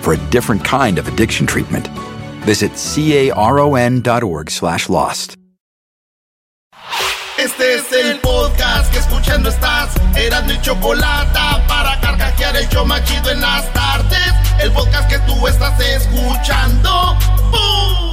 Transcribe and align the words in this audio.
for 0.00 0.14
a 0.14 0.30
different 0.30 0.64
kind 0.64 0.98
of 0.98 1.08
addiction 1.08 1.46
treatment. 1.46 1.88
Visit 2.46 2.72
caron.org 2.72 4.50
slash 4.50 4.88
lost. 4.88 5.36
Este 7.38 7.74
es 7.76 7.92
el 7.92 8.18
podcast 8.18 8.92
que 8.92 8.98
escuchando 8.98 9.48
estás. 9.48 9.94
Eran 10.16 10.46
mi 10.48 10.60
chocolate 10.60 11.38
para 11.68 12.00
carcajear 12.00 12.56
el 12.56 12.68
yo 12.68 12.84
machido 12.84 13.30
en 13.30 13.40
las 13.40 13.72
tardes. 13.72 14.34
El 14.60 14.72
podcast 14.72 15.08
que 15.08 15.18
tú 15.20 15.46
estás 15.46 15.78
escuchando. 15.80 17.16
¡Bum! 17.52 18.07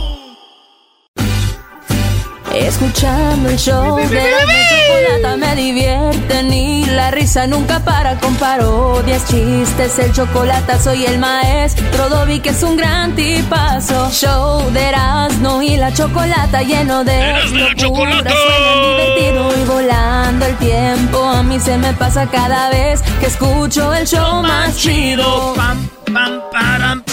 Escuchando 2.56 3.50
el 3.50 3.58
show 3.58 3.98
de 3.98 4.32
la 4.32 4.40
chocolata 4.70 5.36
me 5.36 5.56
divierten 5.56 6.54
y 6.54 6.86
la 6.86 7.12
risa 7.12 7.48
nunca 7.48 7.84
para 7.84 8.18
con 8.18 8.34
parodias, 8.36 9.26
chistes, 9.28 10.00
el 10.00 10.14
chocolate 10.14 10.80
soy 10.80 11.06
el 11.06 11.20
maestro 11.20 12.10
Dobby 12.10 12.40
que 12.40 12.50
es 12.50 12.64
un 12.64 12.78
gran 12.78 13.14
tipazo. 13.14 14.10
Show 14.10 14.72
de 14.72 14.88
Erasmo 14.88 15.62
y 15.62 15.76
la 15.76 15.94
chocolata 15.94 16.62
lleno 16.62 17.04
de 17.04 17.34
locuras, 17.52 18.24
suena 18.24 18.88
divertido 18.88 19.62
y 19.62 19.66
volando 19.66 20.46
el 20.46 20.56
tiempo 20.56 21.24
a 21.24 21.44
mí 21.44 21.60
se 21.60 21.78
me 21.78 21.94
pasa 21.94 22.28
cada 22.28 22.70
vez 22.70 23.02
que 23.20 23.28
escucho 23.28 23.94
el 23.94 24.08
show 24.08 24.42
más 24.42 24.78
chido. 24.78 25.54
Pam, 25.56 25.90
pam, 26.06 26.42
param. 26.52 27.05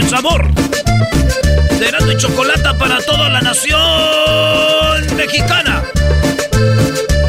El 0.00 0.08
sabor 0.08 0.50
de 0.54 2.12
y 2.12 2.16
Chocolata 2.16 2.76
para 2.78 3.02
toda 3.02 3.28
la 3.28 3.42
nación 3.42 3.78
mexicana. 5.14 5.82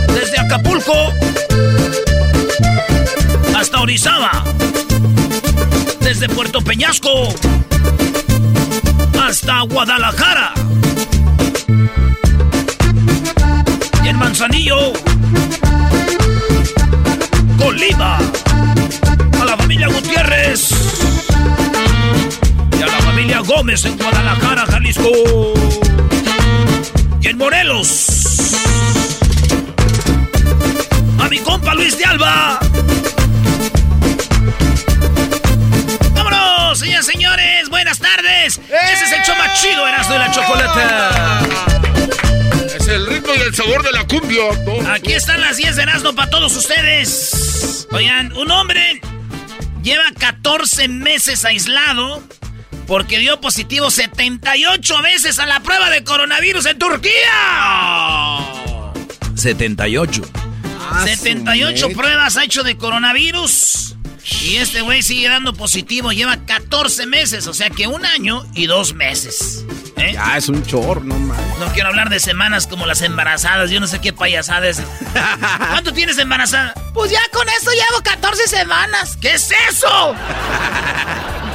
Desde 0.08 0.40
Acapulco 0.40 1.14
hasta 3.58 3.82
Orizaba. 3.82 4.46
Desde 6.00 6.30
Puerto 6.30 6.62
Peñasco 6.62 7.28
hasta 9.22 9.62
Guadalajara. 9.62 10.54
Y 14.02 14.08
en 14.08 14.16
Manzanillo, 14.18 14.94
Colima. 17.58 18.18
A 19.42 19.46
la 19.46 19.58
familia 19.58 19.88
Gutiérrez. 19.90 21.21
Y 22.82 22.84
a 22.84 22.88
la 22.88 23.00
familia 23.02 23.40
Gómez 23.42 23.86
en 23.86 23.96
Guadalajara, 23.96 24.66
Jalisco. 24.66 25.12
Y 27.22 27.28
en 27.28 27.38
Morelos. 27.38 28.56
A 31.20 31.30
mi 31.30 31.38
compa 31.38 31.76
Luis 31.76 31.96
de 31.96 32.06
Alba. 32.06 32.60
¡Vámonos, 36.16 36.80
señores, 36.80 37.06
señores! 37.06 37.70
¡Buenas 37.70 38.00
tardes! 38.00 38.58
Ese 38.58 39.04
es 39.04 39.12
el 39.12 39.24
show 39.26 39.36
más 39.36 39.62
chido, 39.62 39.88
Erasmo 39.88 40.14
de 40.14 40.20
la 40.20 40.32
Chocolata. 40.32 41.42
Es 42.66 42.88
el 42.88 43.06
ritmo 43.06 43.32
y 43.36 43.42
el 43.42 43.54
sabor 43.54 43.84
de 43.84 43.92
la 43.92 44.08
cumbia. 44.08 44.92
Aquí 44.92 45.14
están 45.14 45.40
las 45.40 45.58
10 45.58 45.76
de 45.76 45.84
Erasmo 45.84 46.16
para 46.16 46.32
todos 46.32 46.58
ustedes. 46.58 47.88
Oigan, 47.92 48.36
un 48.36 48.50
hombre 48.50 49.02
lleva 49.84 50.06
14 50.18 50.88
meses 50.88 51.46
aislado 51.46 52.24
porque 52.92 53.20
dio 53.20 53.40
positivo 53.40 53.90
78 53.90 55.02
veces 55.02 55.40
a 55.40 55.46
la 55.46 55.62
prueba 55.62 55.90
de 55.90 56.04
coronavirus 56.04 56.66
en 56.66 56.78
Turquía. 56.78 57.14
78. 59.34 60.22
78 61.06 61.90
pruebas 61.92 62.36
ha 62.36 62.44
hecho 62.44 62.64
de 62.64 62.76
coronavirus. 62.76 63.96
Y 64.42 64.58
este 64.58 64.82
güey 64.82 65.04
sigue 65.04 65.30
dando 65.30 65.54
positivo. 65.54 66.12
Lleva 66.12 66.36
14 66.46 67.06
meses, 67.06 67.48
o 67.48 67.54
sea 67.54 67.70
que 67.70 67.88
un 67.88 68.06
año 68.06 68.46
y 68.56 68.66
dos 68.66 68.94
meses. 68.94 69.64
¿eh? 69.96 70.12
Ya, 70.12 70.36
es 70.36 70.50
un 70.50 70.62
chorro, 70.66 71.02
no 71.02 71.18
mames. 71.18 71.60
No 71.60 71.72
quiero 71.72 71.88
hablar 71.88 72.10
de 72.10 72.20
semanas 72.20 72.68
como 72.68 72.86
las 72.86 73.02
embarazadas. 73.04 73.72
Yo 73.72 73.80
no 73.80 73.88
sé 73.88 74.02
qué 74.02 74.12
payasada 74.12 74.68
es. 74.68 74.82
¿Cuánto 75.70 75.94
tienes 75.94 76.18
embarazada? 76.18 76.74
Pues 76.94 77.10
ya 77.10 77.22
con 77.32 77.48
eso 77.48 77.72
llevo 77.72 78.04
14 78.04 78.50
semanas. 78.50 79.16
¿Qué 79.16 79.36
es 79.36 79.50
eso? 79.70 80.14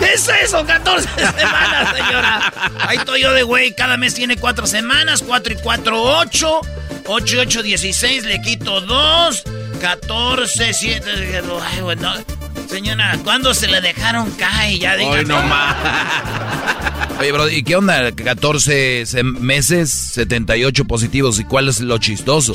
¿Qué 0.00 0.14
es 0.14 0.28
eso? 0.44 0.64
14 0.66 1.08
semanas, 1.16 1.94
señora. 1.96 2.52
Ahí 2.88 2.96
estoy 2.96 3.22
yo 3.22 3.32
de 3.32 3.42
güey. 3.44 3.74
Cada 3.74 3.96
mes 3.96 4.14
tiene 4.14 4.36
4 4.36 4.66
semanas. 4.66 5.22
4 5.24 5.52
y 5.52 5.56
4, 5.56 6.02
8. 6.02 6.60
8 7.06 7.36
y 7.36 7.38
8, 7.38 7.62
16. 7.62 8.24
Le 8.24 8.40
quito 8.42 8.80
2. 8.80 9.44
14, 9.80 10.72
7. 10.74 11.10
Ay, 11.72 11.80
bueno. 11.82 12.12
Señora, 12.68 13.18
¿cuándo 13.24 13.52
se 13.54 13.66
le 13.66 13.80
dejaron 13.80 14.30
caer? 14.32 14.78
Ya 14.78 14.96
diga. 14.96 15.10
Hoy 15.10 15.24
no 15.24 15.42
más. 15.42 15.76
Oye, 17.18 17.32
bro, 17.32 17.48
¿y 17.50 17.62
qué 17.64 17.76
onda? 17.76 18.12
14 18.12 19.04
se- 19.06 19.22
meses, 19.24 19.90
78 19.90 20.84
positivos. 20.86 21.38
¿Y 21.40 21.44
cuál 21.44 21.68
es 21.68 21.80
lo 21.80 21.98
chistoso? 21.98 22.54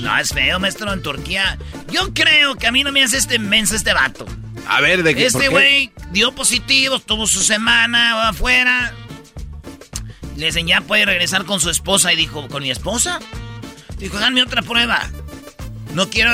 No, 0.00 0.16
es 0.18 0.30
feo, 0.30 0.58
maestro, 0.60 0.92
en 0.92 1.02
Turquía. 1.02 1.58
Yo 1.90 2.14
creo 2.14 2.54
que 2.54 2.66
a 2.68 2.72
mí 2.72 2.84
no 2.84 2.92
me 2.92 3.02
hace 3.02 3.18
este 3.18 3.38
menso 3.38 3.74
este 3.76 3.92
vato. 3.92 4.24
A 4.66 4.80
ver, 4.80 5.02
¿de 5.02 5.14
qué? 5.14 5.26
Este 5.26 5.48
güey 5.48 5.92
dio 6.10 6.32
positivo, 6.32 6.98
tuvo 6.98 7.26
su 7.26 7.42
semana 7.42 8.28
afuera. 8.28 8.92
Le 10.36 10.46
dicen, 10.46 10.66
ya 10.66 10.80
puede 10.80 11.04
regresar 11.04 11.44
con 11.44 11.60
su 11.60 11.70
esposa. 11.70 12.12
Y 12.12 12.16
dijo, 12.16 12.48
¿con 12.48 12.62
mi 12.62 12.70
esposa? 12.70 13.20
Dijo, 13.98 14.18
dame 14.18 14.42
otra 14.42 14.62
prueba. 14.62 15.08
No 15.94 16.08
quiero 16.08 16.30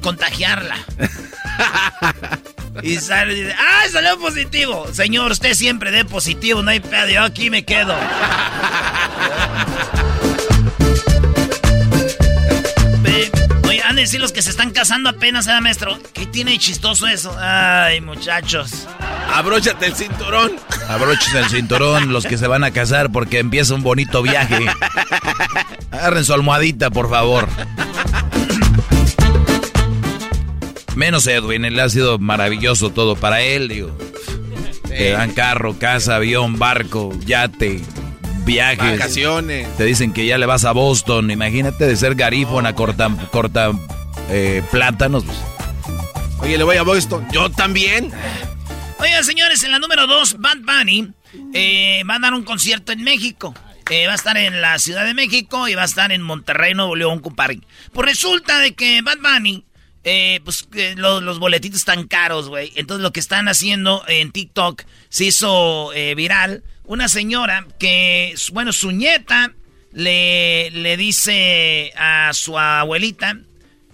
contagiarla. 0.00 0.76
y 2.82 2.96
sale 2.96 3.32
y 3.32 3.42
dice, 3.42 3.54
¡ah, 3.58 3.82
salió 3.90 4.18
positivo! 4.18 4.86
Señor, 4.92 5.32
usted 5.32 5.54
siempre 5.54 5.90
dé 5.90 6.04
positivo, 6.04 6.62
no 6.62 6.70
hay 6.70 6.80
pedo. 6.80 7.08
Yo 7.08 7.22
aquí 7.22 7.50
me 7.50 7.64
quedo. 7.64 7.96
Oye, 13.68 13.82
han 13.82 13.96
de 13.96 14.02
decir 14.02 14.18
los 14.18 14.32
que 14.32 14.40
se 14.40 14.48
están 14.48 14.70
casando 14.70 15.10
apenas, 15.10 15.46
¿eh, 15.46 15.60
maestro? 15.60 15.98
¿Qué 16.14 16.24
tiene 16.24 16.52
de 16.52 16.58
chistoso 16.58 17.06
eso? 17.06 17.36
Ay, 17.38 18.00
muchachos. 18.00 18.88
Abróchate 19.30 19.86
el 19.86 19.94
cinturón. 19.94 20.52
Abrochen 20.88 21.36
el 21.36 21.50
cinturón 21.50 22.10
los 22.10 22.24
que 22.24 22.38
se 22.38 22.46
van 22.46 22.64
a 22.64 22.70
casar 22.70 23.12
porque 23.12 23.40
empieza 23.40 23.74
un 23.74 23.82
bonito 23.82 24.22
viaje. 24.22 24.64
Agarren 25.90 26.24
su 26.24 26.32
almohadita, 26.32 26.90
por 26.90 27.10
favor. 27.10 27.46
Menos 30.94 31.26
Edwin, 31.26 31.66
él 31.66 31.78
ha 31.78 31.90
sido 31.90 32.18
maravilloso 32.18 32.88
todo 32.88 33.16
para 33.16 33.42
él, 33.42 33.68
digo. 33.68 33.96
Te 34.88 35.10
dan 35.10 35.32
carro, 35.32 35.78
casa, 35.78 36.16
avión, 36.16 36.58
barco, 36.58 37.12
yate, 37.26 37.82
viajes. 38.48 38.98
Vacaciones. 38.98 39.76
Te 39.76 39.84
dicen 39.84 40.12
que 40.12 40.26
ya 40.26 40.38
le 40.38 40.46
vas 40.46 40.64
a 40.64 40.72
Boston. 40.72 41.30
Imagínate 41.30 41.86
de 41.86 41.94
ser 41.96 42.14
garífona, 42.14 42.74
corta, 42.74 43.10
corta 43.30 43.70
eh, 44.30 44.62
plátanos. 44.72 45.24
Oye, 46.40 46.56
le 46.56 46.64
voy 46.64 46.76
a 46.76 46.82
Boston. 46.82 47.26
Yo 47.30 47.50
también. 47.50 48.10
Oigan, 48.98 49.22
señores, 49.22 49.62
en 49.62 49.70
la 49.70 49.78
número 49.78 50.06
2, 50.06 50.38
Bad 50.38 50.58
Bunny 50.62 51.12
eh, 51.52 52.02
va 52.08 52.16
a 52.16 52.18
dar 52.18 52.34
un 52.34 52.42
concierto 52.42 52.90
en 52.92 53.04
México. 53.04 53.54
Eh, 53.90 54.06
va 54.06 54.12
a 54.12 54.16
estar 54.16 54.36
en 54.36 54.60
la 54.60 54.78
Ciudad 54.78 55.04
de 55.04 55.14
México 55.14 55.68
y 55.68 55.74
va 55.74 55.82
a 55.82 55.86
estar 55.86 56.10
en 56.10 56.22
Monterrey, 56.22 56.74
Nuevo 56.74 56.96
León, 56.96 57.20
compadre. 57.20 57.60
Pues 57.92 58.08
resulta 58.08 58.60
de 58.60 58.74
que 58.74 59.02
Bad 59.02 59.18
Bunny 59.18 59.64
eh, 60.10 60.40
pues 60.44 60.66
lo- 60.96 61.20
los 61.20 61.38
boletitos 61.38 61.80
están 61.80 62.06
caros, 62.08 62.48
güey. 62.48 62.72
Entonces 62.76 63.02
lo 63.02 63.12
que 63.12 63.20
están 63.20 63.46
haciendo 63.48 64.02
en 64.08 64.32
TikTok 64.32 64.82
se 65.08 65.26
hizo 65.26 65.92
eh, 65.92 66.14
viral. 66.14 66.62
Una 66.84 67.08
señora 67.08 67.66
que, 67.78 68.34
bueno, 68.52 68.72
su 68.72 68.90
nieta 68.92 69.52
le, 69.92 70.70
le 70.70 70.96
dice 70.96 71.92
a 71.96 72.30
su 72.32 72.58
abuelita, 72.58 73.38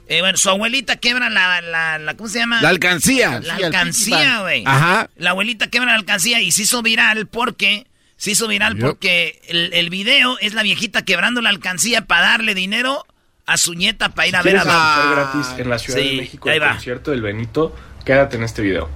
eh, 0.09 0.21
bueno, 0.21 0.37
su 0.37 0.51
abuelita 0.51 0.97
quebra 0.97 1.31
la, 1.31 1.61
la, 1.61 1.99
la- 1.99 2.15
¿cómo 2.15 2.29
se 2.29 2.39
llama? 2.39 2.61
La 2.63 2.69
alcancía. 2.69 3.41
La 3.43 3.57
Sí, 3.57 3.63
alcancía, 3.65 4.41
güey. 4.41 4.63
Ajá. 4.67 5.11
La 5.17 5.31
abuelita 5.31 5.69
quebra 5.69 5.91
la 5.93 5.97
alcancía 5.97 6.41
y 6.41 6.53
se 6.53 6.63
hizo 6.63 6.83
viral 6.83 7.27
porque... 7.27 7.87
Se 8.17 8.31
hizo 8.31 8.47
viral 8.47 8.77
porque 8.79 9.41
el, 9.49 9.73
el 9.75 9.91
video 9.91 10.39
es 10.39 10.55
la 10.55 10.63
viejita 10.63 11.05
quebrando 11.05 11.43
la 11.43 11.51
alcancía 11.51 12.07
para 12.07 12.29
darle 12.29 12.55
dinero 12.55 13.05
a 13.47 13.57
su 13.57 13.75
nieta 13.75 14.09
para 14.11 14.29
ir 14.29 14.37
a 14.37 14.43
ver 14.43 14.57
a 14.59 14.63
¿Quieres 14.63 14.75
escuchar 14.75 15.07
Bad- 15.07 15.15
gratis 15.33 15.59
en 15.59 15.71
la 15.71 15.79
Ciudad 15.79 16.01
Sí, 16.01 16.09
de 16.11 16.17
México 16.23 16.51
el 16.51 16.63
va. 16.63 16.71
concierto 16.71 17.11
del 17.11 17.23
Benito? 17.23 17.75
Quédate 18.05 18.37
en 18.37 18.43
este 18.45 18.63
video. 18.63 18.89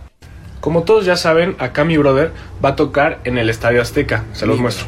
Como 0.60 0.82
todos 0.84 1.04
ya 1.04 1.16
saben, 1.16 1.54
acá 1.58 1.84
mi 1.84 1.96
brother 1.96 2.32
va 2.64 2.70
a 2.70 2.76
tocar 2.76 3.20
en 3.24 3.38
el 3.38 3.48
Estadio 3.50 3.80
Azteca. 3.80 4.24
Se 4.32 4.46
los 4.46 4.58
muestro. 4.58 4.86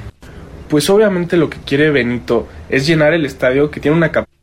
Pues 0.69 0.89
obviamente 0.91 1.37
lo 1.37 1.49
que 1.51 1.59
quiere 1.59 1.91
Benito 1.91 2.49
es 2.69 2.87
llenar 2.87 3.13
el 3.13 3.25
estadio 3.27 3.71
que 3.71 3.81
tiene 3.81 3.97
una 3.97 4.11
capacidad. 4.13 4.37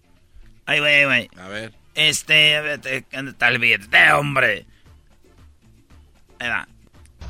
Ay, 0.66 0.80
güey, 0.80 1.06
güey. 1.06 1.30
A 1.40 1.48
ver. 1.48 1.74
Este, 1.96 2.60
vete, 2.62 3.06
¿dónde 3.12 3.32
está 3.32 3.48
el 3.48 3.60
billete, 3.60 4.12
hombre? 4.14 4.66
Ahí 6.40 6.50
va. 6.50 6.68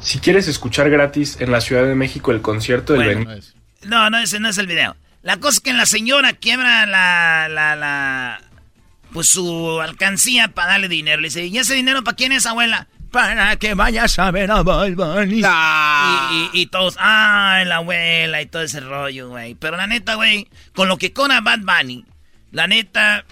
Si 0.02 0.20
quieres 0.20 0.48
escuchar 0.48 0.90
gratis 0.90 1.38
en 1.40 1.52
la 1.52 1.62
Ciudad 1.62 1.84
de 1.86 1.96
México 1.96 2.32
el 2.32 2.42
concierto 2.42 2.94
del 2.94 3.04
Bueno. 3.04 3.30
Benito. 3.30 3.48
No, 3.86 4.10
no, 4.10 4.20
ese 4.20 4.40
no 4.40 4.50
es 4.50 4.58
el 4.58 4.68
video. 4.68 4.96
La 5.22 5.38
cosa 5.38 5.56
es 5.58 5.60
que 5.62 5.74
la 5.74 5.86
señora 5.86 6.34
quiebra 6.34 6.86
la, 6.86 7.48
la, 7.50 7.76
la, 7.76 8.42
pues 9.12 9.28
su 9.28 9.82
alcancía 9.82 10.50
para 10.50 10.74
darle 10.74 10.88
dinero. 10.88 11.22
Le 11.22 11.28
dice, 11.28 11.46
¿y 11.46 11.58
ese 11.58 11.74
dinero 11.74 12.04
para 12.04 12.16
quién 12.16 12.32
es, 12.32 12.46
abuela? 12.46 12.88
Para 13.12 13.56
que 13.58 13.74
vayas 13.74 14.20
a 14.20 14.32
ver 14.32 14.52
a 14.52 14.64
Bad 14.64 14.92
Bunny. 14.94 15.42
Ah. 15.46 16.30
Y, 16.32 16.60
y- 16.60 16.62
y 16.62 16.66
todos, 16.68 16.96
ah, 17.00 17.64
la 17.66 17.78
abuela 17.78 18.42
y 18.42 18.46
todo 18.46 18.62
ese 18.64 18.80
rollo, 18.80 19.30
güey. 19.30 19.56
Pero 19.56 19.76
la 19.78 19.88
neta, 19.88 20.16
güey, 20.16 20.48
con 20.76 20.88
lo 20.88 20.98
que 20.98 21.14
cobra 21.14 21.42
Bad 21.42 21.60
Bunny, 21.60 22.06
la 22.52 22.68
neta, 22.68 23.26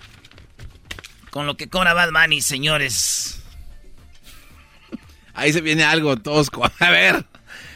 con 1.29 1.45
lo 1.45 1.55
que 1.57 1.69
cobra 1.69 1.93
Bad 1.93 2.11
Bunny, 2.11 2.41
señores. 2.41 3.41
Ahí 5.33 5.51
se 5.51 5.61
viene 5.61 5.83
algo 5.83 6.15
tosco. 6.17 6.63
A 6.79 6.89
ver, 6.89 7.25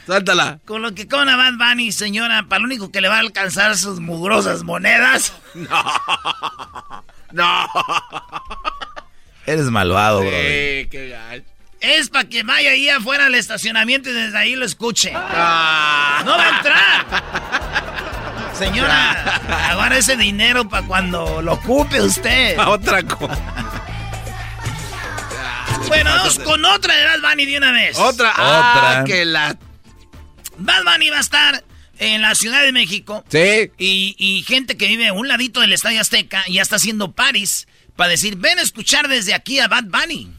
suéltala. 0.09 0.59
Con 0.65 0.81
lo 0.81 0.95
que 0.95 1.07
cobra 1.07 1.35
Bad 1.35 1.53
Bunny, 1.53 1.91
señora, 1.91 2.45
para 2.49 2.61
lo 2.61 2.65
único 2.65 2.91
que 2.91 2.99
le 2.99 3.09
va 3.09 3.17
a 3.17 3.19
alcanzar 3.19 3.77
sus 3.77 3.99
mugrosas 3.99 4.63
monedas. 4.63 5.33
No. 7.31 7.69
Eres 9.45 9.65
malvado, 9.65 10.21
bro. 10.21 10.31
Sí, 10.31 10.87
qué 10.89 11.09
gacho. 11.11 11.45
Es 11.79 12.09
para 12.09 12.27
que 12.27 12.41
vaya 12.41 12.71
ahí 12.71 12.89
afuera 12.89 13.27
al 13.27 13.35
estacionamiento 13.35 14.09
y 14.09 14.13
desde 14.13 14.35
ahí 14.35 14.55
lo 14.55 14.65
escuche. 14.65 15.13
Ah. 15.15 16.23
¡No 16.25 16.35
va 16.35 16.43
a 16.43 16.57
entrar! 16.57 17.05
Señora, 18.57 19.11
agarra 19.69 19.97
ese 19.97 20.17
dinero 20.17 20.67
para 20.67 20.87
cuando 20.87 21.43
lo 21.43 21.53
ocupe 21.53 22.01
usted. 22.01 22.57
A 22.57 22.69
otra 22.69 23.03
cosa. 23.03 23.37
Bueno, 25.87 26.09
vamos 26.09 26.39
con 26.39 26.65
otra 26.65 26.95
de 26.95 27.05
Bad 27.05 27.29
Bunny 27.29 27.45
de 27.45 27.57
una 27.59 27.71
vez. 27.71 27.95
Otra. 27.99 28.31
Otra. 28.31 28.99
Ah, 29.01 29.03
que 29.05 29.23
la. 29.23 29.55
Bad 30.59 30.83
Bunny 30.83 31.09
va 31.09 31.17
a 31.17 31.21
estar 31.21 31.63
en 31.97 32.21
la 32.21 32.35
Ciudad 32.35 32.63
de 32.63 32.71
México. 32.71 33.23
Sí. 33.29 33.71
Y, 33.77 34.15
y 34.17 34.43
gente 34.43 34.77
que 34.77 34.87
vive 34.87 35.07
a 35.07 35.13
un 35.13 35.27
ladito 35.27 35.59
del 35.61 35.73
Estadio 35.73 35.99
Azteca 36.01 36.43
ya 36.47 36.61
está 36.61 36.77
haciendo 36.77 37.11
paris 37.11 37.67
para 37.95 38.11
decir, 38.11 38.35
ven 38.37 38.59
a 38.59 38.61
escuchar 38.61 39.07
desde 39.07 39.33
aquí 39.33 39.59
a 39.59 39.67
Bad 39.67 39.85
Bunny. 39.85 40.31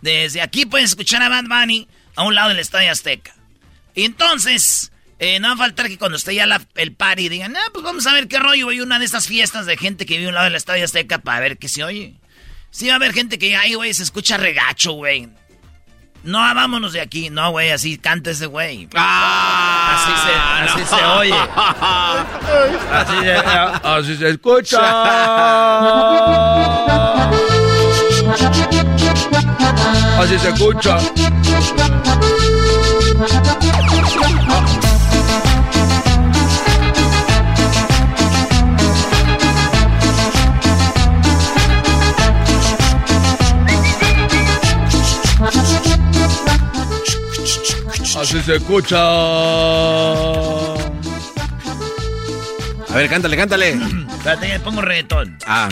Desde 0.00 0.40
aquí 0.40 0.64
puedes 0.66 0.90
escuchar 0.90 1.22
a 1.22 1.28
Bad 1.28 1.44
Bunny 1.44 1.88
a 2.14 2.24
un 2.24 2.34
lado 2.34 2.50
del 2.50 2.58
Estadio 2.60 2.90
Azteca. 2.92 3.34
Y 3.94 4.04
entonces, 4.04 4.92
eh, 5.18 5.40
no 5.40 5.48
va 5.48 5.54
a 5.54 5.56
faltar 5.58 5.88
que 5.88 5.98
cuando 5.98 6.16
esté 6.16 6.34
ya 6.34 6.46
la- 6.46 6.64
el 6.76 6.92
party 6.94 7.28
digan, 7.28 7.56
ah, 7.56 7.70
pues 7.72 7.84
vamos 7.84 8.06
a 8.06 8.12
ver 8.12 8.28
qué 8.28 8.38
rollo. 8.38 8.68
Hay 8.68 8.80
una 8.80 8.98
de 8.98 9.04
estas 9.04 9.26
fiestas 9.26 9.66
de 9.66 9.76
gente 9.76 10.06
que 10.06 10.14
vive 10.14 10.26
a 10.26 10.28
un 10.30 10.34
lado 10.36 10.44
del 10.44 10.54
Estadio 10.54 10.84
Azteca 10.84 11.18
para 11.18 11.40
ver 11.40 11.58
qué 11.58 11.68
se 11.68 11.82
oye. 11.84 12.14
Sí 12.70 12.86
va 12.86 12.92
a 12.92 12.96
haber 12.96 13.12
gente 13.12 13.38
que, 13.38 13.56
ay, 13.56 13.74
güey, 13.74 13.92
se 13.92 14.02
escucha 14.04 14.36
regacho, 14.36 14.92
güey. 14.92 15.28
No, 16.24 16.38
vámonos 16.38 16.92
de 16.92 17.00
aquí. 17.00 17.30
No, 17.30 17.50
güey, 17.52 17.70
así 17.70 17.96
canta 17.96 18.30
ese 18.30 18.46
güey. 18.46 18.88
Ah, 18.94 19.94
Así 19.94 20.12
se, 20.26 20.80
así 20.82 20.96
se 20.96 21.04
oye. 21.04 21.34
Así 22.92 23.18
se, 23.20 23.34
así 23.86 24.16
se 24.16 24.28
escucha. 24.30 24.78
Así 30.18 30.38
se 30.38 30.48
escucha. 30.48 30.98
Así 48.20 48.40
se 48.42 48.56
escucha. 48.56 48.98
A 52.88 52.94
ver, 52.94 53.08
cántale, 53.08 53.36
cántale. 53.36 53.78
Espérate, 54.10 54.48
ya 54.48 54.58
pongo 54.58 54.80
reggaetón. 54.80 55.38
Ah. 55.46 55.68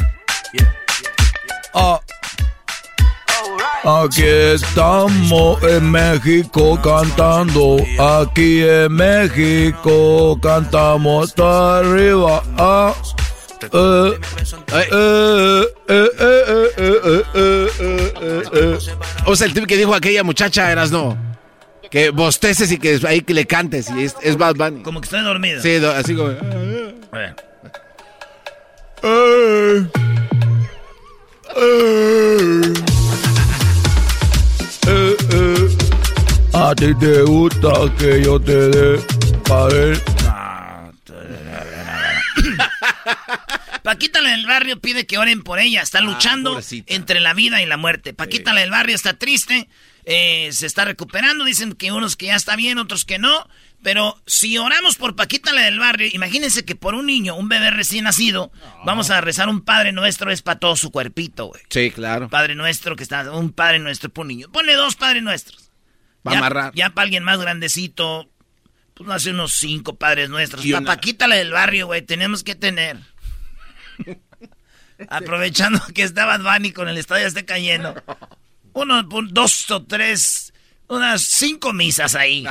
Aquí 3.85 4.25
estamos 4.25 5.63
en 5.63 5.91
México 5.91 6.81
cantando, 6.83 7.77
aquí 8.21 8.63
en 8.63 8.93
México 8.93 10.39
cantamos 10.41 11.29
hasta 11.29 11.79
arriba. 11.79 12.43
O 19.27 19.37
sea, 19.37 19.47
el 19.47 19.53
tip 19.55 19.67
que 19.67 19.77
dijo 19.77 19.95
aquella 19.95 20.25
muchacha 20.25 20.73
eras 20.73 20.91
no. 20.91 21.26
Que 21.91 22.11
bosteces 22.11 22.71
y 22.73 22.79
que 22.79 23.01
ahí 23.07 23.21
que 23.23 23.35
le 23.35 23.47
cantes. 23.47 23.91
Y 23.91 24.05
es, 24.05 24.17
es 24.23 24.37
Bad 24.37 24.57
Bunny. 24.57 24.83
Como 24.83 25.01
que 25.01 25.07
estoy 25.07 25.23
dormido. 25.23 25.61
Sí, 25.63 25.77
do- 25.79 25.93
así 25.93 26.15
como. 26.15 26.29
A 26.31 27.19
ver. 27.19 27.37
Eh. 29.03 29.87
Eh. 31.57 32.73
Eh, 34.89 35.17
eh. 35.33 35.77
A 36.55 36.75
ti 36.75 36.95
te 36.99 37.23
gusta 37.23 37.71
que 37.99 38.23
yo 38.25 38.41
te 38.41 38.69
dé 38.69 38.99
pa' 39.47 39.67
ver. 39.69 40.03
Paquita 43.83 44.21
la 44.21 44.31
del 44.31 44.47
barrio 44.47 44.81
pide 44.81 45.07
que 45.07 45.19
oren 45.19 45.43
por 45.43 45.59
ella. 45.61 45.83
Está 45.83 46.01
luchando 46.01 46.51
pobrecita. 46.55 46.93
entre 46.95 47.21
la 47.21 47.35
vida 47.35 47.63
y 47.63 47.67
la 47.67 47.77
muerte. 47.77 48.13
Paquita 48.15 48.53
la 48.53 48.63
del 48.63 48.71
barrio 48.71 48.97
está 48.97 49.15
triste. 49.15 49.69
Eh, 50.07 50.49
se 50.53 50.65
está 50.67 50.85
recuperando. 50.87 51.45
Dicen 51.45 51.75
que 51.75 51.93
unos 51.93 52.17
que 52.17 52.27
ya 52.27 52.37
está 52.37 52.57
bien, 52.57 52.79
otros 52.79 53.05
que 53.05 53.19
no. 53.19 53.47
Pero 53.83 54.21
si 54.27 54.57
oramos 54.59 54.97
por 54.97 55.15
Paquita 55.15 55.53
la 55.53 55.61
del 55.61 55.79
barrio, 55.79 56.09
imagínense 56.13 56.65
que 56.65 56.75
por 56.75 56.95
un 56.95 57.07
niño, 57.07 57.37
un 57.37 57.49
bebé 57.49 57.71
recién 57.71 58.05
nacido, 58.05 58.51
vamos 58.85 59.11
a 59.11 59.21
rezar 59.21 59.49
un 59.49 59.61
Padre 59.61 59.93
Nuestro, 59.93 60.33
es 60.33 60.43
para 60.43 60.59
todo 60.59 60.75
su 60.77 60.91
cuerpito, 60.91 61.47
güey. 61.47 61.63
Sí, 61.69 61.91
claro. 61.93 62.29
Padre 62.31 62.55
Nuestro 62.57 62.97
que 62.97 63.03
está, 63.05 63.31
un 63.31 63.53
Padre 63.53 63.79
Nuestro 63.79 64.09
por 64.09 64.23
un 64.23 64.29
niño. 64.29 64.49
Ponle 64.51 64.75
dos 64.75 64.97
Padres 64.97 65.23
Nuestros. 65.23 65.71
Va 66.27 66.33
a 66.33 66.35
ya, 66.35 66.39
amarrar. 66.39 66.73
Ya 66.75 66.91
para 66.91 67.05
alguien 67.05 67.23
más 67.23 67.39
grandecito, 67.39 68.29
pues 68.95 69.09
hace 69.11 69.31
unos 69.31 69.53
cinco 69.53 69.95
Padres 69.97 70.31
Nuestros. 70.31 70.65
Y 70.65 70.73
Pa' 70.73 70.79
una- 70.79 70.87
Paquita 70.95 71.29
la 71.29 71.37
del 71.37 71.53
barrio, 71.53 71.87
güey, 71.87 72.03
tenemos 72.03 72.43
que 72.43 72.55
tener. 72.57 72.99
Aprovechando 75.09 75.81
que 75.95 76.03
está 76.03 76.25
Bad 76.25 76.41
Bunny 76.43 76.73
con 76.73 76.89
el 76.89 76.97
estadio 76.99 77.27
esté 77.27 77.45
cayendo. 77.45 77.95
Uno, 78.77 79.03
un- 79.11 79.33
dos 79.33 79.71
o 79.71 79.83
tres, 79.85 80.53
unas 80.89 81.23
cinco 81.23 81.73
misas 81.73 82.15
ahí. 82.15 82.45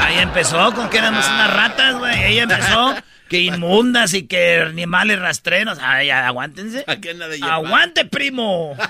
Ahí 0.00 0.18
empezó 0.18 0.74
con 0.74 0.90
que 0.90 0.98
éramos 0.98 1.24
unas 1.24 1.54
ratas, 1.54 1.96
güey. 1.98 2.14
Ahí 2.20 2.38
empezó 2.40 2.96
que 3.28 3.38
inmundas 3.42 4.12
y 4.14 4.26
que 4.26 4.60
animales 4.62 5.20
rastreros. 5.20 5.78
Ay, 5.80 6.10
aguántense. 6.10 6.82
Aquí 6.88 7.10
anda 7.10 7.28
de 7.28 7.36
llevar. 7.36 7.52
¡Aguante, 7.52 8.04
primo! 8.06 8.76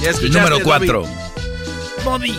Escuchaste, 0.00 0.28
Número 0.28 0.60
Bobby? 0.60 0.86
4. 0.86 1.04
Bobby. 2.04 2.38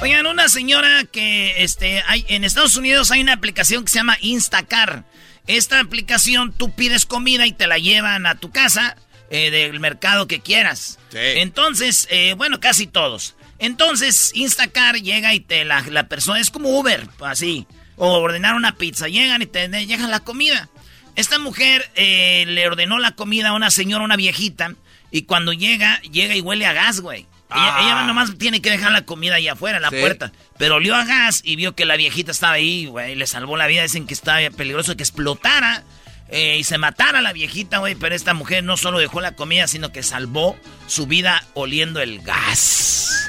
Oigan, 0.00 0.26
una 0.26 0.48
señora 0.48 1.04
que 1.04 1.62
este, 1.62 2.02
hay, 2.06 2.24
en 2.28 2.44
Estados 2.44 2.76
Unidos 2.76 3.10
hay 3.10 3.20
una 3.20 3.34
aplicación 3.34 3.84
que 3.84 3.90
se 3.90 3.98
llama 3.98 4.16
Instacar. 4.22 5.04
Esta 5.46 5.80
aplicación 5.80 6.52
tú 6.52 6.74
pides 6.74 7.06
comida 7.06 7.46
y 7.46 7.52
te 7.52 7.66
la 7.66 7.78
llevan 7.78 8.26
a 8.26 8.36
tu 8.36 8.50
casa 8.50 8.96
eh, 9.30 9.50
del 9.50 9.78
mercado 9.80 10.26
que 10.26 10.40
quieras. 10.40 10.98
Sí. 11.10 11.18
Entonces, 11.18 12.08
eh, 12.10 12.34
bueno, 12.34 12.60
casi 12.60 12.86
todos. 12.86 13.34
Entonces, 13.58 14.32
Instacar 14.34 14.96
llega 14.96 15.34
y 15.34 15.40
te 15.40 15.64
la, 15.64 15.82
la 15.82 16.08
persona, 16.08 16.40
es 16.40 16.50
como 16.50 16.78
Uber, 16.78 17.08
así. 17.20 17.66
O 17.96 18.18
ordenar 18.18 18.54
una 18.54 18.76
pizza, 18.76 19.08
llegan 19.08 19.42
y 19.42 19.46
te 19.46 19.68
dejan 19.68 20.10
la 20.10 20.20
comida. 20.20 20.68
Esta 21.14 21.38
mujer 21.38 21.88
eh, 21.94 22.44
le 22.46 22.66
ordenó 22.66 22.98
la 22.98 23.12
comida 23.12 23.50
a 23.50 23.54
una 23.54 23.70
señora, 23.70 24.04
una 24.04 24.16
viejita, 24.16 24.74
y 25.10 25.22
cuando 25.22 25.52
llega, 25.52 26.00
llega 26.02 26.34
y 26.34 26.40
huele 26.40 26.66
a 26.66 26.72
gas, 26.72 27.00
güey. 27.00 27.26
Ella, 27.50 27.76
Ah. 27.76 27.80
ella 27.82 28.02
nomás 28.06 28.36
tiene 28.38 28.60
que 28.62 28.70
dejar 28.70 28.90
la 28.92 29.02
comida 29.04 29.36
ahí 29.36 29.48
afuera, 29.48 29.76
en 29.76 29.82
la 29.82 29.90
Sí. 29.90 29.96
puerta. 30.00 30.32
Pero 30.58 30.76
olió 30.76 30.94
a 30.96 31.04
gas 31.04 31.40
y 31.44 31.56
vio 31.56 31.74
que 31.76 31.84
la 31.84 31.96
viejita 31.96 32.32
estaba 32.32 32.54
ahí, 32.54 32.86
güey. 32.86 33.14
Le 33.14 33.26
salvó 33.26 33.56
la 33.56 33.66
vida. 33.66 33.82
Dicen 33.82 34.06
que 34.06 34.14
estaba 34.14 34.38
peligroso 34.50 34.96
que 34.96 35.02
explotara 35.02 35.84
eh, 36.30 36.56
y 36.58 36.64
se 36.64 36.78
matara 36.78 37.20
la 37.20 37.32
viejita, 37.32 37.78
güey. 37.78 37.94
Pero 37.94 38.14
esta 38.14 38.34
mujer 38.34 38.64
no 38.64 38.76
solo 38.76 38.98
dejó 38.98 39.20
la 39.20 39.36
comida, 39.36 39.68
sino 39.68 39.92
que 39.92 40.02
salvó 40.02 40.58
su 40.88 41.06
vida 41.06 41.44
oliendo 41.54 42.00
el 42.00 42.22
gas. 42.22 43.28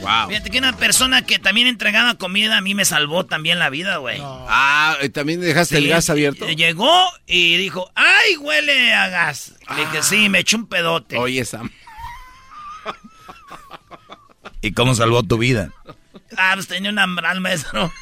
Wow. 0.00 0.28
Fíjate 0.28 0.50
que 0.50 0.58
una 0.58 0.76
persona 0.76 1.22
que 1.22 1.38
también 1.38 1.66
entregaba 1.66 2.14
comida 2.14 2.58
a 2.58 2.60
mí 2.60 2.74
me 2.74 2.84
salvó 2.84 3.24
también 3.24 3.58
la 3.58 3.70
vida, 3.70 3.96
güey. 3.96 4.18
Ah, 4.22 4.96
¿y 5.02 5.08
¿también 5.08 5.40
dejaste 5.40 5.78
el 5.78 5.88
gas 5.88 6.10
abierto? 6.10 6.46
Llegó 6.48 7.04
y 7.26 7.56
dijo, 7.56 7.90
¡ay, 7.94 8.36
huele 8.36 8.92
a 8.92 9.08
gas! 9.08 9.54
Le 9.74 9.86
dije, 9.86 10.02
sí, 10.02 10.28
me 10.28 10.40
eché 10.40 10.56
un 10.56 10.66
pedote. 10.66 11.16
Oye, 11.16 11.44
Sam. 11.44 11.70
¿Y 14.64 14.72
cómo 14.72 14.94
salvó 14.94 15.22
tu 15.22 15.36
vida? 15.38 15.70
Ah, 16.36 16.52
pues 16.54 16.66
tenía 16.68 16.90
un 16.90 16.98
hambral, 16.98 17.40
maestro. 17.40 17.92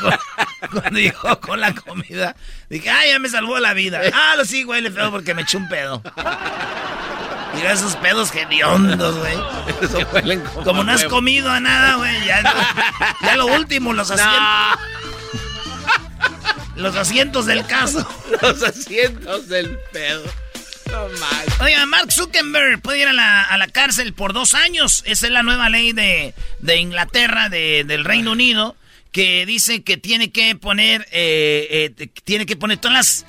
Cu- 0.00 0.70
Cuando 0.72 0.98
llegó 1.00 1.40
con 1.40 1.60
la 1.60 1.74
comida, 1.74 2.36
dije, 2.70 2.88
¡ay, 2.88 3.10
ya 3.10 3.18
me 3.18 3.28
salvó 3.28 3.58
la 3.58 3.74
vida! 3.74 4.00
Ah, 4.14 4.34
lo 4.36 4.44
sí, 4.44 4.64
huele 4.64 4.90
feo 4.90 5.10
porque 5.10 5.34
me 5.34 5.42
eché 5.42 5.56
un 5.56 5.68
pedo. 5.68 6.00
Mira 7.54 7.72
esos 7.72 7.96
pedos 7.96 8.32
hediondos, 8.34 9.16
güey. 9.18 9.36
Eso 9.82 9.98
huelen 10.12 10.40
como, 10.40 10.62
Como 10.64 10.84
no 10.84 10.92
has 10.92 11.00
huevo. 11.02 11.16
comido 11.16 11.50
a 11.50 11.58
nada, 11.60 11.96
güey. 11.96 12.24
Ya, 12.26 12.42
ya 13.22 13.36
lo 13.36 13.46
último, 13.46 13.92
los 13.92 14.10
asientos. 14.10 14.38
Los 16.76 16.94
asientos 16.96 17.46
del 17.46 17.66
caso. 17.66 18.06
Los 18.40 18.62
asientos 18.62 19.48
del 19.48 19.76
pedo. 19.92 20.22
Oiga, 21.60 21.86
Mark 21.86 22.12
Zuckerberg 22.12 22.80
puede 22.80 23.00
ir 23.00 23.08
a 23.08 23.12
la, 23.12 23.42
a 23.42 23.58
la 23.58 23.66
cárcel 23.68 24.12
por 24.14 24.32
dos 24.32 24.54
años. 24.54 25.02
Esa 25.06 25.26
es 25.26 25.32
la 25.32 25.42
nueva 25.42 25.68
ley 25.68 25.92
de, 25.92 26.34
de 26.60 26.76
Inglaterra, 26.76 27.48
de- 27.48 27.84
del 27.84 28.04
Reino 28.04 28.32
Unido, 28.32 28.76
que 29.12 29.44
dice 29.46 29.82
que 29.82 29.96
tiene 29.96 30.30
que 30.30 30.54
poner, 30.56 31.06
eh, 31.10 31.92
eh, 31.98 32.08
tiene 32.24 32.46
que 32.46 32.56
poner 32.56 32.78
todas 32.78 32.96
las... 32.96 33.26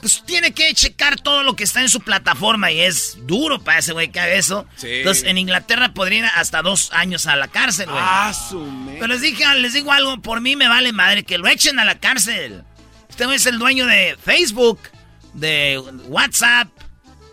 Pues 0.00 0.24
tiene 0.26 0.52
que 0.52 0.74
checar 0.74 1.20
todo 1.20 1.44
lo 1.44 1.54
que 1.54 1.62
está 1.62 1.80
en 1.80 1.88
su 1.88 2.00
plataforma 2.00 2.72
y 2.72 2.80
es 2.80 3.18
duro 3.22 3.62
para 3.62 3.78
ese 3.78 3.92
güey 3.92 4.10
que 4.10 4.18
haga 4.18 4.34
eso. 4.34 4.66
Sí. 4.76 4.88
Entonces, 4.90 5.22
en 5.24 5.38
Inglaterra 5.38 5.94
podría 5.94 6.18
ir 6.18 6.24
hasta 6.34 6.60
dos 6.60 6.90
años 6.92 7.26
a 7.26 7.36
la 7.36 7.46
cárcel, 7.46 7.86
güey. 7.86 7.98
Ah, 8.02 8.32
Pero 8.94 9.06
les 9.06 9.20
dije, 9.20 9.44
les 9.58 9.74
digo 9.74 9.92
algo, 9.92 10.20
por 10.20 10.40
mí 10.40 10.56
me 10.56 10.66
vale 10.66 10.92
madre 10.92 11.22
que 11.22 11.38
lo 11.38 11.46
echen 11.46 11.78
a 11.78 11.84
la 11.84 12.00
cárcel. 12.00 12.64
Este 13.08 13.26
güey 13.26 13.36
es 13.36 13.46
el 13.46 13.60
dueño 13.60 13.86
de 13.86 14.16
Facebook, 14.20 14.80
de 15.34 15.80
WhatsApp. 16.08 16.66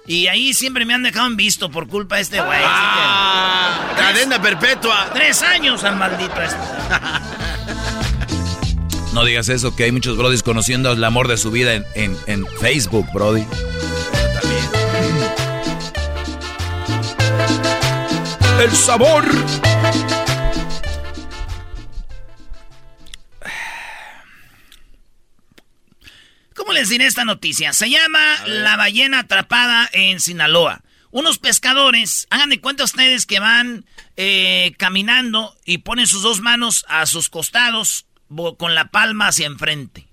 Y 0.10 0.25
ahí 0.25 0.56
siempre 0.56 0.86
me 0.86 0.96
han 0.96 1.04
dejado 1.04 1.28
en 1.28 1.38
visto 1.38 1.70
por 1.70 1.88
culpa 1.88 2.16
de 2.16 2.24
este 2.24 2.42
güey. 2.42 2.60
Ah, 2.63 3.94
cadena 3.96 4.42
perpetua. 4.42 5.12
Tres 5.13 5.44
años 5.44 5.84
al 5.84 5.98
maldito 5.98 6.34
este. 6.42 6.58
No 9.13 9.24
digas 9.24 9.50
eso, 9.50 9.75
que 9.75 9.84
hay 9.86 9.92
muchos 9.92 10.18
brodis 10.18 10.42
conociendo 10.44 10.92
el 10.92 11.04
amor 11.04 11.28
de 11.28 11.38
su 11.38 11.50
vida 11.51 11.74
en, 11.74 11.86
en- 11.96 12.18
en 12.28 12.46
Facebook, 12.60 13.08
brody. 13.13 13.44
El 18.62 18.72
sabor. 18.75 19.24
¿Cómo 26.70 26.78
les 26.78 26.90
diré 26.90 27.08
esta 27.08 27.26
noticia? 27.26 27.74
Se 27.74 27.90
llama 27.90 28.46
La 28.46 28.76
ballena 28.76 29.22
atrapada 29.22 29.90
en 29.92 30.20
Sinaloa. 30.20 30.84
Unos 31.10 31.40
pescadores, 31.40 32.28
hagan 32.30 32.52
de 32.52 32.62
cuenta 32.62 32.84
ustedes 32.84 33.26
que 33.26 33.40
van 33.40 33.86
eh, 34.18 34.74
caminando 34.78 35.58
y 35.66 35.80
ponen 35.80 36.06
sus 36.06 36.22
dos 36.22 36.42
manos 36.42 36.86
a 36.88 37.08
sus 37.08 37.28
costados 37.30 38.06
con 38.60 38.76
la 38.76 38.92
palma 38.92 39.30
hacia 39.30 39.48
enfrente. 39.48 40.10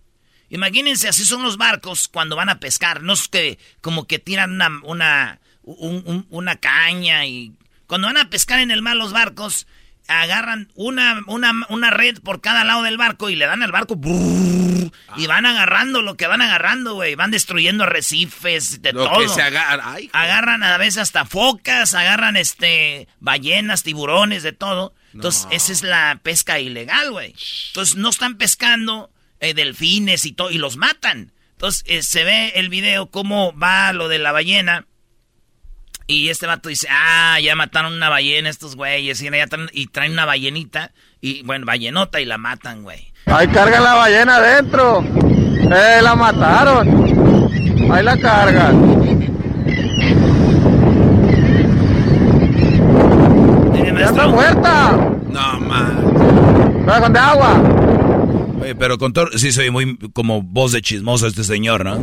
Imagínense, 0.48 1.08
así 1.08 1.26
son 1.26 1.42
los 1.42 1.58
barcos 1.58 2.08
cuando 2.08 2.36
van 2.36 2.48
a 2.48 2.58
pescar. 2.58 3.02
No 3.02 3.12
es 3.12 3.28
que 3.28 3.58
como 3.82 4.06
que 4.06 4.18
tiran 4.18 4.52
una, 4.52 4.80
una, 4.82 5.40
un- 5.62 6.02
un- 6.06 6.26
una 6.30 6.56
caña 6.56 7.26
y... 7.26 7.52
Cuando 7.86 8.06
van 8.06 8.16
a 8.16 8.30
pescar 8.30 8.60
en 8.60 8.70
el 8.70 8.80
mar 8.80 8.96
los 8.96 9.12
barcos, 9.12 9.66
agarran 10.08 10.70
una, 10.74 11.22
una, 11.26 11.52
una 11.68 11.90
red 11.90 12.20
por 12.20 12.40
cada 12.40 12.64
lado 12.64 12.82
del 12.82 12.96
barco 12.96 13.30
y 13.30 13.36
le 13.36 13.46
dan 13.46 13.62
al 13.62 13.72
barco... 13.72 13.96
brrr, 13.96 14.66
y 15.16 15.26
van 15.26 15.46
agarrando 15.46 16.02
lo 16.02 16.16
que 16.16 16.26
van 16.26 16.42
agarrando, 16.42 16.94
güey. 16.94 17.14
Van 17.14 17.30
destruyendo 17.30 17.84
arrecifes, 17.84 18.82
de 18.82 18.92
Lo 18.92 19.04
todo. 19.08 19.20
que 19.20 19.28
se 19.28 19.42
agarra. 19.42 19.92
Ay, 19.92 20.10
Agarran 20.12 20.62
a 20.62 20.76
veces 20.78 20.98
hasta 20.98 21.24
focas, 21.24 21.94
agarran 21.94 22.36
este 22.36 23.08
ballenas, 23.20 23.82
tiburones, 23.82 24.42
de 24.42 24.52
todo. 24.52 24.94
Entonces, 25.14 25.46
esa 25.50 25.72
es 25.72 25.82
la 25.82 26.20
pesca 26.22 26.58
ilegal, 26.60 27.10
güey. 27.12 27.34
Entonces, 27.68 27.96
no 27.96 28.10
están 28.10 28.36
pescando 28.36 29.10
eh, 29.40 29.54
delfines 29.54 30.24
y 30.26 30.32
todo, 30.32 30.50
y 30.50 30.58
los 30.58 30.76
matan. 30.76 31.32
Entonces, 31.52 31.84
eh, 31.86 32.02
se 32.02 32.24
ve 32.24 32.52
el 32.56 32.68
video 32.68 33.10
cómo 33.10 33.56
va 33.56 33.92
lo 33.92 34.08
de 34.08 34.18
la 34.18 34.32
ballena. 34.32 34.86
Y 36.08 36.28
este 36.28 36.46
vato 36.46 36.68
dice, 36.68 36.86
ah, 36.90 37.38
ya 37.40 37.56
mataron 37.56 37.92
una 37.92 38.08
ballena 38.08 38.48
estos 38.48 38.76
güeyes. 38.76 39.20
Y, 39.20 39.24
ya 39.30 39.46
traen, 39.46 39.68
y 39.72 39.86
traen 39.88 40.12
una 40.12 40.24
ballenita, 40.24 40.92
y 41.20 41.42
bueno, 41.42 41.66
ballenota, 41.66 42.20
y 42.20 42.24
la 42.24 42.38
matan, 42.38 42.84
güey. 42.84 43.12
Ahí 43.26 43.48
cargan 43.48 43.82
la 43.82 43.94
ballena 43.94 44.36
adentro. 44.36 45.02
Eh, 45.02 46.00
la 46.00 46.14
mataron. 46.14 47.90
Ahí 47.90 48.04
la 48.04 48.16
cargan. 48.16 48.96
Ya 53.98 54.04
está 54.04 54.28
muerta. 54.28 54.92
no, 55.30 55.60
man. 55.60 56.84
Pero 56.84 57.00
con 57.00 57.12
de 57.12 57.18
agua. 57.18 57.62
Oye, 58.60 58.74
pero 58.74 58.98
con 58.98 59.12
todo, 59.12 59.26
sí 59.36 59.52
soy 59.52 59.70
muy 59.70 59.98
como 60.12 60.42
voz 60.42 60.72
de 60.72 60.82
chismoso 60.82 61.26
este 61.26 61.44
señor, 61.44 61.84
¿no? 61.84 61.96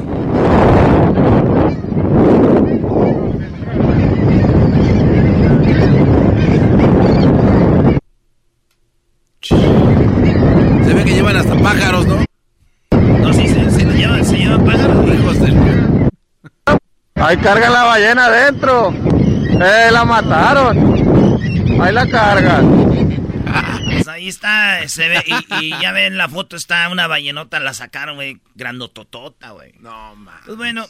Ve 11.04 11.10
que 11.10 11.16
llevan 11.16 11.36
hasta 11.38 11.56
pájaros, 11.56 12.06
¿no? 12.08 12.26
No, 12.92 13.34
sí, 13.34 13.48
se, 13.48 13.70
se 13.72 13.86
lo 13.86 13.92
llevan, 13.94 14.26
se 14.26 14.38
llevan 14.38 14.66
pájaros. 14.66 15.14
Hijos 15.14 15.40
del... 15.40 16.10
Ahí 17.16 17.38
cargan 17.38 17.72
la 17.74 17.84
ballena 17.84 18.26
adentro. 18.26 18.94
Eh, 18.94 19.90
la 19.92 20.04
mataron. 20.06 21.82
Ahí 21.82 21.94
la 21.94 22.08
cargan. 22.08 22.84
Pues 23.92 24.08
ahí 24.08 24.28
está, 24.28 24.88
se 24.90 25.08
ve, 25.08 25.24
y, 25.26 25.66
y 25.66 25.70
ya 25.82 25.92
ven 25.92 26.18
la 26.18 26.28
foto, 26.28 26.56
está 26.56 26.90
una 26.90 27.08
ballenota, 27.08 27.60
la 27.60 27.74
sacaron, 27.74 28.16
güey, 28.16 28.40
grandototota, 28.56 29.52
güey. 29.52 29.74
No, 29.80 30.16
man. 30.16 30.36
Pues 30.46 30.58
bueno, 30.58 30.86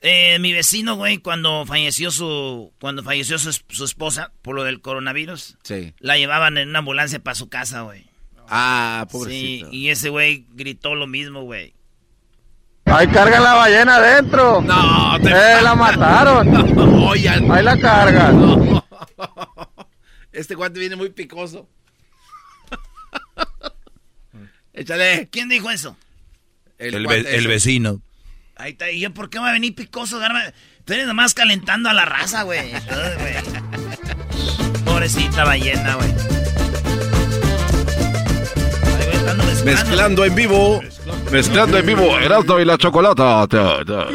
eh, 0.00 0.38
mi 0.40 0.52
vecino, 0.52 0.96
güey, 0.96 1.18
cuando 1.18 1.64
falleció 1.64 2.10
su, 2.10 2.72
cuando 2.80 3.02
falleció 3.02 3.38
su, 3.38 3.50
es- 3.50 3.64
su 3.68 3.84
esposa 3.84 4.32
por 4.42 4.54
lo 4.56 4.64
del 4.64 4.80
coronavirus, 4.80 5.56
Sí. 5.62 5.94
la 6.00 6.18
llevaban 6.18 6.58
en 6.58 6.68
una 6.70 6.80
ambulancia 6.80 7.20
para 7.20 7.36
su 7.36 7.48
casa, 7.48 7.82
güey. 7.82 8.04
Ah, 8.50 9.04
Sí, 9.06 9.12
pobrecito. 9.12 9.68
y 9.72 9.88
ese 9.90 10.08
güey 10.08 10.46
gritó 10.54 10.94
lo 10.94 11.06
mismo, 11.06 11.42
güey. 11.42 11.74
Ahí 12.86 13.06
cargan 13.08 13.42
la 13.42 13.54
ballena 13.54 13.96
adentro. 13.96 14.62
No, 14.62 15.18
te... 15.20 15.28
Eh, 15.30 15.58
la 15.62 15.74
mataron. 15.74 16.78
Oye, 17.06 17.28
Ahí 17.28 17.62
la 17.62 17.78
cargan. 17.78 18.40
no. 18.40 18.84
Este 20.32 20.54
guante 20.54 20.78
viene 20.78 20.94
muy 20.96 21.10
picoso. 21.10 21.68
Échale. 24.72 25.28
¿Quién 25.30 25.48
dijo 25.48 25.70
eso? 25.70 25.96
El, 26.78 27.06
ve- 27.06 27.46
vecino. 27.46 28.00
Ahí 28.56 28.72
está, 28.72 28.90
¿y 28.90 29.00
yo 29.00 29.12
por 29.12 29.30
qué 29.30 29.38
va 29.38 29.50
a 29.50 29.52
venir 29.52 29.74
picoso? 29.74 30.20
Tú 30.84 30.92
eres 30.92 31.06
nomás 31.06 31.34
calentando 31.34 31.88
a 31.88 31.92
la 31.94 32.04
raza, 32.04 32.42
güey. 32.44 32.72
Pobrecita 34.84 35.44
ballena, 35.44 35.96
güey. 35.96 36.37
Mezclando. 39.36 39.64
Mezclando 39.64 40.24
en 40.24 40.34
vivo. 40.34 40.80
Mezclando 41.30 41.78
en 41.78 41.86
vivo. 41.86 42.18
Erasmo 42.18 42.58
y 42.60 42.64
la 42.64 42.78
chocolata. 42.78 43.46
Ta, 43.46 43.84
ta, 43.84 43.84
ta. 43.84 44.08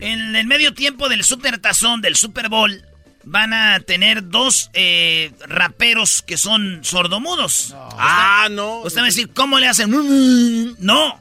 En 0.00 0.36
el 0.36 0.46
medio 0.46 0.72
tiempo 0.74 1.08
del 1.08 1.24
Super 1.24 1.58
Tazón, 1.58 2.00
del 2.02 2.14
Super 2.16 2.48
Bowl, 2.48 2.82
van 3.24 3.52
a 3.52 3.80
tener 3.80 4.28
dos 4.28 4.70
eh, 4.74 5.32
raperos 5.48 6.22
que 6.22 6.36
son 6.36 6.80
sordomudos. 6.82 7.74
Ah, 7.98 8.46
no. 8.50 8.80
Usted 8.82 9.00
va 9.00 9.04
a 9.04 9.06
decir, 9.06 9.30
¿cómo 9.34 9.58
le 9.58 9.66
hacen? 9.68 9.90
No. 10.78 11.20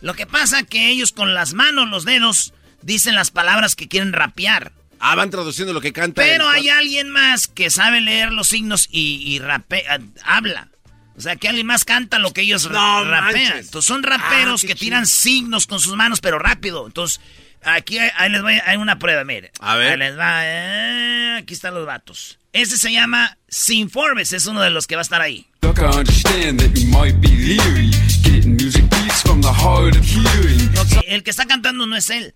Lo 0.00 0.14
que 0.14 0.26
pasa 0.26 0.64
que 0.64 0.90
ellos 0.90 1.12
con 1.12 1.34
las 1.34 1.54
manos, 1.54 1.88
los 1.88 2.04
dedos, 2.04 2.52
dicen 2.82 3.14
las 3.14 3.30
palabras 3.30 3.76
que 3.76 3.88
quieren 3.88 4.12
rapear. 4.12 4.72
Ah, 4.98 5.14
van 5.14 5.30
traduciendo 5.30 5.72
lo 5.72 5.80
que 5.80 5.92
canta. 5.92 6.20
Pero 6.22 6.48
el- 6.50 6.56
hay 6.56 6.68
alguien 6.68 7.10
más 7.10 7.46
que 7.46 7.70
sabe 7.70 8.00
leer 8.00 8.32
los 8.32 8.48
signos 8.48 8.88
y, 8.90 9.22
y 9.24 9.38
rapea- 9.38 10.02
habla. 10.24 10.68
O 11.16 11.20
sea, 11.20 11.36
que 11.36 11.48
alguien 11.48 11.66
más 11.66 11.84
canta 11.84 12.18
lo 12.18 12.32
que 12.32 12.40
ellos 12.42 12.68
No 12.70 13.04
rapean. 13.04 13.44
manches. 13.44 13.66
Entonces 13.66 13.86
son 13.86 14.02
raperos 14.02 14.64
Ah, 14.64 14.66
que 14.66 14.74
tiran 14.74 15.06
signos 15.06 15.66
con 15.66 15.78
sus 15.80 15.94
manos, 15.94 16.20
pero 16.20 16.38
rápido. 16.38 16.86
Entonces, 16.86 17.20
aquí 17.62 17.98
hay- 17.98 18.10
ahí 18.16 18.30
les 18.30 18.42
voy, 18.42 18.58
hay 18.66 18.76
una 18.76 18.98
prueba, 18.98 19.22
mire. 19.24 19.52
A 19.60 19.76
ver. 19.76 19.92
Ahí 19.92 19.98
les 19.98 20.18
va. 20.18 20.40
eh, 20.44 21.36
aquí 21.40 21.54
están 21.54 21.74
los 21.74 21.86
vatos. 21.86 22.38
Ese 22.52 22.76
se 22.76 22.92
llama 22.92 23.36
Sin 23.48 23.90
Forbes, 23.90 24.32
es 24.32 24.46
uno 24.46 24.60
de 24.60 24.70
los 24.70 24.86
que 24.86 24.96
va 24.96 25.00
a 25.00 25.02
estar 25.02 25.20
ahí. 25.22 25.46
El 31.06 31.22
que 31.22 31.30
está 31.30 31.46
cantando 31.46 31.86
no 31.86 31.96
es 31.96 32.10
él. 32.10 32.34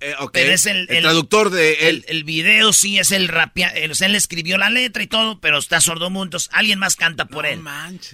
Eh. 0.00 0.14
Pero 0.32 0.52
es 0.52 0.66
el, 0.66 0.86
El 0.90 1.02
traductor 1.02 1.50
de 1.50 1.90
el, 1.90 2.04
el 2.08 2.24
video 2.24 2.72
sí 2.72 2.98
es 2.98 3.12
el 3.12 3.28
rapia, 3.28 3.72
o 3.90 3.94
sea, 3.94 4.08
él 4.08 4.14
escribió 4.14 4.56
la 4.56 4.70
letra 4.70 5.02
y 5.02 5.06
todo, 5.06 5.40
pero 5.40 5.58
está 5.58 5.80
sordomudo, 5.80 6.24
entonces 6.24 6.48
alguien 6.52 6.78
más 6.78 6.96
canta 6.96 7.26
por 7.26 7.44
él. 7.46 7.62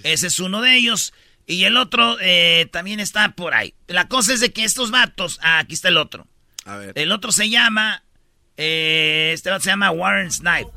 Ese 0.03 0.27
es 0.27 0.39
uno 0.39 0.61
de 0.61 0.75
ellos. 0.75 1.13
Y 1.49 1.63
el 1.63 1.77
otro 1.77 2.17
eh, 2.19 2.67
también 2.73 2.99
está 2.99 3.31
por 3.31 3.53
ahí. 3.53 3.73
La 3.87 4.09
cosa 4.09 4.33
es 4.33 4.41
de 4.41 4.51
que 4.51 4.65
estos 4.65 4.91
vatos, 4.91 5.39
ah, 5.41 5.59
aquí 5.59 5.75
está 5.75 5.87
el 5.87 5.95
otro. 5.95 6.27
A 6.65 6.75
ver. 6.75 6.91
El 6.95 7.13
otro 7.13 7.31
se 7.31 7.49
llama, 7.49 8.03
eh, 8.57 9.31
este 9.33 9.49
vato 9.49 9.63
se 9.63 9.69
llama 9.69 9.91
Warren 9.91 10.29
Snipe. 10.29 10.69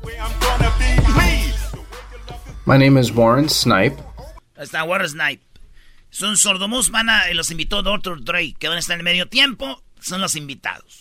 My 2.65 2.77
name 2.77 2.97
is 2.97 3.11
Warren 3.11 3.49
Snipe. 3.49 4.01
Ahí 4.55 4.63
está 4.63 4.85
Warren 4.85 5.09
Snipe. 5.09 5.43
Son 6.09 6.37
sordomus, 6.37 6.89
van 6.89 7.09
a, 7.09 7.27
eh, 7.27 7.33
los 7.33 7.51
invitó 7.51 7.83
Dr. 7.83 8.23
Dre, 8.23 8.53
que 8.57 8.69
van 8.69 8.77
a 8.77 8.79
estar 8.79 8.93
en 8.93 9.01
el 9.01 9.03
medio 9.03 9.27
tiempo, 9.27 9.83
son 9.99 10.21
los 10.21 10.37
invitados. 10.37 11.00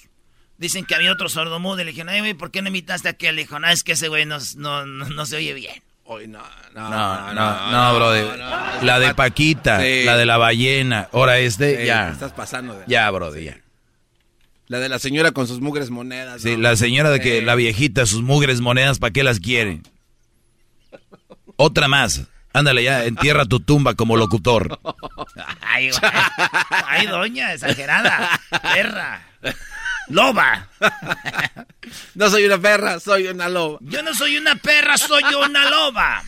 Dicen 0.61 0.85
que 0.85 0.95
había 0.95 1.11
otro 1.11 1.29
sordomudo 1.29 1.81
y 1.81 1.85
le 1.85 1.91
dijeron, 1.91 2.11
"Ay, 2.11 2.21
güey, 2.21 2.35
¿por 2.35 2.51
qué 2.53 2.63
no 2.63 2.69
invitaste 2.69 3.09
a 3.09 3.13
aquel? 3.13 3.35
Le 3.35 3.43
dijo, 3.43 3.59
no, 3.59 3.67
es 3.69 3.83
que 3.83 3.93
ese 3.93 4.07
güey 4.09 4.27
no, 4.27 4.37
no, 4.57 4.87
no, 4.87 5.09
no 5.09 5.27
se 5.27 5.37
oye 5.37 5.55
bien. 5.55 5.83
Hoy 6.05 6.29
no, 6.29 6.43
No, 6.75 7.33
no, 7.33 7.71
no, 7.73 7.95
brother. 7.97 8.39
La 8.83 8.99
de 9.01 9.15
Paquita, 9.15 9.81
Sí. 9.81 10.05
la 10.05 10.17
de 10.17 10.27
la 10.27 10.37
ballena. 10.37 11.09
Ahora 11.13 11.39
este, 11.39 11.81
Sí, 11.81 11.87
ya. 11.87 12.11
estás 12.11 12.33
pasando 12.33 12.79
de- 12.79 12.85
Ya, 12.87 13.11
brother, 13.11 13.43
ya. 13.43 13.59
La 14.69 14.79
de 14.79 14.89
la 14.89 14.99
señora 15.01 15.33
con 15.33 15.49
sus 15.49 15.61
mugres 15.61 15.91
monedas. 15.91 16.43
Sí, 16.43 16.53
¿no? 16.57 16.63
la 16.63 16.77
señora 16.77 17.11
de 17.11 17.21
que 17.21 17.39
Sí. 17.41 17.45
la 17.45 17.55
viejita, 17.57 18.07
sus 18.07 18.23
mugres 18.23 18.61
monedas, 18.61 18.99
¿para 18.99 19.13
qué 19.13 19.25
las 19.25 19.41
quiere? 19.41 19.81
Otra 21.57 21.89
más. 21.89 22.23
Ándale 22.53 22.83
ya, 22.83 23.05
entierra 23.05 23.45
tu 23.47 23.61
tumba 23.61 23.95
como 23.95 24.17
locutor. 24.17 24.79
Ay, 25.63 25.91
güey. 25.91 26.01
Ay, 26.87 27.07
doña, 27.07 27.53
exagerada. 27.55 28.41
Perra. 28.75 29.23
Loba. 30.09 30.69
No 32.15 32.31
soy 32.31 32.45
una 32.45 32.59
perra, 32.61 32.99
soy 33.01 33.29
una 33.29 33.49
loba. 33.49 33.79
Yo 33.83 34.03
no 34.03 34.13
soy 34.15 34.37
una 34.37 34.57
perra, 34.57 34.99
soy 34.99 35.23
una 35.23 35.71
loba. 35.71 36.23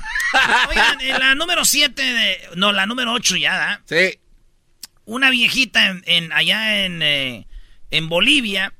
Oigan, 0.68 1.00
en 1.00 1.18
la 1.18 1.34
número 1.34 1.64
7 1.64 2.00
de... 2.00 2.40
No, 2.56 2.72
la 2.72 2.86
número 2.86 3.12
8 3.12 3.36
ya, 3.36 3.56
¿da? 3.56 3.82
Sí. 3.86 4.18
Una 5.04 5.30
viejita 5.30 5.86
en, 5.88 6.02
en- 6.06 6.32
allá 6.32 6.84
en, 6.84 7.02
eh, 7.02 7.46
en 7.90 8.08
Bolivia, 8.08 8.72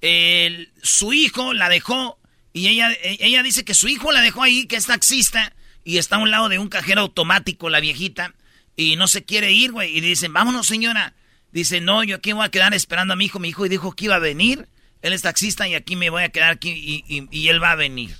el- 0.00 0.72
su 0.82 1.12
hijo 1.12 1.52
la 1.52 1.68
dejó 1.68 2.18
y 2.54 2.68
ella, 2.68 2.90
eh, 2.90 3.18
ella 3.20 3.42
dice 3.42 3.64
que 3.64 3.74
su 3.74 3.88
hijo 3.88 4.12
la 4.12 4.22
dejó 4.22 4.42
ahí, 4.42 4.66
que 4.66 4.76
es 4.76 4.86
taxista, 4.86 5.54
y 5.84 5.98
está 5.98 6.16
a 6.16 6.20
un 6.20 6.30
lado 6.30 6.48
de 6.48 6.58
un 6.58 6.68
cajero 6.68 7.02
automático 7.02 7.68
la 7.70 7.80
viejita, 7.80 8.34
y 8.76 8.96
no 8.96 9.06
se 9.08 9.24
quiere 9.24 9.52
ir, 9.52 9.72
güey, 9.72 9.96
y 9.96 10.00
dicen, 10.00 10.32
vámonos 10.32 10.66
señora. 10.66 11.14
Dice, 11.52 11.80
no, 11.80 12.02
yo 12.04 12.16
aquí 12.16 12.32
voy 12.32 12.44
a 12.44 12.50
quedar 12.50 12.72
esperando 12.74 13.12
a 13.14 13.16
mi 13.16 13.26
hijo, 13.26 13.38
mi 13.38 13.48
hijo 13.48 13.68
dijo 13.68 13.92
que 13.92 14.06
iba 14.06 14.16
a 14.16 14.20
venir, 14.20 14.68
él 15.02 15.12
es 15.12 15.22
taxista 15.22 15.68
y 15.68 15.74
aquí 15.74 15.96
me 15.96 16.10
voy 16.10 16.22
a 16.22 16.28
quedar 16.30 16.50
aquí 16.50 16.70
y, 16.70 17.04
y- 17.06 17.28
y 17.30 17.48
él 17.48 17.62
va 17.62 17.72
a 17.72 17.76
venir. 17.76 18.16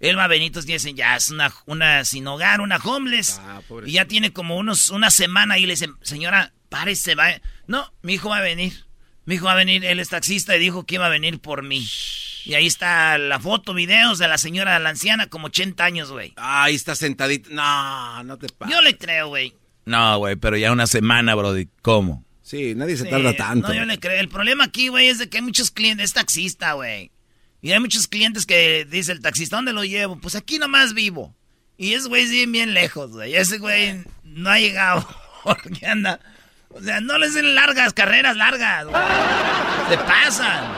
Él 0.00 0.18
va 0.18 0.24
a 0.24 0.28
venir, 0.28 0.48
entonces 0.48 0.66
dicen, 0.66 0.96
ya 0.96 1.14
es 1.14 1.30
una, 1.30 1.52
una 1.66 2.04
sin 2.04 2.26
hogar, 2.26 2.60
una 2.60 2.78
homeless. 2.78 3.40
y 3.86 3.92
ya 3.92 4.06
tiene 4.06 4.32
como 4.32 4.56
unos, 4.56 4.90
una 4.90 5.10
semana 5.12 5.58
y 5.58 5.66
le 5.66 5.74
dicen, 5.74 5.94
señora, 6.02 6.52
párese, 6.68 7.14
va. 7.14 7.28
No, 7.68 7.92
mi 8.02 8.14
hijo 8.14 8.28
va 8.30 8.38
a 8.38 8.42
venir. 8.42 8.84
Mi 9.26 9.36
hijo 9.36 9.44
va 9.46 9.52
a 9.52 9.56
venir, 9.56 9.84
él 9.84 10.00
es 10.00 10.08
taxista 10.08 10.56
y 10.56 10.58
dijo 10.58 10.84
que 10.86 10.96
iba 10.96 11.06
a 11.06 11.10
venir 11.10 11.38
por 11.38 11.62
mí. 11.62 11.86
Y 12.44 12.54
ahí 12.54 12.66
está 12.66 13.16
la 13.18 13.38
foto, 13.38 13.72
videos 13.74 14.18
de 14.18 14.26
la 14.26 14.38
señora, 14.38 14.76
la 14.80 14.88
anciana, 14.88 15.28
como 15.28 15.46
80 15.46 15.84
años, 15.84 16.10
güey. 16.10 16.32
Ahí 16.34 16.74
está 16.74 16.96
sentadita. 16.96 17.48
No, 17.52 18.24
no 18.24 18.36
te 18.38 18.48
pases. 18.48 18.74
Yo 18.74 18.82
le 18.82 18.98
creo, 18.98 19.28
güey. 19.28 19.54
No, 19.84 20.18
güey, 20.18 20.34
pero 20.34 20.56
ya 20.56 20.72
una 20.72 20.88
semana, 20.88 21.36
brody. 21.36 21.68
¿Cómo? 21.82 22.24
Sí, 22.52 22.74
nadie 22.74 22.98
se 22.98 23.04
Sí, 23.04 23.08
tarda 23.08 23.34
tanto. 23.34 23.68
No, 23.68 23.72
yo 23.72 23.86
le 23.86 23.98
creo. 23.98 24.20
El 24.20 24.28
problema 24.28 24.64
aquí, 24.64 24.88
güey, 24.88 25.08
es 25.08 25.16
de 25.16 25.30
que 25.30 25.38
hay 25.38 25.42
muchos 25.42 25.70
clientes, 25.70 26.04
es 26.04 26.12
taxista, 26.12 26.74
güey. 26.74 27.10
Y 27.62 27.72
hay 27.72 27.80
muchos 27.80 28.06
clientes 28.08 28.44
que 28.44 28.84
dice 28.84 29.12
el 29.12 29.22
taxista, 29.22 29.56
¿dónde 29.56 29.72
lo 29.72 29.84
llevo? 29.84 30.20
Pues 30.20 30.34
aquí 30.34 30.58
nomás 30.58 30.92
vivo. 30.92 31.34
Y 31.78 31.94
ese 31.94 32.08
güey 32.08 32.24
es 32.24 32.30
bien, 32.30 32.52
bien 32.52 32.74
lejos, 32.74 33.12
güey. 33.12 33.34
Ese 33.34 33.56
güey 33.56 34.04
no 34.24 34.50
ha 34.50 34.58
llegado. 34.58 35.08
Porque 35.44 35.86
anda. 35.86 36.20
O 36.68 36.82
sea, 36.82 37.00
no 37.00 37.16
les 37.16 37.32
den 37.32 37.54
largas, 37.54 37.94
carreras 37.94 38.36
largas, 38.36 38.84
güey. 38.84 39.02
Se 39.88 39.96
pasan. 39.96 40.74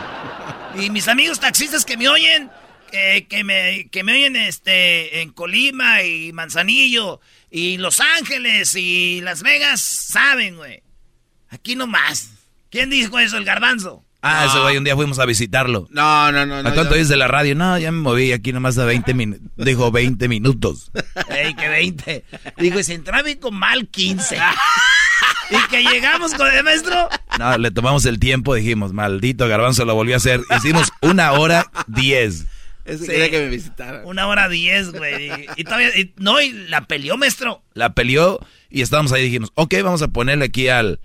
Y 0.81 0.91
mis 0.91 1.09
amigos 1.09 1.41
taxistas 1.41 1.85
que 1.85 1.97
me 1.97 2.07
oyen, 2.07 2.53
que, 2.93 3.27
que 3.29 3.43
me, 3.43 3.89
que 3.91 4.05
me 4.05 4.13
oyen 4.13 4.37
este, 4.37 5.23
en 5.23 5.33
Colima 5.33 6.05
y 6.05 6.33
Manzanillo 6.33 7.21
y 7.51 7.79
Los 7.79 7.99
Ángeles 7.99 8.77
y 8.77 9.23
Las 9.23 9.43
Vegas, 9.43 9.81
saben, 9.81 10.55
güey. 10.55 10.84
Aquí 11.55 11.77
nomás. 11.77 12.31
¿Quién 12.71 12.91
dijo 12.91 13.19
eso? 13.19 13.37
El 13.37 13.45
garbanzo. 13.45 14.05
Ah, 14.27 14.47
ese 14.49 14.59
güey, 14.59 14.79
un 14.79 14.85
día 14.85 14.97
fuimos 14.97 15.19
a 15.19 15.27
visitarlo. 15.27 15.87
No, 15.91 16.33
no, 16.33 16.47
no. 16.47 16.57
¿A 16.57 16.63
no, 16.63 16.75
cuánto 16.75 16.95
yo- 16.97 17.01
es 17.03 17.09
de 17.09 17.17
la 17.17 17.29
radio? 17.29 17.55
No, 17.55 17.77
ya 17.79 17.93
me 17.93 17.99
moví 18.01 18.33
aquí 18.33 18.53
nomás 18.55 18.79
a 18.79 18.85
20 18.87 19.13
minutos. 19.13 19.43
Dijo 19.57 19.91
20 19.93 20.29
minutos. 20.29 20.91
Ey, 21.29 21.55
que 21.55 21.69
20. 21.69 22.25
Digo, 22.59 22.81
y 22.81 22.85
se 22.85 22.95
entraba 22.95 23.29
y 23.29 23.37
con 23.37 23.55
mal 23.55 23.87
15. 23.89 24.39
y 25.51 25.69
que 25.71 25.83
llegamos 25.85 26.33
con 26.35 26.51
el 26.51 26.65
maestro. 26.65 27.09
No, 27.39 27.59
le 27.59 27.71
tomamos 27.71 28.07
el 28.07 28.19
tiempo, 28.19 28.55
dijimos, 28.55 28.93
maldito 28.95 29.47
garbanzo 29.47 29.85
lo 29.85 29.95
volvió 29.95 30.15
a 30.15 30.17
hacer. 30.17 30.41
Hicimos 30.57 30.91
una 31.03 31.33
hora 31.33 31.71
diez. 31.87 32.47
Ese 32.87 32.99
Sí. 33.05 33.07
quería 33.11 33.31
que 33.31 33.41
me 33.41 33.49
visitara. 33.49 34.03
Una 34.05 34.27
hora 34.27 34.49
10, 34.49 34.93
güey. 34.93 35.29
Y, 35.29 35.47
y 35.57 35.65
todavía. 35.65 35.89
y- 35.99 36.13
no, 36.17 36.41
y 36.41 36.53
la 36.69 36.87
peleó, 36.87 37.17
maestro. 37.19 37.63
La 37.75 37.95
peleó 37.95 38.41
y 38.71 38.81
estábamos 38.83 39.13
ahí 39.13 39.23
dijimos, 39.25 39.53
ok, 39.55 39.75
vamos 39.83 40.01
a 40.03 40.09
ponerle 40.09 40.47
aquí 40.47 40.69
al... 40.69 40.99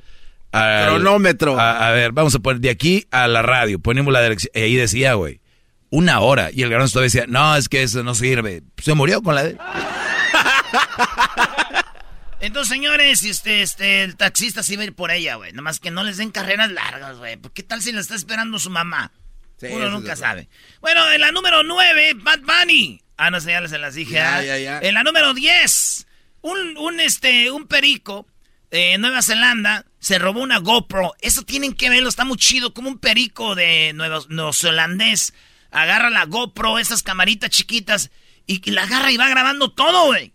al- 0.52 0.88
Cronómetro. 0.88 1.60
A, 1.60 1.88
a 1.88 1.92
ver, 1.92 2.12
vamos 2.12 2.36
a 2.36 2.40
poner 2.40 2.62
de 2.62 2.70
aquí 2.70 3.06
a 3.12 3.28
la 3.28 3.42
radio. 3.42 3.80
Ponemos 3.80 4.14
la 4.14 4.22
dirección. 4.22 4.52
Y 4.56 4.60
ahí 4.60 4.76
decía, 4.76 5.14
güey, 5.14 5.42
una 5.90 6.20
hora. 6.20 6.50
Y 6.54 6.64
el 6.64 6.70
garbanzo 6.70 6.94
todavía 6.94 7.08
decía, 7.08 7.26
no, 7.28 7.56
es 7.56 7.70
que 7.70 7.84
eso 7.84 8.04
no 8.04 8.16
sirve. 8.16 8.64
Se 8.78 8.94
murió 8.94 9.22
con 9.22 9.36
la 9.36 9.44
de... 9.44 9.58
Entonces, 12.42 12.70
señores, 12.70 13.24
este, 13.24 13.62
este, 13.62 14.04
el 14.04 14.16
taxista 14.16 14.64
sí 14.64 14.78
va 14.78 14.84
a 14.84 14.86
ir 14.86 14.96
por 14.96 15.12
ella, 15.12 15.36
güey. 15.36 15.52
Nomás 15.52 15.80
que 15.80 15.92
no 15.92 16.04
les 16.04 16.18
den 16.18 16.32
carreras 16.32 16.72
largas, 16.72 17.18
güey. 17.18 17.36
¿Por 17.36 17.52
qué 17.52 17.64
tal 17.64 17.82
si 17.82 17.92
la 17.92 18.00
está 18.00 18.16
esperando 18.16 18.60
su 18.60 18.70
mamá? 18.70 19.12
Sí, 19.58 19.68
Uno 19.70 19.90
nunca 19.90 20.16
sabe. 20.16 20.48
Bueno, 20.80 21.12
en 21.12 21.20
la 21.20 21.34
número 21.34 21.64
9, 21.64 22.14
Bad 22.16 22.40
Bunny. 22.40 23.02
Ah, 23.18 23.30
no 23.30 23.42
sé, 23.42 23.52
ya 23.52 23.60
les 23.60 23.72
se 23.72 23.78
las 23.78 23.96
dije. 23.96 24.14
Ya, 24.14 24.38
ah. 24.38 24.44
ya, 24.44 24.58
ya. 24.58 24.80
En 24.80 24.94
la 24.94 25.04
número 25.04 25.34
10, 25.34 26.08
un, 26.42 26.78
un, 26.78 27.02
este, 27.02 27.52
un 27.52 27.68
perico 27.68 28.26
de 28.72 28.98
Nueva 28.98 29.22
Zelanda 29.22 29.86
se 30.00 30.20
robó 30.20 30.42
una 30.42 30.60
GoPro. 30.60 31.14
Eso 31.22 31.44
tienen 31.44 31.74
que 31.74 31.90
verlo, 31.90 32.10
está 32.10 32.26
muy 32.26 32.38
chido. 32.38 32.74
Como 32.74 32.90
un 32.90 33.00
perico 33.00 33.56
de 33.56 33.94
nuevo, 33.94 34.26
neozelandés 34.30 35.34
agarra 35.72 36.10
la 36.10 36.26
GoPro, 36.26 36.80
esas 36.80 37.04
camaritas 37.04 37.50
chiquitas, 37.50 38.12
y, 38.48 38.62
y 38.68 38.72
la 38.72 38.84
agarra 38.84 39.12
y 39.12 39.18
va 39.18 39.30
grabando 39.30 39.72
todo, 39.72 40.08
güey. 40.08 40.34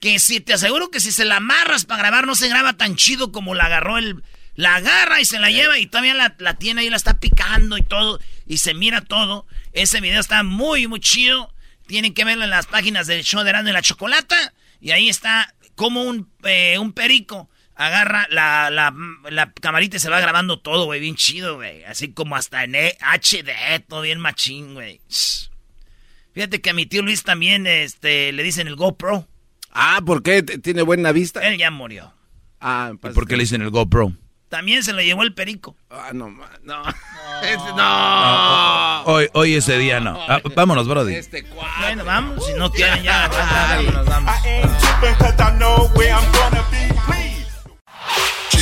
Que 0.00 0.18
si 0.18 0.40
te 0.40 0.54
aseguro 0.54 0.90
que 0.90 1.00
si 1.00 1.12
se 1.12 1.24
la 1.24 1.36
amarras 1.36 1.84
para 1.84 2.00
grabar 2.00 2.26
no 2.26 2.34
se 2.34 2.48
graba 2.48 2.74
tan 2.74 2.96
chido 2.96 3.32
como 3.32 3.54
la 3.54 3.64
agarró 3.64 3.98
el... 3.98 4.22
La 4.56 4.76
agarra 4.76 5.20
y 5.20 5.24
se 5.24 5.40
la 5.40 5.50
lleva 5.50 5.80
y 5.80 5.86
todavía 5.86 6.14
la, 6.14 6.36
la 6.38 6.54
tiene 6.54 6.82
ahí, 6.82 6.88
la 6.88 6.96
está 6.96 7.18
picando 7.18 7.76
y 7.76 7.82
todo. 7.82 8.20
Y 8.46 8.58
se 8.58 8.72
mira 8.72 9.00
todo. 9.00 9.48
Ese 9.72 10.00
video 10.00 10.20
está 10.20 10.44
muy, 10.44 10.86
muy 10.86 11.00
chido. 11.00 11.52
Tienen 11.88 12.14
que 12.14 12.24
verlo 12.24 12.44
en 12.44 12.50
las 12.50 12.66
páginas 12.66 13.08
del 13.08 13.24
show 13.24 13.42
de 13.42 13.50
Erasmo 13.50 13.70
y 13.70 13.72
la 13.72 13.82
Chocolata. 13.82 14.54
Y 14.80 14.92
ahí 14.92 15.08
está 15.08 15.52
como 15.74 16.04
un, 16.04 16.30
eh, 16.44 16.78
un 16.78 16.92
perico 16.92 17.50
agarra 17.76 18.26
la, 18.30 18.70
la, 18.70 18.94
la 19.30 19.52
camarita 19.52 19.96
y 19.96 20.00
se 20.00 20.10
va 20.10 20.20
grabando 20.20 20.60
todo, 20.60 20.84
güey. 20.84 21.00
Bien 21.00 21.16
chido, 21.16 21.56
güey. 21.56 21.84
Así 21.84 22.12
como 22.12 22.36
hasta 22.36 22.64
en 22.64 22.74
E- 22.74 22.96
HD, 23.00 23.80
todo 23.88 24.02
bien 24.02 24.18
machín, 24.20 24.74
güey. 24.74 25.00
Fíjate 26.32 26.60
que 26.60 26.70
a 26.70 26.74
mi 26.74 26.86
tío 26.86 27.02
Luis 27.02 27.22
también 27.22 27.66
este, 27.66 28.32
le 28.32 28.42
dicen 28.42 28.66
el 28.68 28.76
GoPro. 28.76 29.26
Ah, 29.70 30.00
¿por 30.04 30.22
qué? 30.22 30.42
¿T- 30.42 30.58
¿Tiene 30.58 30.82
buena 30.82 31.12
vista? 31.12 31.40
Él 31.46 31.58
ya 31.58 31.70
murió. 31.70 32.12
Ah, 32.60 32.90
¿Y 32.94 32.96
pues, 32.96 33.14
por 33.14 33.26
qué 33.26 33.36
le 33.36 33.42
dicen 33.44 33.62
el 33.62 33.70
GoPro? 33.70 34.12
También 34.48 34.82
se 34.84 34.92
lo 34.92 35.02
llevó 35.02 35.22
el 35.24 35.34
perico. 35.34 35.76
Ah, 35.90 36.10
no, 36.12 36.28
no. 36.62 36.82
Ese- 37.42 37.72
no. 37.76 39.02
Hoy, 39.04 39.28
hoy 39.34 39.54
ese 39.54 39.76
día 39.78 40.00
no. 40.00 40.18
Ah, 40.28 40.40
vámonos, 40.54 40.86
Brody. 40.88 41.14
Este 41.14 41.42
cuadro. 41.44 41.72
Bueno, 41.80 42.04
vamos. 42.04 42.46
Si 42.46 42.52
no 42.54 42.70
quieren 42.70 43.02
ya, 43.02 43.28
vámonos, 43.28 44.06
vamos. 44.06 44.34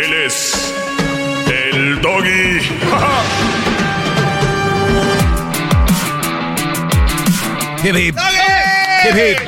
Él 0.00 0.12
es 0.26 0.74
el 1.46 2.00
doggy. 2.00 2.60
Hip, 7.84 7.94
hip. 7.96 8.16
Hip, 8.16 9.16
hip. 9.16 9.38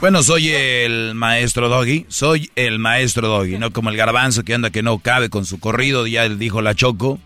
Bueno, 0.00 0.22
soy 0.22 0.50
el 0.50 1.14
maestro 1.14 1.68
Doggy, 1.68 2.06
soy 2.08 2.50
el 2.56 2.78
maestro 2.78 3.28
Doggy, 3.28 3.58
no 3.58 3.70
como 3.70 3.90
el 3.90 3.96
garbanzo 3.96 4.44
que 4.44 4.54
anda 4.54 4.70
que 4.70 4.82
no 4.82 4.98
cabe 4.98 5.28
con 5.28 5.44
su 5.44 5.58
corrido, 5.60 6.06
ya 6.06 6.26
dijo 6.28 6.62
la 6.62 6.74
Choco, 6.74 7.18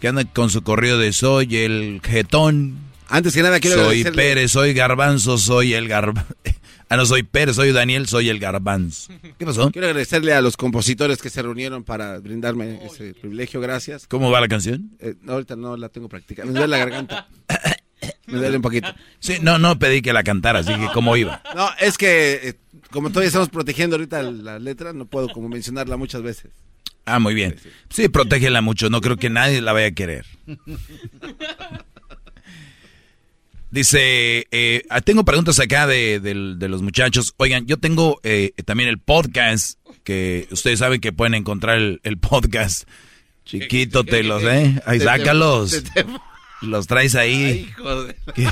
que 0.00 0.08
anda 0.08 0.24
con 0.24 0.48
su 0.50 0.62
corrido 0.62 0.98
de 0.98 1.12
soy 1.12 1.56
el 1.56 2.00
jetón. 2.04 2.78
Antes 3.08 3.34
que 3.34 3.42
nada 3.42 3.58
quiero 3.58 3.84
Soy 3.84 4.02
agradecerle- 4.02 4.14
Pérez, 4.16 4.50
soy 4.52 4.74
garbanzo, 4.74 5.38
soy 5.38 5.74
el 5.74 5.88
garbanzo. 5.88 6.34
Ah, 6.90 6.96
no, 6.96 7.04
soy 7.04 7.22
Pérez, 7.22 7.56
soy 7.56 7.72
Daniel, 7.72 8.06
soy 8.06 8.30
el 8.30 8.38
garbanzo. 8.38 9.12
¿Qué 9.38 9.44
pasó? 9.44 9.70
Quiero 9.70 9.88
agradecerle 9.88 10.32
a 10.32 10.40
los 10.40 10.56
compositores 10.56 11.20
que 11.20 11.28
se 11.28 11.42
reunieron 11.42 11.84
para 11.84 12.18
brindarme 12.18 12.80
ese 12.84 13.12
privilegio, 13.12 13.60
gracias. 13.60 14.06
¿Cómo 14.06 14.30
va 14.30 14.40
la 14.40 14.48
canción? 14.48 14.92
Eh, 14.98 15.14
no, 15.20 15.34
ahorita 15.34 15.54
no 15.56 15.76
la 15.76 15.90
tengo 15.90 16.08
practicada. 16.08 16.46
Me 16.46 16.52
duele 16.52 16.68
la 16.68 16.78
garganta. 16.78 17.28
Me 18.26 18.38
duele 18.38 18.56
un 18.56 18.62
poquito. 18.62 18.88
Sí, 19.18 19.38
no, 19.42 19.58
no 19.58 19.78
pedí 19.78 20.02
que 20.02 20.12
la 20.12 20.22
cantara, 20.22 20.60
así 20.60 20.74
que 20.74 20.86
cómo 20.94 21.16
iba. 21.16 21.42
No, 21.54 21.68
es 21.80 21.98
que 21.98 22.34
eh, 22.42 22.54
como 22.90 23.08
todavía 23.08 23.28
estamos 23.28 23.48
protegiendo 23.48 23.96
ahorita 23.96 24.22
la 24.22 24.58
letra, 24.58 24.92
no 24.92 25.06
puedo 25.06 25.28
como 25.28 25.48
mencionarla 25.48 25.96
muchas 25.96 26.22
veces. 26.22 26.52
Ah, 27.04 27.18
muy 27.18 27.34
bien. 27.34 27.56
Sí, 27.88 28.08
protégela 28.08 28.60
mucho, 28.60 28.90
no 28.90 29.00
creo 29.00 29.16
que 29.16 29.30
nadie 29.30 29.62
la 29.62 29.72
vaya 29.72 29.86
a 29.86 29.92
querer. 29.92 30.26
Dice, 33.70 34.46
eh, 34.50 34.82
ah, 34.88 35.02
tengo 35.02 35.24
preguntas 35.24 35.60
acá 35.60 35.86
de, 35.86 36.20
de 36.20 36.68
los 36.68 36.80
muchachos. 36.80 37.34
Oigan, 37.36 37.66
yo 37.66 37.76
tengo 37.76 38.18
eh, 38.22 38.52
también 38.64 38.88
el 38.88 38.98
podcast, 38.98 39.78
que 40.04 40.48
ustedes 40.50 40.78
saben 40.78 41.00
que 41.00 41.12
pueden 41.12 41.34
encontrar 41.34 41.76
el, 41.76 42.00
el 42.02 42.18
podcast. 42.18 42.88
Chiquito 43.44 44.04
te 44.04 44.22
los, 44.22 44.42
¿eh? 44.44 44.80
Ahí 44.86 45.00
sácalos. 45.00 45.82
Los 46.62 46.86
traes 46.86 47.14
ahí. 47.14 47.70
Que 48.34 48.46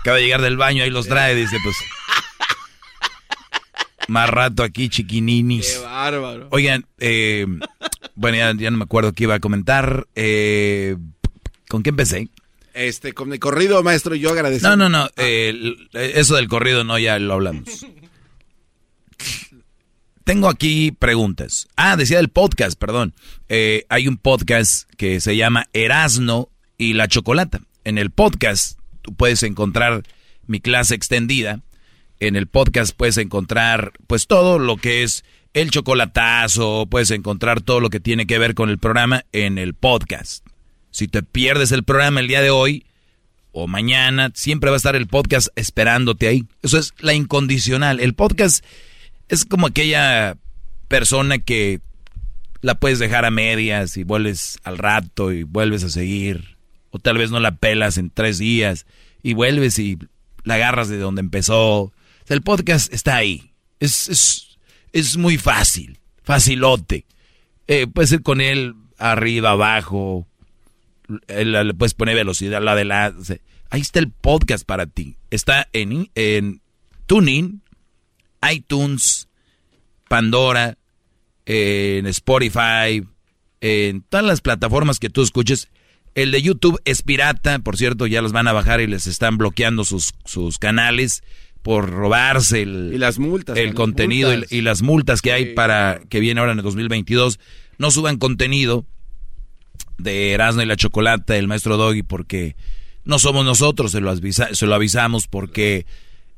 acaba 0.00 0.16
de 0.16 0.22
llegar 0.24 0.42
del 0.42 0.56
baño, 0.56 0.84
ahí 0.84 0.90
los 0.90 1.06
trae, 1.06 1.34
dice, 1.34 1.56
pues. 1.62 1.76
Más 4.08 4.28
rato 4.28 4.62
aquí, 4.62 4.88
chiquininis. 4.88 5.74
Qué 5.74 5.84
bárbaro. 5.84 6.48
Oigan, 6.50 6.86
eh, 6.98 7.46
bueno, 8.14 8.36
ya, 8.36 8.54
ya 8.54 8.70
no 8.70 8.78
me 8.78 8.84
acuerdo 8.84 9.12
qué 9.12 9.24
iba 9.24 9.36
a 9.36 9.40
comentar. 9.40 10.06
Eh, 10.14 10.96
¿Con 11.68 11.82
qué 11.82 11.90
empecé? 11.90 12.28
Este, 12.74 13.12
con 13.12 13.32
el 13.32 13.38
corrido, 13.38 13.82
maestro, 13.82 14.14
yo 14.14 14.30
agradezco. 14.30 14.68
No, 14.68 14.76
no, 14.76 14.88
no. 14.88 15.08
eh, 15.16 15.74
eso 15.92 16.36
del 16.36 16.48
corrido 16.48 16.84
no, 16.84 16.98
ya 16.98 17.18
lo 17.18 17.34
hablamos. 17.34 17.86
Tengo 20.24 20.48
aquí 20.48 20.92
preguntas. 20.92 21.68
Ah, 21.76 21.96
decía 21.96 22.18
del 22.18 22.28
podcast, 22.28 22.78
perdón. 22.78 23.12
Eh, 23.48 23.84
hay 23.88 24.06
un 24.06 24.16
podcast 24.16 24.88
que 24.96 25.20
se 25.20 25.36
llama 25.36 25.66
Erasno 25.72 26.48
y 26.78 26.92
la 26.92 27.08
Chocolata. 27.08 27.60
En 27.84 27.98
el 27.98 28.10
podcast 28.10 28.78
tú 29.02 29.14
puedes 29.14 29.42
encontrar 29.42 30.04
mi 30.46 30.60
clase 30.60 30.94
extendida. 30.94 31.60
En 32.20 32.36
el 32.36 32.46
podcast 32.46 32.96
puedes 32.96 33.16
encontrar 33.18 33.92
pues 34.06 34.28
todo 34.28 34.60
lo 34.60 34.76
que 34.76 35.02
es 35.02 35.24
el 35.54 35.70
chocolatazo, 35.70 36.86
puedes 36.88 37.10
encontrar 37.10 37.60
todo 37.60 37.80
lo 37.80 37.90
que 37.90 38.00
tiene 38.00 38.26
que 38.26 38.38
ver 38.38 38.54
con 38.54 38.70
el 38.70 38.78
programa 38.78 39.24
en 39.32 39.58
el 39.58 39.74
podcast. 39.74 40.46
Si 40.92 41.08
te 41.08 41.22
pierdes 41.22 41.72
el 41.72 41.84
programa 41.84 42.20
el 42.20 42.28
día 42.28 42.42
de 42.42 42.50
hoy, 42.50 42.84
o 43.50 43.66
mañana, 43.66 44.30
siempre 44.34 44.70
va 44.70 44.76
a 44.76 44.78
estar 44.78 44.94
el 44.94 45.06
podcast 45.06 45.48
esperándote 45.56 46.28
ahí. 46.28 46.46
Eso 46.62 46.78
es 46.78 46.94
la 47.00 47.14
incondicional. 47.14 47.98
El 47.98 48.14
podcast 48.14 48.64
es 49.28 49.44
como 49.44 49.66
aquella 49.66 50.36
persona 50.88 51.38
que 51.38 51.80
la 52.60 52.74
puedes 52.74 52.98
dejar 52.98 53.24
a 53.24 53.30
medias 53.30 53.96
y 53.96 54.04
vuelves 54.04 54.58
al 54.64 54.78
rato 54.78 55.32
y 55.32 55.42
vuelves 55.42 55.82
a 55.82 55.90
seguir. 55.90 56.56
O 56.90 56.98
tal 56.98 57.16
vez 57.16 57.30
no 57.30 57.40
la 57.40 57.56
pelas 57.56 57.96
en 57.96 58.10
tres 58.10 58.38
días 58.38 58.86
y 59.22 59.32
vuelves 59.32 59.78
y 59.78 59.98
la 60.44 60.54
agarras 60.54 60.88
de 60.88 60.98
donde 60.98 61.20
empezó. 61.20 61.92
El 62.28 62.42
podcast 62.42 62.92
está 62.92 63.16
ahí. 63.16 63.52
Es, 63.80 64.08
es, 64.08 64.58
es 64.92 65.16
muy 65.16 65.38
fácil, 65.38 65.98
facilote. 66.22 67.06
Eh, 67.66 67.86
puedes 67.86 68.12
ir 68.12 68.22
con 68.22 68.42
él 68.42 68.74
arriba, 68.98 69.50
abajo, 69.50 70.26
le 71.28 71.74
puedes 71.74 71.94
poner 71.94 72.14
velocidad, 72.14 72.62
la 72.62 72.74
de 72.74 72.84
la... 72.84 73.14
ahí 73.70 73.80
está 73.80 73.98
el 73.98 74.10
podcast 74.10 74.64
para 74.64 74.86
ti. 74.86 75.16
Está 75.30 75.68
en, 75.72 76.10
en 76.14 76.60
TuneIn, 77.06 77.62
iTunes, 78.50 79.28
Pandora, 80.08 80.78
en 81.46 82.06
Spotify, 82.06 83.06
en 83.60 84.02
todas 84.02 84.26
las 84.26 84.40
plataformas 84.40 84.98
que 84.98 85.10
tú 85.10 85.22
escuches. 85.22 85.68
El 86.14 86.30
de 86.30 86.42
YouTube 86.42 86.80
es 86.84 87.02
pirata, 87.02 87.58
por 87.60 87.76
cierto, 87.76 88.06
ya 88.06 88.20
los 88.20 88.32
van 88.32 88.48
a 88.48 88.52
bajar 88.52 88.80
y 88.80 88.86
les 88.86 89.06
están 89.06 89.38
bloqueando 89.38 89.84
sus, 89.84 90.12
sus 90.24 90.58
canales 90.58 91.22
por 91.62 91.88
robarse 91.88 92.62
el, 92.62 92.90
Y 92.92 92.98
las 92.98 93.18
multas. 93.18 93.56
el 93.56 93.72
contenido 93.74 94.30
multas. 94.30 94.52
y, 94.52 94.60
las 94.60 94.82
multas 94.82 95.22
que 95.22 95.32
hay 95.32 95.54
para 95.54 96.00
que 96.08 96.20
viene 96.20 96.40
ahora 96.40 96.52
en 96.52 96.58
el 96.58 96.64
2022. 96.64 97.38
No 97.78 97.90
suban 97.90 98.18
contenido 98.18 98.84
de 100.02 100.32
Erasmo 100.32 100.62
y 100.62 100.66
la 100.66 100.76
Chocolata, 100.76 101.36
el 101.36 101.48
maestro 101.48 101.76
Doggy, 101.76 102.02
porque 102.02 102.56
no 103.04 103.18
somos 103.18 103.44
nosotros, 103.44 103.92
se 103.92 104.00
lo, 104.00 104.10
avisa- 104.10 104.54
se 104.54 104.66
lo 104.66 104.74
avisamos, 104.74 105.26
porque 105.28 105.86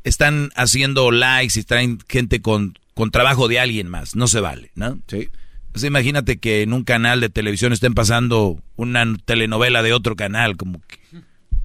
están 0.04 0.50
haciendo 0.56 1.10
likes 1.10 1.58
y 1.58 1.62
traen 1.62 1.98
gente 2.08 2.40
con, 2.40 2.78
con 2.94 3.10
trabajo 3.10 3.48
de 3.48 3.58
alguien 3.60 3.88
más. 3.88 4.16
No 4.16 4.26
se 4.28 4.40
vale, 4.40 4.70
¿no? 4.74 4.98
Sí. 5.06 5.28
Sea, 5.74 5.88
imagínate 5.88 6.38
que 6.38 6.62
en 6.62 6.72
un 6.72 6.84
canal 6.84 7.20
de 7.20 7.30
televisión 7.30 7.72
estén 7.72 7.94
pasando 7.94 8.60
una 8.76 9.04
telenovela 9.24 9.82
de 9.82 9.92
otro 9.92 10.14
canal, 10.14 10.56
como 10.56 10.80
que, 10.86 10.98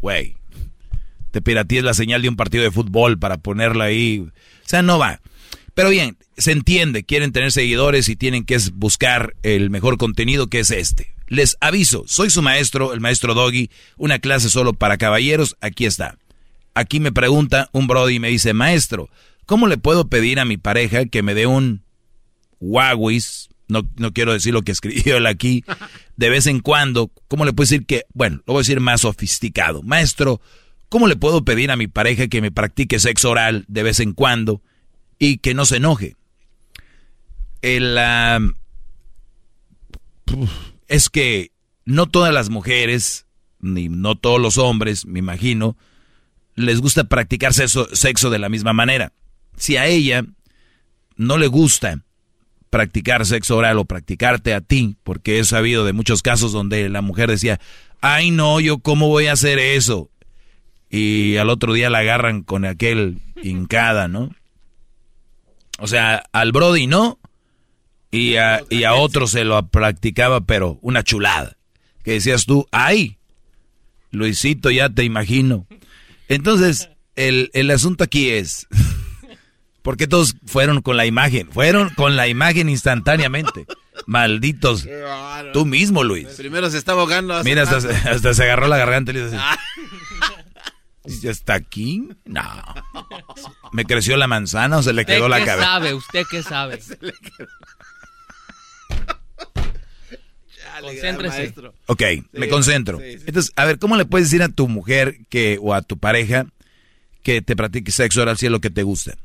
güey, 0.01 0.35
te 1.31 1.41
piratees 1.43 1.83
la 1.83 1.93
señal 1.93 2.23
de 2.23 2.29
un 2.29 2.35
partido 2.35 2.63
de 2.63 2.71
fútbol 2.71 3.19
para 3.19 3.38
ponerla 3.38 3.83
ahí. 3.85 4.19
O 4.19 4.31
sea, 4.65 4.81
no 4.81 4.97
va. 4.97 5.21
Pero 5.80 5.92
bien, 5.92 6.18
se 6.36 6.52
entiende, 6.52 7.06
quieren 7.06 7.32
tener 7.32 7.54
seguidores 7.54 8.10
y 8.10 8.18
tienen 8.18 8.44
que 8.44 8.58
buscar 8.74 9.38
el 9.44 9.70
mejor 9.70 9.98
contenido 9.98 10.48
que 10.48 10.60
es 10.60 10.72
este. 10.72 11.15
Les 11.28 11.56
aviso, 11.62 12.04
soy 12.06 12.30
su 12.30 12.42
maestro, 12.42 12.92
el 12.92 13.00
maestro 13.00 13.34
Doggy, 13.34 13.70
una 13.96 14.20
clase 14.20 14.50
solo 14.50 14.74
para 14.74 14.98
caballeros, 14.98 15.56
aquí 15.62 15.86
está. 15.86 16.18
Aquí 16.74 17.00
me 17.00 17.13
pregunta 17.13 17.70
un 17.72 17.88
brody 17.88 18.15
y 18.15 18.20
me 18.20 18.28
dice, 18.28 18.52
maestro, 18.52 19.10
¿cómo 19.46 19.68
le 19.68 19.78
puedo 19.78 20.10
pedir 20.10 20.42
a 20.42 20.44
mi 20.44 20.58
pareja 20.58 21.06
que 21.06 21.24
me 21.24 21.34
dé 21.34 21.48
un 21.48 21.82
Huawei? 22.60 23.22
No, 23.70 23.88
no 23.96 24.12
quiero 24.12 24.34
decir 24.34 24.54
lo 24.54 24.63
que 24.63 24.72
escribió 24.74 25.15
él 25.15 25.28
aquí. 25.28 25.63
De 26.18 26.28
vez 26.28 26.46
en 26.48 26.60
cuando, 26.60 27.10
¿cómo 27.30 27.46
le 27.46 27.54
puedo 27.54 27.70
decir 27.70 27.86
que, 27.86 28.04
bueno, 28.13 28.42
lo 28.46 28.56
voy 28.56 28.60
a 28.60 28.63
decir 28.63 28.82
más 28.82 29.00
sofisticado. 29.00 29.82
Maestro, 29.82 30.42
¿cómo 30.89 31.08
le 31.08 31.15
puedo 31.15 31.46
pedir 31.46 31.72
a 31.72 31.78
mi 31.78 31.88
pareja 31.88 32.28
que 32.28 32.42
me 32.42 32.52
practique 32.52 33.00
sexo 33.00 33.30
oral 33.30 33.63
de 33.70 33.84
vez 33.84 34.02
en 34.02 34.12
cuando 34.12 34.62
y 35.19 35.38
que 35.38 35.53
no 35.53 35.65
se 35.65 35.77
enoje? 35.77 36.15
El, 37.62 37.97
es 40.88 41.10
que 41.10 41.51
no 41.86 42.08
todas 42.08 42.34
las 42.34 42.49
mujeres, 42.49 43.25
ni 43.60 43.89
no 43.89 44.15
todos 44.15 44.39
los 44.39 44.58
hombres, 44.58 45.05
me 45.05 45.19
imagino, 45.19 45.77
les 46.55 46.82
gusta 46.82 47.03
practicar 47.03 47.53
sexo, 47.53 47.88
sexo 47.93 48.29
de 48.29 48.39
la 48.39 48.49
misma 48.49 48.73
manera. 48.73 49.13
Si 49.58 49.77
a 49.77 49.88
ella 49.88 50.25
no 51.15 51.38
le 51.38 51.47
gusta 51.47 52.03
practicar 52.69 53.25
sexo 53.25 53.58
oral 53.58 53.77
o 53.77 53.86
practicarte 53.86 54.53
a 54.53 54.62
ti, 54.62 54.95
porque 55.03 55.39
he 55.39 55.43
sabido 55.43 55.86
de 55.86 55.93
muchos 55.93 56.21
casos 56.21 56.51
donde 56.51 56.88
la 56.89 57.01
mujer 57.01 57.29
decía, 57.29 57.60
ay 58.01 58.32
no, 58.32 58.60
yo 58.60 58.79
cómo 58.79 59.08
voy 59.08 59.27
a 59.27 59.34
hacer 59.34 59.60
eso. 59.60 60.10
Y 60.89 61.38
al 61.38 61.49
otro 61.49 61.73
día 61.73 61.89
la 61.89 61.99
agarran 61.99 62.41
con 62.43 62.65
aquel 62.65 63.19
hincada, 63.41 64.08
¿no? 64.08 64.32
O 65.80 65.88
sea, 65.88 66.24
al 66.32 66.52
Brody 66.52 66.88
no, 66.88 67.20
y 68.12 68.36
a, 68.36 68.62
y 68.70 68.84
a 68.84 68.94
otro 68.94 69.28
se 69.28 69.44
lo 69.44 69.68
practicaba, 69.68 70.42
pero 70.42 70.80
una 70.82 71.04
chulada. 71.04 71.58
Que 72.04 72.13
decías 72.13 72.46
tú, 72.46 72.68
ay, 72.72 73.18
Luisito, 74.12 74.72
ya 74.72 74.89
te 74.89 75.04
imagino. 75.04 75.68
Entonces, 76.28 76.89
el, 77.15 77.50
el 77.54 77.72
asunto 77.72 78.04
aquí 78.04 78.30
es, 78.30 78.68
¿por 79.82 79.98
qué 79.98 80.08
todos 80.08 80.36
fueron 80.46 80.82
con 80.82 80.98
la 80.98 81.06
imagen? 81.06 81.52
Fueron 81.52 81.89
con 81.92 82.15
la 82.15 82.28
imagen 82.28 82.70
instantáneamente. 82.70 83.65
Malditos. 84.06 84.88
Tú 85.54 85.65
mismo, 85.65 86.04
Luis. 86.04 86.28
Primero 86.38 86.70
se 86.70 86.78
estaba 86.78 87.02
ahogando. 87.02 87.44
Mira, 87.44 87.63
hasta, 87.63 88.34
se 88.34 88.44
agarró 88.44 88.68
la 88.68 88.78
garganta 88.78 89.12
y 89.12 89.15
le 89.15 89.26
dice, 89.26 89.38
¿ya 91.05 91.31
está 91.31 91.55
aquí? 91.55 92.09
No. 92.25 92.41
¿Me 93.71 93.85
creció 93.85 94.17
la 94.17 94.27
manzana 94.27 94.77
o 94.77 94.83
se 94.83 94.93
le 94.93 95.01
¿Usted 95.01 95.15
quedó 95.15 95.29
la 95.29 95.39
qué 95.39 95.45
cabeza? 95.45 95.65
sabe? 95.67 95.93
¿Usted 95.93 96.23
qué 96.29 96.43
sabe? 96.43 96.79
Concéntrese. 100.81 101.53
Ok, 101.88 102.03
me 102.31 102.47
concentro. 102.47 103.01
Entonces, 103.01 103.51
a 103.55 103.65
ver, 103.65 103.79
¿cómo 103.79 103.97
le 103.97 104.05
puedes 104.05 104.29
decir 104.29 104.43
a 104.43 104.49
tu 104.49 104.67
mujer 104.67 105.17
que 105.29 105.57
o 105.62 105.73
a 105.73 105.81
tu 105.81 105.97
pareja 105.97 106.45
que 107.21 107.41
te 107.41 107.55
practique 107.55 107.91
sexo 107.91 108.21
oral 108.21 108.38
si 108.38 108.45
es 108.45 108.51
lo 108.51 108.62
que 108.62 108.69
te 108.69 108.83
gusta? 108.83 109.17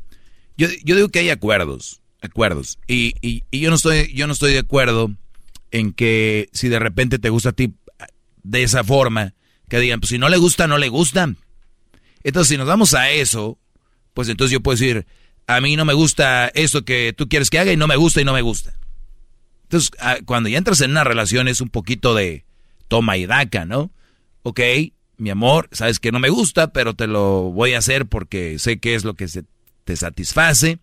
Yo, 0.56 0.68
yo 0.84 0.96
digo 0.96 1.08
que 1.08 1.20
hay 1.20 1.30
acuerdos, 1.30 2.00
acuerdos. 2.20 2.78
Y, 2.87 3.14
y, 3.20 3.44
y 3.50 3.60
yo 3.60 3.70
no 3.70 3.76
estoy, 3.76 4.12
yo 4.14 4.26
no 4.26 4.32
estoy 4.32 4.52
de 4.52 4.60
acuerdo 4.60 5.12
en 5.70 5.92
que 5.92 6.48
si 6.52 6.68
de 6.68 6.78
repente 6.78 7.18
te 7.18 7.30
gusta 7.30 7.50
a 7.50 7.52
ti 7.52 7.74
de 8.42 8.62
esa 8.62 8.84
forma, 8.84 9.34
que 9.68 9.78
digan, 9.78 10.00
pues 10.00 10.10
si 10.10 10.18
no 10.18 10.28
le 10.28 10.37
gusta, 10.37 10.66
no 10.66 10.78
le 10.78 10.88
gusta. 10.88 11.34
Entonces, 12.24 12.48
si 12.48 12.56
nos 12.56 12.66
vamos 12.66 12.94
a 12.94 13.10
eso, 13.10 13.58
pues 14.14 14.28
entonces 14.28 14.52
yo 14.52 14.60
puedo 14.60 14.76
decir, 14.76 15.06
a 15.46 15.60
mí 15.60 15.76
no 15.76 15.84
me 15.84 15.92
gusta 15.92 16.48
eso 16.48 16.84
que 16.84 17.14
tú 17.16 17.28
quieres 17.28 17.50
que 17.50 17.58
haga 17.58 17.72
y 17.72 17.76
no 17.76 17.87
me 17.87 17.96
gusta 17.96 18.20
y 18.20 18.24
no 18.24 18.32
me 18.32 18.42
gusta. 18.42 18.76
Entonces, 19.64 19.90
ah, 20.00 20.16
cuando 20.24 20.48
ya 20.48 20.58
entras 20.58 20.80
en 20.80 20.90
una 20.90 21.04
relación 21.04 21.48
es 21.48 21.60
un 21.60 21.68
poquito 21.68 22.14
de 22.14 22.44
toma 22.88 23.16
y 23.16 23.26
daca, 23.26 23.64
¿no? 23.64 23.92
Ok, 24.42 24.60
mi 25.16 25.30
amor, 25.30 25.68
sabes 25.72 26.00
que 26.00 26.12
no 26.12 26.18
me 26.18 26.28
gusta, 26.28 26.72
pero 26.72 26.94
te 26.94 27.06
lo 27.06 27.50
voy 27.50 27.74
a 27.74 27.78
hacer 27.78 28.06
porque 28.06 28.58
sé 28.58 28.78
que 28.78 28.94
es 28.94 29.04
lo 29.04 29.14
que 29.14 29.28
se 29.28 29.44
te 29.84 29.96
satisface 29.96 30.78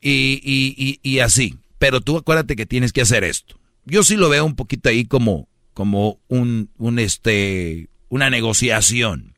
y, 0.00 0.40
y, 0.42 1.00
y, 1.02 1.18
así. 1.20 1.56
Pero 1.78 2.00
tú 2.00 2.16
acuérdate 2.16 2.56
que 2.56 2.66
tienes 2.66 2.92
que 2.92 3.02
hacer 3.02 3.24
esto. 3.24 3.58
Yo 3.84 4.02
sí 4.02 4.16
lo 4.16 4.28
veo 4.28 4.44
un 4.44 4.56
poquito 4.56 4.88
ahí 4.88 5.04
como, 5.04 5.48
como 5.74 6.20
un, 6.28 6.70
un 6.76 6.98
este, 6.98 7.88
una 8.08 8.30
negociación. 8.30 9.34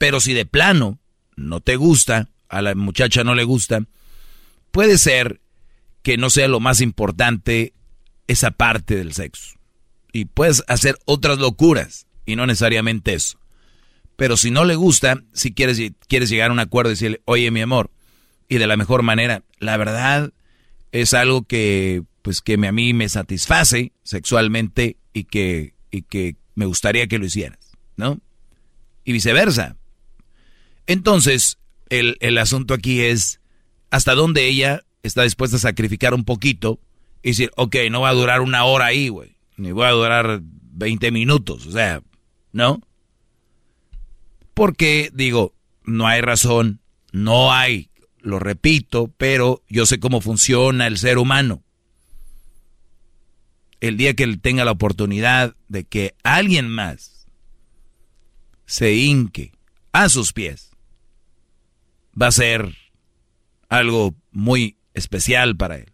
Pero 0.00 0.18
si 0.18 0.32
de 0.32 0.46
plano 0.46 0.98
no 1.36 1.60
te 1.60 1.76
gusta, 1.76 2.30
a 2.48 2.62
la 2.62 2.74
muchacha 2.74 3.22
no 3.22 3.34
le 3.34 3.44
gusta, 3.44 3.82
puede 4.70 4.96
ser 4.96 5.42
que 6.02 6.16
no 6.16 6.30
sea 6.30 6.48
lo 6.48 6.58
más 6.58 6.80
importante 6.80 7.74
esa 8.26 8.50
parte 8.50 8.96
del 8.96 9.12
sexo. 9.12 9.58
Y 10.10 10.24
puedes 10.24 10.64
hacer 10.68 10.96
otras 11.04 11.36
locuras 11.36 12.06
y 12.24 12.34
no 12.34 12.46
necesariamente 12.46 13.12
eso. 13.12 13.38
Pero 14.16 14.38
si 14.38 14.50
no 14.50 14.64
le 14.64 14.74
gusta, 14.74 15.22
si 15.34 15.52
quieres, 15.52 15.78
quieres 16.08 16.30
llegar 16.30 16.48
a 16.48 16.54
un 16.54 16.60
acuerdo 16.60 16.92
y 16.92 16.94
decirle, 16.94 17.20
oye 17.26 17.50
mi 17.50 17.60
amor, 17.60 17.90
y 18.48 18.56
de 18.56 18.66
la 18.66 18.78
mejor 18.78 19.02
manera, 19.02 19.42
la 19.58 19.76
verdad 19.76 20.32
es 20.92 21.12
algo 21.12 21.42
que 21.42 22.04
pues 22.22 22.40
que 22.40 22.54
a 22.54 22.72
mí 22.72 22.94
me 22.94 23.10
satisface 23.10 23.92
sexualmente 24.02 24.96
y 25.12 25.24
que, 25.24 25.74
y 25.90 26.02
que 26.04 26.36
me 26.54 26.64
gustaría 26.64 27.06
que 27.06 27.18
lo 27.18 27.26
hicieras, 27.26 27.58
¿no? 27.96 28.18
Y 29.04 29.12
viceversa. 29.12 29.76
Entonces, 30.90 31.58
el, 31.88 32.16
el 32.18 32.36
asunto 32.36 32.74
aquí 32.74 33.00
es 33.02 33.40
hasta 33.90 34.16
dónde 34.16 34.48
ella 34.48 34.82
está 35.04 35.22
dispuesta 35.22 35.56
a 35.56 35.60
sacrificar 35.60 36.14
un 36.14 36.24
poquito 36.24 36.80
y 37.22 37.28
decir, 37.28 37.52
ok, 37.54 37.76
no 37.92 38.00
va 38.00 38.08
a 38.08 38.14
durar 38.14 38.40
una 38.40 38.64
hora 38.64 38.86
ahí, 38.86 39.08
güey, 39.08 39.36
ni 39.56 39.70
voy 39.70 39.86
a 39.86 39.92
durar 39.92 40.40
20 40.42 41.12
minutos, 41.12 41.64
o 41.68 41.70
sea, 41.70 42.02
¿no? 42.50 42.80
Porque, 44.52 45.12
digo, 45.14 45.54
no 45.84 46.08
hay 46.08 46.22
razón, 46.22 46.80
no 47.12 47.52
hay, 47.52 47.90
lo 48.18 48.40
repito, 48.40 49.14
pero 49.16 49.62
yo 49.68 49.86
sé 49.86 50.00
cómo 50.00 50.20
funciona 50.20 50.88
el 50.88 50.98
ser 50.98 51.18
humano. 51.18 51.62
El 53.78 53.96
día 53.96 54.14
que 54.14 54.24
él 54.24 54.40
tenga 54.40 54.64
la 54.64 54.72
oportunidad 54.72 55.54
de 55.68 55.84
que 55.84 56.16
alguien 56.24 56.68
más 56.68 57.28
se 58.66 58.92
hinque 58.96 59.52
a 59.92 60.08
sus 60.08 60.32
pies, 60.32 60.69
va 62.20 62.26
a 62.28 62.32
ser 62.32 62.74
algo 63.68 64.14
muy 64.32 64.76
especial 64.94 65.56
para 65.56 65.76
él. 65.76 65.92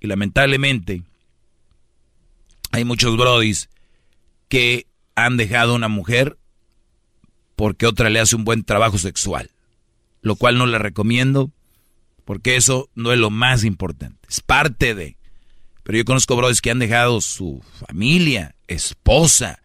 Y 0.00 0.06
lamentablemente, 0.06 1.02
hay 2.72 2.84
muchos 2.84 3.16
brodis 3.16 3.70
que 4.48 4.86
han 5.14 5.36
dejado 5.36 5.72
a 5.72 5.76
una 5.76 5.88
mujer 5.88 6.36
porque 7.56 7.86
otra 7.86 8.10
le 8.10 8.20
hace 8.20 8.36
un 8.36 8.44
buen 8.44 8.64
trabajo 8.64 8.98
sexual. 8.98 9.50
Lo 10.20 10.36
cual 10.36 10.58
no 10.58 10.66
le 10.66 10.78
recomiendo 10.78 11.50
porque 12.24 12.56
eso 12.56 12.90
no 12.94 13.12
es 13.12 13.18
lo 13.18 13.30
más 13.30 13.64
importante. 13.64 14.26
Es 14.28 14.40
parte 14.40 14.94
de. 14.94 15.16
Pero 15.82 15.98
yo 15.98 16.04
conozco 16.04 16.36
brodis 16.36 16.60
que 16.60 16.70
han 16.70 16.78
dejado 16.78 17.20
su 17.20 17.62
familia, 17.86 18.54
esposa, 18.66 19.60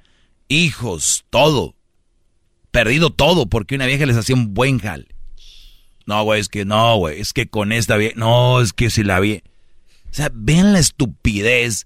hijos, 0.47 1.25
todo. 1.29 1.75
Perdido 2.71 3.09
todo 3.09 3.47
porque 3.47 3.75
una 3.75 3.85
vieja 3.87 4.05
les 4.05 4.17
hacía 4.17 4.35
un 4.35 4.53
buen 4.53 4.79
jal. 4.79 5.07
No, 6.09 6.23
güey, 6.23 6.41
es 6.41 6.49
que 6.49 6.65
no, 6.65 6.97
güey, 6.97 7.21
es 7.21 7.33
que 7.33 7.47
con 7.47 7.71
esta 7.71 7.95
vieja, 7.95 8.15
no, 8.17 8.61
es 8.61 8.73
que 8.73 8.89
si 8.89 9.03
la 9.03 9.19
vi. 9.19 9.43
O 10.09 10.13
sea, 10.13 10.31
vean 10.33 10.73
la 10.73 10.79
estupidez. 10.79 11.85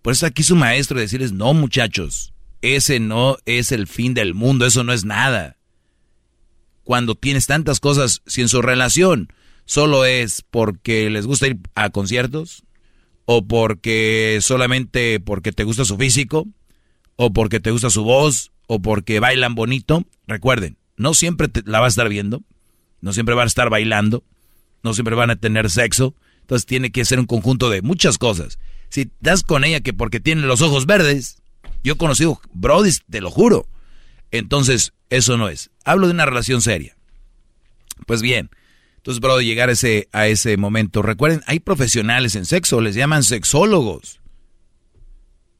Por 0.00 0.12
eso 0.12 0.26
aquí 0.26 0.44
su 0.44 0.54
maestro 0.54 1.00
decirles, 1.00 1.32
no, 1.32 1.54
muchachos, 1.54 2.32
ese 2.62 3.00
no 3.00 3.36
es 3.46 3.72
el 3.72 3.88
fin 3.88 4.14
del 4.14 4.32
mundo, 4.32 4.64
eso 4.64 4.84
no 4.84 4.92
es 4.92 5.04
nada. 5.04 5.56
Cuando 6.84 7.16
tienes 7.16 7.48
tantas 7.48 7.80
cosas, 7.80 8.22
si 8.26 8.42
en 8.42 8.48
su 8.48 8.62
relación 8.62 9.32
solo 9.64 10.04
es 10.04 10.44
porque 10.48 11.10
les 11.10 11.26
gusta 11.26 11.48
ir 11.48 11.58
a 11.74 11.90
conciertos, 11.90 12.62
o 13.24 13.44
porque 13.44 14.38
solamente 14.40 15.18
porque 15.18 15.50
te 15.50 15.64
gusta 15.64 15.84
su 15.84 15.96
físico, 15.96 16.46
o 17.16 17.32
porque 17.32 17.58
te 17.58 17.72
gusta 17.72 17.90
su 17.90 18.04
voz, 18.04 18.52
o 18.68 18.80
porque 18.80 19.18
bailan 19.18 19.56
bonito, 19.56 20.04
recuerden, 20.28 20.76
no 20.96 21.12
siempre 21.12 21.48
la 21.64 21.80
vas 21.80 21.86
a 21.86 21.94
estar 21.94 22.08
viendo, 22.08 22.44
no 23.04 23.12
siempre 23.12 23.34
van 23.34 23.44
a 23.44 23.48
estar 23.48 23.68
bailando, 23.68 24.24
no 24.82 24.94
siempre 24.94 25.14
van 25.14 25.28
a 25.28 25.36
tener 25.36 25.70
sexo, 25.70 26.14
entonces 26.40 26.64
tiene 26.64 26.90
que 26.90 27.04
ser 27.04 27.20
un 27.20 27.26
conjunto 27.26 27.68
de 27.68 27.82
muchas 27.82 28.16
cosas. 28.16 28.58
Si 28.88 29.10
das 29.20 29.42
con 29.42 29.62
ella 29.62 29.80
que 29.80 29.92
porque 29.92 30.20
tiene 30.20 30.40
los 30.46 30.62
ojos 30.62 30.86
verdes, 30.86 31.42
yo 31.82 31.92
he 31.92 31.96
conocido 31.98 32.40
Brody, 32.54 32.92
te 33.10 33.20
lo 33.20 33.30
juro. 33.30 33.68
Entonces, 34.30 34.94
eso 35.10 35.36
no 35.36 35.50
es. 35.50 35.70
Hablo 35.84 36.06
de 36.06 36.14
una 36.14 36.24
relación 36.24 36.62
seria. 36.62 36.96
Pues 38.06 38.22
bien, 38.22 38.48
entonces, 38.96 39.20
Brody, 39.20 39.44
llegar 39.44 39.68
a 39.68 39.72
ese, 39.72 40.08
a 40.12 40.26
ese 40.26 40.56
momento. 40.56 41.02
Recuerden, 41.02 41.42
hay 41.46 41.60
profesionales 41.60 42.36
en 42.36 42.46
sexo, 42.46 42.80
les 42.80 42.94
llaman 42.94 43.22
sexólogos. 43.22 44.22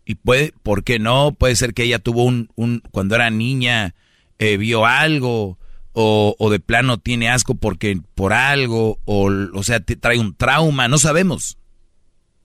Y 0.07 0.15
puede, 0.15 0.55
¿por 0.63 0.83
qué 0.83 0.99
no? 0.99 1.35
Puede 1.39 1.57
ser 1.57 1.75
que 1.75 1.83
ella 1.83 1.99
tuvo 1.99 2.25
un, 2.25 2.49
un 2.55 2.83
cuando 2.91 3.17
era 3.17 3.29
niña, 3.29 3.95
eh, 4.39 4.57
vio 4.57 4.87
algo, 4.87 5.59
o, 5.95 6.51
de 6.51 6.59
plano 6.59 6.99
tiene 6.99 7.31
asco 7.31 7.55
porque 7.55 8.01
por 8.15 8.33
algo, 8.33 8.99
o, 9.05 9.31
o 9.55 9.63
sea, 9.63 9.81
te 9.81 9.97
trae 9.97 10.19
un 10.19 10.35
trauma, 10.35 10.89
no 10.89 10.99
sabemos. 10.99 11.57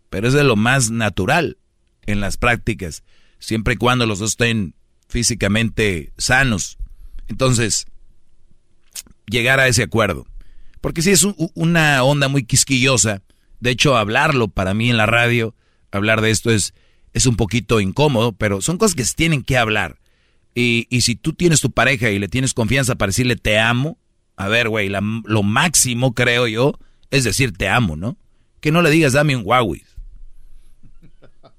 Pero 0.10 0.28
es 0.28 0.34
de 0.34 0.44
lo 0.44 0.56
más 0.56 0.92
natural 0.92 1.58
en 2.06 2.22
las 2.22 2.38
prácticas, 2.38 3.04
siempre 3.40 3.74
y 3.74 3.78
cuando 3.78 4.06
los 4.06 4.20
dos 4.20 4.32
estén 4.32 4.76
físicamente 5.08 6.14
sanos. 6.18 6.78
Entonces, 7.28 7.88
llegar 9.28 9.60
a 9.60 9.68
ese 9.68 9.84
acuerdo. 9.84 10.28
Porque 10.82 11.02
si 11.02 11.12
es 11.12 11.26
una 11.56 12.04
onda 12.04 12.28
muy 12.28 12.44
quisquillosa, 12.44 13.22
de 13.60 13.72
hecho 13.72 13.98
hablarlo 13.98 14.48
para 14.48 14.74
mí 14.74 14.90
en 14.90 14.98
la 14.98 15.08
radio, 15.08 15.56
hablar 15.92 16.22
de 16.22 16.30
esto 16.30 16.52
es, 16.52 16.74
es 17.14 17.26
un 17.26 17.36
poquito 17.36 17.80
incómodo, 17.80 18.32
pero 18.34 18.62
son 18.62 18.78
cosas 18.78 18.96
que 18.96 19.06
se 19.06 19.16
tienen 19.16 19.44
que 19.44 19.58
hablar. 19.58 19.98
Y, 20.60 20.88
y 20.89 21.02
si 21.02 21.15
tú 21.15 21.32
tienes 21.32 21.62
tu 21.62 21.72
pareja 21.72 22.10
y 22.10 22.19
le 22.19 22.28
tienes 22.28 22.54
confianza 22.54 22.95
para 22.95 23.12
decirle 23.12 23.38
te 23.38 23.58
amo, 23.60 23.98
a 24.36 24.50
ver, 24.50 24.67
güey, 24.67 24.89
lo 24.89 25.41
máximo 25.43 26.13
creo 26.13 26.48
yo 26.48 26.78
es 27.12 27.24
decir 27.24 27.54
te 27.54 27.69
amo, 27.69 27.95
¿no? 27.95 28.17
Que 28.60 28.74
no 28.74 28.82
le 28.82 28.89
digas 28.89 29.13
dame 29.13 29.38
un 29.38 29.43
Huawei. 29.45 29.84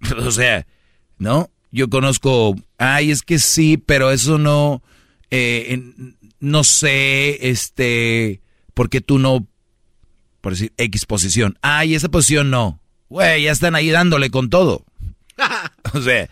o 0.18 0.30
sea, 0.30 0.66
¿no? 1.16 1.50
Yo 1.72 1.88
conozco, 1.88 2.56
ay, 2.76 3.10
es 3.10 3.22
que 3.22 3.38
sí, 3.38 3.78
pero 3.78 4.10
eso 4.10 4.36
no, 4.36 4.82
eh, 5.30 5.80
no 6.40 6.62
sé, 6.62 7.48
este, 7.48 8.42
porque 8.74 9.00
tú 9.00 9.18
no, 9.18 9.46
por 10.42 10.52
decir, 10.52 10.74
X 10.76 11.06
posición. 11.06 11.58
Ay, 11.62 11.94
esa 11.94 12.10
posición 12.10 12.50
no. 12.50 12.82
Güey, 13.08 13.44
ya 13.44 13.52
están 13.52 13.76
ahí 13.76 13.88
dándole 13.88 14.30
con 14.30 14.50
todo. 14.50 14.84
o 15.94 16.00
sea, 16.02 16.28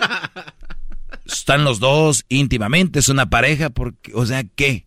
están 1.28 1.64
los 1.64 1.78
dos 1.78 2.24
íntimamente, 2.28 2.98
es 2.98 3.08
una 3.08 3.30
pareja, 3.30 3.70
porque, 3.70 4.12
o 4.14 4.26
sea, 4.26 4.44
¿qué? 4.44 4.86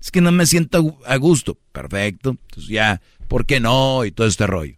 Es 0.00 0.10
que 0.10 0.20
no 0.20 0.30
me 0.30 0.46
siento 0.46 0.98
a 1.04 1.16
gusto. 1.16 1.58
Perfecto. 1.72 2.30
Entonces 2.30 2.68
ya, 2.68 3.00
¿por 3.28 3.44
qué 3.44 3.60
no? 3.60 4.04
Y 4.04 4.12
todo 4.12 4.26
este 4.26 4.46
rollo. 4.46 4.76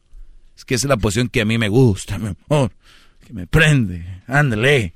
Es 0.57 0.65
que 0.65 0.75
esa 0.75 0.87
es 0.87 0.89
la 0.89 0.97
posición 0.97 1.29
que 1.29 1.43
a 1.43 1.45
mí 1.45 1.59
me 1.59 1.69
gusta, 1.69 2.19
mi 2.19 2.35
amor. 2.49 2.73
Que 3.27 3.33
me 3.33 3.47
prende. 3.47 4.23
Ándale. 4.27 4.95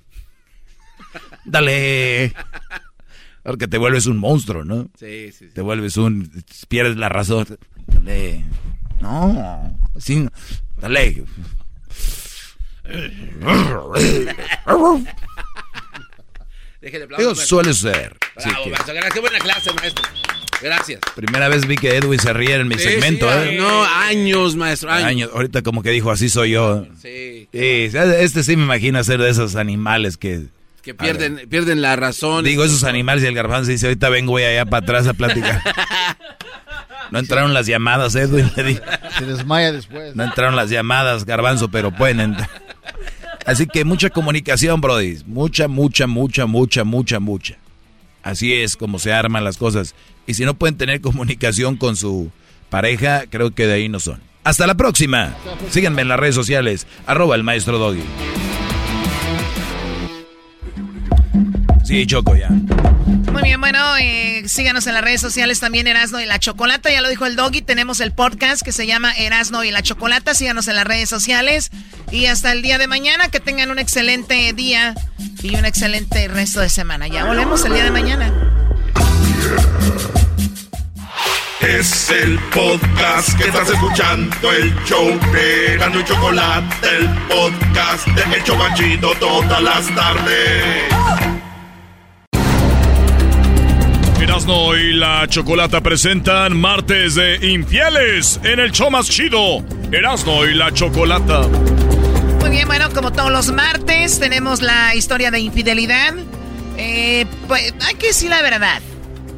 Dale. 1.44 2.32
Porque 3.42 3.68
te 3.68 3.76
vuelves 3.76 4.06
un 4.06 4.16
monstruo, 4.16 4.64
¿no? 4.64 4.88
Sí, 4.98 5.32
sí, 5.32 5.48
Te 5.52 5.60
vuelves 5.60 5.96
un... 5.96 6.44
Pierdes 6.68 6.96
la 6.96 7.08
razón. 7.08 7.46
Dale. 7.88 8.44
No. 9.00 9.78
Sí. 9.98 10.26
Dale. 10.80 11.24
Eso 16.82 17.34
suele 17.34 17.72
ser. 17.74 18.16
Bravo, 18.34 18.66
maestro. 18.66 18.94
Gracias. 18.94 19.20
Buena 19.20 19.38
clase, 19.38 19.72
maestro. 19.72 20.04
Gracias. 20.60 21.00
Primera 21.14 21.48
vez 21.48 21.66
vi 21.66 21.76
que 21.76 21.96
Edwin 21.96 22.18
se 22.18 22.32
ríe 22.32 22.54
en 22.54 22.68
mi 22.68 22.76
segmento, 22.76 23.32
¿eh? 23.32 23.56
No, 23.58 23.84
años, 23.84 24.56
maestro. 24.56 24.90
Años. 24.92 25.30
Ahorita 25.32 25.62
como 25.62 25.82
que 25.82 25.90
dijo, 25.90 26.10
así 26.10 26.28
soy 26.28 26.52
yo. 26.52 26.86
Sí. 27.00 27.48
Sí, 27.52 27.90
este 27.92 28.42
sí 28.44 28.56
me 28.56 28.64
imagino 28.64 29.02
ser 29.02 29.20
de 29.20 29.30
esos 29.30 29.56
animales 29.56 30.16
que... 30.16 30.46
Que 30.82 30.94
pierden, 30.94 31.48
pierden 31.48 31.80
la 31.80 31.94
razón. 31.94 32.44
Digo, 32.44 32.64
esos 32.64 32.82
animales 32.82 33.22
y 33.22 33.28
el 33.28 33.34
garbanzo 33.34 33.70
dice, 33.70 33.86
ahorita 33.86 34.08
vengo 34.08 34.32
voy 34.32 34.42
allá 34.42 34.64
para 34.66 34.82
atrás 34.82 35.06
a 35.06 35.14
platicar. 35.14 35.62
No 37.10 37.18
entraron 37.18 37.52
las 37.52 37.66
llamadas, 37.66 38.14
Edwin. 38.14 38.50
Se 39.18 39.26
desmaya 39.26 39.70
después. 39.70 40.16
No 40.16 40.24
entraron 40.24 40.56
las 40.56 40.70
llamadas, 40.70 41.26
garbanzo, 41.26 41.70
pero 41.70 41.90
pueden 41.90 42.20
entrar. 42.20 42.48
Así 43.46 43.66
que 43.66 43.84
mucha 43.84 44.10
comunicación, 44.10 44.80
Brody. 44.80 45.18
Mucha, 45.26 45.68
mucha, 45.68 46.06
mucha, 46.06 46.46
mucha, 46.46 46.84
mucha, 46.84 47.20
mucha. 47.20 47.56
Así 48.22 48.52
es 48.52 48.76
como 48.76 48.98
se 48.98 49.12
arman 49.12 49.44
las 49.44 49.56
cosas. 49.56 49.94
Y 50.26 50.34
si 50.34 50.44
no 50.44 50.54
pueden 50.54 50.76
tener 50.76 51.00
comunicación 51.00 51.76
con 51.76 51.96
su 51.96 52.30
pareja, 52.70 53.24
creo 53.28 53.52
que 53.52 53.66
de 53.66 53.74
ahí 53.74 53.88
no 53.88 54.00
son. 54.00 54.20
Hasta 54.44 54.66
la 54.66 54.76
próxima. 54.76 55.34
Síganme 55.70 56.02
en 56.02 56.08
las 56.08 56.18
redes 56.18 56.34
sociales. 56.34 56.86
Arroba 57.06 57.36
el 57.36 57.42
maestro 57.42 57.78
Doggy. 57.78 58.02
Sí, 61.92 62.06
Choco, 62.06 62.34
ya. 62.34 62.48
Muy 62.48 63.42
bien, 63.42 63.60
bueno, 63.60 63.78
eh, 63.98 64.44
síganos 64.46 64.86
en 64.86 64.94
las 64.94 65.04
redes 65.04 65.20
sociales 65.20 65.60
también 65.60 65.86
Erasno 65.86 66.22
y 66.22 66.24
la 66.24 66.38
Chocolata, 66.38 66.90
ya 66.90 67.02
lo 67.02 67.10
dijo 67.10 67.26
el 67.26 67.36
Doggy, 67.36 67.60
tenemos 67.60 68.00
el 68.00 68.12
podcast 68.12 68.62
que 68.62 68.72
se 68.72 68.86
llama 68.86 69.12
Erasno 69.12 69.62
y 69.62 69.70
la 69.70 69.82
Chocolata, 69.82 70.32
síganos 70.32 70.68
en 70.68 70.76
las 70.76 70.86
redes 70.86 71.10
sociales 71.10 71.70
y 72.10 72.26
hasta 72.26 72.50
el 72.52 72.62
día 72.62 72.78
de 72.78 72.86
mañana, 72.86 73.28
que 73.28 73.40
tengan 73.40 73.70
un 73.70 73.78
excelente 73.78 74.54
día 74.54 74.94
y 75.42 75.54
un 75.54 75.66
excelente 75.66 76.28
resto 76.28 76.60
de 76.60 76.70
semana. 76.70 77.08
Ya 77.08 77.26
volvemos 77.26 77.62
el 77.66 77.74
día 77.74 77.84
de 77.84 77.90
mañana. 77.90 78.32
Es 81.60 82.08
el 82.08 82.38
podcast 82.54 83.36
que 83.36 83.48
estás 83.48 83.68
escuchando, 83.68 84.50
el 84.50 84.74
show 84.86 85.20
de 85.30 85.74
Erasno 85.74 86.00
y 86.00 86.04
Chocolate, 86.04 86.88
el 86.96 87.08
podcast 87.28 88.06
de 88.06 88.34
El 88.34 88.44
Chobachito 88.44 89.14
todas 89.16 89.62
las 89.62 89.94
tardes. 89.94 91.41
Erasno 94.32 94.74
y 94.74 94.94
la 94.94 95.28
Chocolata 95.28 95.82
presentan 95.82 96.58
Martes 96.58 97.16
de 97.16 97.36
Infieles 97.50 98.40
en 98.42 98.60
el 98.60 98.72
show 98.72 98.90
más 98.90 99.06
chido. 99.06 99.62
Erasno 99.92 100.46
y 100.46 100.54
la 100.54 100.72
Chocolata. 100.72 101.46
Muy 102.40 102.48
bien, 102.48 102.66
bueno, 102.66 102.88
como 102.94 103.12
todos 103.12 103.30
los 103.30 103.52
martes, 103.52 104.18
tenemos 104.18 104.62
la 104.62 104.94
historia 104.94 105.30
de 105.30 105.40
infidelidad. 105.40 106.14
Eh, 106.78 107.26
pues 107.46 107.74
hay 107.86 107.94
que 107.96 108.06
decir 108.06 108.30
la 108.30 108.40
verdad. 108.40 108.80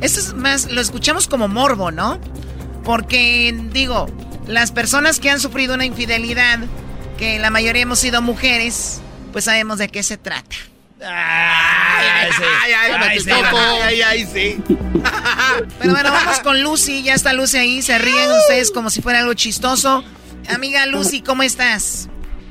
Esto 0.00 0.20
es 0.20 0.32
más, 0.32 0.70
lo 0.70 0.80
escuchamos 0.80 1.26
como 1.26 1.48
morbo, 1.48 1.90
¿no? 1.90 2.20
Porque, 2.84 3.52
digo, 3.72 4.06
las 4.46 4.70
personas 4.70 5.18
que 5.18 5.28
han 5.28 5.40
sufrido 5.40 5.74
una 5.74 5.86
infidelidad, 5.86 6.60
que 7.18 7.40
la 7.40 7.50
mayoría 7.50 7.82
hemos 7.82 7.98
sido 7.98 8.22
mujeres, 8.22 9.00
pues 9.32 9.46
sabemos 9.46 9.78
de 9.78 9.88
qué 9.88 10.04
se 10.04 10.18
trata. 10.18 10.54
Ay, 11.06 12.30
ay, 12.62 12.70
ay, 13.82 14.00
ay, 14.02 14.24
sí. 14.26 14.56
Pero 15.78 15.92
bueno, 15.92 16.10
vamos 16.10 16.40
con 16.40 16.62
Lucy. 16.62 17.02
Ya 17.02 17.14
está 17.14 17.32
Lucy 17.32 17.58
ahí. 17.58 17.82
Se 17.82 17.98
ríen 17.98 18.30
ustedes 18.32 18.70
como 18.70 18.90
si 18.90 19.02
fuera 19.02 19.20
algo 19.20 19.34
chistoso. 19.34 20.04
Amiga 20.54 20.86
Lucy, 20.86 21.22
¿cómo 21.22 21.42
estás? 21.42 22.08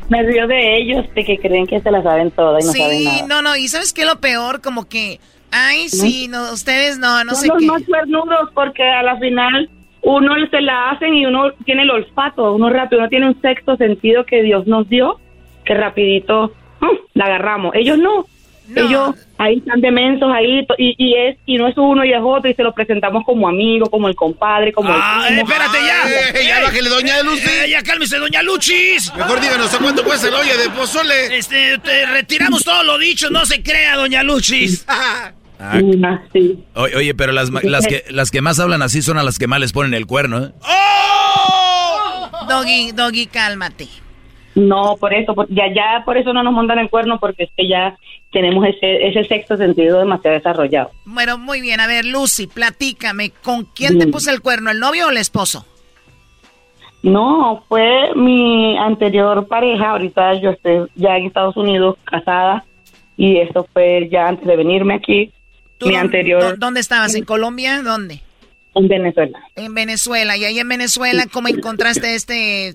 Me 0.09 0.21
río 0.23 0.47
de 0.47 0.77
ellos, 0.77 1.05
de 1.15 1.23
que 1.23 1.37
creen 1.37 1.65
que 1.65 1.79
se 1.81 1.89
la 1.89 2.03
saben 2.03 2.29
toda 2.31 2.59
y 2.59 2.65
no 2.65 2.71
sí, 2.71 2.79
saben 2.79 3.03
nada. 3.03 3.27
no, 3.27 3.41
no. 3.41 3.55
¿Y 3.55 3.67
sabes 3.67 3.93
qué 3.93 4.01
es 4.01 4.07
lo 4.07 4.19
peor? 4.19 4.61
Como 4.61 4.87
que, 4.87 5.19
ay, 5.51 5.89
sí, 5.89 6.27
no, 6.27 6.51
ustedes 6.51 6.97
no, 6.99 7.23
no 7.23 7.31
Son 7.31 7.41
sé 7.41 7.47
los 7.47 7.59
qué. 7.59 7.65
más 7.65 7.83
cuernudos 7.83 8.49
porque 8.53 8.83
a 8.83 9.01
la 9.03 9.17
final 9.17 9.69
uno 10.01 10.33
se 10.51 10.61
la 10.61 10.91
hacen 10.91 11.13
y 11.15 11.25
uno 11.25 11.51
tiene 11.65 11.83
el 11.83 11.91
olfato, 11.91 12.53
uno 12.53 12.69
rápido, 12.69 12.99
uno 12.99 13.09
tiene 13.09 13.27
un 13.27 13.41
sexto 13.41 13.77
sentido 13.77 14.25
que 14.25 14.43
Dios 14.43 14.67
nos 14.67 14.89
dio, 14.89 15.19
que 15.65 15.73
rapidito 15.73 16.53
la 17.13 17.25
agarramos. 17.25 17.73
Ellos 17.75 17.97
no. 17.97 18.25
Ellos 18.76 19.15
ahí 19.38 19.58
están 19.58 19.82
de 19.82 19.91
mensos 19.91 20.32
ahí 20.34 20.65
y, 20.78 20.95
y 20.97 21.15
es 21.15 21.38
y 21.45 21.58
no 21.58 21.67
es 21.67 21.78
uno 21.78 22.06
y 22.06 22.12
es 22.13 22.19
otro 22.23 22.49
y 22.49 22.54
se 22.54 22.63
lo 22.63 22.73
presentamos 22.73 23.23
como 23.26 23.47
amigo, 23.47 23.88
como 23.89 24.08
el 24.08 24.15
compadre, 24.15 24.71
como 24.71 24.89
Ah, 24.91 25.26
el 25.28 25.39
eh, 25.39 25.43
primo. 25.43 25.52
espérate 25.52 25.78
ya. 25.86 26.39
Eh, 26.41 26.47
ya 26.47 26.62
bájele, 26.62 26.89
doña 26.89 27.21
Lucy. 27.23 27.69
Ya 27.69 27.82
cálmese, 27.84 28.17
doña 28.17 28.41
Luchis. 28.43 29.13
Mejor 29.15 29.41
díganos 29.41 29.73
a 29.73 29.78
cuánto 29.80 30.04
cuesta 30.04 30.28
el 30.30 30.34
olla 30.36 30.56
de 30.58 30.69
pozole. 30.69 31.38
Este, 31.38 31.78
te 31.80 32.06
retiramos 32.06 32.63
todo 32.63 32.84
lo 32.84 32.97
dicho, 32.97 33.30
no 33.30 33.45
se 33.45 33.62
crea, 33.62 33.95
doña 33.97 34.23
Luchis. 34.23 34.86
Ah, 35.65 35.80
sí. 36.34 36.62
oye, 36.76 37.13
pero 37.15 37.32
las, 37.32 37.49
ma- 37.49 37.62
las, 37.63 37.88
que, 37.88 38.04
las 38.10 38.32
que 38.32 38.41
más 38.41 38.60
hablan 38.60 38.82
así 38.82 39.02
son 39.02 39.17
a 39.17 39.23
las 39.23 39.39
que 39.39 39.47
más 39.47 39.62
les 39.62 39.71
ponen 39.71 39.93
el 39.93 40.06
cuerno, 40.08 40.43
¿eh? 40.45 40.52
Doggy, 42.49 42.91
Doggy, 42.91 43.28
cálmate. 43.28 43.88
No, 44.55 44.97
por 44.99 45.13
eso, 45.13 45.33
por- 45.33 45.47
ya 45.49 45.65
ya 45.73 46.03
por 46.05 46.17
eso 46.17 46.31
no 46.33 46.43
nos 46.43 46.53
montan 46.53 46.77
el 46.79 46.89
cuerno 46.89 47.19
porque 47.19 47.43
es 47.45 47.49
que 47.57 47.67
ya 47.67 47.97
tenemos 48.31 48.65
ese 48.67 49.07
ese 49.07 49.23
sexto 49.25 49.57
sentido 49.57 49.99
demasiado 49.99 50.35
desarrollado. 50.37 50.91
Bueno, 51.05 51.37
muy 51.37 51.59
bien. 51.61 51.79
A 51.79 51.87
ver, 51.87 52.05
Lucy, 52.05 52.47
platícame. 52.47 53.31
¿Con 53.31 53.65
quién 53.65 53.97
te 53.97 54.05
Mm. 54.07 54.11
puso 54.11 54.29
el 54.31 54.41
cuerno, 54.41 54.69
el 54.71 54.79
novio 54.79 55.07
o 55.07 55.09
el 55.09 55.17
esposo? 55.17 55.65
No, 57.01 57.63
fue 57.67 58.15
mi 58.15 58.77
anterior 58.77 59.45
pareja, 59.47 59.89
ahorita 59.91 60.35
yo 60.39 60.51
estoy 60.51 60.87
ya 60.95 61.17
en 61.17 61.25
Estados 61.25 61.57
Unidos 61.57 61.97
casada 62.05 62.63
y 63.17 63.37
esto 63.39 63.67
fue 63.73 64.07
ya 64.09 64.27
antes 64.29 64.45
de 64.47 64.55
venirme 64.55 64.93
aquí, 64.95 65.31
mi 65.81 65.95
anterior 65.95 66.41
dó- 66.41 66.55
¿Dónde 66.57 66.79
estabas? 66.79 67.13
¿En 67.15 67.25
Colombia? 67.25 67.81
¿Dónde? 67.81 68.21
en 68.75 68.87
Venezuela. 68.87 69.39
En 69.55 69.73
Venezuela. 69.75 70.35
Y 70.35 70.45
ahí 70.45 70.57
en 70.57 70.67
Venezuela, 70.67 71.25
¿cómo 71.31 71.47
encontraste 71.47 72.15
este 72.15 72.73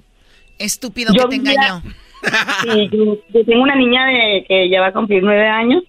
estúpido 0.59 1.13
Yo 1.15 1.25
que 1.29 1.29
te 1.29 1.51
engañó? 1.51 1.83
Sí, 2.63 2.89
yo, 2.93 3.17
yo 3.33 3.45
tengo 3.45 3.63
una 3.63 3.77
niña 3.77 4.07
de 4.07 4.45
que 4.49 4.69
ya 4.69 4.81
va 4.81 4.89
a 4.89 4.93
cumplir 4.93 5.23
nueve 5.23 5.47
años, 5.47 5.85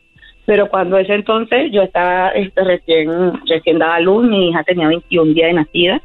pero 0.45 0.69
cuando 0.69 0.97
ese 0.97 1.13
entonces 1.15 1.71
yo 1.71 1.81
estaba 1.81 2.29
este, 2.29 2.63
recién 2.63 3.09
recién 3.47 3.79
dada 3.79 3.95
a 3.95 3.99
luz, 3.99 4.27
mi 4.27 4.49
hija 4.49 4.63
tenía 4.63 4.87
21 4.87 5.33
días 5.33 5.47
de 5.47 5.53
nacida. 5.53 6.01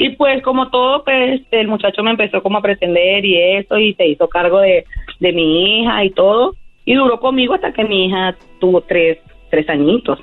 Y 0.00 0.10
pues 0.10 0.42
como 0.42 0.70
todo, 0.70 1.02
pues 1.04 1.40
el 1.50 1.68
muchacho 1.68 2.02
me 2.02 2.12
empezó 2.12 2.42
como 2.42 2.58
a 2.58 2.62
pretender 2.62 3.24
y 3.24 3.36
eso, 3.56 3.78
y 3.78 3.94
se 3.94 4.06
hizo 4.06 4.28
cargo 4.28 4.60
de, 4.60 4.84
de 5.20 5.32
mi 5.32 5.82
hija 5.82 6.04
y 6.04 6.10
todo. 6.10 6.54
Y 6.84 6.94
duró 6.94 7.18
conmigo 7.20 7.54
hasta 7.54 7.72
que 7.72 7.84
mi 7.84 8.06
hija 8.06 8.36
tuvo 8.60 8.80
tres, 8.82 9.18
tres 9.50 9.68
añitos. 9.68 10.18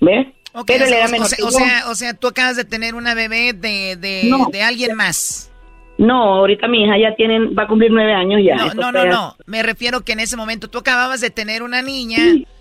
¿Ves? 0.00 0.26
Ok, 0.54 0.64
Pero 0.66 0.84
o, 0.84 0.88
sea, 0.88 1.04
o 1.04 1.08
sea- 1.24 1.46
o 1.46 1.50
sea, 1.50 1.90
o 1.90 1.94
sea, 1.94 2.14
tú 2.14 2.26
acabas 2.28 2.56
de 2.56 2.64
tener 2.64 2.94
una 2.94 3.14
bebé 3.14 3.52
de, 3.52 3.96
de, 3.96 4.22
No. 4.24 4.46
de 4.50 4.62
alguien 4.62 4.96
más. 4.96 5.52
No, 5.98 6.36
ahorita 6.36 6.68
mi 6.68 6.84
hija 6.84 6.96
ya 6.98 7.14
tiene, 7.16 7.40
va 7.54 7.64
a 7.64 7.66
cumplir 7.66 7.90
nueve 7.90 8.12
años 8.14 8.40
ya. 8.44 8.54
No, 8.56 8.72
no, 8.74 8.92
no, 8.92 9.04
no. 9.06 9.36
Me 9.46 9.62
refiero 9.62 10.02
que 10.02 10.12
en 10.12 10.20
ese 10.20 10.36
momento 10.36 10.68
tú 10.68 10.78
acababas 10.78 11.20
de 11.20 11.30
tener 11.30 11.62
una 11.62 11.82
niña. 11.82 12.18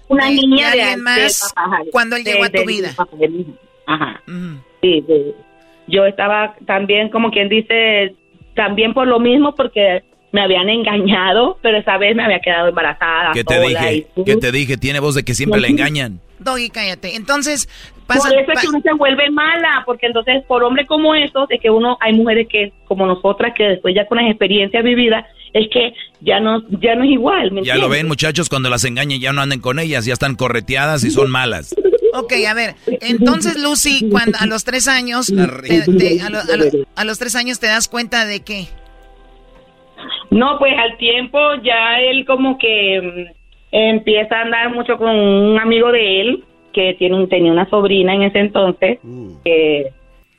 Una 0.09 0.25
de- 0.25 0.31
niña 0.35 0.71
de 0.71 0.81
alguien 0.81 0.97
de- 0.99 1.03
más 1.03 1.53
cuando 1.91 2.15
él 2.15 2.23
de- 2.23 2.31
llegó 2.33 2.45
a 2.45 2.49
tu 2.49 2.57
de- 2.59 2.65
vida. 2.65 2.91
Ajá. 3.85 4.21
Sí, 4.81 5.01
de- 5.07 5.35
yo 5.87 6.05
estaba 6.05 6.55
también, 6.65 7.09
como 7.09 7.29
quien 7.31 7.47
dice, 7.47 8.15
también 8.55 8.93
por 8.93 9.07
lo 9.07 9.19
mismo, 9.19 9.53
porque 9.55 10.03
me 10.31 10.41
habían 10.41 10.67
engañado, 10.69 11.57
pero 11.61 11.77
esa 11.77 11.97
vez 11.97 12.15
me 12.15 12.23
había 12.23 12.39
quedado 12.39 12.69
embarazada. 12.69 13.31
¿Qué 13.33 13.43
te 13.43 13.53
sola 13.55 13.67
dije? 13.89 14.07
¿Qué 14.25 14.35
te 14.35 14.51
dije? 14.51 14.77
Tiene 14.77 14.99
voz 14.99 15.15
de 15.15 15.23
que 15.23 15.33
siempre 15.35 15.61
le 15.61 15.67
engañan. 15.69 16.19
Doggy, 16.39 16.69
cállate. 16.69 17.15
Entonces, 17.15 17.67
Por 18.05 18.17
pasa. 18.17 18.29
eso 18.29 18.51
es 18.51 18.61
que 18.61 18.67
uno 18.67 18.81
se 18.81 18.93
vuelve 18.93 19.29
mala, 19.31 19.83
porque 19.85 20.05
entonces 20.07 20.43
por 20.47 20.63
hombres 20.63 20.87
como 20.87 21.15
esos, 21.15 21.49
es 21.49 21.59
que 21.61 21.69
uno, 21.69 21.97
hay 21.99 22.13
mujeres 22.13 22.47
que, 22.49 22.71
como 22.85 23.05
nosotras, 23.05 23.53
que 23.55 23.63
después 23.63 23.95
ya 23.95 24.05
con 24.05 24.17
las 24.19 24.29
experiencias 24.29 24.83
vividas, 24.83 25.25
es 25.53 25.67
que 25.71 25.93
ya 26.21 26.39
no, 26.39 26.61
ya 26.81 26.95
no 26.95 27.03
es 27.03 27.09
igual. 27.11 27.51
¿me 27.51 27.63
Ya 27.63 27.77
lo 27.77 27.89
ven, 27.89 28.07
muchachos, 28.07 28.49
cuando 28.49 28.69
las 28.69 28.83
engañan 28.85 29.19
ya 29.19 29.33
no 29.33 29.41
anden 29.41 29.59
con 29.61 29.79
ellas, 29.79 30.05
ya 30.05 30.13
están 30.13 30.35
correteadas 30.35 31.03
y 31.03 31.09
son 31.11 31.31
malas. 31.31 31.73
Ok, 32.13 32.33
a 32.47 32.53
ver. 32.53 32.75
Entonces, 33.01 33.57
Lucy, 33.61 34.09
cuando 34.09 34.37
a 34.39 34.45
los 34.45 34.63
tres 34.63 34.87
años, 34.87 35.27
te- 35.27 35.91
te- 35.97 36.21
a, 36.21 36.29
lo- 36.29 36.39
a 36.39 36.57
lo- 36.57 36.85
a 36.95 37.03
los 37.03 37.19
tres 37.19 37.35
años 37.35 37.59
te 37.59 37.67
das 37.67 37.87
cuenta 37.87 38.25
de 38.25 38.41
qué. 38.41 38.67
No, 40.29 40.57
pues 40.59 40.73
al 40.77 40.97
tiempo 40.97 41.39
ya 41.63 41.99
él 41.99 42.25
como 42.25 42.57
que 42.57 43.01
mm, 43.01 43.36
empieza 43.71 44.37
a 44.37 44.41
andar 44.41 44.73
mucho 44.73 44.97
con 44.97 45.09
un 45.09 45.59
amigo 45.59 45.91
de 45.91 46.21
él 46.21 46.43
que 46.73 46.95
tiene 46.99 47.15
un, 47.15 47.27
tenía 47.29 47.51
una 47.51 47.69
sobrina 47.69 48.13
en 48.13 48.23
ese 48.23 48.39
entonces, 48.39 48.99
que 49.43 49.87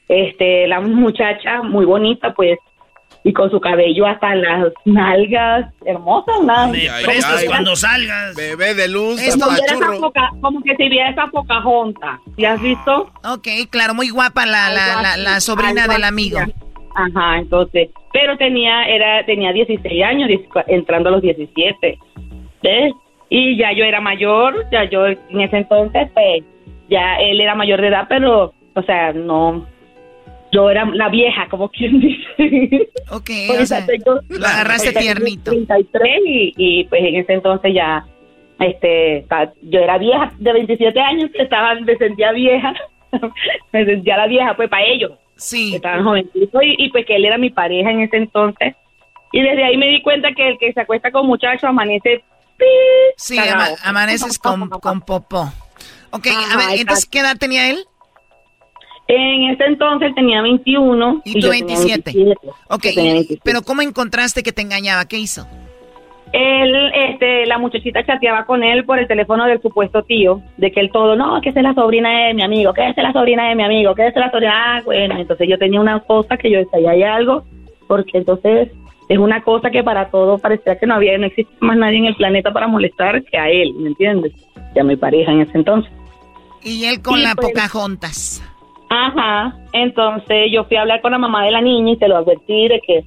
este 0.09 0.66
la 0.68 0.80
muchacha 0.80 1.62
muy 1.62 1.84
bonita 1.84 2.32
pues 2.34 2.59
y 3.24 3.32
con 3.32 3.50
su 3.50 3.61
cabello 3.61 4.07
hasta 4.07 4.34
las 4.36 4.72
nalgas 4.84 5.74
hermosas, 5.84 6.36
Como 6.36 6.72
prestas 7.05 7.40
si 7.40 7.46
cuando 7.46 7.74
salgas. 7.76 8.34
Bebé 8.36 8.74
de 8.74 8.88
luz, 8.88 9.20
como, 9.38 9.50
si 9.57 10.00
poca- 10.00 10.30
que 10.64 10.76
se 10.76 10.88
viera 10.88 11.11
esa 11.11 11.26
Pocahontas, 11.26 12.20
¿sí 12.36 12.44
has 12.44 12.61
visto? 12.62 13.11
Ok, 13.24 13.48
claro, 13.70 13.94
muy 13.94 14.09
guapa 14.11 14.46
la, 14.46 14.70
la, 14.70 15.02
la, 15.02 15.16
la 15.16 15.40
sobrina 15.40 15.88
del 15.88 16.05
amigo. 16.05 16.38
Ajá, 16.94 17.38
entonces, 17.38 17.90
pero 18.12 18.36
tenía 18.38 18.84
era 18.84 19.24
tenía 19.26 19.52
16 19.52 20.02
años, 20.05 20.28
10 20.28 20.40
entrando 20.68 21.09
a 21.09 21.12
los 21.12 21.22
17. 21.22 21.98
¿Ves? 22.62 22.92
Y 23.30 23.56
ya 23.58 23.72
yo 23.72 23.84
era 23.84 24.00
mayor, 24.00 24.66
ya 24.72 24.84
yo 24.84 25.06
en 25.06 25.40
ese 25.40 25.58
entonces 25.58 26.08
pues 26.14 26.42
ya 26.88 27.16
él 27.20 27.40
era 27.40 27.54
mayor 27.54 27.80
de 27.80 27.88
edad, 27.88 28.06
pero 28.08 28.54
o 28.74 28.82
sea, 28.82 29.12
no 29.12 29.66
yo 30.50 30.70
era 30.70 30.86
la 30.86 31.08
vieja, 31.10 31.46
como 31.50 31.68
quien 31.70 32.00
dice. 32.00 32.88
Ok, 33.10 33.30
o 33.60 33.66
sea, 33.66 33.84
tengo- 33.84 34.20
lo 34.30 34.46
agarraste 34.46 34.92
tiernito. 34.92 35.50
33 35.50 36.20
y, 36.24 36.54
y 36.56 36.84
pues 36.84 37.02
en 37.04 37.16
ese 37.16 37.34
entonces 37.34 37.74
ya, 37.74 38.06
este, 38.60 39.26
yo 39.62 39.80
era 39.80 39.98
vieja 39.98 40.32
de 40.38 40.52
27 40.52 40.98
años, 41.00 41.30
estaba, 41.34 41.74
me 41.74 41.96
sentía 41.96 42.32
vieja, 42.32 42.72
me 43.72 43.84
sentía 43.84 44.16
la 44.16 44.26
vieja, 44.26 44.54
pues 44.56 44.68
para 44.70 44.84
ellos. 44.84 45.12
Sí. 45.36 45.74
Estaban 45.74 46.02
jovencitos 46.02 46.62
y, 46.64 46.74
y 46.84 46.88
pues 46.90 47.04
que 47.06 47.16
él 47.16 47.24
era 47.26 47.36
mi 47.38 47.50
pareja 47.50 47.90
en 47.90 48.00
ese 48.00 48.16
entonces. 48.16 48.74
Y 49.32 49.42
desde 49.42 49.62
ahí 49.64 49.76
me 49.76 49.86
di 49.88 50.00
cuenta 50.02 50.32
que 50.32 50.48
el 50.48 50.58
que 50.58 50.72
se 50.72 50.80
acuesta 50.80 51.10
con 51.12 51.26
muchachos 51.26 51.64
amanece 51.64 52.24
Sí, 53.16 53.38
ama- 53.38 53.68
amaneces 53.84 54.38
con, 54.40 54.68
con 54.68 55.00
popó. 55.00 55.52
Ok, 56.11 56.26
Ajá, 56.28 56.54
a 56.54 56.68
ver, 56.70 56.80
entonces. 56.80 57.06
¿qué 57.06 57.20
edad 57.20 57.36
tenía 57.38 57.70
él? 57.70 57.84
En 59.09 59.50
ese 59.50 59.64
entonces 59.64 60.14
tenía 60.14 60.42
21 60.42 61.22
¿Y 61.24 61.32
tú 61.34 61.38
yo 61.40 61.50
tenía 61.50 61.66
27? 61.76 62.12
27. 62.12 62.48
Ok, 62.68 62.84
Yo 62.84 62.94
tenía 62.94 63.11
y- 63.11 63.14
27. 63.14 63.40
pero 63.44 63.62
¿cómo 63.62 63.82
encontraste 63.82 64.42
que 64.42 64.52
te 64.52 64.62
engañaba? 64.62 65.06
¿Qué 65.06 65.16
hizo? 65.18 65.46
Él, 66.32 66.74
este, 66.94 67.46
la 67.46 67.56
muchachita 67.56 68.04
chateaba 68.04 68.44
con 68.44 68.62
él 68.62 68.84
por 68.84 68.98
el 68.98 69.09
teléfono 69.09 69.46
del 69.46 69.62
supuesto 69.62 70.02
tío, 70.02 70.42
de 70.59 70.70
que 70.70 70.80
él 70.80 70.90
todo, 70.92 71.16
no, 71.16 71.40
que 71.40 71.48
esa 71.48 71.61
es 71.61 71.64
la 71.64 71.72
sobrina 71.72 72.26
de 72.26 72.34
mi 72.34 72.42
amigo, 72.42 72.74
que 72.74 72.82
esa 72.82 73.00
es 73.00 73.02
la 73.06 73.14
sobrina 73.14 73.48
de 73.48 73.54
mi 73.54 73.62
amigo, 73.62 73.94
que 73.94 74.06
es 74.09 74.14
la 74.14 74.30
sobrina, 74.30 74.76
ah, 74.76 74.82
bueno, 74.84 75.16
entonces 75.18 75.48
yo 75.48 75.56
tenía 75.59 75.80
una 75.80 76.00
cosa 76.00 76.36
que 76.36 76.50
yo 76.50 76.59
decía, 76.59 76.78
"Ahí 76.80 76.86
hay 76.86 77.02
algo, 77.04 77.44
porque 77.86 78.18
entonces 78.18 78.68
es 79.09 79.18
una 79.18 79.42
cosa 79.42 79.70
que 79.70 79.82
para 79.82 80.11
todos 80.11 80.40
parecía 80.40 80.78
que 80.78 80.86
no 80.86 80.94
había, 80.94 81.16
no 81.16 81.26
existe 81.26 81.52
más 81.61 81.76
nadie 81.76 81.98
en 81.98 82.04
el 82.06 82.16
planeta 82.16 82.52
para 82.52 82.68
molestar 82.68 83.22
que 83.24 83.38
a 83.38 83.48
él, 83.48 83.72
¿me 83.74 83.88
entiendes? 83.88 84.32
Y 84.74 84.78
a 84.78 84.84
mi 84.84 84.96
pareja 84.96 85.32
en 85.32 85.40
ese 85.40 85.56
entonces. 85.56 85.90
Y 86.62 86.84
él 86.84 87.00
con 87.00 87.22
la 87.22 87.34
pues. 87.34 87.48
Pocahontas. 87.48 88.42
Ajá, 88.90 89.54
entonces 89.72 90.50
yo 90.52 90.64
fui 90.64 90.76
a 90.76 90.82
hablar 90.82 91.00
con 91.00 91.12
la 91.12 91.18
mamá 91.18 91.44
de 91.44 91.50
la 91.50 91.61
niña 91.61 91.92
y 91.92 91.96
se 91.96 92.09
lo 92.09 92.16
advertí 92.16 92.68
de 92.68 92.80
que 92.80 93.04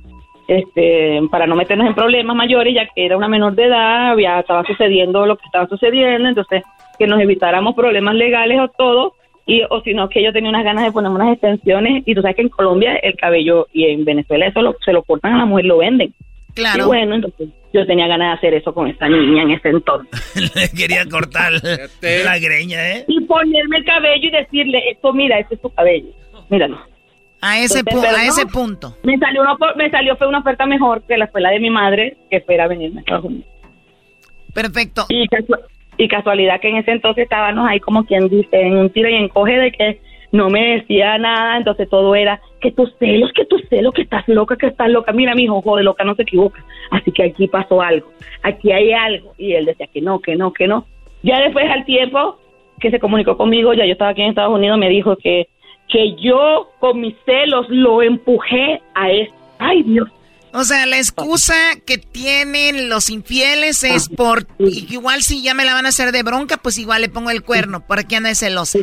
este 0.48 1.22
para 1.30 1.48
no 1.48 1.56
meternos 1.56 1.88
en 1.88 1.96
problemas 1.96 2.36
mayores 2.36 2.74
ya 2.74 2.88
que 2.94 3.06
era 3.06 3.18
una 3.18 3.28
menor 3.28 3.56
de 3.56 3.66
edad, 3.66 4.18
ya 4.18 4.40
estaba 4.40 4.64
sucediendo 4.64 5.26
lo 5.26 5.38
que 5.38 5.46
estaba 5.46 5.68
sucediendo, 5.68 6.30
entonces 6.30 6.64
que 7.00 7.08
nos 7.08 7.20
evitáramos 7.20 7.76
problemas 7.76 8.16
legales 8.16 8.60
o 8.60 8.68
todo 8.70 9.14
y 9.46 9.64
o 9.70 9.82
si 9.82 9.94
no 9.94 10.08
que 10.10 10.24
yo 10.24 10.32
tenía 10.34 10.50
unas 10.50 10.64
ganas 10.64 10.86
de 10.86 10.92
ponerme 10.92 11.16
unas 11.18 11.34
extensiones 11.34 12.04
y 12.06 12.14
tú 12.16 12.22
sabes 12.22 12.36
que 12.36 12.42
en 12.44 12.50
Colombia 12.50 12.96
el 12.98 13.16
cabello 13.16 13.68
y 13.74 13.86
en 13.86 14.06
Venezuela 14.06 14.48
eso 14.48 14.62
lo- 14.62 14.76
se 14.86 14.94
lo 14.94 15.04
cortan 15.04 15.34
a 15.34 15.38
la 15.40 15.46
mujer, 15.46 15.66
lo 15.66 15.78
venden. 15.80 16.14
Claro. 16.54 16.84
Y 16.84 16.88
bueno, 16.88 17.16
entonces 17.16 17.50
yo 17.74 17.86
tenía 17.86 18.08
ganas 18.08 18.32
de 18.34 18.38
hacer 18.38 18.54
eso 18.56 18.74
con 18.74 18.88
esta 18.88 19.08
niña 19.08 19.44
en 19.44 19.52
ese 19.52 19.70
entonces. 19.70 20.12
Le 20.56 20.70
quería 20.70 21.06
cortar 21.10 21.54
la 21.54 22.40
greña, 22.40 22.90
¿eh? 22.98 23.06
Y 23.08 23.22
ponerme 23.22 23.78
el 23.78 23.86
cabello 23.86 24.28
y 24.28 24.32
decirle, 24.32 24.82
esto 24.92 25.14
mira, 25.14 25.40
este 25.40 25.56
es 25.56 25.62
tu 25.62 25.70
cabello, 25.74 26.10
míralo. 26.50 26.78
A 27.44 27.58
ese, 27.60 27.80
Entonces, 27.80 28.04
pu- 28.12 28.14
a 28.14 28.18
no. 28.24 28.30
ese 28.30 28.46
punto. 28.46 28.96
Me 29.04 29.18
salió, 29.18 29.42
una, 29.42 29.56
me 29.76 29.90
salió 29.90 30.16
fue 30.18 30.28
una 30.28 30.40
oferta 30.40 30.66
mejor 30.68 31.02
que 31.08 31.18
la 31.18 31.26
escuela 31.26 31.50
de 31.50 31.60
mi 31.60 31.70
madre, 31.72 32.18
que 32.30 32.42
fuera 32.42 32.66
a 32.66 32.68
venirme 32.68 33.00
a 33.00 33.02
Estados 33.02 33.26
Unidos. 33.26 33.48
Perfecto. 34.54 35.06
Y, 35.10 35.26
y 36.04 36.08
casualidad 36.08 36.60
que 36.60 36.70
en 36.70 36.78
ese 36.78 36.92
entonces 36.92 37.24
estábamos 37.24 37.68
ahí 37.68 37.80
como 37.80 38.06
quien 38.06 38.28
dice, 38.28 38.60
en 38.60 38.78
un 38.78 38.90
tira 38.90 39.10
y 39.10 39.16
encoge 39.16 39.58
de 39.58 39.72
que 39.72 40.00
no 40.32 40.50
me 40.50 40.78
decía 40.78 41.18
nada, 41.18 41.58
entonces 41.58 41.90
todo 41.90 42.16
era 42.16 42.42
que 42.62 42.72
tus 42.72 42.96
celos, 42.98 43.32
que 43.34 43.46
tus 43.46 43.62
celos, 43.70 43.94
que 43.94 44.04
estás 44.04 44.28
loca, 44.28 44.56
que 44.56 44.68
estás 44.68 44.90
loca. 44.90 45.12
Mira, 45.12 45.36
mi 45.36 45.44
hijo, 45.44 45.76
de 45.76 45.84
loca 45.84 46.04
no 46.04 46.16
se 46.16 46.22
equivoca. 46.22 46.64
Así 46.90 47.12
que 47.12 47.24
aquí 47.24 47.48
pasó 47.48 47.82
algo, 47.82 48.08
aquí 48.42 48.72
hay 48.72 48.94
algo. 48.94 49.34
Y 49.38 49.54
él 49.54 49.66
decía 49.66 49.88
que 49.88 50.02
no, 50.02 50.20
que 50.20 50.36
no, 50.36 50.54
que 50.54 50.68
no. 50.68 50.86
Ya 51.22 51.40
después 51.42 51.70
al 51.70 51.86
tiempo 51.86 52.38
que 52.80 52.92
se 52.92 53.00
comunicó 53.00 53.38
conmigo, 53.38 53.74
ya 53.74 53.86
yo 53.86 53.92
estaba 53.92 54.12
aquí 54.12 54.22
en 54.22 54.30
Estados 54.30 54.56
Unidos, 54.56 54.78
me 54.80 54.90
dijo 54.90 55.16
que, 55.18 55.50
que 55.88 56.16
yo 56.16 56.70
con 56.80 57.00
mis 57.00 57.16
celos 57.26 57.68
lo 57.70 58.02
empujé 58.02 58.82
a 58.96 59.12
eso. 59.12 59.34
Ay, 59.60 59.84
Dios. 59.84 60.10
O 60.54 60.64
sea, 60.64 60.86
la 60.86 60.98
excusa 60.98 61.54
que 61.86 61.98
tienen 61.98 62.90
los 62.90 63.10
infieles 63.10 63.84
es 63.84 64.10
por... 64.10 64.48
Igual 64.60 65.22
si 65.22 65.42
ya 65.44 65.54
me 65.54 65.64
la 65.64 65.74
van 65.74 65.86
a 65.86 65.90
hacer 65.90 66.12
de 66.12 66.24
bronca, 66.24 66.58
pues 66.58 66.78
igual 66.78 67.02
le 67.02 67.10
pongo 67.10 67.30
el 67.30 67.44
cuerno. 67.44 67.86
¿Para 67.88 68.04
qué 68.04 68.18
anda 68.18 68.30
de 68.30 68.36
celosa? 68.36 68.80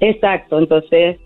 Exacto, 0.00 0.58
entonces 0.58 1.18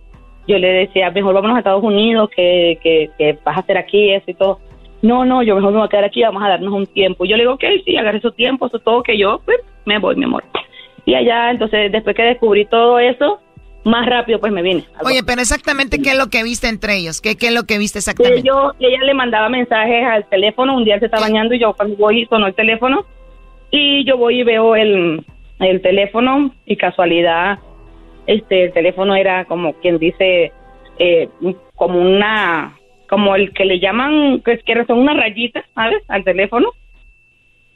yo 0.48 0.58
le 0.58 0.68
decía, 0.68 1.10
mejor 1.10 1.34
vámonos 1.34 1.56
a 1.56 1.60
Estados 1.60 1.84
Unidos, 1.84 2.28
que, 2.34 2.78
que, 2.82 3.10
que 3.18 3.38
vas 3.44 3.56
a 3.56 3.60
hacer 3.60 3.78
aquí 3.78 4.12
eso 4.12 4.30
y 4.30 4.34
todo. 4.34 4.58
No, 5.02 5.24
no, 5.24 5.42
yo 5.42 5.54
mejor 5.54 5.72
me 5.72 5.78
voy 5.78 5.86
a 5.86 5.90
quedar 5.90 6.04
aquí, 6.04 6.22
vamos 6.22 6.42
a 6.42 6.48
darnos 6.48 6.72
un 6.72 6.86
tiempo. 6.86 7.24
Yo 7.24 7.36
le 7.36 7.44
digo, 7.44 7.54
ok, 7.54 7.64
sí, 7.84 7.96
agarre 7.96 8.20
su 8.20 8.32
tiempo, 8.32 8.66
eso 8.66 8.78
todo, 8.80 9.02
que 9.02 9.16
yo 9.16 9.40
pues, 9.44 9.58
me 9.86 9.98
voy, 9.98 10.16
mi 10.16 10.24
amor. 10.24 10.44
Y 11.06 11.14
allá, 11.14 11.50
entonces, 11.50 11.90
después 11.90 12.14
que 12.14 12.22
descubrí 12.22 12.66
todo 12.66 12.98
eso, 12.98 13.40
más 13.84 14.06
rápido 14.06 14.40
pues 14.40 14.52
me 14.52 14.62
vine. 14.62 14.84
Oye, 15.04 15.22
pero 15.24 15.40
exactamente 15.40 15.98
qué 15.98 16.10
es 16.10 16.18
lo 16.18 16.28
que 16.28 16.42
viste 16.42 16.68
entre 16.68 16.96
ellos? 16.96 17.20
¿Qué, 17.20 17.36
qué 17.36 17.48
es 17.48 17.54
lo 17.54 17.64
que 17.64 17.78
viste 17.78 17.98
exactamente? 17.98 18.42
yo, 18.42 18.72
ella 18.78 19.04
le 19.04 19.14
mandaba 19.14 19.48
mensajes 19.48 20.04
al 20.04 20.28
teléfono, 20.28 20.76
un 20.76 20.84
día 20.84 20.98
se 20.98 21.06
está 21.06 21.20
bañando 21.20 21.54
y 21.54 21.60
yo 21.60 21.72
cuando 21.74 21.96
voy 21.96 22.26
sonó 22.26 22.46
el 22.46 22.54
teléfono 22.54 23.06
y 23.70 24.04
yo 24.04 24.16
voy 24.16 24.40
y 24.40 24.42
veo 24.44 24.76
el, 24.76 25.24
el 25.60 25.82
teléfono 25.82 26.52
y 26.66 26.76
casualidad, 26.76 27.58
este, 28.26 28.64
el 28.64 28.72
teléfono 28.72 29.14
era 29.14 29.44
como 29.44 29.74
quien 29.74 29.98
dice, 29.98 30.52
eh, 30.98 31.28
como 31.74 32.00
una, 32.00 32.76
como 33.08 33.34
el 33.36 33.52
que 33.52 33.64
le 33.64 33.80
llaman, 33.80 34.40
que, 34.44 34.52
es 34.52 34.62
que 34.64 34.84
son 34.86 34.98
unas 34.98 35.16
rayitas, 35.16 35.64
¿sabes? 35.74 36.02
Al 36.08 36.24
teléfono. 36.24 36.70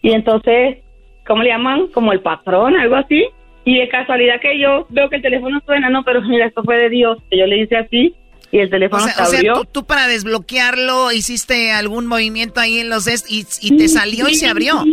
Y 0.02 0.12
entonces, 0.12 0.78
¿cómo 1.26 1.42
le 1.42 1.50
llaman? 1.50 1.88
Como 1.88 2.12
el 2.12 2.20
patrón, 2.20 2.76
algo 2.76 2.96
así. 2.96 3.26
Y 3.64 3.78
de 3.78 3.88
casualidad 3.88 4.40
que 4.40 4.58
yo 4.58 4.86
veo 4.90 5.08
que 5.08 5.16
el 5.16 5.22
teléfono 5.22 5.60
suena, 5.64 5.88
no, 5.90 6.04
pero 6.04 6.20
mira, 6.22 6.46
esto 6.46 6.62
fue 6.62 6.76
de 6.76 6.90
Dios, 6.90 7.18
que 7.30 7.38
yo 7.38 7.46
le 7.46 7.62
hice 7.62 7.76
así 7.76 8.14
y 8.50 8.58
el 8.58 8.68
O 8.68 8.70
teléfono 8.70 9.02
sea, 9.02 9.14
se 9.14 9.22
o 9.22 9.26
sea, 9.26 9.38
abrió. 9.38 9.54
tú, 9.54 9.64
tú 9.72 9.84
para 9.86 10.06
desbloquearlo 10.06 11.10
hiciste 11.12 11.72
algún 11.72 12.06
movimiento 12.06 12.60
ahí 12.60 12.78
en 12.78 12.88
los 12.90 13.04
des 13.04 13.24
y, 13.28 13.46
y 13.62 13.76
te 13.76 13.88
salió 13.88 14.28
y 14.28 14.34
se 14.34 14.46
abrió. 14.48 14.84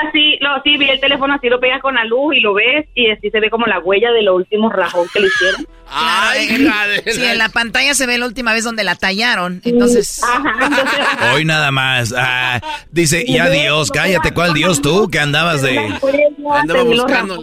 Sí, 0.00 0.08
así, 0.08 0.38
lo, 0.40 0.62
sí, 0.62 0.76
vi 0.76 0.88
el 0.88 1.00
teléfono 1.00 1.34
así, 1.34 1.48
lo 1.48 1.60
pegas 1.60 1.80
con 1.80 1.94
la 1.94 2.04
luz 2.04 2.34
y 2.34 2.40
lo 2.40 2.54
ves 2.54 2.86
y 2.94 3.10
así 3.10 3.30
se 3.30 3.40
ve 3.40 3.50
como 3.50 3.66
la 3.66 3.78
huella 3.78 4.10
de 4.12 4.22
los 4.22 4.36
últimos 4.36 4.72
rajón 4.72 5.06
que 5.12 5.20
le 5.20 5.26
hicieron. 5.26 5.66
Ay, 5.88 6.48
Sí, 7.06 7.24
en 7.24 7.38
la 7.38 7.48
pantalla 7.48 7.94
se 7.94 8.06
ve 8.06 8.18
la 8.18 8.26
última 8.26 8.52
vez 8.52 8.64
donde 8.64 8.84
la 8.84 8.94
tallaron. 8.94 9.60
Entonces. 9.64 10.22
Hoy 11.34 11.44
nada 11.44 11.70
más. 11.70 12.14
Ah, 12.16 12.60
dice, 12.90 13.24
ya 13.26 13.48
Dios, 13.48 13.90
cállate, 13.90 14.32
¿cuál 14.32 14.54
Dios 14.54 14.80
tú? 14.80 15.08
Que 15.10 15.18
andabas 15.18 15.62
de... 15.62 15.78
Andaba 15.78 16.82
buscando. 16.84 17.40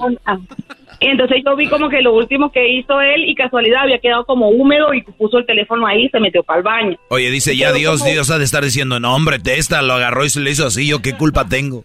Y 0.99 1.07
entonces 1.07 1.43
yo 1.45 1.55
vi 1.55 1.67
como 1.67 1.89
que 1.89 2.01
lo 2.01 2.13
último 2.13 2.51
que 2.51 2.67
hizo 2.69 2.99
él 3.01 3.25
y 3.27 3.35
casualidad 3.35 3.83
había 3.83 3.99
quedado 3.99 4.25
como 4.25 4.49
húmedo 4.49 4.93
y 4.93 5.03
puso 5.03 5.37
el 5.37 5.45
teléfono 5.45 5.85
ahí 5.85 6.05
y 6.05 6.09
se 6.09 6.19
metió 6.19 6.43
para 6.43 6.59
el 6.59 6.63
baño. 6.63 6.97
Oye, 7.09 7.29
dice, 7.29 7.55
ya 7.55 7.71
Dios, 7.71 8.03
Dios 8.03 8.31
ha 8.31 8.39
de 8.39 8.45
estar 8.45 8.63
diciendo, 8.63 8.99
no, 8.99 9.13
hombre, 9.13 9.37
Testa 9.37 9.81
lo 9.83 9.93
agarró 9.93 10.25
y 10.25 10.29
se 10.29 10.39
le 10.39 10.49
hizo 10.49 10.65
así, 10.65 10.87
¿yo 10.87 11.01
qué 11.01 11.13
culpa 11.13 11.47
tengo? 11.47 11.83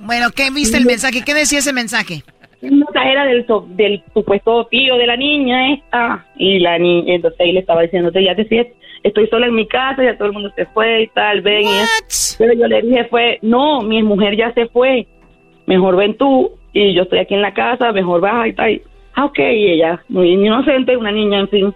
Bueno, 0.00 0.28
¿qué 0.34 0.50
viste 0.50 0.76
el 0.76 0.86
mensaje? 0.86 1.22
¿Qué 1.24 1.34
decía 1.34 1.58
ese 1.60 1.72
mensaje? 1.72 2.22
Mensaje 2.60 3.12
era 3.12 3.24
del, 3.26 3.46
so- 3.46 3.66
del 3.70 4.02
supuesto 4.14 4.66
tío 4.70 4.96
de 4.96 5.06
la 5.06 5.16
niña 5.16 5.72
esta 5.74 6.26
y 6.36 6.58
la 6.58 6.78
niña, 6.78 7.14
entonces 7.14 7.38
ahí 7.40 7.52
le 7.52 7.60
estaba 7.60 7.82
diciendo, 7.82 8.10
ya 8.18 8.34
te 8.34 8.44
sientes, 8.48 8.74
estoy 9.04 9.26
sola 9.28 9.46
en 9.46 9.54
mi 9.54 9.68
casa, 9.68 10.02
ya 10.02 10.16
todo 10.16 10.28
el 10.28 10.32
mundo 10.34 10.50
se 10.56 10.66
fue 10.66 11.02
y 11.02 11.06
tal, 11.08 11.42
ven 11.42 11.64
y. 11.64 12.36
Pero 12.38 12.54
yo 12.54 12.66
le 12.66 12.82
dije 12.82 13.04
fue, 13.04 13.38
no, 13.42 13.82
mi 13.82 14.02
mujer 14.02 14.36
ya 14.36 14.52
se 14.54 14.66
fue, 14.68 15.06
mejor 15.66 15.96
ven 15.96 16.16
tú 16.16 16.52
y 16.72 16.94
yo 16.94 17.02
estoy 17.02 17.20
aquí 17.20 17.34
en 17.34 17.42
la 17.42 17.54
casa, 17.54 17.92
mejor 17.92 18.20
baja 18.20 18.48
y 18.48 18.52
tal. 18.54 18.82
Ah, 19.14 19.26
ok, 19.26 19.38
y 19.38 19.70
ella, 19.72 20.02
muy 20.08 20.30
inocente, 20.32 20.96
una 20.96 21.12
niña, 21.12 21.40
en 21.40 21.48
fin, 21.48 21.74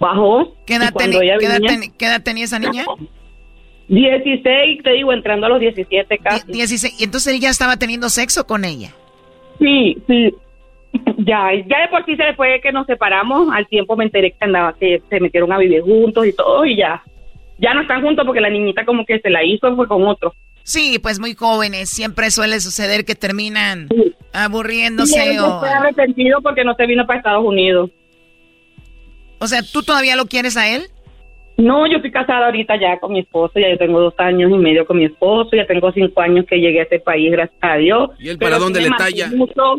bajó. 0.00 0.54
¿Qué 0.66 0.74
edad, 0.76 0.92
ella 1.22 1.36
qué 1.38 1.46
edad 1.46 1.60
venía- 1.60 1.70
teni- 1.70 1.92
qué 1.98 2.06
edad 2.06 2.22
tenía 2.22 2.44
esa 2.44 2.58
niña? 2.58 2.84
16, 3.88 4.82
te 4.82 4.90
digo, 4.92 5.12
entrando 5.12 5.46
a 5.46 5.50
los 5.50 5.60
17 5.60 6.18
casi. 6.18 6.50
16. 6.50 7.00
Y 7.00 7.04
entonces 7.04 7.34
él 7.34 7.40
ya 7.40 7.50
estaba 7.50 7.76
teniendo 7.76 8.08
sexo 8.08 8.46
con 8.46 8.64
ella. 8.64 8.90
Sí, 9.58 9.96
sí. 10.06 10.34
Ya, 11.18 11.48
ya 11.52 11.80
de 11.80 11.88
por 11.90 12.04
sí 12.04 12.14
se 12.14 12.34
fue 12.34 12.60
que 12.62 12.70
nos 12.70 12.86
separamos. 12.86 13.48
Al 13.52 13.66
tiempo 13.66 13.96
me 13.96 14.04
enteré 14.04 14.30
que 14.30 14.44
andaba, 14.44 14.74
que 14.74 15.02
se 15.08 15.18
metieron 15.18 15.52
a 15.52 15.58
vivir 15.58 15.82
juntos 15.82 16.24
y 16.24 16.32
todo, 16.32 16.64
y 16.64 16.76
ya. 16.76 17.02
Ya 17.58 17.74
no 17.74 17.80
están 17.80 18.02
juntos 18.02 18.24
porque 18.24 18.40
la 18.40 18.50
niñita 18.50 18.84
como 18.84 19.04
que 19.04 19.18
se 19.18 19.28
la 19.28 19.42
hizo, 19.42 19.74
fue 19.74 19.88
con 19.88 20.06
otro. 20.06 20.34
Sí, 20.62 20.98
pues 21.00 21.18
muy 21.18 21.34
jóvenes. 21.34 21.90
Siempre 21.90 22.30
suele 22.30 22.60
suceder 22.60 23.04
que 23.04 23.14
terminan 23.14 23.88
Y 23.90 24.14
aburriéndose 24.32 25.32
él 25.32 25.40
o... 25.40 25.60
fue 25.60 25.68
arrepentido 25.68 26.40
porque 26.42 26.64
no 26.64 26.74
se 26.74 26.86
vino 26.86 27.06
para 27.06 27.18
Estados 27.18 27.44
Unidos. 27.44 27.90
O 29.38 29.46
sea, 29.46 29.62
¿tú 29.62 29.82
todavía 29.82 30.16
lo 30.16 30.26
quieres 30.26 30.56
a 30.56 30.68
él? 30.68 30.84
No, 31.56 31.86
yo 31.86 31.96
estoy 31.98 32.10
casada 32.10 32.46
ahorita 32.46 32.76
ya 32.80 32.98
con 32.98 33.12
mi 33.12 33.20
esposo, 33.20 33.60
ya 33.60 33.68
yo 33.70 33.78
tengo 33.78 34.00
dos 34.00 34.14
años 34.18 34.50
y 34.50 34.54
medio 34.54 34.84
con 34.86 34.96
mi 34.98 35.04
esposo, 35.04 35.50
ya 35.54 35.66
tengo 35.66 35.92
cinco 35.92 36.20
años 36.20 36.44
que 36.48 36.56
llegué 36.58 36.80
a 36.80 36.82
este 36.84 36.98
país, 36.98 37.30
gracias 37.30 37.56
a 37.60 37.76
Dios. 37.76 38.10
¿Y 38.18 38.28
él 38.30 38.38
para 38.38 38.58
dónde 38.58 38.80
me 38.80 38.88
le 38.90 38.96
talla? 38.96 39.28
mucho. 39.34 39.76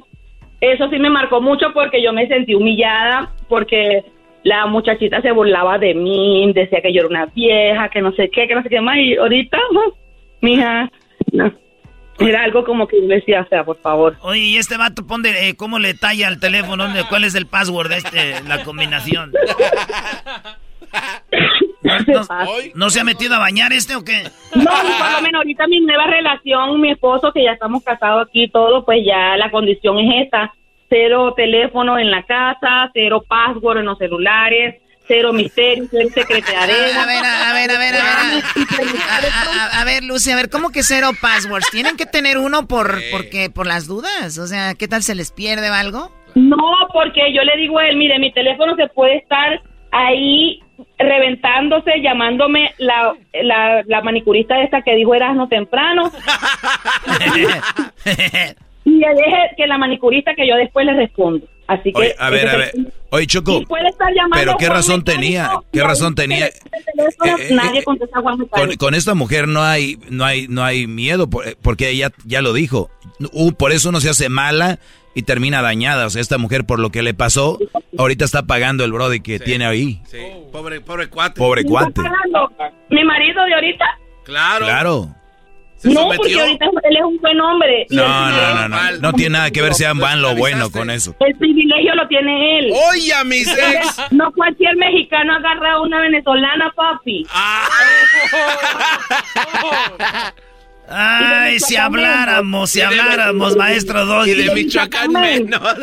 eso 0.61 0.89
sí 0.89 0.97
me 0.99 1.09
marcó 1.09 1.41
mucho 1.41 1.67
porque 1.73 2.01
yo 2.01 2.13
me 2.13 2.27
sentí 2.27 2.55
humillada, 2.55 3.29
porque 3.49 4.03
la 4.43 4.67
muchachita 4.67 5.21
se 5.21 5.31
burlaba 5.31 5.77
de 5.77 5.93
mí, 5.95 6.49
decía 6.53 6.79
que 6.81 6.93
yo 6.93 6.99
era 7.01 7.09
una 7.09 7.25
vieja, 7.25 7.89
que 7.89 8.01
no 8.01 8.13
sé 8.13 8.29
qué, 8.29 8.47
que 8.47 8.55
no 8.55 8.63
sé 8.63 8.69
qué 8.69 8.79
más, 8.79 8.97
y 8.97 9.15
ahorita, 9.17 9.57
no, 9.73 9.81
mija, 10.41 10.89
no. 11.33 11.51
Era 12.17 12.43
algo 12.43 12.63
como 12.63 12.87
que 12.87 13.01
yo 13.01 13.07
decía, 13.07 13.41
o 13.41 13.47
sea, 13.49 13.65
por 13.65 13.77
favor. 13.81 14.15
Oye, 14.21 14.39
y 14.39 14.55
este 14.57 14.77
vato, 14.77 15.05
ponte, 15.05 15.49
eh, 15.49 15.55
¿cómo 15.57 15.79
le 15.79 15.93
talla 15.95 16.29
al 16.29 16.39
teléfono? 16.39 16.85
¿Dónde- 16.85 17.03
¿Cuál 17.09 17.25
es 17.25 17.35
el 17.35 17.45
password 17.47 17.89
de 17.89 17.97
este, 17.97 18.41
la 18.47 18.63
combinación? 18.63 19.33
¿No 22.75 22.89
se 22.89 22.99
ha 22.99 23.03
metido 23.03 23.35
a 23.35 23.39
bañar 23.39 23.73
este 23.73 23.95
o 23.95 24.03
qué? 24.03 24.23
No, 24.55 24.63
por 24.65 25.11
lo 25.11 25.21
menos 25.21 25.39
ahorita 25.39 25.67
mi 25.67 25.79
nueva 25.81 26.07
relación, 26.07 26.81
mi 26.81 26.91
esposo, 26.91 27.31
que 27.31 27.43
ya 27.43 27.51
estamos 27.51 27.83
casados 27.83 28.27
aquí 28.27 28.43
y 28.43 28.49
todo, 28.49 28.83
pues 28.85 28.99
ya 29.05 29.37
la 29.37 29.51
condición 29.51 29.99
es 29.99 30.25
esta. 30.25 30.53
Cero 30.89 31.33
teléfono 31.35 31.97
en 31.97 32.11
la 32.11 32.23
casa, 32.23 32.89
cero 32.93 33.23
password 33.27 33.79
en 33.79 33.85
los 33.85 33.97
celulares, 33.97 34.75
cero 35.07 35.33
misterio, 35.33 35.85
cero 35.89 36.09
secretariado. 36.13 36.71
A 37.01 37.05
ver, 37.05 37.25
a 37.25 37.53
ver, 37.53 37.71
a 37.71 37.79
ver, 37.79 37.95
a 37.95 38.03
ver. 38.03 38.43
A, 39.11 39.77
a- 39.77 39.81
a 39.81 39.85
ver, 39.85 40.03
Lucy, 40.03 40.31
a 40.31 40.35
ver, 40.35 40.49
¿cómo 40.49 40.69
que 40.69 40.83
cero 40.83 41.09
passwords? 41.21 41.69
¿Tienen 41.71 41.97
que 41.97 42.05
tener 42.05 42.37
uno 42.37 42.67
por, 42.67 42.99
porque, 43.11 43.49
por 43.49 43.67
las 43.67 43.87
dudas? 43.87 44.37
O 44.37 44.47
sea, 44.47 44.73
¿qué 44.75 44.87
tal 44.87 45.03
se 45.03 45.15
les 45.15 45.31
pierde 45.31 45.69
o 45.69 45.73
algo? 45.73 46.11
No, 46.35 46.57
porque 46.93 47.33
yo 47.33 47.41
le 47.43 47.55
digo 47.57 47.79
a 47.79 47.87
él, 47.87 47.97
mire, 47.97 48.19
mi 48.19 48.31
teléfono 48.31 48.75
se 48.75 48.87
puede 48.89 49.17
estar 49.17 49.61
ahí 49.91 50.59
reventándose, 50.97 52.01
llamándome 52.01 52.73
la, 52.77 53.13
la, 53.43 53.83
la 53.85 54.01
manicurista 54.01 54.61
esta 54.61 54.81
que 54.81 54.95
dijo 54.95 55.13
Erasmo 55.13 55.47
temprano. 55.47 56.11
y 58.85 58.91
le 58.91 59.07
deje 59.07 59.37
que 59.57 59.67
la 59.67 59.77
manicurista 59.77 60.35
que 60.35 60.47
yo 60.47 60.55
después 60.55 60.85
le 60.85 60.93
respondo. 60.93 61.45
Así 61.67 61.91
que... 61.91 61.99
Oye, 61.99 62.15
a 62.19 62.29
ver, 62.29 62.47
a 62.47 62.57
ver. 62.57 62.71
Oye, 63.09 63.25
Choco, 63.25 63.61
Y 63.61 63.65
puede 63.65 63.87
estar 63.87 64.07
llamando 64.13 64.37
pero 64.37 64.57
¿qué 64.57 64.69
razón 64.69 65.03
tenía? 65.03 65.49
¿Qué 65.73 65.81
razón 65.81 66.13
tenía? 66.13 66.45
Eh, 66.47 66.53
eh, 67.25 67.47
nadie 67.51 67.79
eh, 67.79 67.83
contesta 67.83 68.21
Juan 68.21 68.37
Con, 68.47 68.75
con 68.75 68.93
esta 68.93 69.15
mujer 69.15 69.47
no 69.47 69.63
hay, 69.63 69.97
no 70.09 70.25
hay, 70.25 70.47
no 70.47 70.63
hay 70.63 70.85
miedo, 70.85 71.27
por- 71.27 71.57
porque 71.57 71.89
ella 71.89 72.11
ya 72.25 72.41
lo 72.43 72.53
dijo. 72.53 72.91
Uh, 73.31 73.51
por 73.53 73.71
eso 73.71 73.89
uno 73.89 73.99
se 73.99 74.09
hace 74.09 74.29
mala 74.29 74.77
y 75.15 75.23
termina 75.23 75.63
dañada. 75.63 76.05
O 76.05 76.09
sea, 76.11 76.21
esta 76.21 76.37
mujer 76.37 76.65
por 76.65 76.79
lo 76.79 76.91
que 76.91 77.01
le 77.01 77.15
pasó, 77.15 77.57
ahorita 77.97 78.25
está 78.25 78.43
pagando 78.43 78.83
el 78.83 78.91
brody 78.91 79.21
que 79.21 79.39
tiene 79.39 79.65
ahí. 79.65 80.01
Sí, 80.05 80.17
pobre, 80.55 80.81
pobre 80.81 81.09
cuate. 81.09 81.39
Pobre 81.39 81.63
cuate. 81.63 82.01
Pagando. 82.01 82.49
Mi 82.89 83.03
marido 83.03 83.43
de 83.45 83.53
ahorita... 83.53 83.85
Claro. 84.23 84.65
Claro. 84.65 85.15
No, 85.83 86.07
porque 86.07 86.39
ahorita 86.39 86.65
él 86.65 86.97
es 86.97 87.03
un 87.03 87.17
buen 87.17 87.39
hombre. 87.41 87.85
No, 87.89 88.31
no, 88.31 88.55
no, 88.55 88.69
no. 88.69 88.91
No 89.01 89.13
tiene 89.13 89.37
nada 89.37 89.51
que 89.51 89.61
ver 89.61 89.75
sea 89.75 89.93
van 89.93 90.21
lo 90.21 90.33
bueno 90.35 90.71
con 90.71 90.89
eso. 90.89 91.15
El 91.19 91.35
privilegio 91.35 91.93
lo 91.93 92.07
tiene 92.07 92.59
él. 92.59 92.73
Oye, 92.89 93.13
a 93.13 93.23
mis 93.23 93.47
ex. 93.47 94.01
No 94.11 94.31
cualquier 94.31 94.75
mexicano 94.77 95.35
agarra 95.35 95.73
a 95.73 95.81
una 95.81 95.99
venezolana, 95.99 96.71
papi. 96.75 97.27
Ay, 100.87 101.59
si 101.59 101.75
habláramos, 101.75 102.71
si 102.71 102.81
habláramos, 102.81 103.55
maestro 103.55 104.05
Doggy. 104.05 104.31
Y 104.31 104.35
de 104.35 104.55
Michoacán 104.55 105.11
menos. 105.11 105.61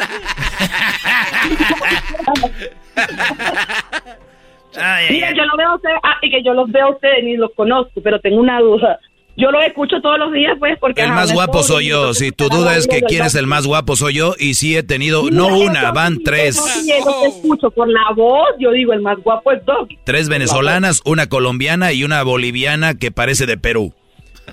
Ay, 4.76 5.06
ay, 5.08 5.14
Mira, 5.14 5.28
ay. 5.28 5.34
yo 5.36 5.44
lo 5.44 5.56
veo 5.56 5.68
a 5.68 5.74
ustedes, 5.76 5.96
ah, 6.02 6.16
y 6.22 6.30
que 6.30 6.42
yo 6.42 6.54
los 6.54 6.70
veo 6.70 6.86
a 6.86 6.90
ustedes 6.90 7.24
ni 7.24 7.36
los 7.36 7.50
conozco, 7.54 8.00
pero 8.02 8.20
tengo 8.20 8.40
una 8.40 8.60
duda. 8.60 8.98
Yo 9.34 9.50
los 9.50 9.64
escucho 9.64 9.98
todos 10.02 10.18
los 10.18 10.30
días, 10.30 10.56
pues, 10.58 10.78
porque... 10.78 11.00
El 11.00 11.06
ajá, 11.06 11.20
más 11.20 11.32
guapo 11.32 11.62
soy 11.62 11.88
yo. 11.88 12.12
Si 12.12 12.32
tu 12.32 12.50
duda 12.50 12.76
es 12.76 12.86
que 12.86 13.00
quién 13.00 13.24
es 13.24 13.34
el 13.34 13.46
más 13.46 13.66
guapo 13.66 13.96
soy 13.96 14.12
yo 14.14 14.34
y 14.38 14.52
sí 14.54 14.76
he 14.76 14.82
tenido, 14.82 15.22
Mira, 15.22 15.36
no 15.36 15.46
eso 15.46 15.56
una, 15.70 15.80
sí, 15.80 15.86
van 15.94 16.12
eso 16.14 16.22
tres. 16.22 16.56
sí, 16.56 16.92
eso 16.92 17.16
te 17.22 17.28
escucho 17.28 17.70
por 17.70 17.88
la 17.88 18.12
voz, 18.14 18.50
yo 18.58 18.70
digo, 18.72 18.92
el 18.92 19.00
más 19.00 19.18
guapo 19.22 19.52
es 19.52 19.64
Doggy. 19.64 19.98
Tres 20.04 20.28
venezolanas, 20.28 21.00
una 21.06 21.28
colombiana 21.28 21.94
y 21.94 22.04
una 22.04 22.22
boliviana 22.22 22.94
que 22.98 23.10
parece 23.10 23.46
de 23.46 23.56
Perú. 23.56 23.94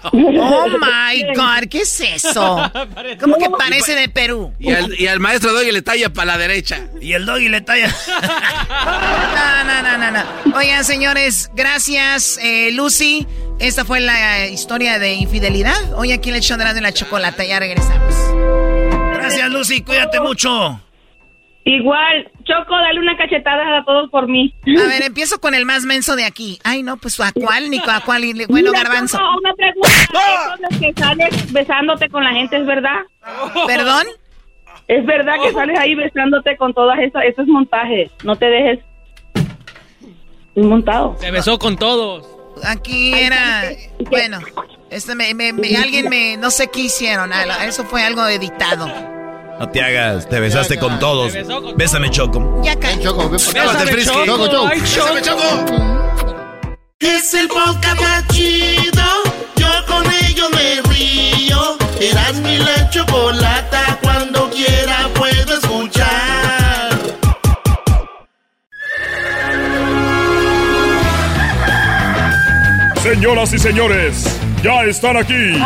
Oh 0.04 0.68
my 0.70 1.24
God, 1.36 1.68
¿qué 1.70 1.82
es 1.82 2.00
eso? 2.00 2.72
¿Cómo 3.20 3.38
que 3.38 3.50
parece 3.50 3.96
de 3.96 4.10
Perú? 4.10 4.54
Y 4.60 4.72
al, 4.72 5.00
y 5.00 5.08
al 5.08 5.20
maestro 5.20 5.52
Doggy 5.54 5.72
le 5.72 5.82
talla 5.82 6.12
para 6.12 6.26
la 6.34 6.38
derecha. 6.38 6.88
Y 7.02 7.14
el 7.14 7.26
Doggy 7.26 7.50
le 7.50 7.62
talla. 7.62 7.94
No, 8.70 9.64
no, 9.64 9.82
no, 9.84 9.98
no, 9.98 10.12
no. 10.12 10.58
Oigan, 10.58 10.84
señores, 10.84 11.50
gracias, 11.54 12.40
eh, 12.42 12.72
Lucy. 12.72 13.28
Esta 13.60 13.86
fue 13.86 14.00
la 14.00 14.46
eh, 14.46 14.52
historia 14.52 15.00
de 15.00 15.14
infidelidad. 15.14 15.94
Hoy 15.94 16.12
aquí 16.12 16.30
el 16.30 16.42
show 16.42 16.58
de 16.58 16.82
la 16.82 16.94
chocolate. 16.94 17.48
Ya 17.48 17.60
regresamos. 17.60 18.16
Gracias, 19.14 19.50
Lucy. 19.50 19.82
Cuídate 19.82 20.20
mucho. 20.20 20.82
Igual, 21.66 22.32
Choco, 22.46 22.76
dale 22.76 23.00
una 23.00 23.16
cachetada 23.18 23.78
a 23.78 23.84
todos 23.86 24.10
por 24.10 24.28
mí. 24.28 24.54
A 24.66 24.88
ver, 24.88 25.04
empiezo 25.04 25.40
con 25.40 25.54
el 25.54 25.66
más 25.66 25.84
menso 25.84 26.16
de 26.16 26.24
aquí. 26.26 26.58
Ay, 26.64 26.82
no, 26.84 26.98
pues 26.98 27.20
a 27.20 27.32
cuál, 27.32 27.70
Nico, 27.70 27.92
a 27.92 28.00
cuál. 28.02 28.24
Y- 28.24 28.34
Bueno, 28.46 28.72
Mira, 28.72 28.84
garbanzo. 28.84 29.18
Choco, 29.18 29.38
una 29.40 29.54
pregunta. 29.54 29.90
¿Eso 30.70 30.76
de 30.80 30.80
que 30.94 31.00
sales 31.02 31.54
besándote 31.54 32.10
con 32.10 32.24
la 32.24 32.32
gente 32.32 32.58
es 32.58 32.66
verdad? 32.66 33.02
¿Perdón? 33.68 34.08
Es 34.88 35.06
verdad 35.06 35.34
que 35.44 35.52
sales 35.52 35.78
ahí 35.78 35.94
besándote 35.94 36.58
con 36.58 36.74
todas 36.74 36.98
esas, 37.00 37.24
eso 37.26 37.42
es 37.44 37.48
montaje. 37.48 38.10
No 38.24 38.36
te 38.36 38.46
dejes. 38.46 38.80
Es 40.56 40.66
montado. 40.66 41.16
Se 41.20 41.30
besó 41.30 41.60
con 41.60 41.78
todos. 41.78 42.28
Aquí 42.66 43.14
era. 43.14 43.64
Bueno, 44.10 44.40
este 44.90 45.14
me, 45.14 45.34
me- 45.36 45.54
me- 45.54 45.78
alguien 45.78 46.10
me. 46.10 46.36
No 46.38 46.50
sé 46.50 46.70
qué 46.72 46.82
hicieron. 46.82 47.32
Eso 47.62 47.84
fue 47.84 48.04
algo 48.04 48.26
editado. 48.28 48.88
No 49.60 49.68
te 49.70 49.82
hagas, 49.82 50.30
te 50.30 50.40
besaste 50.40 50.80
con 50.80 51.00
todos. 51.00 51.34
Bésame, 51.76 52.10
Choco. 52.10 52.62
Ya 52.64 52.80
caí. 52.80 52.98
Choco. 53.04 53.30
Bésame, 53.30 53.92
Frisky. 53.92 54.26
Choco, 54.26 54.48
Choco. 54.48 54.68
Ay, 54.68 54.80
Bésame, 54.80 55.22
Choco. 55.22 55.44
Es 57.00 57.34
el 57.34 57.50
podcast 57.50 58.00
más 58.00 58.28
chido. 58.30 59.04
Yo 59.58 59.68
con 59.86 60.06
ello 60.24 60.50
me 60.52 60.82
río. 60.94 61.78
Eras 62.00 62.36
mi 62.36 62.58
la 62.58 62.90
chocolata. 62.90 64.00
Cuando 64.02 64.39
Señoras 73.10 73.52
y 73.54 73.58
señores, 73.58 74.40
ya 74.62 74.84
están 74.84 75.18
aquí 75.18 75.58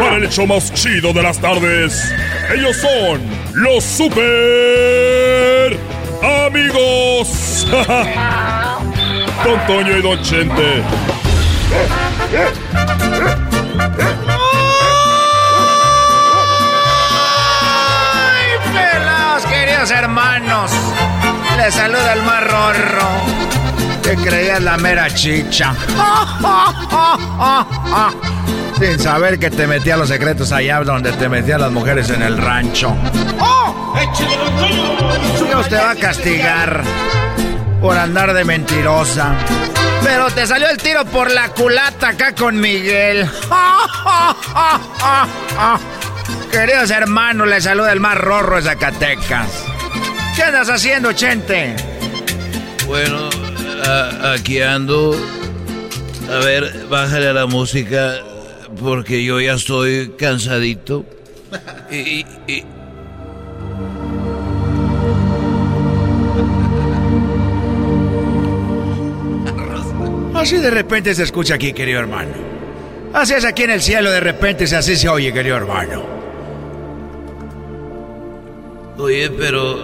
para 0.00 0.16
el 0.16 0.24
hecho 0.24 0.48
más 0.48 0.74
chido 0.74 1.12
de 1.12 1.22
las 1.22 1.38
tardes. 1.38 2.12
Ellos 2.52 2.76
son 2.76 3.20
los 3.54 3.84
super 3.84 5.78
amigos. 6.44 7.68
Don 9.44 9.64
Toño 9.68 9.96
y 9.96 10.02
Don 10.02 10.20
Chente. 10.22 10.82
¡Ay, 18.32 18.48
pelados, 18.72 19.46
queridos 19.46 19.90
hermanos! 19.92 20.72
Les 21.58 21.72
saluda 21.72 22.14
el 22.14 22.22
más 22.24 22.42
Que 24.10 24.16
creías 24.16 24.60
la 24.60 24.76
mera 24.76 25.08
chicha. 25.08 25.72
Sin 28.76 28.98
saber 28.98 29.38
que 29.38 29.50
te 29.50 29.68
metía 29.68 29.96
los 29.96 30.08
secretos 30.08 30.50
allá 30.50 30.80
donde 30.80 31.12
te 31.12 31.28
metían 31.28 31.60
las 31.60 31.70
mujeres 31.70 32.10
en 32.10 32.22
el 32.22 32.36
rancho. 32.36 32.92
Dios 35.46 35.68
te 35.68 35.76
va 35.76 35.92
a 35.92 35.94
castigar 35.94 36.82
por 37.80 37.96
andar 37.96 38.34
de 38.34 38.44
mentirosa. 38.44 39.32
Pero 40.02 40.28
te 40.30 40.44
salió 40.44 40.68
el 40.68 40.78
tiro 40.78 41.04
por 41.04 41.30
la 41.30 41.50
culata 41.50 42.08
acá 42.08 42.34
con 42.34 42.58
Miguel. 42.58 43.30
Queridos 46.50 46.90
hermanos, 46.90 47.46
les 47.46 47.62
saluda 47.62 47.92
el 47.92 48.00
más 48.00 48.18
rorro 48.18 48.56
de 48.56 48.62
Zacatecas. 48.62 49.66
¿Qué 50.34 50.42
andas 50.42 50.68
haciendo, 50.68 51.12
Chente? 51.12 51.76
Bueno, 52.88 53.30
a- 53.86 54.32
aquí 54.32 54.60
ando. 54.60 55.14
A 56.30 56.44
ver, 56.44 56.86
bájale 56.88 57.28
a 57.28 57.32
la 57.32 57.46
música 57.46 58.14
porque 58.78 59.24
yo 59.24 59.40
ya 59.40 59.54
estoy 59.54 60.12
cansadito. 60.18 61.04
Y, 61.90 61.96
y- 61.96 62.26
y- 62.46 62.64
Así 70.34 70.56
de 70.56 70.70
repente 70.70 71.14
se 71.14 71.24
escucha 71.24 71.54
aquí, 71.54 71.72
querido 71.72 72.00
hermano. 72.00 72.32
Así 73.12 73.34
es 73.34 73.44
aquí 73.44 73.64
en 73.64 73.70
el 73.70 73.82
cielo, 73.82 74.10
de 74.10 74.20
repente 74.20 74.66
se 74.66 74.76
así 74.76 74.96
se 74.96 75.08
oye, 75.08 75.32
querido 75.32 75.56
hermano. 75.56 76.02
Oye, 78.98 79.30
pero 79.30 79.76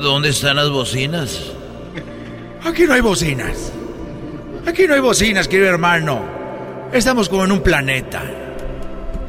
¿dónde 0.00 0.30
están 0.30 0.56
las 0.56 0.70
bocinas? 0.70 1.52
Aquí 2.66 2.84
no 2.84 2.94
hay 2.94 3.00
bocinas. 3.00 3.72
Aquí 4.66 4.88
no 4.88 4.94
hay 4.94 5.00
bocinas, 5.00 5.46
querido 5.46 5.70
hermano. 5.70 6.20
Estamos 6.92 7.28
como 7.28 7.44
en 7.44 7.52
un 7.52 7.60
planeta. 7.60 8.24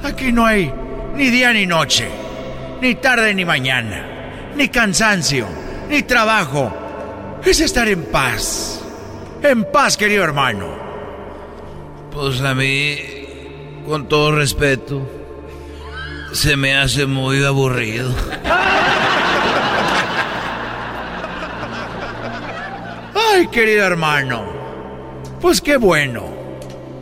Aquí 0.02 0.32
no 0.32 0.46
hay 0.46 0.74
ni 1.16 1.30
día 1.30 1.54
ni 1.54 1.68
noche, 1.68 2.08
ni 2.82 2.96
tarde 2.96 3.36
ni 3.36 3.46
mañana, 3.46 4.52
ni 4.56 4.70
cansancio, 4.70 5.46
ni 5.88 6.02
trabajo. 6.04 6.74
Es 7.46 7.60
estar 7.60 7.88
en 7.88 8.06
paz. 8.06 8.82
En 9.44 9.66
paz, 9.66 9.98
querido 9.98 10.24
hermano. 10.24 10.68
Pues 12.12 12.42
a 12.42 12.56
mí, 12.56 12.98
con 13.86 14.08
todo 14.08 14.32
respeto, 14.32 15.08
se 16.34 16.58
me 16.58 16.76
hace 16.76 17.06
muy 17.06 17.44
aburrido. 17.44 18.10
Ay, 23.38 23.46
querido 23.50 23.86
hermano. 23.86 24.52
Pues 25.40 25.62
qué 25.62 25.78
bueno. 25.78 26.24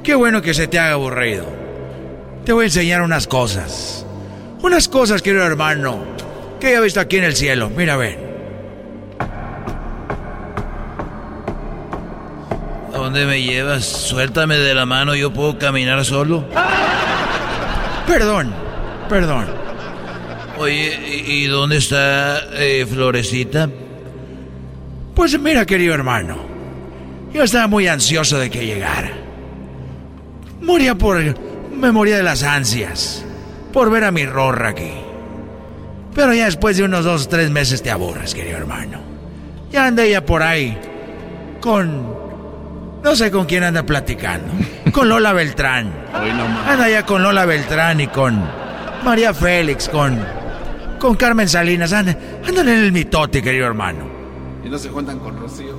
Qué 0.04 0.16
bueno 0.16 0.42
que 0.42 0.54
se 0.54 0.68
te 0.68 0.78
haga 0.78 0.92
aburrido. 0.92 1.46
Te 2.44 2.52
voy 2.52 2.64
a 2.64 2.66
enseñar 2.66 3.04
unas 3.04 3.26
cosas. 3.26 4.06
Unas 4.62 4.90
cosas, 4.90 5.22
querido 5.22 5.46
hermano, 5.46 6.04
que 6.60 6.74
he 6.74 6.82
visto 6.82 7.00
aquí 7.00 7.16
en 7.16 7.24
el 7.24 7.38
cielo. 7.38 7.70
Mira, 7.70 7.96
ven. 7.96 8.18
¿A 12.94 12.98
dónde 12.98 13.26
me 13.26 13.42
llevas? 13.42 13.86
Suéltame 13.86 14.58
de 14.58 14.76
la 14.76 14.86
mano, 14.86 15.16
yo 15.16 15.32
puedo 15.32 15.58
caminar 15.58 16.04
solo. 16.04 16.44
Perdón, 18.06 18.54
perdón. 19.08 19.46
Oye, 20.58 21.00
¿y 21.08 21.46
y 21.46 21.48
dónde 21.48 21.78
está 21.78 22.42
eh, 22.56 22.86
Florecita? 22.86 23.70
Pues 25.16 25.40
mira, 25.40 25.66
querido 25.66 25.94
hermano, 25.94 26.36
yo 27.34 27.44
estaba 27.44 27.68
muy 27.68 27.88
ansioso 27.88 28.38
de 28.38 28.50
que 28.50 28.66
llegara. 28.66 29.12
Moría 30.62 30.96
por... 30.96 31.18
Me 31.74 31.92
moría 31.92 32.18
de 32.18 32.24
las 32.24 32.44
ansias. 32.44 33.26
Por 33.72 33.90
ver 33.90 34.04
a 34.04 34.12
mi 34.12 34.26
rorra 34.26 34.70
aquí. 34.70 34.92
Pero 36.14 36.34
ya 36.34 36.46
después 36.46 36.78
de 36.78 36.84
unos 36.84 37.06
dos 37.06 37.26
o 37.26 37.30
tres 37.30 37.50
meses 37.50 37.82
te 37.82 37.92
aburres, 37.92 38.36
querido 38.36 38.58
hermano. 38.58 39.00
Ya 39.72 39.86
anda 39.86 40.04
ella 40.04 40.26
por 40.26 40.44
ahí. 40.44 40.78
Con... 41.62 42.14
No 43.02 43.16
sé 43.16 43.32
con 43.32 43.46
quién 43.46 43.64
anda 43.64 43.84
platicando. 43.84 44.52
Con 44.92 45.08
Lola 45.08 45.32
Beltrán. 45.32 45.94
Anda 46.68 46.90
ya 46.90 47.06
con 47.06 47.24
Lola 47.24 47.46
Beltrán 47.46 48.02
y 48.02 48.08
con 48.08 48.42
María 49.04 49.34
Félix, 49.34 49.88
con... 49.88 50.20
Con 51.00 51.16
Carmen 51.16 51.48
Salinas. 51.48 51.94
Andan, 51.94 52.18
andan 52.48 52.68
en 52.68 52.84
el 52.84 52.92
mitote, 52.92 53.42
querido 53.42 53.68
hermano. 53.68 54.15
Y 54.66 54.70
no 54.70 54.80
se 54.80 54.90
juntan 54.90 55.20
con 55.20 55.40
Rocío. 55.40 55.78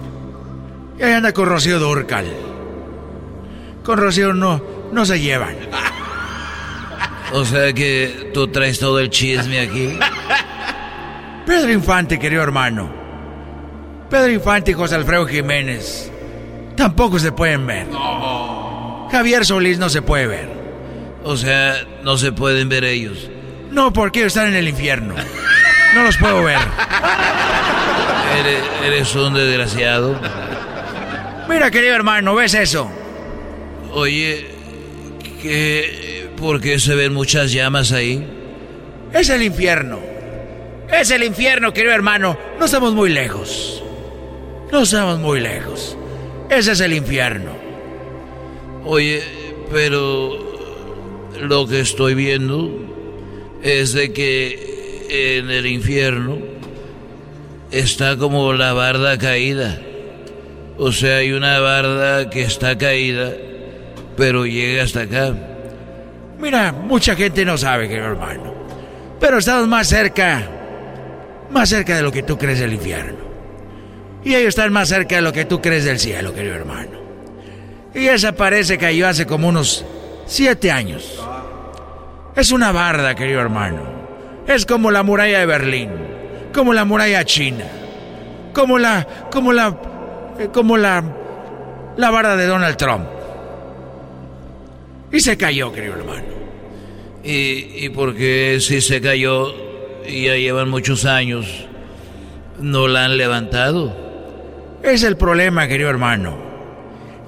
Y 0.99 1.03
ahí 1.03 1.13
anda 1.13 1.33
con 1.33 1.49
Rocío 1.49 1.81
Durcal. 1.81 2.27
Con 3.83 3.99
Rocío 3.99 4.33
no, 4.33 4.63
no 4.93 5.05
se 5.05 5.21
llevan. 5.21 5.57
O 7.33 7.45
sea 7.45 7.73
que 7.73 8.31
tú 8.33 8.47
traes 8.49 8.79
todo 8.79 9.01
el 9.01 9.11
chisme 9.11 9.61
aquí. 9.61 9.99
Pedro 11.45 11.73
Infante, 11.73 12.19
querido 12.19 12.43
hermano. 12.43 12.89
Pedro 14.09 14.31
Infante 14.31 14.71
y 14.71 14.75
José 14.75 14.95
Alfredo 14.95 15.27
Jiménez. 15.27 16.11
Tampoco 16.77 17.19
se 17.19 17.33
pueden 17.33 17.67
ver. 17.67 17.89
Javier 19.11 19.45
Solís 19.45 19.79
no 19.79 19.89
se 19.89 20.03
puede 20.03 20.29
ver. 20.29 20.49
O 21.25 21.37
sea, 21.37 21.75
no 22.05 22.17
se 22.17 22.31
pueden 22.31 22.69
ver 22.69 22.85
ellos. 22.85 23.29
No, 23.71 23.93
porque 23.93 24.21
ellos 24.21 24.29
están 24.37 24.49
en 24.49 24.55
el 24.55 24.69
infierno. 24.69 25.15
No 25.95 26.03
los 26.05 26.17
puedo 26.19 26.45
ver. 26.45 26.59
Eres, 28.39 28.63
eres 28.85 29.15
un 29.15 29.35
desgraciado. 29.35 30.19
Mira, 31.49 31.71
querido 31.71 31.95
hermano, 31.95 32.35
¿ves 32.35 32.55
eso? 32.55 32.91
Oye, 33.93 34.47
¿qué, 35.41 36.29
¿por 36.37 36.61
qué 36.61 36.79
se 36.79 36.95
ven 36.95 37.15
muchas 37.15 37.53
llamas 37.53 37.93
ahí? 37.93 38.27
Es 39.13 39.31
el 39.31 39.43
infierno. 39.43 40.01
Es 40.93 41.11
el 41.11 41.25
infierno, 41.25 41.73
querido 41.73 41.95
hermano. 41.95 42.37
No 42.59 42.65
estamos 42.67 42.93
muy 42.95 43.11
lejos. 43.11 43.83
No 44.71 44.83
estamos 44.83 45.19
muy 45.19 45.41
lejos. 45.41 45.97
Ese 46.51 46.73
es 46.73 46.81
el 46.81 46.93
infierno. 46.93 47.53
Oye, 48.85 49.23
pero 49.73 50.39
lo 51.41 51.67
que 51.67 51.81
estoy 51.81 52.15
viendo 52.15 52.71
es 53.63 53.93
de 53.95 54.13
que 54.13 55.39
en 55.39 55.51
el 55.51 55.67
infierno 55.67 56.39
está 57.71 58.17
como 58.17 58.53
la 58.53 58.73
barda 58.73 59.19
caída. 59.19 59.79
O 60.79 60.93
sea, 60.93 61.19
hay 61.19 61.33
una 61.33 61.59
barda 61.59 62.29
que 62.29 62.43
está 62.43 62.77
caída, 62.77 63.33
pero 64.17 64.47
llega 64.47 64.83
hasta 64.83 65.03
acá. 65.03 65.35
Mira, 66.39 66.73
mucha 66.73 67.17
gente 67.17 67.45
no 67.45 67.57
sabe, 67.57 67.89
querido 67.89 68.09
hermano. 68.09 68.55
Pero 69.19 69.39
estamos 69.39 69.67
más 69.69 69.89
cerca, 69.89 70.47
más 71.51 71.69
cerca 71.69 71.97
de 71.97 72.03
lo 72.03 72.13
que 72.13 72.23
tú 72.23 72.37
crees 72.37 72.61
del 72.61 72.75
infierno. 72.75 73.25
Y 74.23 74.35
ellos 74.35 74.49
están 74.49 74.73
más 74.73 74.89
cerca 74.89 75.17
de 75.17 75.23
lo 75.23 75.33
que 75.33 75.45
tú 75.45 75.63
crees 75.63 75.85
del 75.85 75.99
cielo, 75.99 76.35
querido 76.35 76.55
hermano. 76.55 76.99
Y 77.95 78.09
esa 78.09 78.33
parece 78.33 78.77
cayó 78.77 79.09
hace 79.09 79.25
como 79.25 79.49
unos 79.49 79.85
siete 80.27 80.71
años. 80.71 81.19
Es 82.35 82.51
una 82.51 82.73
barda, 82.73 83.15
querido 83.15 83.41
hermano. 83.41 83.83
Es 84.47 84.67
como 84.67 84.91
la 84.91 85.03
muralla 85.03 85.39
de 85.39 85.47
Berlín, 85.47 85.91
como 86.57 86.73
la 86.73 86.87
muralla 86.87 87.23
china, 87.23 87.67
como 88.55 88.79
la, 88.79 89.07
como 89.31 89.53
la, 89.53 89.77
eh, 90.39 90.49
como 90.51 90.79
la, 90.79 91.05
la 91.99 92.11
barda 92.11 92.35
de 92.35 92.47
Donald 92.47 92.79
Trump. 92.79 93.05
Y 95.13 95.21
se 95.21 95.37
cayó, 95.37 95.71
querido 95.71 95.97
hermano. 95.97 96.25
¿Y, 97.23 97.85
y 97.85 97.91
por 97.91 98.17
qué 98.17 98.57
si 98.61 98.81
se 98.81 99.03
cayó 99.03 99.55
y 100.07 100.25
ya 100.25 100.37
llevan 100.37 100.71
muchos 100.71 101.05
años, 101.05 101.47
no 102.59 102.89
la 102.89 103.05
han 103.05 103.19
levantado? 103.19 103.95
Es 104.83 105.03
el 105.03 105.19
problema, 105.19 105.69
querido 105.69 105.91
hermano. 105.91 106.39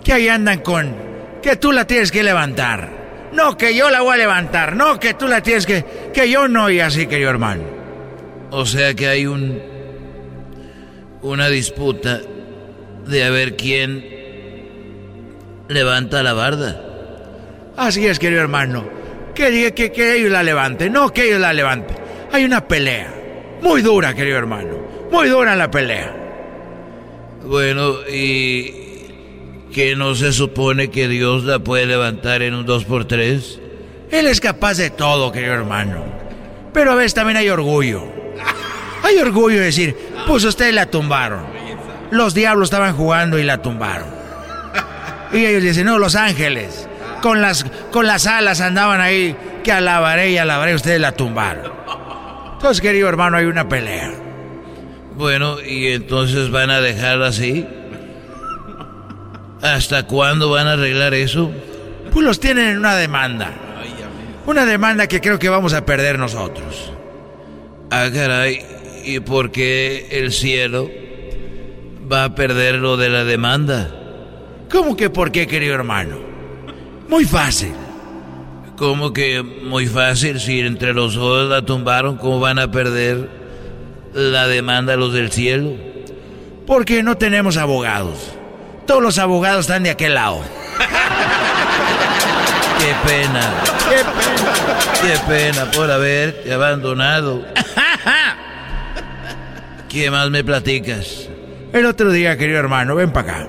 Que 0.02 0.14
ahí 0.14 0.28
andan 0.28 0.60
con 0.60 0.96
que 1.42 1.56
tú 1.56 1.70
la 1.70 1.86
tienes 1.86 2.10
que 2.10 2.22
levantar. 2.22 3.28
No, 3.34 3.58
que 3.58 3.76
yo 3.76 3.90
la 3.90 4.00
voy 4.00 4.14
a 4.14 4.16
levantar. 4.16 4.74
No, 4.74 4.98
que 4.98 5.12
tú 5.12 5.28
la 5.28 5.42
tienes 5.42 5.66
que... 5.66 5.84
Que 6.14 6.30
yo 6.30 6.48
no, 6.48 6.70
y 6.70 6.80
así, 6.80 7.06
querido 7.06 7.28
hermano. 7.28 7.77
O 8.50 8.66
sea 8.66 8.94
que 8.94 9.08
hay 9.08 9.26
un... 9.26 9.60
Una 11.20 11.48
disputa 11.48 12.20
de 13.06 13.24
a 13.24 13.30
ver 13.30 13.56
quién 13.56 14.04
levanta 15.68 16.22
la 16.22 16.32
barda. 16.32 16.84
Así 17.76 18.06
es, 18.06 18.18
querido 18.18 18.40
hermano. 18.40 18.84
Que, 19.34 19.72
que, 19.74 19.92
que 19.92 20.16
ellos 20.16 20.30
la 20.30 20.42
levanten. 20.42 20.92
No, 20.92 21.12
que 21.12 21.26
ellos 21.28 21.40
la 21.40 21.52
levanten. 21.52 21.96
Hay 22.32 22.44
una 22.44 22.66
pelea. 22.66 23.14
Muy 23.62 23.82
dura, 23.82 24.14
querido 24.14 24.38
hermano. 24.38 24.78
Muy 25.10 25.28
dura 25.28 25.56
la 25.56 25.70
pelea. 25.70 26.14
Bueno, 27.44 27.94
y 28.10 28.72
que 29.72 29.96
no 29.96 30.14
se 30.14 30.32
supone 30.32 30.90
que 30.90 31.08
Dios 31.08 31.44
la 31.44 31.58
puede 31.58 31.86
levantar 31.86 32.42
en 32.42 32.54
un 32.54 32.66
2x3. 32.66 33.60
Él 34.10 34.26
es 34.26 34.40
capaz 34.40 34.76
de 34.78 34.90
todo, 34.90 35.32
querido 35.32 35.54
hermano. 35.54 36.04
Pero 36.72 36.92
a 36.92 36.94
veces 36.94 37.14
también 37.14 37.36
hay 37.36 37.48
orgullo. 37.48 38.02
Hay 39.08 39.16
orgullo 39.16 39.58
de 39.58 39.64
decir, 39.64 39.96
pues 40.26 40.44
ustedes 40.44 40.74
la 40.74 40.84
tumbaron. 40.84 41.40
Los 42.10 42.34
diablos 42.34 42.66
estaban 42.66 42.94
jugando 42.94 43.38
y 43.38 43.42
la 43.42 43.62
tumbaron. 43.62 44.06
Y 45.32 45.46
ellos 45.46 45.62
dicen, 45.62 45.86
no, 45.86 45.98
los 45.98 46.14
ángeles. 46.14 46.86
Con 47.22 47.40
las, 47.40 47.64
con 47.90 48.06
las 48.06 48.26
alas 48.26 48.60
andaban 48.60 49.00
ahí, 49.00 49.34
que 49.64 49.72
alabaré 49.72 50.32
y 50.32 50.36
alabaré, 50.36 50.74
ustedes 50.74 51.00
la 51.00 51.12
tumbaron. 51.12 51.72
Entonces, 52.52 52.82
querido 52.82 53.08
hermano, 53.08 53.38
hay 53.38 53.46
una 53.46 53.66
pelea. 53.66 54.12
Bueno, 55.16 55.56
¿y 55.62 55.86
entonces 55.86 56.50
van 56.50 56.68
a 56.68 56.82
dejarla 56.82 57.28
así? 57.28 57.66
¿Hasta 59.62 60.02
cuándo 60.02 60.50
van 60.50 60.66
a 60.66 60.72
arreglar 60.72 61.14
eso? 61.14 61.50
Pues 62.12 62.26
los 62.26 62.40
tienen 62.40 62.66
en 62.66 62.78
una 62.78 62.94
demanda. 62.94 63.52
Una 64.44 64.66
demanda 64.66 65.06
que 65.06 65.22
creo 65.22 65.38
que 65.38 65.48
vamos 65.48 65.72
a 65.72 65.86
perder 65.86 66.18
nosotros. 66.18 66.92
Ah, 67.90 68.08
caray. 68.12 68.77
¿Y 69.08 69.20
por 69.20 69.50
qué 69.50 70.06
el 70.10 70.32
cielo 70.32 70.90
va 72.12 72.24
a 72.24 72.34
perder 72.34 72.74
lo 72.74 72.98
de 72.98 73.08
la 73.08 73.24
demanda? 73.24 73.90
¿Cómo 74.70 74.98
que 74.98 75.08
por 75.08 75.32
qué, 75.32 75.46
querido 75.46 75.74
hermano? 75.74 76.18
Muy 77.08 77.24
fácil. 77.24 77.72
¿Cómo 78.76 79.14
que 79.14 79.42
muy 79.42 79.86
fácil? 79.86 80.38
Si 80.40 80.60
entre 80.60 80.92
los 80.92 81.14
dos 81.14 81.48
la 81.48 81.62
tumbaron, 81.62 82.18
¿cómo 82.18 82.38
van 82.38 82.58
a 82.58 82.70
perder 82.70 83.30
la 84.12 84.46
demanda 84.46 84.94
los 84.96 85.14
del 85.14 85.32
cielo? 85.32 85.72
Porque 86.66 87.02
no 87.02 87.16
tenemos 87.16 87.56
abogados. 87.56 88.34
Todos 88.86 89.02
los 89.02 89.16
abogados 89.16 89.60
están 89.60 89.84
de 89.84 89.90
aquel 89.90 90.16
lado. 90.16 90.42
Qué 92.78 92.94
pena. 93.08 93.54
Qué 93.88 94.04
pena. 94.04 94.68
Qué 95.00 95.18
pena 95.26 95.70
por 95.70 95.90
haberte 95.90 96.52
abandonado. 96.52 97.42
¿Qué 99.88 100.10
más 100.10 100.30
me 100.30 100.44
platicas? 100.44 101.28
El 101.72 101.86
otro 101.86 102.10
día, 102.12 102.36
querido 102.36 102.58
hermano, 102.58 102.94
ven 102.94 103.10
para 103.10 103.32
acá. 103.32 103.48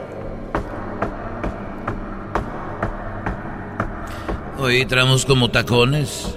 Hoy 4.57 4.85
traemos 4.85 5.25
como 5.25 5.49
tacones. 5.51 6.35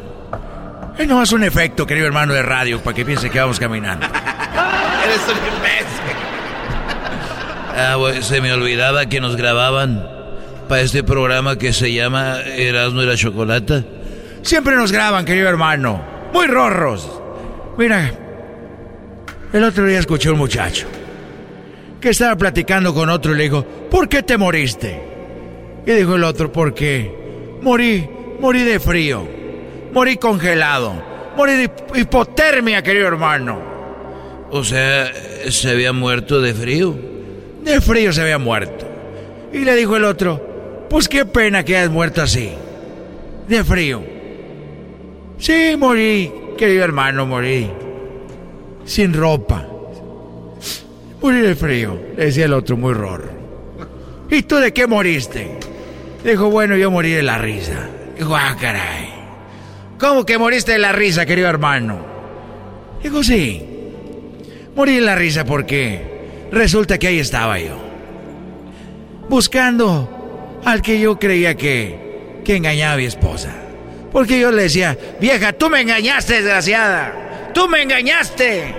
Eh, 0.98 1.06
no, 1.06 1.22
es 1.22 1.32
un 1.32 1.44
efecto, 1.44 1.86
querido 1.86 2.06
hermano 2.06 2.34
de 2.34 2.42
radio, 2.42 2.80
para 2.80 2.94
que 2.94 3.04
piense 3.04 3.30
que 3.30 3.40
vamos 3.40 3.58
caminando. 3.58 4.06
Eres 5.04 5.20
un 5.28 5.56
imbécil. 5.56 6.16
Ah, 7.76 7.96
bueno, 7.96 8.22
se 8.22 8.40
me 8.40 8.52
olvidaba 8.52 9.06
que 9.06 9.20
nos 9.20 9.36
grababan 9.36 10.08
para 10.68 10.82
este 10.82 11.02
programa 11.02 11.58
que 11.58 11.72
se 11.72 11.92
llama 11.92 12.40
Erasmo 12.40 13.02
y 13.02 13.06
la 13.06 13.16
Chocolata. 13.16 13.84
Siempre 14.42 14.74
nos 14.76 14.90
graban, 14.92 15.24
querido 15.24 15.48
hermano. 15.48 16.02
Muy 16.32 16.46
rorros. 16.46 17.08
Mira, 17.78 18.12
el 19.52 19.64
otro 19.64 19.86
día 19.86 19.98
escuché 19.98 20.28
a 20.28 20.32
un 20.32 20.38
muchacho 20.38 20.86
que 22.00 22.10
estaba 22.10 22.36
platicando 22.36 22.92
con 22.92 23.08
otro 23.10 23.32
y 23.32 23.36
le 23.36 23.44
dijo, 23.44 23.64
¿por 23.64 24.08
qué 24.08 24.22
te 24.22 24.36
moriste? 24.36 25.00
Y 25.86 25.92
dijo 25.92 26.16
el 26.16 26.24
otro, 26.24 26.50
¿por 26.50 26.74
qué? 26.74 27.10
Morí, 27.62 28.08
morí 28.40 28.62
de 28.64 28.80
frío, 28.80 29.26
morí 29.92 30.16
congelado, 30.16 31.00
morí 31.36 31.52
de 31.52 31.70
hipotermia, 31.94 32.82
querido 32.82 33.06
hermano. 33.06 33.60
O 34.50 34.64
sea, 34.64 35.12
se 35.48 35.70
había 35.70 35.92
muerto 35.92 36.40
de 36.40 36.52
frío. 36.54 36.94
De 37.62 37.80
frío 37.80 38.12
se 38.12 38.22
había 38.22 38.38
muerto. 38.38 38.86
Y 39.52 39.58
le 39.58 39.76
dijo 39.76 39.96
el 39.96 40.04
otro, 40.04 40.86
pues 40.90 41.08
qué 41.08 41.24
pena 41.24 41.64
que 41.64 41.76
hayas 41.76 41.90
muerto 41.90 42.20
así, 42.20 42.50
de 43.48 43.64
frío. 43.64 44.02
Sí, 45.38 45.76
morí, 45.78 46.32
querido 46.58 46.82
hermano, 46.84 47.26
morí. 47.26 47.70
Sin 48.92 49.14
ropa. 49.14 49.66
Morí 51.22 51.40
de 51.40 51.54
frío, 51.54 51.98
le 52.14 52.26
decía 52.26 52.44
el 52.44 52.52
otro 52.52 52.76
muy 52.76 52.92
raro. 52.92 53.24
¿Y 54.30 54.42
tú 54.42 54.56
de 54.56 54.74
qué 54.74 54.86
moriste? 54.86 55.48
Dijo, 56.22 56.50
bueno, 56.50 56.76
yo 56.76 56.90
morí 56.90 57.10
de 57.10 57.22
la 57.22 57.38
risa. 57.38 57.88
Dijo, 58.18 58.36
ah, 58.36 58.54
caray. 58.60 59.08
¿Cómo 59.98 60.26
que 60.26 60.36
moriste 60.36 60.72
de 60.72 60.78
la 60.78 60.92
risa, 60.92 61.24
querido 61.24 61.48
hermano? 61.48 62.04
Dijo, 63.02 63.24
sí. 63.24 63.62
Morí 64.76 64.96
de 64.96 65.00
la 65.00 65.14
risa 65.14 65.46
porque 65.46 66.02
resulta 66.52 66.98
que 66.98 67.06
ahí 67.06 67.18
estaba 67.18 67.58
yo. 67.58 67.78
Buscando 69.26 70.60
al 70.66 70.82
que 70.82 71.00
yo 71.00 71.18
creía 71.18 71.54
que, 71.54 72.42
que 72.44 72.56
engañaba 72.56 72.92
a 72.92 72.98
mi 72.98 73.06
esposa. 73.06 73.54
Porque 74.12 74.38
yo 74.38 74.52
le 74.52 74.64
decía, 74.64 74.98
vieja, 75.18 75.54
tú 75.54 75.70
me 75.70 75.80
engañaste, 75.80 76.34
desgraciada. 76.34 77.22
Tú 77.52 77.68
me 77.68 77.82
engañaste. 77.82 78.74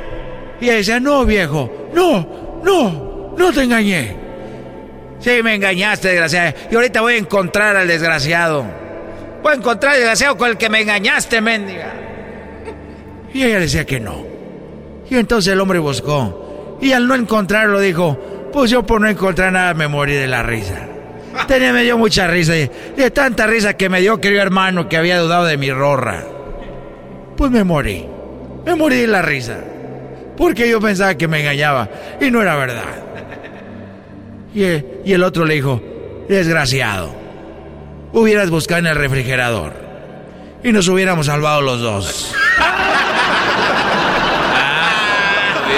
Y 0.59 0.65
ella 0.65 0.75
decía, 0.75 0.99
no, 0.99 1.25
viejo, 1.25 1.89
no, 1.93 2.61
no, 2.63 3.35
no 3.37 3.51
te 3.51 3.63
engañé. 3.63 4.15
Sí, 5.19 5.41
me 5.41 5.55
engañaste, 5.55 6.09
desgraciada. 6.09 6.53
Y 6.69 6.75
ahorita 6.75 7.01
voy 7.01 7.13
a 7.13 7.17
encontrar 7.17 7.75
al 7.77 7.87
desgraciado. 7.87 8.65
Voy 9.41 9.53
a 9.53 9.55
encontrar 9.55 9.93
al 9.93 9.99
desgraciado 9.99 10.37
con 10.37 10.49
el 10.49 10.57
que 10.57 10.69
me 10.69 10.81
engañaste, 10.81 11.39
mendiga. 11.41 11.93
Y 13.33 13.43
ella 13.43 13.59
decía 13.59 13.85
que 13.85 13.99
no. 13.99 14.25
Y 15.09 15.15
entonces 15.15 15.53
el 15.53 15.61
hombre 15.61 15.79
buscó. 15.79 16.77
Y 16.81 16.91
al 16.91 17.07
no 17.07 17.15
encontrarlo 17.15 17.79
dijo, 17.79 18.49
pues 18.51 18.69
yo 18.69 18.85
por 18.85 18.99
no 19.01 19.07
encontrar 19.07 19.51
nada 19.51 19.73
me 19.73 19.87
morí 19.87 20.13
de 20.13 20.27
la 20.27 20.43
risa. 20.43 20.87
Tenía, 21.47 21.73
me 21.73 21.83
dio 21.83 21.97
mucha 21.97 22.27
risa. 22.27 22.53
De 22.53 23.11
tanta 23.11 23.47
risa 23.47 23.75
que 23.75 23.89
me 23.89 24.01
dio, 24.01 24.19
querido 24.19 24.41
hermano, 24.41 24.89
que 24.89 24.97
había 24.97 25.19
dudado 25.19 25.45
de 25.45 25.57
mi 25.57 25.71
rorra. 25.71 26.23
Pues 27.37 27.49
me 27.49 27.63
morí. 27.63 28.05
Me 28.65 28.75
morí 28.75 28.97
de 28.97 29.07
la 29.07 29.21
risa. 29.21 29.57
Porque 30.37 30.69
yo 30.69 30.79
pensaba 30.81 31.15
que 31.15 31.27
me 31.27 31.41
engañaba. 31.41 31.89
Y 32.19 32.31
no 32.31 32.41
era 32.41 32.55
verdad. 32.55 32.83
Y, 34.55 34.61
y 35.09 35.13
el 35.13 35.23
otro 35.23 35.45
le 35.45 35.55
dijo, 35.55 35.81
desgraciado. 36.29 37.13
Hubieras 38.13 38.49
buscado 38.49 38.79
en 38.79 38.87
el 38.87 38.95
refrigerador. 38.95 39.73
Y 40.63 40.71
nos 40.71 40.87
hubiéramos 40.87 41.25
salvado 41.25 41.61
los 41.61 41.81
dos. 41.81 42.33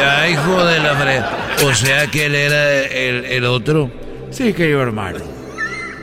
Ah, 0.08 0.28
hijo 0.30 0.66
de 0.66 0.80
la 0.80 0.96
fre... 0.96 1.22
O 1.66 1.74
sea 1.74 2.08
que 2.08 2.26
él 2.26 2.36
era 2.36 2.82
el, 2.82 3.26
el 3.26 3.46
otro. 3.46 3.90
Sí, 4.30 4.54
querido 4.54 4.82
hermano. 4.82 5.20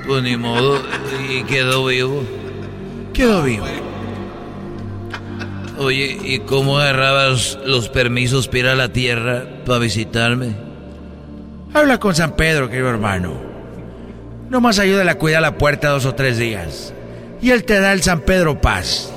Pues 0.06 0.22
ni 0.22 0.36
modo. 0.36 0.82
Y 1.28 1.42
quedó 1.44 1.84
vivo. 1.84 2.24
Quedó 3.12 3.42
vivo. 3.42 3.66
Oye, 5.82 6.16
¿y 6.22 6.38
cómo 6.38 6.78
agarrabas 6.78 7.58
los 7.66 7.88
permisos 7.88 8.46
para 8.46 8.58
ir 8.58 8.66
a 8.68 8.74
la 8.76 8.92
tierra 8.92 9.44
para 9.66 9.80
visitarme? 9.80 10.54
Habla 11.74 11.98
con 11.98 12.14
San 12.14 12.36
Pedro, 12.36 12.68
querido 12.68 12.88
hermano. 12.88 13.34
Nomás 14.48 14.78
ayúdale 14.78 15.10
a 15.10 15.18
cuidar 15.18 15.42
la 15.42 15.58
puerta 15.58 15.88
dos 15.88 16.06
o 16.06 16.14
tres 16.14 16.38
días. 16.38 16.94
Y 17.40 17.50
él 17.50 17.64
te 17.64 17.80
da 17.80 17.92
el 17.92 18.02
San 18.02 18.20
Pedro 18.20 18.60
Paz. 18.60 19.12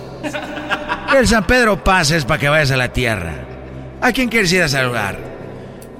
El 1.15 1.27
San 1.27 1.45
Pedro 1.45 1.83
Paz 1.83 2.09
es 2.09 2.25
para 2.25 2.39
que 2.39 2.49
vayas 2.49 2.71
a 2.71 2.77
la 2.77 2.91
tierra. 2.91 3.35
¿A 4.01 4.11
quién 4.11 4.29
quieres 4.29 4.51
ir 4.51 4.63
a 4.63 4.67
saludar? 4.67 5.19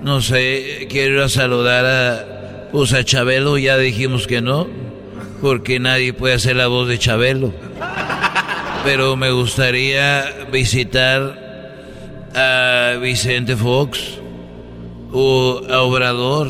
No 0.02 0.20
sé, 0.20 0.88
quiero 0.90 1.16
ir 1.16 1.22
a 1.22 1.30
saludar 1.30 1.86
a. 1.86 2.70
Pues 2.72 2.92
a 2.94 3.04
Chabelo, 3.04 3.60
ya 3.60 3.78
dijimos 3.78 4.26
que 4.26 4.42
no. 4.42 4.68
Porque 5.42 5.80
nadie 5.80 6.12
puede 6.14 6.34
hacer 6.34 6.56
la 6.56 6.68
voz 6.68 6.88
de 6.88 6.98
Chabelo. 6.98 7.54
Pero 8.86 9.16
me 9.16 9.32
gustaría 9.32 10.46
visitar 10.52 12.30
a 12.36 12.98
Vicente 13.02 13.56
Fox. 13.56 14.20
O 15.12 15.62
a 15.68 15.82
Obrador. 15.82 16.50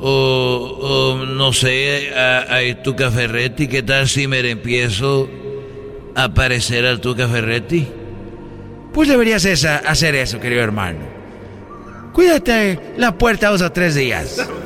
O, 0.00 1.18
o 1.20 1.26
no 1.26 1.52
sé, 1.52 2.14
a, 2.16 2.56
a 2.56 2.82
Tuca 2.82 3.10
Ferretti. 3.10 3.68
¿Qué 3.68 3.82
tal 3.82 4.08
si 4.08 4.26
me 4.26 4.40
empiezo 4.48 5.28
a 6.14 6.24
aparecer 6.24 6.86
al 6.86 7.00
Tuca 7.00 7.28
Ferretti? 7.28 7.86
Pues 8.92 9.08
deberías 9.08 9.44
esa, 9.44 9.76
hacer 9.76 10.14
eso, 10.14 10.40
querido 10.40 10.62
hermano. 10.62 11.00
Cuídate 12.12 12.80
la 12.96 13.16
puerta 13.16 13.50
dos 13.50 13.62
o 13.62 13.70
tres 13.70 13.94
días. 13.94 14.48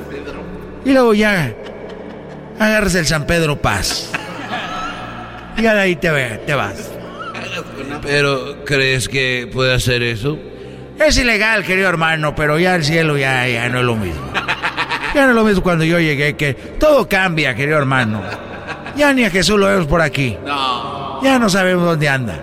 Y 0.85 0.91
luego 0.91 1.15
ya 1.15 1.55
agarras 2.59 2.97
el 2.97 3.07
San 3.07 3.25
Pedro 3.25 3.63
Paz. 3.63 4.11
Y 5.63 5.65
de 5.65 5.79
ahí 5.79 5.95
te, 5.95 6.11
ve, 6.11 6.41
te 6.45 6.57
vas. 6.57 6.91
Pero, 8.03 8.65
¿crees 8.65 9.09
que 9.09 9.49
puede 9.53 9.73
hacer 9.73 10.03
eso? 10.03 10.37
Es 10.99 11.17
ilegal, 11.17 11.63
querido 11.63 11.89
hermano, 11.89 12.35
pero 12.35 12.59
ya 12.59 12.75
el 12.75 12.85
cielo 12.85 13.17
ya, 13.17 13.47
ya 13.47 13.69
no 13.69 13.79
es 13.79 13.85
lo 13.85 13.95
mismo. 13.95 14.33
Ya 15.15 15.23
no 15.23 15.29
es 15.31 15.37
lo 15.37 15.45
mismo 15.45 15.63
cuando 15.63 15.85
yo 15.85 16.01
llegué, 16.01 16.35
que 16.35 16.55
todo 16.55 17.09
cambia, 17.09 17.55
querido 17.55 17.79
hermano. 17.79 18.23
Ya 18.97 19.13
ni 19.13 19.25
a 19.25 19.31
Jesús 19.31 19.57
lo 19.57 19.69
vemos 19.69 19.87
por 19.87 20.01
aquí. 20.01 20.37
Ya 21.23 21.39
no 21.39 21.49
sabemos 21.49 21.85
dónde 21.85 22.09
anda. 22.09 22.41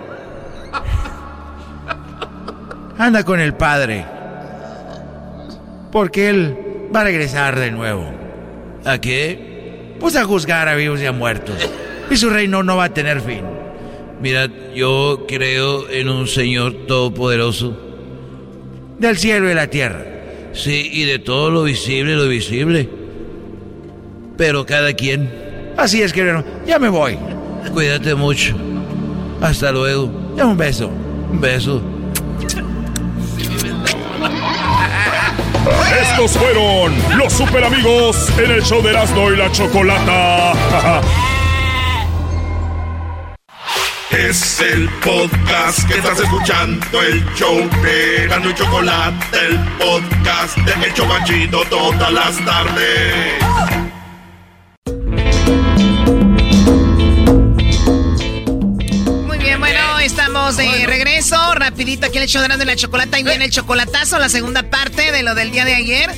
Anda 2.96 3.22
con 3.22 3.38
el 3.38 3.52
Padre. 3.52 4.06
Porque 5.92 6.30
Él 6.30 6.56
va 6.94 7.02
a 7.02 7.04
regresar 7.04 7.58
de 7.58 7.70
nuevo. 7.70 8.10
¿A 8.86 8.96
qué? 8.96 9.96
Pues 10.00 10.16
a 10.16 10.24
juzgar 10.24 10.68
a 10.68 10.74
vivos 10.74 11.02
y 11.02 11.06
a 11.06 11.12
muertos. 11.12 11.68
Y 12.10 12.16
su 12.16 12.28
reino 12.28 12.62
no 12.62 12.76
va 12.76 12.84
a 12.84 12.94
tener 12.94 13.20
fin. 13.20 13.42
Mira, 14.20 14.48
yo 14.74 15.24
creo 15.26 15.88
en 15.88 16.08
un 16.08 16.26
Señor 16.26 16.86
todopoderoso. 16.86 17.76
Del 18.98 19.16
cielo 19.16 19.46
y 19.46 19.50
de 19.50 19.54
la 19.54 19.68
tierra. 19.68 20.04
Sí, 20.52 20.90
y 20.92 21.04
de 21.04 21.20
todo 21.20 21.50
lo 21.50 21.62
visible 21.62 22.12
y 22.12 22.16
lo 22.16 22.24
invisible. 22.24 22.88
Pero 24.36 24.66
cada 24.66 24.92
quien. 24.92 25.30
Así 25.76 26.02
es, 26.02 26.12
querido. 26.12 26.44
Ya 26.66 26.78
me 26.78 26.88
voy. 26.88 27.16
Cuídate 27.72 28.14
mucho. 28.14 28.56
Hasta 29.40 29.70
luego. 29.70 30.10
Ya 30.36 30.44
un 30.46 30.56
beso. 30.56 30.90
Un 31.30 31.40
beso. 31.40 31.80
Estos 36.02 36.32
fueron 36.32 36.92
los 37.16 37.32
super 37.32 37.64
amigos 37.64 38.28
en 38.38 38.50
el 38.50 38.62
show 38.62 38.82
de 38.82 38.90
Erasmo 38.90 39.30
y 39.30 39.36
la 39.36 39.50
Chocolata. 39.52 41.02
Es 44.10 44.58
el 44.60 44.88
podcast 45.04 45.86
que 45.86 45.98
estás 45.98 46.18
escuchando, 46.18 47.00
el 47.00 47.24
show 47.36 47.56
de 47.80 48.26
y 48.26 48.54
Chocolate, 48.54 49.38
el 49.46 49.58
podcast 49.78 50.56
de 50.56 50.86
El 50.86 50.94
Chobachito 50.94 51.62
todas 51.70 52.12
las 52.12 52.44
tardes. 52.44 53.34
Muy 59.26 59.38
bien, 59.38 59.60
bueno, 59.60 60.00
estamos 60.00 60.56
de 60.56 60.86
regreso. 60.88 61.54
Rapidito 61.54 62.06
aquí 62.06 62.16
en 62.16 62.24
el 62.24 62.28
show 62.28 62.42
de 62.42 62.64
la 62.64 62.74
Chocolata. 62.74 63.16
Y 63.16 63.22
viene 63.22 63.44
el 63.44 63.52
chocolatazo, 63.52 64.18
la 64.18 64.28
segunda 64.28 64.64
parte 64.64 65.12
de 65.12 65.22
lo 65.22 65.36
del 65.36 65.52
día 65.52 65.64
de 65.64 65.76
ayer. 65.76 66.10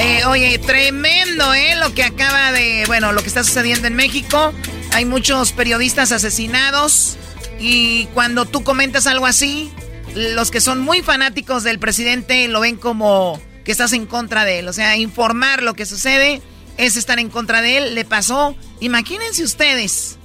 Eh, 0.00 0.24
oye, 0.26 0.58
tremendo, 0.58 1.54
¿eh? 1.54 1.74
Lo 1.76 1.94
que 1.94 2.04
acaba 2.04 2.52
de. 2.52 2.84
Bueno, 2.86 3.12
lo 3.12 3.22
que 3.22 3.28
está 3.28 3.42
sucediendo 3.44 3.86
en 3.88 3.94
México. 3.94 4.52
Hay 4.92 5.06
muchos 5.06 5.52
periodistas 5.52 6.12
asesinados. 6.12 7.16
Y 7.60 8.06
cuando 8.14 8.46
tú 8.46 8.64
comentas 8.64 9.06
algo 9.06 9.26
así, 9.26 9.70
los 10.14 10.50
que 10.50 10.60
son 10.60 10.80
muy 10.80 11.02
fanáticos 11.02 11.62
del 11.62 11.78
presidente 11.78 12.48
lo 12.48 12.60
ven 12.60 12.76
como 12.76 13.40
que 13.64 13.72
estás 13.72 13.92
en 13.92 14.06
contra 14.06 14.44
de 14.44 14.60
él. 14.60 14.68
O 14.68 14.72
sea, 14.72 14.96
informar 14.96 15.62
lo 15.62 15.74
que 15.74 15.86
sucede 15.86 16.40
es 16.78 16.96
estar 16.96 17.18
en 17.18 17.28
contra 17.28 17.60
de 17.60 17.76
él. 17.76 17.94
Le 17.94 18.04
pasó, 18.04 18.56
imagínense 18.80 19.44
ustedes, 19.44 20.18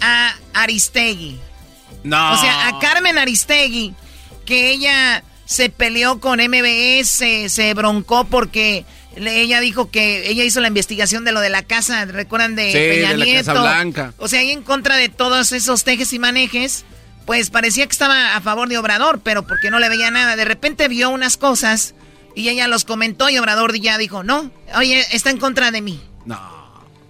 a 0.00 0.34
Aristegui. 0.54 1.40
No. 2.04 2.34
O 2.34 2.36
sea, 2.36 2.68
a 2.68 2.78
Carmen 2.78 3.18
Aristegui, 3.18 3.94
que 4.46 4.70
ella 4.70 5.24
se 5.46 5.70
peleó 5.70 6.20
con 6.20 6.38
MBS, 6.38 7.50
se 7.52 7.74
broncó 7.74 8.24
porque 8.24 8.84
ella 9.16 9.60
dijo 9.60 9.90
que 9.90 10.28
ella 10.28 10.44
hizo 10.44 10.60
la 10.60 10.68
investigación 10.68 11.24
de 11.24 11.32
lo 11.32 11.40
de 11.40 11.50
la 11.50 11.62
casa, 11.62 12.04
¿recuerdan 12.04 12.56
de 12.56 12.72
Sí, 12.72 12.78
Peña 12.78 13.10
de 13.10 13.16
la 13.16 13.24
Nieto? 13.24 13.46
Casa 13.52 13.60
Blanca. 13.62 14.14
O 14.18 14.28
sea, 14.28 14.40
ahí 14.40 14.50
en 14.50 14.62
contra 14.62 14.96
de 14.96 15.08
todos 15.08 15.52
esos 15.52 15.84
tejes 15.84 16.12
y 16.12 16.18
manejes, 16.18 16.84
pues 17.26 17.50
parecía 17.50 17.86
que 17.86 17.92
estaba 17.92 18.36
a 18.36 18.40
favor 18.40 18.68
de 18.68 18.78
Obrador, 18.78 19.20
pero 19.22 19.46
porque 19.46 19.70
no 19.70 19.78
le 19.78 19.88
veía 19.88 20.10
nada. 20.10 20.36
De 20.36 20.44
repente 20.44 20.88
vio 20.88 21.10
unas 21.10 21.36
cosas 21.36 21.94
y 22.34 22.48
ella 22.48 22.68
los 22.68 22.84
comentó 22.84 23.28
y 23.30 23.38
Obrador 23.38 23.78
ya 23.78 23.96
dijo, 23.98 24.22
no, 24.22 24.50
oye, 24.76 25.04
está 25.12 25.30
en 25.30 25.38
contra 25.38 25.70
de 25.70 25.80
mí. 25.80 26.00
No. 26.24 26.40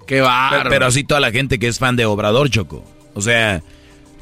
Qué 0.06 0.20
bárbaro. 0.20 0.68
Pero 0.70 0.86
así 0.86 1.02
toda 1.04 1.20
la 1.20 1.32
gente 1.32 1.58
que 1.58 1.66
es 1.68 1.78
fan 1.78 1.96
de 1.96 2.04
Obrador, 2.04 2.50
Choco. 2.50 2.84
O 3.14 3.20
sea, 3.22 3.62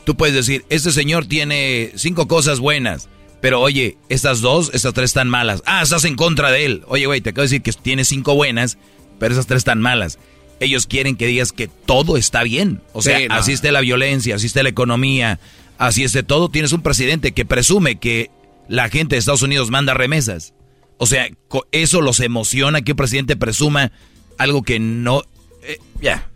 tú 0.04 0.16
puedes 0.16 0.34
decir, 0.34 0.64
este 0.68 0.92
señor 0.92 1.26
tiene 1.26 1.92
cinco 1.96 2.28
cosas 2.28 2.60
buenas, 2.60 3.08
pero 3.42 3.60
oye, 3.60 3.98
estas 4.08 4.40
dos, 4.40 4.70
estas 4.72 4.94
tres 4.94 5.10
están 5.10 5.28
malas. 5.28 5.62
Ah, 5.66 5.82
estás 5.82 6.04
en 6.06 6.16
contra 6.16 6.50
de 6.50 6.64
él. 6.64 6.84
Oye, 6.86 7.04
güey, 7.04 7.20
te 7.20 7.30
acabo 7.30 7.42
de 7.42 7.48
decir 7.48 7.62
que 7.62 7.72
tiene 7.72 8.06
cinco 8.06 8.34
buenas, 8.34 8.78
pero 9.18 9.34
esas 9.34 9.46
tres 9.46 9.58
están 9.58 9.80
malas. 9.82 10.18
Ellos 10.60 10.86
quieren 10.86 11.16
que 11.16 11.26
digas 11.26 11.52
que 11.52 11.68
todo 11.68 12.16
está 12.16 12.42
bien. 12.44 12.80
O 12.94 13.02
sea, 13.02 13.18
Sí, 13.18 13.28
no. 13.28 13.34
así 13.34 13.52
esté 13.52 13.70
la 13.72 13.80
violencia, 13.80 14.36
así 14.36 14.46
esté 14.46 14.62
la 14.62 14.68
economía, 14.70 15.38
así 15.76 16.04
esté 16.04 16.22
todo. 16.22 16.48
Tienes 16.48 16.72
un 16.72 16.80
presidente 16.82 17.32
que 17.32 17.44
presume 17.44 17.96
que 17.98 18.30
la 18.68 18.88
gente 18.88 19.16
de 19.16 19.18
Estados 19.18 19.42
Unidos 19.42 19.70
manda 19.70 19.92
remesas. 19.92 20.54
O 20.98 21.06
sea, 21.06 21.26
eso 21.72 22.00
los 22.00 22.20
emociona 22.20 22.80
que 22.82 22.92
un 22.92 22.96
presidente 22.96 23.34
presuma 23.36 23.90
algo 24.38 24.62
que 24.62 24.78
no... 24.78 25.24
eh, 25.64 25.78
ya. 26.00 26.28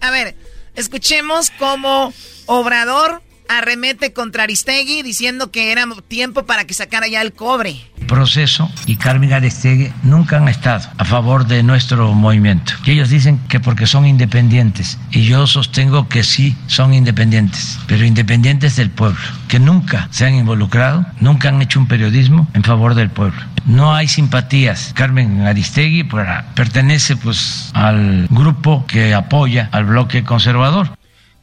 A 0.00 0.10
ver, 0.10 0.34
escuchemos 0.74 1.50
cómo 1.58 2.14
Obrador 2.46 3.20
arremete 3.48 4.12
contra 4.12 4.44
Aristegui 4.44 5.02
diciendo 5.02 5.50
que 5.50 5.72
era 5.72 5.86
tiempo 6.08 6.44
para 6.46 6.64
que 6.64 6.74
sacara 6.74 7.06
ya 7.08 7.22
el 7.22 7.32
cobre. 7.32 7.76
proceso 8.06 8.70
y 8.86 8.96
Carmen 8.96 9.32
Aristegui 9.32 9.92
nunca 10.02 10.36
han 10.36 10.48
estado 10.48 10.88
a 10.96 11.04
favor 11.04 11.46
de 11.46 11.62
nuestro 11.62 12.12
movimiento. 12.14 12.72
Ellos 12.86 13.10
dicen 13.10 13.38
que 13.48 13.58
porque 13.60 13.86
son 13.86 14.06
independientes. 14.06 14.98
Y 15.10 15.24
yo 15.24 15.46
sostengo 15.46 16.08
que 16.08 16.22
sí 16.22 16.56
son 16.68 16.94
independientes, 16.94 17.78
pero 17.86 18.04
independientes 18.04 18.76
del 18.76 18.90
pueblo, 18.90 19.18
que 19.48 19.58
nunca 19.58 20.08
se 20.10 20.24
han 20.24 20.34
involucrado, 20.34 21.04
nunca 21.20 21.48
han 21.48 21.60
hecho 21.62 21.80
un 21.80 21.88
periodismo 21.88 22.48
en 22.54 22.62
favor 22.62 22.94
del 22.94 23.10
pueblo. 23.10 23.40
No 23.64 23.94
hay 23.94 24.06
simpatías. 24.06 24.92
Carmen 24.94 25.42
Aristegui 25.42 26.04
pertenece 26.54 27.16
pues 27.16 27.70
al 27.74 28.28
grupo 28.30 28.86
que 28.86 29.12
apoya 29.14 29.68
al 29.72 29.86
bloque 29.86 30.22
conservador. 30.22 30.96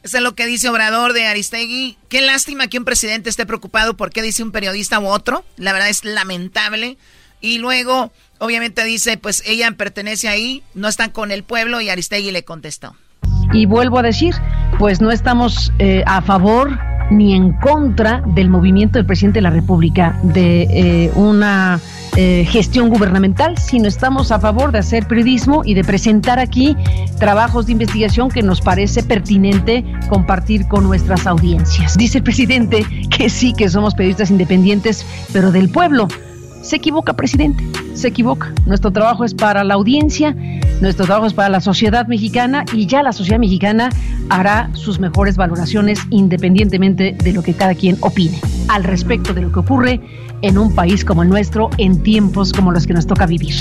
Eso 0.04 0.18
es 0.18 0.22
lo 0.22 0.34
que 0.34 0.44
dice 0.44 0.68
Obrador 0.68 1.14
de 1.14 1.26
Aristegui. 1.26 1.96
Qué 2.10 2.20
lástima 2.20 2.66
que 2.68 2.76
un 2.76 2.84
presidente 2.84 3.30
esté 3.30 3.46
preocupado 3.46 3.96
por 3.96 4.10
qué 4.10 4.20
dice 4.20 4.42
un 4.42 4.52
periodista 4.52 5.00
u 5.00 5.06
otro. 5.06 5.46
La 5.56 5.72
verdad 5.72 5.88
es 5.88 6.04
lamentable. 6.04 6.98
Y 7.40 7.56
luego, 7.56 8.12
obviamente 8.38 8.84
dice, 8.84 9.16
pues 9.16 9.42
ella 9.46 9.70
pertenece 9.70 10.28
ahí, 10.28 10.62
no 10.74 10.88
están 10.88 11.10
con 11.10 11.30
el 11.30 11.42
pueblo 11.42 11.80
y 11.80 11.88
Aristegui 11.88 12.32
le 12.32 12.44
contestó. 12.44 12.94
Y 13.54 13.64
vuelvo 13.64 13.98
a 13.98 14.02
decir, 14.02 14.34
pues 14.78 15.00
no 15.00 15.10
estamos 15.10 15.72
eh, 15.78 16.04
a 16.06 16.20
favor 16.20 16.78
ni 17.14 17.34
en 17.34 17.52
contra 17.52 18.22
del 18.34 18.48
movimiento 18.50 18.98
del 18.98 19.06
presidente 19.06 19.38
de 19.38 19.42
la 19.42 19.50
República, 19.50 20.18
de 20.22 20.62
eh, 20.62 21.12
una 21.14 21.80
eh, 22.16 22.46
gestión 22.48 22.90
gubernamental, 22.90 23.58
sino 23.58 23.88
estamos 23.88 24.30
a 24.30 24.38
favor 24.38 24.72
de 24.72 24.78
hacer 24.78 25.06
periodismo 25.06 25.62
y 25.64 25.74
de 25.74 25.82
presentar 25.82 26.38
aquí 26.38 26.76
trabajos 27.18 27.66
de 27.66 27.72
investigación 27.72 28.28
que 28.28 28.42
nos 28.42 28.60
parece 28.60 29.02
pertinente 29.02 29.84
compartir 30.08 30.66
con 30.68 30.84
nuestras 30.84 31.26
audiencias. 31.26 31.96
Dice 31.96 32.18
el 32.18 32.24
presidente 32.24 32.84
que 33.10 33.28
sí, 33.28 33.52
que 33.52 33.68
somos 33.68 33.94
periodistas 33.94 34.30
independientes, 34.30 35.04
pero 35.32 35.50
del 35.50 35.70
pueblo. 35.70 36.08
Se 36.64 36.76
equivoca, 36.76 37.12
presidente, 37.12 37.62
se 37.92 38.08
equivoca. 38.08 38.50
Nuestro 38.64 38.90
trabajo 38.90 39.22
es 39.22 39.34
para 39.34 39.64
la 39.64 39.74
audiencia, 39.74 40.34
nuestro 40.80 41.04
trabajo 41.04 41.26
es 41.26 41.34
para 41.34 41.50
la 41.50 41.60
sociedad 41.60 42.06
mexicana 42.06 42.64
y 42.72 42.86
ya 42.86 43.02
la 43.02 43.12
sociedad 43.12 43.38
mexicana 43.38 43.90
hará 44.30 44.70
sus 44.72 44.98
mejores 44.98 45.36
valoraciones 45.36 46.00
independientemente 46.08 47.18
de 47.22 47.32
lo 47.34 47.42
que 47.42 47.52
cada 47.52 47.74
quien 47.74 47.98
opine 48.00 48.40
al 48.68 48.82
respecto 48.82 49.34
de 49.34 49.42
lo 49.42 49.52
que 49.52 49.58
ocurre 49.58 50.00
en 50.40 50.56
un 50.56 50.74
país 50.74 51.04
como 51.04 51.22
el 51.22 51.28
nuestro 51.28 51.68
en 51.76 52.02
tiempos 52.02 52.54
como 52.54 52.72
los 52.72 52.86
que 52.86 52.94
nos 52.94 53.06
toca 53.06 53.26
vivir. 53.26 53.54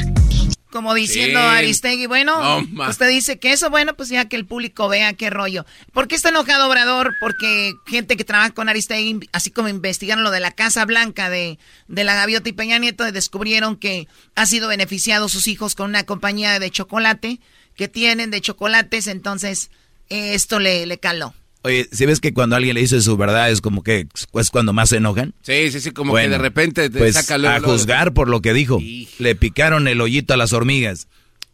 Como 0.74 0.96
diciendo 0.96 1.40
Sí. 1.40 1.46
Aristegui, 1.46 2.08
bueno, 2.08 2.64
No, 2.66 2.90
usted 2.90 3.08
dice 3.08 3.38
que 3.38 3.54
eso, 3.54 3.70
bueno, 3.70 3.94
pues 3.96 4.10
ya 4.10 4.28
que 4.28 4.36
el 4.36 4.48
público 4.48 4.90
vea 4.90 5.14
qué 5.14 5.30
rollo. 5.30 5.68
¿Por 5.92 6.08
qué 6.08 6.16
está 6.16 6.30
enojado 6.30 6.68
Obrador? 6.68 7.14
Porque 7.20 7.74
gente 7.86 8.18
que 8.18 8.24
trabaja 8.24 8.50
con 8.50 8.70
Aristegui, 8.70 9.30
así 9.34 9.52
como 9.52 9.70
investigaron 9.70 10.24
lo 10.24 10.32
de 10.32 10.40
la 10.40 10.50
Casa 10.50 10.84
Blanca 10.86 11.30
de, 11.30 11.60
de 11.88 12.04
la 12.04 12.16
Gaviota 12.16 12.50
y 12.50 12.54
Peña 12.54 12.80
Nieto, 12.80 13.04
descubrieron 13.12 13.76
que 13.78 14.08
ha 14.34 14.48
sido 14.48 14.68
beneficiado 14.68 15.30
sus 15.30 15.46
hijos 15.48 15.76
con 15.76 15.92
una 15.92 16.06
compañía 16.08 16.58
de 16.58 16.72
chocolate 16.72 17.40
que 17.76 17.88
tienen 17.88 18.32
de 18.32 18.42
chocolates, 18.42 19.06
entonces 19.06 19.70
eh, 20.10 20.34
esto 20.34 20.58
le, 20.60 20.88
le 20.88 20.98
caló. 20.98 21.36
Oye, 21.64 21.88
si 21.91 22.05
ves 22.05 22.20
que 22.20 22.34
cuando 22.34 22.57
alguien 22.57 22.74
le 22.76 22.82
dice 22.82 23.01
su 23.01 23.16
verdad 23.16 23.49
es 23.49 23.61
como 23.61 23.84
que 23.84 24.07
es 24.34 24.49
cuando 24.51 24.74
más 24.74 24.89
se 24.89 24.97
enojan? 24.97 25.34
Sí, 25.43 25.72
sí, 25.72 25.80
sí, 25.80 25.91
como 25.91 26.11
Bueno, 26.11 26.26
que 26.26 26.32
de 26.32 26.38
repente 26.38 26.89
te 26.89 26.99
pues, 26.99 27.16
saca 27.16 27.38
luego, 27.38 27.55
a 27.55 27.59
juzgar 27.61 28.14
por 28.14 28.28
lo 28.28 28.41
que 28.41 28.53
dijo. 28.53 28.80
Le 29.20 29.36
picaron 29.36 29.88
el 29.88 30.01
hoyito 30.01 30.34
a 30.34 30.38
las 30.38 30.51
hormigas. 30.51 31.07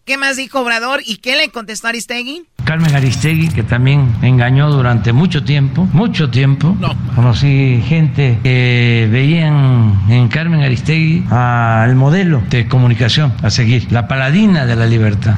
¿Qué 0.06 0.18
más 0.18 0.38
dijo 0.38 0.62
Obrador 0.62 1.02
y 1.06 1.18
qué 1.18 1.38
le 1.38 1.50
contestó 1.50 1.88
Aristegui? 1.88 2.42
Carmen 2.66 2.96
Aristegui, 2.96 3.50
que 3.50 3.62
también 3.62 4.12
engañó 4.24 4.72
durante 4.72 5.14
mucho 5.14 5.44
tiempo, 5.44 5.88
mucho 5.94 6.32
tiempo. 6.32 6.76
Conocí 7.16 7.80
gente 7.88 8.40
que 8.42 9.08
veían 9.12 10.02
en 10.10 10.28
Carmen 10.30 10.64
Aristegui 10.64 11.24
al 11.30 11.96
modelo 11.96 12.42
de 12.50 12.68
comunicación 12.68 13.36
a 13.44 13.52
seguir, 13.52 13.92
la 13.92 14.08
paladina 14.08 14.66
de 14.66 14.76
la 14.76 14.88
libertad. 14.88 15.36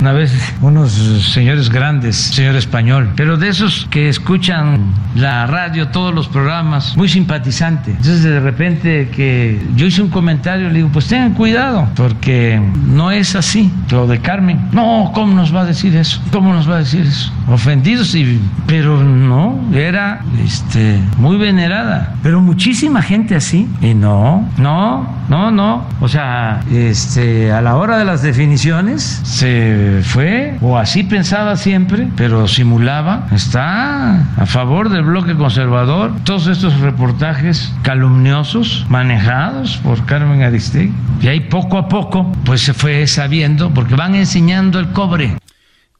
Una 0.00 0.12
vez 0.12 0.32
unos 0.60 0.92
señores 1.32 1.70
grandes, 1.70 2.16
señor 2.16 2.54
español, 2.54 3.10
pero 3.16 3.36
de 3.36 3.48
esos 3.48 3.88
que 3.90 4.08
escuchan 4.08 4.94
la 5.16 5.46
radio, 5.46 5.88
todos 5.88 6.14
los 6.14 6.28
programas, 6.28 6.96
muy 6.96 7.08
simpatizante. 7.08 7.90
Entonces 7.90 8.22
de 8.22 8.38
repente 8.38 9.08
que 9.08 9.60
yo 9.74 9.86
hice 9.86 10.00
un 10.00 10.10
comentario, 10.10 10.68
le 10.68 10.74
digo, 10.74 10.90
pues 10.92 11.08
tengan 11.08 11.34
cuidado, 11.34 11.88
porque 11.96 12.60
no 12.86 13.10
es 13.10 13.34
así 13.34 13.72
lo 13.90 14.06
de 14.06 14.20
Carmen. 14.20 14.68
No, 14.70 15.10
¿cómo 15.14 15.34
nos 15.34 15.54
va 15.54 15.62
a 15.62 15.64
decir 15.64 15.96
eso? 15.96 16.20
¿Cómo 16.32 16.52
nos 16.52 16.70
va 16.70 16.76
a 16.76 16.78
decir 16.78 17.04
eso? 17.04 17.32
Ofendidos, 17.48 18.14
y, 18.14 18.40
pero 18.66 19.02
no, 19.02 19.58
era 19.74 20.20
este, 20.44 21.00
muy 21.16 21.38
venerada. 21.38 22.14
Pero 22.22 22.40
muchísima 22.40 23.02
gente 23.02 23.34
así. 23.34 23.68
Y 23.80 23.94
no, 23.94 24.48
no, 24.58 25.08
no, 25.28 25.50
no. 25.50 25.84
O 26.00 26.08
sea, 26.08 26.60
este, 26.70 27.50
a 27.50 27.60
la 27.60 27.76
hora 27.76 27.98
de 27.98 28.04
las 28.04 28.22
definiciones 28.22 29.20
se 29.24 29.87
fue, 30.04 30.56
o 30.60 30.76
así 30.78 31.02
pensaba 31.04 31.56
siempre, 31.56 32.08
pero 32.16 32.48
simulaba. 32.48 33.26
Está 33.32 34.22
a 34.40 34.46
favor 34.46 34.88
del 34.88 35.02
bloque 35.04 35.34
conservador. 35.36 36.12
Todos 36.24 36.46
estos 36.46 36.78
reportajes 36.80 37.72
calumniosos 37.82 38.86
manejados 38.88 39.76
por 39.78 40.04
Carmen 40.06 40.42
Aristegui. 40.42 40.92
Y 41.20 41.28
ahí 41.28 41.40
poco 41.40 41.78
a 41.78 41.88
poco, 41.88 42.30
pues 42.44 42.62
se 42.62 42.74
fue 42.74 43.06
sabiendo, 43.06 43.72
porque 43.74 43.94
van 43.94 44.14
enseñando 44.14 44.78
el 44.78 44.92
cobre. 44.92 45.36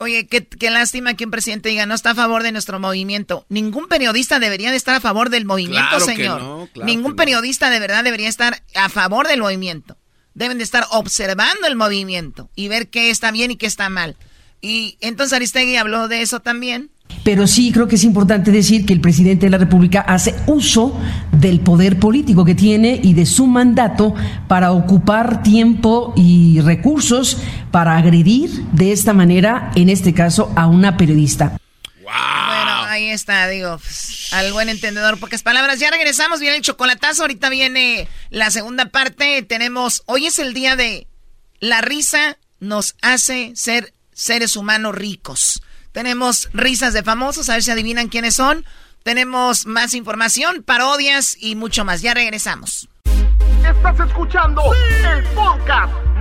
Oye, 0.00 0.28
qué, 0.28 0.46
qué 0.46 0.70
lástima 0.70 1.14
que 1.14 1.24
un 1.24 1.32
presidente 1.32 1.70
diga 1.70 1.84
no 1.84 1.94
está 1.94 2.12
a 2.12 2.14
favor 2.14 2.44
de 2.44 2.52
nuestro 2.52 2.78
movimiento. 2.78 3.44
Ningún 3.48 3.88
periodista 3.88 4.38
debería 4.38 4.70
de 4.70 4.76
estar 4.76 4.94
a 4.94 5.00
favor 5.00 5.28
del 5.28 5.44
movimiento, 5.44 5.88
Claro 5.90 6.06
que 6.06 6.14
señor. 6.14 6.40
no, 6.40 6.68
claro 6.72 6.86
Ningún 6.86 7.16
periodista 7.16 7.68
de 7.68 7.80
verdad 7.80 8.04
debería 8.04 8.28
estar 8.28 8.62
a 8.76 8.88
favor 8.88 9.26
del 9.26 9.40
movimiento. 9.40 9.96
Deben 10.38 10.58
de 10.58 10.62
estar 10.62 10.84
observando 10.92 11.66
el 11.66 11.74
movimiento 11.74 12.48
y 12.54 12.68
ver 12.68 12.90
qué 12.90 13.10
está 13.10 13.32
bien 13.32 13.50
y 13.50 13.56
qué 13.56 13.66
está 13.66 13.88
mal. 13.88 14.14
Y 14.60 14.96
entonces 15.00 15.32
Aristegui 15.32 15.74
habló 15.74 16.06
de 16.06 16.22
eso 16.22 16.38
también. 16.38 16.90
Pero 17.24 17.48
sí 17.48 17.72
creo 17.72 17.88
que 17.88 17.96
es 17.96 18.04
importante 18.04 18.52
decir 18.52 18.86
que 18.86 18.92
el 18.92 19.00
presidente 19.00 19.46
de 19.46 19.50
la 19.50 19.58
República 19.58 20.00
hace 20.02 20.36
uso 20.46 20.96
del 21.32 21.58
poder 21.58 21.98
político 21.98 22.44
que 22.44 22.54
tiene 22.54 23.00
y 23.02 23.14
de 23.14 23.26
su 23.26 23.48
mandato 23.48 24.14
para 24.46 24.70
ocupar 24.70 25.42
tiempo 25.42 26.12
y 26.14 26.60
recursos 26.60 27.38
para 27.72 27.96
agredir 27.96 28.50
de 28.70 28.92
esta 28.92 29.14
manera, 29.14 29.72
en 29.74 29.88
este 29.88 30.14
caso, 30.14 30.52
a 30.54 30.68
una 30.68 30.96
periodista. 30.96 31.58
Bueno, 32.04 32.77
ahí 32.98 33.10
está, 33.10 33.48
digo, 33.48 33.78
pues, 33.78 34.32
al 34.32 34.52
buen 34.52 34.68
entendedor, 34.68 35.18
pocas 35.18 35.42
palabras. 35.42 35.78
Ya 35.78 35.90
regresamos, 35.90 36.40
viene 36.40 36.56
el 36.56 36.62
chocolatazo, 36.62 37.22
ahorita 37.22 37.48
viene 37.48 38.08
la 38.30 38.50
segunda 38.50 38.86
parte. 38.86 39.42
Tenemos, 39.42 40.02
hoy 40.06 40.26
es 40.26 40.38
el 40.38 40.54
día 40.54 40.76
de 40.76 41.06
la 41.60 41.80
risa 41.80 42.36
nos 42.60 42.96
hace 43.02 43.52
ser 43.54 43.92
seres 44.12 44.56
humanos 44.56 44.94
ricos. 44.94 45.62
Tenemos 45.92 46.48
risas 46.52 46.92
de 46.92 47.02
famosos, 47.02 47.48
a 47.48 47.54
ver 47.54 47.62
si 47.62 47.70
adivinan 47.70 48.08
quiénes 48.08 48.34
son. 48.34 48.64
Tenemos 49.04 49.66
más 49.66 49.94
información, 49.94 50.62
parodias 50.62 51.36
y 51.38 51.54
mucho 51.54 51.84
más. 51.84 52.02
Ya 52.02 52.14
regresamos. 52.14 52.88
Estás 53.64 54.08
escuchando 54.08 54.62
el 54.74 55.24
podcast 55.34 55.92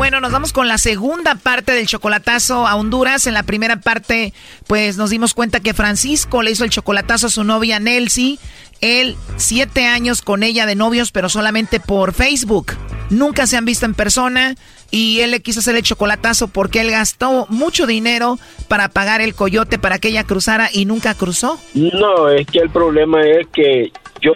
Bueno, 0.00 0.18
nos 0.18 0.32
vamos 0.32 0.54
con 0.54 0.66
la 0.66 0.78
segunda 0.78 1.34
parte 1.34 1.72
del 1.72 1.86
chocolatazo 1.86 2.66
a 2.66 2.74
Honduras. 2.74 3.26
En 3.26 3.34
la 3.34 3.42
primera 3.42 3.76
parte, 3.80 4.32
pues 4.66 4.96
nos 4.96 5.10
dimos 5.10 5.34
cuenta 5.34 5.60
que 5.60 5.74
Francisco 5.74 6.40
le 6.40 6.52
hizo 6.52 6.64
el 6.64 6.70
chocolatazo 6.70 7.26
a 7.26 7.30
su 7.30 7.44
novia 7.44 7.78
Nelsie. 7.80 8.38
Él, 8.80 9.16
siete 9.36 9.84
años 9.84 10.22
con 10.22 10.42
ella 10.42 10.64
de 10.64 10.74
novios, 10.74 11.12
pero 11.12 11.28
solamente 11.28 11.80
por 11.80 12.14
Facebook. 12.14 12.72
Nunca 13.10 13.46
se 13.46 13.58
han 13.58 13.66
visto 13.66 13.84
en 13.84 13.92
persona 13.92 14.54
y 14.90 15.20
él 15.20 15.32
le 15.32 15.42
quiso 15.42 15.60
hacer 15.60 15.76
el 15.76 15.82
chocolatazo 15.82 16.48
porque 16.48 16.80
él 16.80 16.90
gastó 16.90 17.46
mucho 17.50 17.86
dinero 17.86 18.38
para 18.68 18.88
pagar 18.88 19.20
el 19.20 19.34
coyote 19.34 19.78
para 19.78 19.98
que 19.98 20.08
ella 20.08 20.24
cruzara 20.24 20.70
y 20.72 20.86
nunca 20.86 21.12
cruzó. 21.12 21.60
No, 21.74 22.30
es 22.30 22.46
que 22.46 22.60
el 22.60 22.70
problema 22.70 23.20
es 23.20 23.48
que 23.52 23.92
yo 24.20 24.32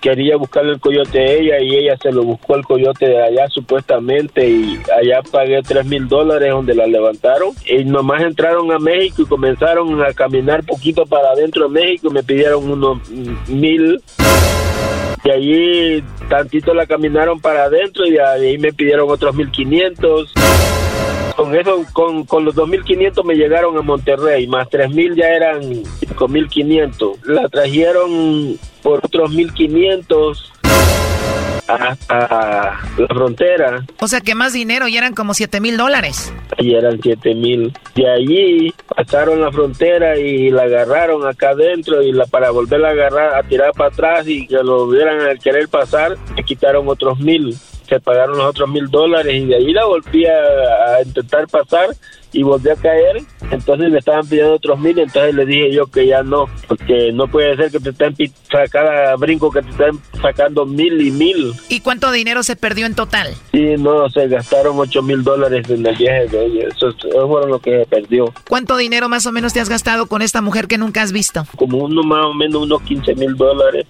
quería 0.00 0.36
buscarle 0.36 0.72
el 0.72 0.80
coyote 0.80 1.18
a 1.18 1.32
ella 1.32 1.60
y 1.60 1.76
ella 1.76 1.96
se 2.00 2.12
lo 2.12 2.22
buscó 2.22 2.56
el 2.56 2.64
coyote 2.64 3.06
de 3.08 3.22
allá 3.22 3.48
supuestamente 3.48 4.48
y 4.48 4.78
allá 4.96 5.22
pagué 5.30 5.60
tres 5.62 5.84
mil 5.86 6.08
dólares 6.08 6.50
donde 6.50 6.74
la 6.74 6.86
levantaron. 6.86 7.50
Y 7.66 7.84
nomás 7.84 8.22
entraron 8.22 8.70
a 8.72 8.78
México 8.78 9.22
y 9.22 9.26
comenzaron 9.26 10.02
a 10.02 10.12
caminar 10.12 10.64
poquito 10.64 11.04
para 11.06 11.30
adentro 11.30 11.68
de 11.68 11.80
México 11.80 12.08
y 12.10 12.14
me 12.14 12.22
pidieron 12.22 12.70
unos 12.70 12.98
mil. 13.48 14.00
Y 15.24 15.30
allí 15.30 16.04
tantito 16.28 16.74
la 16.74 16.86
caminaron 16.86 17.40
para 17.40 17.64
adentro 17.64 18.06
y 18.06 18.12
de 18.12 18.22
ahí 18.22 18.58
me 18.58 18.72
pidieron 18.72 19.10
otros 19.10 19.34
mil 19.34 19.50
quinientos 19.50 20.32
con 21.36 21.54
eso, 21.54 21.84
con, 21.92 22.24
con 22.24 22.44
los 22.44 22.54
2.500 22.54 23.24
me 23.24 23.34
llegaron 23.34 23.76
a 23.76 23.82
Monterrey, 23.82 24.46
más 24.46 24.68
3.000 24.68 25.14
ya 25.14 25.28
eran 25.28 25.62
5.500. 25.62 27.24
La 27.24 27.48
trajeron 27.48 28.58
por 28.82 29.04
otros 29.04 29.30
1.500 29.32 30.50
hasta 31.66 32.78
la 32.98 33.08
frontera. 33.08 33.84
O 34.00 34.08
sea 34.08 34.20
que 34.20 34.34
más 34.34 34.52
dinero 34.52 34.88
y 34.88 34.96
eran 34.96 35.14
como 35.14 35.34
7 35.34 35.60
mil 35.60 35.76
dólares. 35.76 36.32
Y 36.58 36.74
eran 36.74 37.00
7 37.02 37.34
mil. 37.34 37.72
De 37.94 38.10
allí 38.10 38.74
pasaron 38.94 39.40
la 39.40 39.50
frontera 39.50 40.18
y 40.18 40.50
la 40.50 40.64
agarraron 40.64 41.26
acá 41.26 41.50
adentro 41.50 42.02
y 42.02 42.12
la 42.12 42.26
para 42.26 42.50
volverla 42.50 42.88
a 42.88 42.92
agarrar, 42.92 43.34
a 43.34 43.42
tirar 43.44 43.72
para 43.72 43.90
atrás 43.90 44.28
y 44.28 44.46
que 44.46 44.62
lo 44.62 44.84
hubieran 44.84 45.20
al 45.20 45.38
querer 45.38 45.68
pasar, 45.68 46.16
me 46.36 46.44
quitaron 46.44 46.88
otros 46.88 47.18
mil 47.18 47.56
se 47.86 48.00
pagaron 48.00 48.38
los 48.38 48.46
otros 48.46 48.68
mil 48.68 48.88
dólares 48.88 49.34
y 49.34 49.46
de 49.46 49.56
ahí 49.56 49.72
la 49.72 49.84
volví 49.84 50.26
a, 50.26 50.96
a, 50.96 51.02
intentar 51.02 51.46
pasar 51.48 51.88
y 52.34 52.42
volví 52.42 52.68
a 52.68 52.76
caer. 52.76 53.22
Entonces 53.50 53.90
me 53.90 53.98
estaban 53.98 54.26
pidiendo 54.26 54.54
otros 54.54 54.78
mil, 54.78 54.98
entonces 54.98 55.34
le 55.34 55.46
dije 55.46 55.72
yo 55.72 55.86
que 55.86 56.06
ya 56.06 56.22
no, 56.22 56.46
porque 56.68 57.12
no 57.12 57.28
puede 57.28 57.56
ser 57.56 57.70
que 57.70 57.80
te 57.80 57.90
estén 57.90 58.14
cada 58.70 59.16
brinco 59.16 59.50
que 59.50 59.62
te 59.62 59.70
estén 59.70 60.00
sacando 60.20 60.66
mil 60.66 61.00
y 61.00 61.10
mil. 61.10 61.54
¿Y 61.68 61.80
cuánto 61.80 62.10
dinero 62.10 62.42
se 62.42 62.56
perdió 62.56 62.86
en 62.86 62.94
total? 62.94 63.34
Sí, 63.52 63.74
no, 63.78 64.08
se 64.10 64.28
gastaron 64.28 64.78
ocho 64.78 65.02
mil 65.02 65.22
dólares 65.22 65.68
en 65.68 65.86
el 65.86 65.96
viaje 65.96 66.26
de 66.28 66.46
ella. 66.46 66.68
Eso, 66.68 66.88
eso 66.88 67.28
fue 67.28 67.48
lo 67.48 67.58
que 67.60 67.80
se 67.80 67.86
perdió. 67.86 68.32
¿Cuánto 68.48 68.76
dinero 68.76 69.08
más 69.08 69.26
o 69.26 69.32
menos 69.32 69.52
te 69.52 69.60
has 69.60 69.68
gastado 69.68 70.06
con 70.06 70.22
esta 70.22 70.40
mujer 70.40 70.66
que 70.66 70.78
nunca 70.78 71.02
has 71.02 71.12
visto? 71.12 71.46
Como 71.56 71.78
uno 71.78 72.02
más 72.02 72.26
o 72.26 72.34
menos 72.34 72.62
unos 72.62 72.82
15 72.82 73.14
mil 73.14 73.36
dólares. 73.36 73.86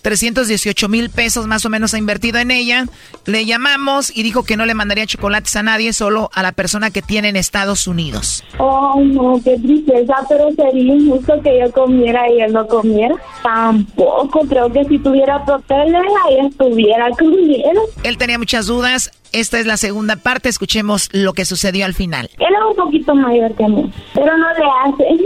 318 0.00 0.88
mil 0.88 1.10
pesos 1.10 1.46
más 1.46 1.64
o 1.64 1.68
menos 1.68 1.94
ha 1.94 1.98
invertido 1.98 2.38
en 2.38 2.50
ella. 2.50 2.86
Le 3.26 3.44
llamamos 3.44 4.10
y 4.14 4.22
dijo 4.22 4.42
que 4.42 4.56
no 4.56 4.64
le 4.66 4.74
mandaría 4.74 5.06
chocolates 5.06 5.54
a 5.56 5.62
nadie, 5.62 5.92
solo 5.92 6.30
a 6.34 6.42
la 6.42 6.52
persona 6.52 6.90
que 6.90 7.02
tiene 7.02 7.27
en 7.28 7.36
Estados 7.36 7.86
Unidos. 7.86 8.44
Oh, 8.58 9.00
no, 9.00 9.40
qué 9.44 9.58
tristeza, 9.58 10.14
pero 10.28 10.50
sería 10.52 10.94
injusto 10.94 11.40
que 11.42 11.60
yo 11.60 11.70
comiera 11.72 12.30
y 12.30 12.40
él 12.40 12.52
no 12.52 12.66
comiera. 12.66 13.14
Tampoco, 13.42 14.40
creo 14.48 14.72
que 14.72 14.84
si 14.84 14.98
tuviera 14.98 15.44
papeles, 15.44 16.02
ahí 16.26 16.46
estuviera 16.46 17.10
comiendo. 17.18 17.82
Él 18.02 18.18
tenía 18.18 18.38
muchas 18.38 18.66
dudas. 18.66 19.10
Esta 19.32 19.60
es 19.60 19.66
la 19.66 19.76
segunda 19.76 20.16
parte, 20.16 20.48
escuchemos 20.48 21.10
lo 21.12 21.34
que 21.34 21.44
sucedió 21.44 21.84
al 21.84 21.92
final. 21.94 22.30
Él 22.38 22.46
es 22.46 22.70
un 22.70 22.76
poquito 22.76 23.14
mayor 23.14 23.54
que 23.54 23.68
mí, 23.68 23.92
pero 24.14 24.36
no 24.38 24.46
le 24.54 24.64
hace, 24.84 25.22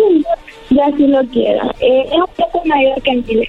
ya 0.71 0.97
si 0.97 1.07
lo 1.07 1.25
quiera. 1.27 1.73
Eh, 1.79 2.07
es 2.07 2.19
un 2.19 2.27
poco 2.37 2.63
mayor 2.67 3.01
que 3.03 3.13
mí. 3.15 3.47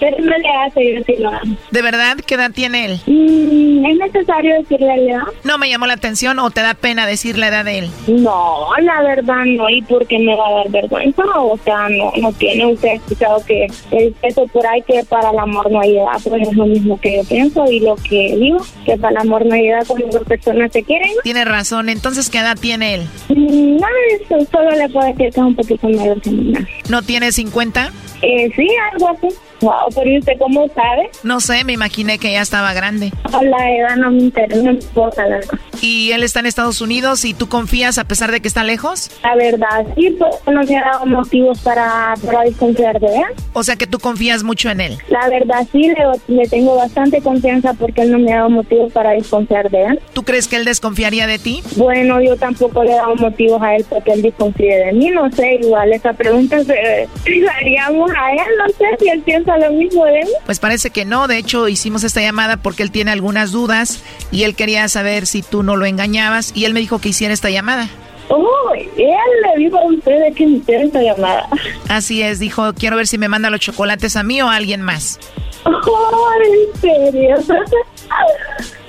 Pero 0.00 0.16
no 0.18 0.36
le 0.36 0.48
hace, 0.48 0.94
yo 0.94 1.00
sí 1.06 1.14
lo 1.18 1.30
amo. 1.30 1.56
¿De 1.70 1.82
verdad? 1.82 2.16
¿Qué 2.26 2.34
edad 2.34 2.50
tiene 2.52 2.84
él? 2.86 3.00
Mm, 3.06 3.86
¿Es 3.86 3.96
necesario 3.98 4.56
decirle 4.56 4.86
la 4.86 4.96
edad? 4.96 5.22
No 5.44 5.58
me 5.58 5.68
llamó 5.68 5.86
la 5.86 5.94
atención 5.94 6.38
o 6.38 6.50
te 6.50 6.60
da 6.60 6.74
pena 6.74 7.06
decir 7.06 7.38
la 7.38 7.48
edad 7.48 7.64
de 7.64 7.78
él. 7.78 7.90
No, 8.06 8.68
la 8.80 9.02
verdad 9.02 9.44
no. 9.44 9.68
¿Y 9.70 9.82
por 9.82 10.06
qué 10.06 10.18
me 10.18 10.36
va 10.36 10.48
a 10.48 10.52
dar 10.52 10.70
vergüenza? 10.70 11.22
O 11.36 11.58
sea, 11.64 11.88
no, 11.88 12.12
no 12.18 12.32
tiene 12.32 12.66
usted 12.66 12.94
escuchado 12.94 13.44
que 13.46 13.66
el 13.90 14.12
peso 14.14 14.46
por 14.48 14.66
ahí 14.66 14.82
que 14.82 15.02
para 15.04 15.30
el 15.30 15.38
amor 15.38 15.70
no 15.70 15.80
hay 15.80 15.96
edad. 15.96 16.20
Pues 16.22 16.48
es 16.48 16.54
lo 16.54 16.66
mismo 16.66 17.00
que 17.00 17.16
yo 17.16 17.24
pienso 17.24 17.64
y 17.70 17.80
lo 17.80 17.96
que 17.96 18.36
digo, 18.36 18.58
que 18.84 18.96
para 18.96 19.12
el 19.12 19.28
amor 19.28 19.46
no 19.46 19.54
hay 19.54 19.68
edad 19.68 19.84
cuando 19.86 20.08
dos 20.08 20.24
personas 20.26 20.72
se 20.72 20.82
quieren. 20.82 21.10
Tiene 21.22 21.44
razón. 21.44 21.88
Entonces, 21.88 22.30
¿qué 22.30 22.38
edad 22.38 22.56
tiene 22.60 22.94
él? 22.94 23.08
Mm, 23.28 23.76
de 23.78 24.22
eso. 24.22 24.48
Solo 24.50 24.70
le 24.72 24.88
puedo 24.88 25.06
decir 25.06 25.18
que 25.18 25.28
es 25.28 25.36
un 25.36 25.54
poquito 25.54 25.88
mayor 25.88 26.20
que 26.20 26.30
mí. 26.30 26.54
¿No 26.88 27.02
tiene 27.02 27.32
50? 27.32 27.92
Eh, 28.22 28.50
sí, 28.54 28.68
algo 28.92 29.08
así. 29.08 29.28
Wow, 29.60 29.88
pero 29.94 30.10
¿y 30.10 30.18
usted 30.18 30.34
cómo 30.38 30.66
sabe? 30.68 31.10
No 31.22 31.40
sé, 31.40 31.64
me 31.64 31.72
imaginé 31.72 32.18
que 32.18 32.32
ya 32.32 32.42
estaba 32.42 32.72
grande. 32.74 33.12
La 33.32 33.70
edad 33.70 33.96
no 33.96 34.10
me 34.10 34.18
interesa, 34.18 34.62
no 34.62 34.72
me 34.72 34.78
importa 34.78 35.26
la 35.26 35.36
verdad. 35.36 35.58
¿Y 35.80 36.12
él 36.12 36.22
está 36.22 36.40
en 36.40 36.46
Estados 36.46 36.80
Unidos 36.80 37.24
y 37.24 37.34
tú 37.34 37.48
confías 37.48 37.98
a 37.98 38.04
pesar 38.04 38.32
de 38.32 38.40
que 38.40 38.48
está 38.48 38.64
lejos? 38.64 39.10
La 39.22 39.34
verdad, 39.36 39.86
sí, 39.94 40.16
pues 40.18 40.34
no 40.46 40.62
me 40.62 40.76
ha 40.78 40.84
dado 40.84 41.06
motivos 41.06 41.60
para, 41.60 42.14
para 42.24 42.42
desconfiar 42.42 42.98
de 42.98 43.06
él. 43.06 43.24
O 43.52 43.62
sea 43.62 43.76
que 43.76 43.86
tú 43.86 43.98
confías 43.98 44.42
mucho 44.42 44.70
en 44.70 44.80
él. 44.80 44.98
La 45.08 45.28
verdad, 45.28 45.66
sí, 45.72 45.88
le, 45.88 46.34
le 46.34 46.48
tengo 46.48 46.76
bastante 46.76 47.20
confianza 47.20 47.74
porque 47.74 48.02
él 48.02 48.12
no 48.12 48.18
me 48.18 48.32
ha 48.32 48.36
dado 48.38 48.50
motivos 48.50 48.92
para 48.92 49.10
desconfiar 49.10 49.70
de 49.70 49.84
él. 49.84 50.00
¿Tú 50.12 50.22
crees 50.22 50.48
que 50.48 50.56
él 50.56 50.64
desconfiaría 50.64 51.26
de 51.26 51.38
ti? 51.38 51.62
Bueno, 51.76 52.20
yo 52.20 52.36
tampoco 52.36 52.82
le 52.84 52.92
he 52.92 52.96
dado 52.96 53.14
motivos 53.16 53.60
a 53.62 53.76
él 53.76 53.84
porque 53.88 54.12
él 54.12 54.22
desconfíe 54.22 54.76
de 54.86 54.92
mí, 54.92 55.10
no 55.10 55.30
sé, 55.32 55.56
igual 55.60 55.92
esa 55.92 56.12
pregunta 56.12 56.62
se 56.64 56.74
la 57.40 57.52
haríamos 57.52 58.10
a 58.10 58.32
él, 58.32 58.38
no 58.58 58.68
sé 58.68 58.84
si 58.98 59.08
él 59.08 59.22
piensa 59.46 59.68
lo 59.68 59.72
mismo 59.72 60.04
de 60.04 60.20
él. 60.20 60.28
Pues 60.44 60.58
parece 60.58 60.90
que 60.90 61.04
no, 61.04 61.28
de 61.28 61.38
hecho 61.38 61.68
hicimos 61.68 62.04
esta 62.04 62.20
llamada 62.20 62.56
porque 62.56 62.82
él 62.82 62.90
tiene 62.90 63.10
algunas 63.10 63.52
dudas 63.52 64.02
y 64.30 64.44
él 64.44 64.54
quería 64.54 64.88
saber 64.88 65.26
si 65.26 65.42
tú 65.42 65.62
no 65.62 65.76
lo 65.76 65.86
engañabas 65.86 66.52
y 66.54 66.64
él 66.64 66.74
me 66.74 66.80
dijo 66.80 66.98
que 66.98 67.10
hiciera 67.10 67.32
esta 67.32 67.50
llamada. 67.50 67.88
Oh, 68.28 68.72
él 68.74 68.84
le 68.96 69.64
dijo 69.64 69.78
a 69.78 69.84
usted 69.86 70.20
de 70.20 70.32
que 70.32 70.44
hiciera 70.44 70.84
esta 70.84 71.00
llamada. 71.00 71.48
Así 71.88 72.22
es, 72.22 72.40
dijo, 72.40 72.74
quiero 72.74 72.96
ver 72.96 73.06
si 73.06 73.18
me 73.18 73.28
manda 73.28 73.50
los 73.50 73.60
chocolates 73.60 74.16
a 74.16 74.22
mí 74.24 74.42
o 74.42 74.48
a 74.48 74.56
alguien 74.56 74.82
más. 74.82 75.18
Oh, 75.68 76.30
¿en 76.44 76.80
serio? 76.80 77.36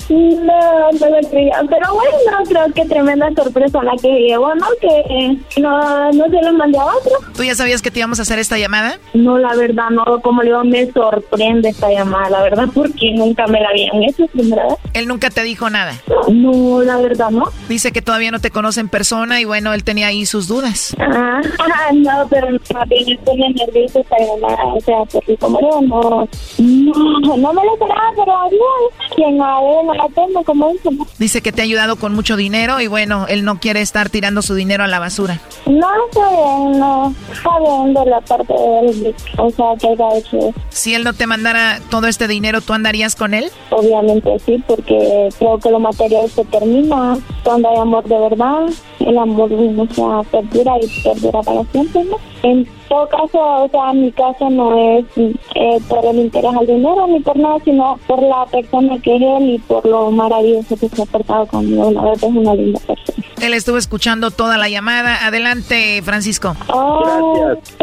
No, 0.10 0.92
no 0.92 1.10
lo 1.10 1.30
creía. 1.30 1.62
Pero 1.70 1.94
bueno, 1.94 2.44
creo 2.48 2.74
que 2.74 2.86
tremenda 2.86 3.30
sorpresa 3.36 3.84
la 3.84 3.94
que 4.02 4.08
llevo, 4.08 4.54
¿no? 4.56 4.68
Que 4.80 5.38
no, 5.62 6.12
no 6.14 6.26
se 6.26 6.42
lo 6.42 6.54
mandé 6.54 6.78
a 6.78 6.86
otro. 6.86 7.12
¿Tú 7.36 7.44
ya 7.44 7.56
sabías 7.56 7.82
que 7.82 7.92
te 7.92 8.00
íbamos 8.00 8.20
a 8.20 8.22
hacer 8.22 8.40
esta 8.40 8.58
llamada? 8.58 9.00
No, 9.14 9.38
la 9.38 9.54
verdad, 9.56 9.90
no. 9.90 10.04
Como 10.22 10.44
le 10.44 10.50
digo, 10.50 10.64
me 10.64 10.92
sorprende 10.92 11.70
esta 11.70 11.92
llamada, 11.92 12.30
la 12.30 12.44
verdad, 12.44 12.68
porque 12.74 13.12
nunca 13.14 13.48
me 13.48 13.60
la 13.60 13.70
habían 13.70 14.04
hecho, 14.04 14.26
¿verdad? 14.34 14.78
Él 14.94 15.08
nunca 15.08 15.30
te 15.30 15.44
dijo 15.44 15.70
nada. 15.70 15.94
No, 16.30 16.82
la 16.82 16.98
verdad, 16.98 17.30
no. 17.30 17.50
Dice 17.68 17.92
que 17.92 18.02
todavía 18.02 18.32
no 18.32 18.40
te 18.40 18.52
conoce 18.52 18.80
en 18.80 18.90
persona 18.90 19.42
y 19.42 19.46
bueno, 19.46 19.74
él 19.74 19.84
tenía 19.84 20.08
ahí 20.08 20.26
sus 20.26 20.48
dudas. 20.48 20.96
Ah, 21.00 21.42
no, 21.94 22.28
pero 22.30 22.50
me 22.50 22.60
pone 22.60 23.50
nervioso 23.54 24.00
esta 24.00 24.16
llamada, 24.18 24.64
o 24.66 24.80
sea, 24.82 25.04
porque 25.12 25.36
como 25.38 25.60
digo, 25.60 25.82
no, 25.82 26.28
no, 26.60 27.38
no 27.38 27.54
me 27.54 27.64
lo 27.64 27.74
esperaba, 27.74 28.12
pero 28.16 28.34
no, 28.52 29.16
quien 29.16 29.42
a 29.42 29.60
la 29.98 30.08
tengo, 30.10 30.44
como 30.44 30.72
dice. 30.72 30.90
Dice 31.18 31.42
que 31.42 31.52
te 31.52 31.62
ha 31.62 31.66
ayudado 31.66 31.98
con 31.98 32.14
mucho 32.14 32.36
dinero 32.36 32.80
y 32.80 32.88
bueno, 32.88 33.26
él 33.28 33.44
no 33.44 33.60
quiere 33.60 33.82
estar 33.82 34.10
tirando 34.10 34.42
su 34.42 34.56
dinero 34.56 34.84
a 34.84 34.88
la 34.88 35.00
basura. 35.00 35.40
No, 35.66 35.88
está 36.08 36.30
bien, 36.30 36.80
no, 36.80 37.14
está 37.32 37.60
bien 37.60 37.94
de 37.94 38.06
la 38.06 38.22
parte 38.22 38.54
de 38.54 38.80
él, 38.80 39.16
o 39.38 39.50
sea, 39.52 39.66
que 39.80 39.88
haya 39.90 40.18
hecho 40.18 40.38
eso. 40.38 40.54
Si 40.70 40.94
él 40.94 41.04
no 41.04 41.14
te 41.14 41.28
mandara 41.28 41.80
todo 41.90 42.08
este 42.08 42.28
dinero, 42.28 42.62
¿tú 42.62 42.74
andarías 42.74 43.16
con 43.16 43.34
él? 43.34 43.50
Obviamente 43.72 44.38
sí, 44.46 44.64
porque 44.68 45.30
creo 45.38 45.58
que 45.58 45.72
lo 45.72 45.80
material 45.80 46.30
se 46.30 46.46
termina 46.46 47.18
cuando 47.44 47.70
hay 47.70 47.78
amor 47.78 48.04
de 48.06 48.18
verdad. 48.18 48.68
el 49.00 49.18
amor, 49.18 49.52
o 49.52 49.94
sea, 49.94 50.22
perdura 50.32 50.74
y 50.82 51.02
perdura 51.04 51.42
para 51.42 51.64
siempre, 51.72 52.04
¿no? 52.06 52.18
En 52.44 52.68
todo 52.88 53.08
caso, 53.10 53.40
o 53.66 53.70
sea, 53.70 53.94
mi 53.94 54.12
caso 54.12 54.50
no 54.50 54.78
es 54.78 55.06
eh, 55.18 55.80
por 55.90 56.06
el 56.06 56.20
interés 56.20 56.56
al 56.56 56.68
dinero 56.68 57.08
ni 57.08 57.20
por 57.20 57.38
nada, 57.38 57.58
sino 57.66 58.00
por 58.08 58.22
la 58.22 58.46
persona 58.46 58.98
que 59.00 59.16
es 59.16 59.22
él 59.22 59.50
y 59.50 59.60
por 59.60 59.86
lo 59.86 60.12
maravilloso 60.12 60.78
que 60.78 60.88
se 60.88 61.02
ha 61.02 61.06
portado 61.06 61.48
conmigo. 61.48 61.92
La 61.92 62.02
verdad 62.02 62.30
es 62.30 62.36
una 62.36 62.54
linda 62.54 62.80
persona. 62.80 63.27
Él 63.42 63.54
estuvo 63.54 63.78
escuchando 63.78 64.32
toda 64.32 64.58
la 64.58 64.70
llamada. 64.70 65.26
Adelante, 65.26 66.02
Francisco. 66.04 66.56
Gracias. 66.68 67.78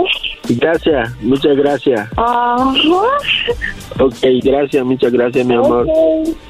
Gracias, 0.46 1.22
muchas 1.22 1.56
gracias. 1.56 2.08
Ok, 3.98 4.16
gracias, 4.42 4.84
muchas 4.84 5.12
gracias, 5.12 5.46
mi 5.46 5.54
amor. 5.54 5.86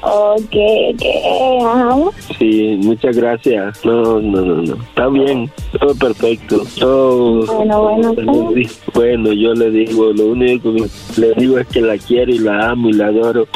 Ok, 0.01 0.55
ok. 0.93 2.13
Sí, 2.37 2.77
muchas 2.81 3.15
gracias. 3.15 3.85
No, 3.85 4.19
no, 4.19 4.41
no, 4.41 4.55
no. 4.63 4.75
Está 4.83 5.07
bien, 5.07 5.49
todo 5.79 5.95
perfecto. 5.95 6.63
Todo. 6.77 7.45
Bueno, 7.45 7.83
bueno. 7.83 8.15
Bueno, 8.93 9.31
yo 9.31 9.53
le 9.53 9.69
digo, 9.69 10.11
lo 10.11 10.27
único 10.27 10.73
que 10.73 10.89
le 11.21 11.33
digo 11.35 11.59
es 11.59 11.67
que 11.67 11.81
la 11.81 11.97
quiero 11.97 12.31
y 12.31 12.39
la 12.39 12.71
amo 12.71 12.89
y 12.89 12.93
la 12.93 13.07
adoro. 13.07 13.47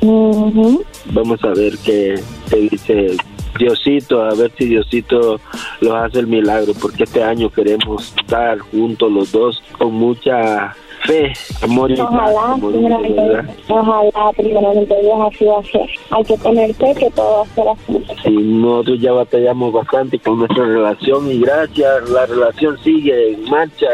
Vamos 0.00 1.42
a 1.42 1.48
ver 1.48 1.76
qué, 1.84 2.20
qué 2.50 2.56
dice 2.70 3.16
Diosito, 3.62 4.24
a 4.24 4.34
ver 4.34 4.50
si 4.58 4.64
Diosito 4.64 5.40
los 5.80 5.94
hace 5.94 6.18
el 6.18 6.26
milagro, 6.26 6.72
porque 6.80 7.04
este 7.04 7.22
año 7.22 7.48
queremos 7.48 8.12
estar 8.18 8.58
juntos 8.58 9.12
los 9.12 9.30
dos 9.30 9.62
con 9.78 9.94
mucha 9.94 10.74
fe, 11.06 11.32
amor 11.62 11.90
y 11.90 12.00
Ojalá, 12.00 12.56
primeramente, 12.60 13.54
ojalá, 13.68 14.32
primeramente 14.36 14.94
Dios 15.02 15.14
así 15.32 15.44
va 15.44 15.58
a 15.58 15.62
ser. 15.64 15.86
Hay 16.10 16.24
que 16.24 16.36
tener 16.38 16.74
fe 16.74 16.94
que 16.98 17.10
todo 17.10 17.36
va 17.38 17.42
a 17.42 17.46
ser 17.46 17.68
así. 17.68 18.04
Sí, 18.24 18.30
nosotros 18.30 19.00
ya 19.00 19.12
batallamos 19.12 19.72
bastante 19.72 20.18
con 20.18 20.38
nuestra 20.38 20.64
relación 20.64 21.30
y 21.30 21.38
gracias, 21.40 22.08
la 22.10 22.26
relación 22.26 22.78
sigue 22.82 23.32
en 23.32 23.50
marcha. 23.50 23.86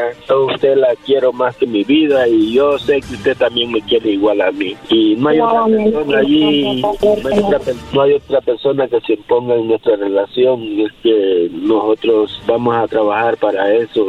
Usted 0.55 0.77
la 0.77 0.95
quiero 1.07 1.33
más 1.33 1.57
que 1.57 1.67
mi 1.67 1.85
vida 1.85 2.27
y 2.29 2.53
yo 2.53 2.79
sé 2.79 3.01
que 3.01 3.15
usted 3.15 3.37
también 3.37 3.73
me 3.73 3.81
quiere 3.83 4.11
igual 4.11 4.41
a 4.41 4.51
mí. 4.53 4.77
Y 4.91 5.17
no 5.17 5.29
hay 5.31 5.41
otra 5.41 5.65
persona 5.67 6.19
allí, 6.19 6.83
no 6.83 7.29
hay 7.29 7.39
otra, 7.41 7.59
pe- 7.61 7.75
no 7.93 8.03
hay 8.03 8.13
otra 8.15 8.41
persona 8.41 8.89
que 8.89 9.01
se 9.01 9.13
imponga 9.15 9.55
en 9.55 9.69
nuestra 9.69 9.97
relación. 9.97 10.63
Es 10.81 10.93
que 11.03 11.49
nosotros 11.53 12.43
vamos 12.47 12.75
a 12.77 12.87
trabajar 12.87 13.37
para 13.39 13.75
eso 13.75 14.05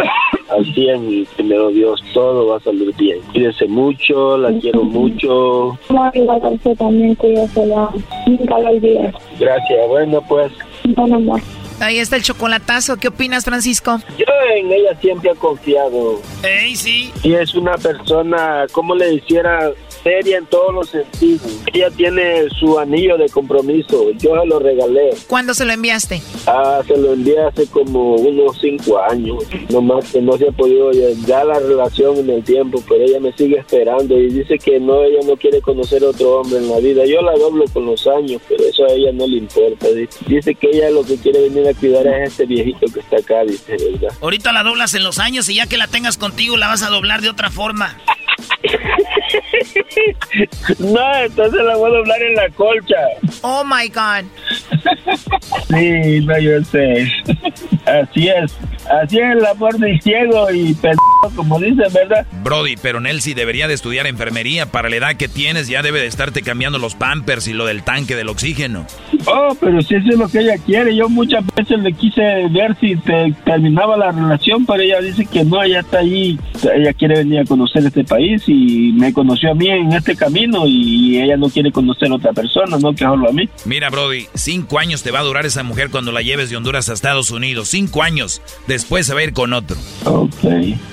al 0.51 0.65
100 0.73 1.11
y 1.11 1.25
primero 1.25 1.69
Dios, 1.69 2.01
todo 2.13 2.47
va 2.47 2.57
a 2.57 2.59
salir 2.59 2.93
bien. 2.95 3.19
Cuídese 3.31 3.67
mucho, 3.67 4.37
la 4.37 4.51
quiero 4.59 4.83
mucho. 4.83 5.77
No, 5.89 6.11
igual 6.13 6.41
que 6.41 6.47
usted 6.47 6.77
también, 6.77 7.15
cuídese, 7.15 7.65
la 7.65 7.89
nunca 8.27 8.59
lo 8.59 8.69
olvides. 8.69 9.13
Gracias, 9.39 9.87
bueno 9.87 10.21
pues. 10.27 10.51
Buen 10.95 11.13
amor. 11.13 11.41
Ahí 11.79 11.99
está 11.99 12.17
el 12.17 12.23
chocolatazo. 12.23 12.97
¿Qué 12.97 13.07
opinas, 13.07 13.45
Francisco? 13.45 13.99
Yo 14.17 14.25
en 14.55 14.71
ella 14.71 14.99
siempre 14.99 15.31
he 15.31 15.35
confiado. 15.35 16.19
¡Ey, 16.43 16.75
sí! 16.75 17.11
Y 17.23 17.33
es 17.33 17.55
una 17.55 17.77
persona, 17.77 18.65
como 18.73 18.95
le 18.95 19.13
hiciera, 19.13 19.71
seria 20.03 20.37
en 20.37 20.45
todos 20.45 20.73
los 20.73 20.89
sentidos. 20.89 21.59
Ella 21.73 21.89
tiene 21.91 22.49
su 22.59 22.79
anillo 22.79 23.17
de 23.17 23.29
compromiso. 23.29 24.11
Yo 24.11 24.39
se 24.39 24.47
lo 24.47 24.59
regalé. 24.59 25.09
¿Cuándo 25.27 25.53
se 25.53 25.65
lo 25.65 25.73
enviaste? 25.73 26.21
Ah, 26.47 26.81
se 26.85 26.97
lo 26.97 27.13
envié 27.13 27.39
hace 27.41 27.67
como 27.67 28.15
unos 28.15 28.57
cinco 28.59 29.01
años. 29.01 29.43
Nomás 29.69 30.11
que 30.11 30.21
no 30.21 30.37
se 30.37 30.47
ha 30.47 30.51
podido 30.51 30.91
ya 31.25 31.43
la 31.43 31.59
relación 31.59 32.17
en 32.17 32.29
el 32.29 32.43
tiempo, 32.43 32.83
pero 32.87 33.03
ella 33.03 33.19
me 33.19 33.33
sigue 33.33 33.57
esperando 33.57 34.17
y 34.17 34.29
dice 34.29 34.57
que 34.57 34.79
no, 34.79 35.03
ella 35.03 35.19
no 35.25 35.35
quiere 35.37 35.61
conocer 35.61 36.03
otro 36.03 36.41
hombre 36.41 36.59
en 36.59 36.69
la 36.69 36.79
vida. 36.79 37.05
Yo 37.05 37.21
la 37.21 37.33
doblo 37.33 37.65
con 37.73 37.85
los 37.85 38.07
años, 38.07 38.41
pero 38.47 38.63
eso 38.65 38.85
a 38.85 38.91
ella 38.91 39.11
no 39.13 39.27
le 39.27 39.37
importa. 39.37 39.87
Dice, 39.89 40.19
dice 40.27 40.55
que 40.55 40.69
ella 40.71 40.89
lo 40.89 41.03
que 41.03 41.17
quiere 41.17 41.41
venir 41.41 41.67
a 41.67 41.73
cuidar 41.73 42.07
es 42.07 42.31
este 42.31 42.45
viejito 42.45 42.87
que 42.93 42.99
está 42.99 43.17
acá, 43.17 43.43
dice, 43.43 43.77
¿verdad? 43.77 44.15
Ahorita 44.21 44.51
la 44.51 44.63
doblas 44.63 44.93
en 44.93 45.03
los 45.03 45.19
años 45.19 45.49
y 45.49 45.55
ya 45.55 45.67
que 45.67 45.77
la 45.77 45.87
tengas 45.87 46.17
contigo 46.17 46.57
la 46.57 46.67
vas 46.67 46.83
a 46.83 46.89
doblar 46.89 47.21
de 47.21 47.29
otra 47.29 47.49
forma. 47.49 47.97
No, 50.79 51.15
entonces 51.15 51.61
la 51.63 51.75
voy 51.75 51.91
a 51.91 51.97
doblar 51.97 52.21
en 52.21 52.35
la 52.35 52.49
colcha. 52.49 52.95
Oh 53.41 53.63
my 53.63 53.87
God. 53.89 54.25
Sí, 55.69 56.21
no, 56.25 56.39
yo 56.39 56.63
sé. 56.63 57.11
Así 57.85 58.27
es. 58.27 58.55
Así 59.01 59.19
es 59.19 59.31
el 59.31 59.45
amor 59.45 59.77
de 59.77 59.99
ciego 60.01 60.49
y 60.51 60.73
pendejo, 60.73 61.31
como 61.35 61.59
dicen, 61.59 61.91
¿verdad? 61.93 62.25
Brody, 62.43 62.75
pero 62.81 62.99
Nelsie 62.99 63.35
debería 63.35 63.67
de 63.67 63.73
estudiar 63.73 64.07
enfermería. 64.07 64.65
Para 64.67 64.89
la 64.89 64.95
edad 64.95 65.15
que 65.15 65.27
tienes 65.27 65.67
ya 65.67 65.81
debe 65.81 65.99
de 65.99 66.07
estarte 66.07 66.41
cambiando 66.41 66.79
los 66.79 66.95
pampers 66.95 67.47
y 67.47 67.53
lo 67.53 67.65
del 67.65 67.83
tanque 67.83 68.15
del 68.15 68.29
oxígeno. 68.29 68.85
Oh, 69.25 69.55
pero 69.59 69.81
si 69.81 69.95
eso 69.95 70.09
es 70.09 70.17
lo 70.17 70.27
que 70.27 70.39
ella 70.39 70.57
quiere. 70.65 70.95
Yo 70.95 71.09
muchas 71.09 71.43
veces 71.55 71.79
le 71.79 71.93
quise 71.93 72.47
ver 72.49 72.75
si 72.79 72.95
te 72.95 73.33
terminaba 73.45 73.97
la 73.97 74.11
relación, 74.11 74.65
pero 74.65 74.81
ella 74.81 75.01
dice 75.01 75.25
que 75.25 75.43
no, 75.43 75.61
ella 75.61 75.81
está 75.81 75.99
ahí. 75.99 76.39
Ella 76.75 76.93
quiere 76.93 77.17
venir 77.19 77.39
a 77.39 77.45
conocer 77.45 77.85
este 77.85 78.03
país 78.03 78.28
y 78.47 78.91
me 78.93 79.13
conoció 79.13 79.51
a 79.51 79.55
mí 79.55 79.67
en 79.69 79.91
este 79.93 80.15
camino 80.15 80.63
y 80.65 81.19
ella 81.21 81.37
no 81.37 81.49
quiere 81.49 81.71
conocer 81.71 82.11
a 82.11 82.15
otra 82.15 82.33
persona, 82.33 82.77
no 82.77 82.93
que 82.93 83.03
solo 83.03 83.29
a 83.29 83.33
mí. 83.33 83.49
Mira, 83.65 83.89
Brody, 83.89 84.27
cinco 84.33 84.79
años 84.79 85.03
te 85.03 85.11
va 85.11 85.19
a 85.19 85.23
durar 85.23 85.45
esa 85.45 85.63
mujer 85.63 85.89
cuando 85.89 86.11
la 86.11 86.21
lleves 86.21 86.49
de 86.49 86.57
Honduras 86.57 86.89
a 86.89 86.93
Estados 86.93 87.31
Unidos. 87.31 87.69
Cinco 87.69 88.03
años. 88.03 88.41
Después 88.67 89.05
se 89.05 89.13
va 89.13 89.21
a 89.21 89.23
ir 89.23 89.33
con 89.33 89.53
otro. 89.53 89.77
Ok. 90.05 90.31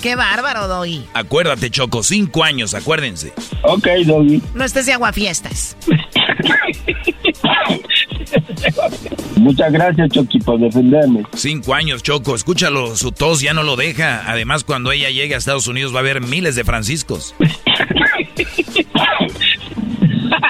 Qué 0.02 0.16
bárbaro, 0.16 0.68
Doggy. 0.68 1.02
Acuérdate, 1.14 1.70
Choco, 1.70 2.02
cinco 2.02 2.44
años, 2.44 2.74
acuérdense. 2.74 3.32
Ok, 3.62 3.88
Doggy. 4.04 4.42
No 4.54 4.64
estés 4.64 4.86
de 4.86 4.92
aguafiestas. 4.92 5.76
Muchas 9.36 9.72
gracias, 9.72 10.10
Chucky, 10.10 10.38
por 10.40 10.58
defenderme. 10.58 11.22
Cinco 11.34 11.74
años, 11.74 12.02
Choco. 12.02 12.34
Escúchalo, 12.34 12.96
su 12.96 13.12
tos 13.12 13.40
ya 13.40 13.54
no 13.54 13.62
lo 13.62 13.76
deja. 13.76 14.30
Además, 14.30 14.64
cuando 14.64 14.92
ella 14.92 15.10
llegue 15.10 15.34
a 15.34 15.38
Estados 15.38 15.68
Unidos 15.68 15.94
va 15.94 15.98
a 15.98 16.00
haber 16.00 16.20
miles 16.20 16.54
de 16.56 16.64
Franciscos. 16.64 17.34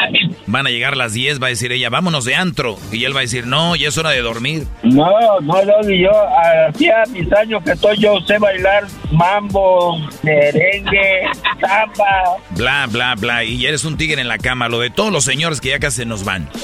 Van 0.46 0.66
a 0.66 0.70
llegar 0.70 0.96
las 0.96 1.12
10, 1.12 1.42
va 1.42 1.46
a 1.46 1.50
decir 1.50 1.72
ella, 1.72 1.90
vámonos 1.90 2.24
de 2.24 2.34
antro. 2.34 2.76
Y 2.92 3.04
él 3.04 3.14
va 3.14 3.20
a 3.20 3.22
decir, 3.22 3.46
no, 3.46 3.74
ya 3.76 3.88
es 3.88 3.98
hora 3.98 4.10
de 4.10 4.20
dormir. 4.22 4.66
No, 4.82 5.40
no, 5.40 5.54
Doggy, 5.64 6.02
yo 6.02 6.10
hacía 6.68 7.02
mis 7.10 7.30
años 7.32 7.62
que 7.64 7.72
estoy, 7.72 7.98
yo 7.98 8.20
sé 8.26 8.38
bailar 8.38 8.84
mambo, 9.10 9.98
merengue, 10.22 11.22
samba. 11.60 12.36
Bla, 12.50 12.86
bla, 12.90 13.14
bla. 13.16 13.44
Y 13.44 13.58
ya 13.58 13.68
eres 13.70 13.84
un 13.84 13.96
tigre 13.96 14.20
en 14.20 14.28
la 14.28 14.38
cama. 14.38 14.68
Lo 14.68 14.80
de 14.80 14.90
todos 14.90 15.12
los 15.12 15.24
señores 15.24 15.60
que 15.60 15.70
ya 15.70 15.78
casi 15.78 15.98
se 15.98 16.04
nos 16.06 16.24
van. 16.24 16.48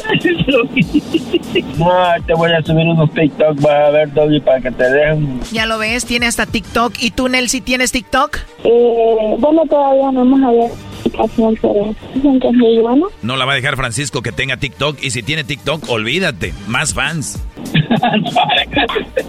No, 1.79 1.89
te 2.27 2.35
voy 2.35 2.51
a 2.53 2.63
subir 2.63 2.87
unos 2.87 3.13
TikTok, 3.13 3.61
vas 3.61 3.89
a 3.89 3.91
ver, 3.91 4.13
Doggy, 4.13 4.41
para 4.41 4.61
que 4.61 4.71
te 4.71 4.91
dejen. 4.91 5.41
Ya 5.53 5.67
lo 5.67 5.79
ves, 5.79 6.05
tiene 6.07 6.27
hasta 6.27 6.47
TikTok. 6.47 6.95
¿Y 7.01 7.11
tú, 7.11 7.29
Nelsie, 7.29 7.61
tienes 7.61 7.93
TikTok? 7.93 8.39
Eh, 8.65 9.37
bueno, 9.39 9.63
todavía 9.69 10.13
no 10.13 10.23
hemos 10.23 10.43
abierto 10.43 10.92
aplicación, 11.03 11.59
pero 11.61 11.95
dicen 12.15 12.41
que 12.41 12.49
es 12.49 12.55
muy 12.55 12.79
bueno. 12.79 13.07
No 13.23 13.37
la 13.37 13.45
va 13.45 13.53
a 13.53 13.57
dejar 13.57 13.77
Francisco 13.77 14.23
que 14.23 14.33
tenga 14.33 14.57
TikTok. 14.57 14.99
Y 15.03 15.11
si 15.11 15.23
tiene 15.23 15.45
TikTok, 15.45 15.89
olvídate. 15.89 16.55
Más 16.67 16.95
fans. 16.95 17.43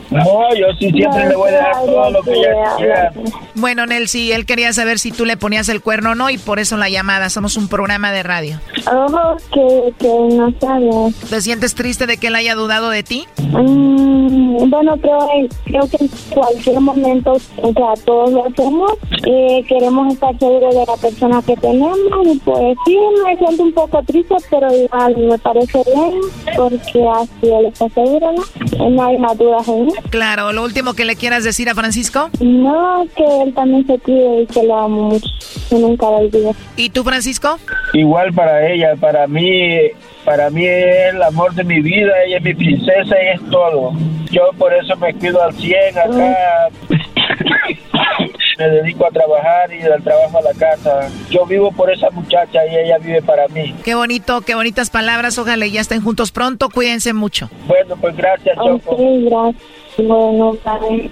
No, 0.10 0.56
yo 0.56 0.68
sí 0.80 0.92
siempre 0.92 1.28
le 1.28 1.36
voy 1.36 1.50
a 1.50 1.54
dar 1.54 1.86
todo 1.86 2.12
lo 2.12 2.22
que 2.22 2.34
ella 2.34 2.76
quiera. 2.78 3.12
Bueno, 3.56 3.86
Nelsie, 3.86 4.34
él 4.34 4.46
quería 4.46 4.72
saber 4.74 5.00
si 5.00 5.12
tú 5.12 5.26
le 5.26 5.38
ponías 5.38 5.70
el 5.70 5.82
cuerno 5.82 6.12
o 6.12 6.16
no 6.16 6.30
y 6.30 6.38
por 6.38 6.60
eso 6.60 6.78
la 6.78 6.90
llamada. 6.90 7.30
Somos 7.30 7.58
un 7.58 7.68
programa 7.68 8.12
de 8.12 8.22
radio. 8.24 8.60
Ojo, 8.92 9.38
que, 9.52 9.94
que 10.00 10.36
no 10.36 10.54
sabes. 10.60 11.16
¿Te 11.30 11.42
sientes 11.42 11.74
triste 11.74 12.06
de 12.06 12.18
que 12.18 12.28
él 12.28 12.36
haya 12.36 12.54
dudado 12.56 12.90
de 12.90 13.04
ti? 13.04 13.26
Mm, 13.40 14.70
bueno, 14.70 14.98
creo, 14.98 15.28
creo 15.66 15.88
que 15.90 15.98
en 16.06 16.10
cualquier 16.34 16.80
momento, 16.80 17.34
o 17.34 17.74
sea, 17.74 17.94
todos 18.06 18.32
lo 18.32 18.46
hacemos. 18.48 18.92
Eh, 19.26 19.64
queremos 19.68 20.14
estar 20.14 20.38
seguros 20.38 20.76
de 20.76 20.86
la 20.86 20.98
persona 20.98 21.42
que 21.42 21.56
tenemos. 21.64 21.98
Y 22.26 22.40
pues 22.40 22.78
sí, 22.86 22.98
me 23.26 23.38
siento 23.38 23.64
un 23.64 23.74
poco 23.74 24.04
triste, 24.04 24.36
pero 24.50 24.68
igual 24.76 25.18
me 25.18 25.38
parece 25.40 25.82
bien, 25.86 26.20
porque 26.56 27.08
así 27.16 27.50
él 27.50 27.66
está 27.68 27.90
seguro, 27.90 28.32
¿no? 28.34 28.90
No 28.90 29.04
hay 29.04 29.18
más 29.18 29.38
dudas 29.38 29.68
en 29.68 29.88
él. 29.88 29.94
Claro, 30.10 30.52
lo 30.52 30.64
último 30.64 30.94
que 30.94 31.06
le 31.06 31.16
quieras 31.16 31.44
decir 31.44 31.70
a 31.70 31.76
Francisco. 31.76 32.30
No, 32.40 33.06
que 33.16 33.42
él 33.42 33.54
también 33.54 33.88
se 33.88 33.98
cuide 34.00 34.42
y 34.42 34.48
que 34.48 34.64
lo 34.64 34.78
amo 34.78 35.04
mucho. 35.10 35.30
Que 35.70 35.76
nunca 35.76 36.06
lo 36.06 36.18
olvide. 36.18 36.52
¿Y 36.76 36.90
tú, 36.90 37.04
Francisco? 37.04 37.58
Igual 37.94 38.34
para 38.34 38.70
ella, 38.70 38.96
para 39.00 39.26
mí, 39.28 39.78
para 40.26 40.50
mí 40.50 40.66
es 40.66 41.14
el 41.14 41.24
amor 41.24 41.54
de 41.54 41.64
mi 41.64 41.82
vida, 41.82 42.12
ella 42.26 42.38
es 42.38 42.44
mi 42.44 42.54
princesa 42.54 43.16
y 43.24 43.36
es 43.36 43.50
todo. 43.50 43.94
Yo 44.32 44.50
por 44.58 44.74
eso 44.74 44.96
me 44.98 45.14
cuido 45.14 45.42
al 45.42 45.54
100 45.54 45.98
acá. 45.98 46.70
Me 48.58 48.70
dedico 48.70 49.08
a 49.08 49.10
trabajar 49.10 49.74
y 49.74 49.80
del 49.80 50.04
trabajo 50.04 50.38
a 50.38 50.42
la 50.42 50.54
casa. 50.54 51.10
Yo 51.30 51.46
vivo 51.46 51.72
por 51.72 51.92
esa 51.92 52.10
muchacha 52.12 52.66
y 52.66 52.76
ella 52.76 52.98
vive 53.00 53.22
para 53.22 53.48
mí. 53.48 53.76
Qué 53.84 53.96
bonito, 53.96 54.42
qué 54.42 54.56
bonitas 54.56 54.90
palabras. 54.90 55.38
Ojalá 55.38 55.66
ya 55.66 55.82
estén 55.82 56.02
juntos 56.02 56.32
pronto. 56.32 56.70
Cuídense 56.70 57.14
mucho. 57.14 57.50
Bueno, 57.68 57.96
pues 58.00 58.16
gracias, 58.16 58.56
Choco. 58.58 58.98
Gracias. 58.98 59.64
Bueno, 59.98 60.58
bye. 60.64 61.12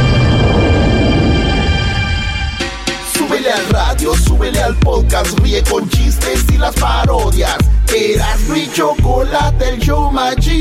Súbele 3.41 3.57
al 3.57 3.69
radio, 3.69 4.13
súbele 4.15 4.61
al 4.61 4.75
podcast, 4.75 5.39
ríe 5.39 5.63
con 5.63 5.89
chistes 5.89 6.45
y 6.53 6.59
las 6.59 6.75
parodias. 6.75 7.57
Eras 7.91 8.39
mi 8.41 8.71
chocolate, 8.71 9.67
el 9.69 9.79
show 9.79 10.11
más 10.11 10.35
chido. 10.35 10.59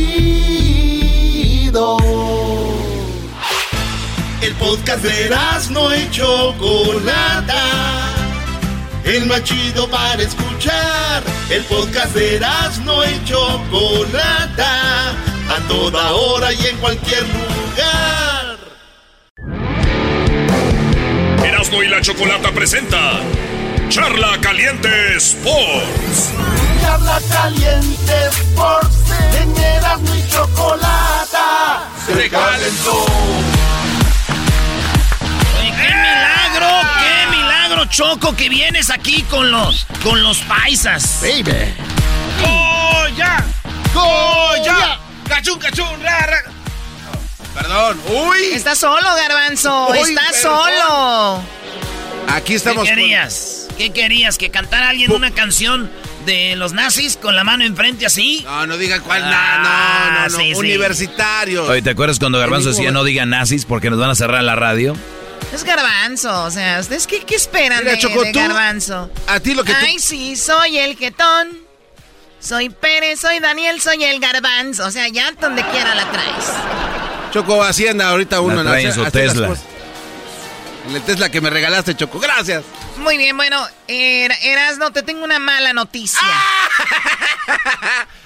El 4.40 4.54
podcast 4.54 5.02
de 5.02 5.26
Erasmo 5.26 5.92
y 5.92 6.10
Chocolata. 6.10 7.64
El 9.04 9.26
más 9.26 9.44
chido 9.44 9.86
para 9.90 10.22
escuchar. 10.22 11.22
El 11.50 11.62
podcast 11.64 12.14
de 12.14 12.36
Erasmo 12.36 13.04
y 13.04 13.22
Chocolata. 13.26 15.10
A 15.50 15.60
toda 15.68 16.12
hora 16.12 16.50
y 16.54 16.66
en 16.66 16.78
cualquier 16.78 17.24
lugar. 17.24 18.29
Y 21.62 21.86
la 21.88 22.00
chocolata 22.00 22.50
presenta 22.52 23.20
Charla 23.90 24.38
Caliente 24.40 25.16
Sports. 25.16 26.32
Charla 26.80 27.20
caliente 27.30 28.12
Sports. 28.28 28.96
En 29.40 29.56
Erasmo 29.56 30.14
y 30.14 30.28
Chocolata. 30.28 31.86
Se 32.06 32.30
calentó. 32.30 33.04
Oye, 35.58 35.70
¡Qué 35.70 35.94
milagro! 35.94 36.66
¡Qué 36.98 37.36
milagro, 37.36 37.84
Choco! 37.84 38.34
Que 38.34 38.48
vienes 38.48 38.88
aquí 38.90 39.22
con 39.24 39.50
los, 39.50 39.86
con 40.02 40.22
los 40.22 40.38
paisas. 40.38 41.20
Baby. 41.20 41.74
¡Goya! 42.40 43.44
¡Goya! 43.92 44.98
¡Cachún, 45.28 45.58
cachún! 45.58 46.02
Ra, 46.02 46.20
ra. 46.26 46.59
Perdón. 47.60 48.00
Uy. 48.08 48.38
Está 48.52 48.74
solo, 48.74 49.06
Garbanzo. 49.16 49.88
Uy, 49.90 49.98
Está 49.98 50.22
perdón. 50.30 50.40
solo. 50.42 51.42
Aquí 52.28 52.54
estamos. 52.54 52.84
¿Qué 52.84 52.90
con- 52.90 52.96
querías? 52.98 53.66
¿Qué 53.76 53.90
querías? 53.92 54.38
¿Que 54.38 54.50
cantara 54.50 54.88
alguien 54.90 55.10
una 55.12 55.30
canción 55.30 55.90
de 56.26 56.54
los 56.56 56.72
nazis 56.72 57.16
con 57.16 57.34
la 57.34 57.44
mano 57.44 57.64
enfrente 57.64 58.06
así? 58.06 58.42
No, 58.44 58.66
no 58.66 58.76
digan 58.76 59.00
cuál. 59.02 59.22
Ah, 59.24 60.10
no, 60.12 60.20
no, 60.20 60.28
no. 60.28 60.38
sí, 60.38 60.52
sí. 60.52 60.58
Universitarios. 60.58 61.68
Oye, 61.68 61.82
¿te 61.82 61.90
acuerdas 61.90 62.18
cuando 62.18 62.38
Garbanzo 62.38 62.70
decía 62.70 62.90
no 62.90 63.04
digan 63.04 63.30
nazis 63.30 63.64
porque 63.64 63.88
nos 63.90 63.98
van 63.98 64.10
a 64.10 64.14
cerrar 64.14 64.42
la 64.44 64.54
radio? 64.54 64.94
Es 65.52 65.64
Garbanzo. 65.64 66.44
O 66.44 66.50
sea, 66.50 66.78
¿ustedes 66.80 67.06
qué, 67.06 67.20
qué 67.24 67.34
esperan 67.36 67.80
Mira, 67.80 67.92
de, 67.92 67.98
Choco, 67.98 68.22
de 68.22 68.32
tú- 68.32 68.38
Garbanzo? 68.38 69.10
A 69.26 69.40
ti 69.40 69.54
lo 69.54 69.64
que 69.64 69.72
tú- 69.72 69.78
Ay, 69.84 69.98
sí, 69.98 70.36
soy 70.36 70.78
el 70.78 70.96
jetón. 70.96 71.58
Soy 72.38 72.70
Pérez, 72.70 73.20
soy 73.20 73.38
Daniel, 73.40 73.80
soy 73.82 74.02
el 74.04 74.18
Garbanzo. 74.20 74.86
O 74.86 74.90
sea, 74.90 75.08
ya 75.08 75.32
donde 75.32 75.62
quiera 75.64 75.94
la 75.94 76.04
traes. 76.10 76.46
Choco, 77.32 77.62
Hacienda 77.62 78.08
ahorita 78.08 78.40
uno. 78.40 78.62
trae 78.62 78.84
en 78.86 78.92
su 78.94 79.04
Tesla. 79.10 79.54
En 80.88 80.96
el 80.96 81.02
Tesla 81.02 81.28
que 81.30 81.40
me 81.40 81.50
regalaste, 81.50 81.94
Choco. 81.96 82.18
Gracias. 82.18 82.64
Muy 82.98 83.16
bien, 83.16 83.36
bueno, 83.36 83.64
Er- 83.86 84.34
Erasno, 84.42 84.90
te 84.92 85.02
tengo 85.02 85.24
una 85.24 85.38
mala 85.38 85.72
noticia. 85.72 86.18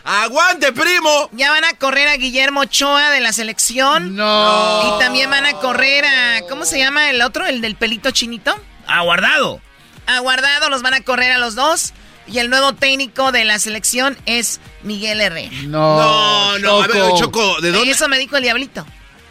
¡Aguante, 0.05 0.72
primo! 0.72 1.28
Ya 1.32 1.51
van 1.51 1.64
a 1.64 1.72
correr 1.74 2.09
a 2.09 2.16
Guillermo 2.16 2.60
Ochoa 2.60 3.10
de 3.10 3.20
la 3.20 3.32
selección. 3.32 4.16
No. 4.16 4.97
Y 4.97 5.01
también 5.01 5.31
van 5.31 5.47
a 5.47 5.55
correr 5.55 6.05
a. 6.05 6.40
¿Cómo 6.48 6.64
se 6.64 6.78
llama 6.78 7.10
el 7.10 7.22
otro? 7.22 7.47
¿El 7.47 7.60
del 7.60 7.76
pelito 7.76 8.10
chinito? 8.10 8.55
Aguardado. 8.86 9.60
A 10.06 10.18
Guardado 10.20 10.68
los 10.68 10.82
van 10.82 10.94
a 10.94 11.01
correr 11.01 11.32
a 11.32 11.39
los 11.39 11.55
dos. 11.55 11.93
Y 12.27 12.39
el 12.39 12.49
nuevo 12.51 12.73
técnico 12.73 13.33
de 13.33 13.45
la 13.45 13.59
selección 13.59 14.17
es 14.27 14.61
Miguel 14.83 15.21
Herrera. 15.21 15.51
No. 15.67 15.99
No, 15.99 16.59
no, 16.59 16.83
a 16.83 16.87
ver, 16.87 17.13
Choco, 17.17 17.61
¿de 17.61 17.71
dónde? 17.71 17.91
Eso 17.91 18.09
me 18.09 18.19
dijo 18.19 18.37
el 18.37 18.43
diablito. 18.43 18.87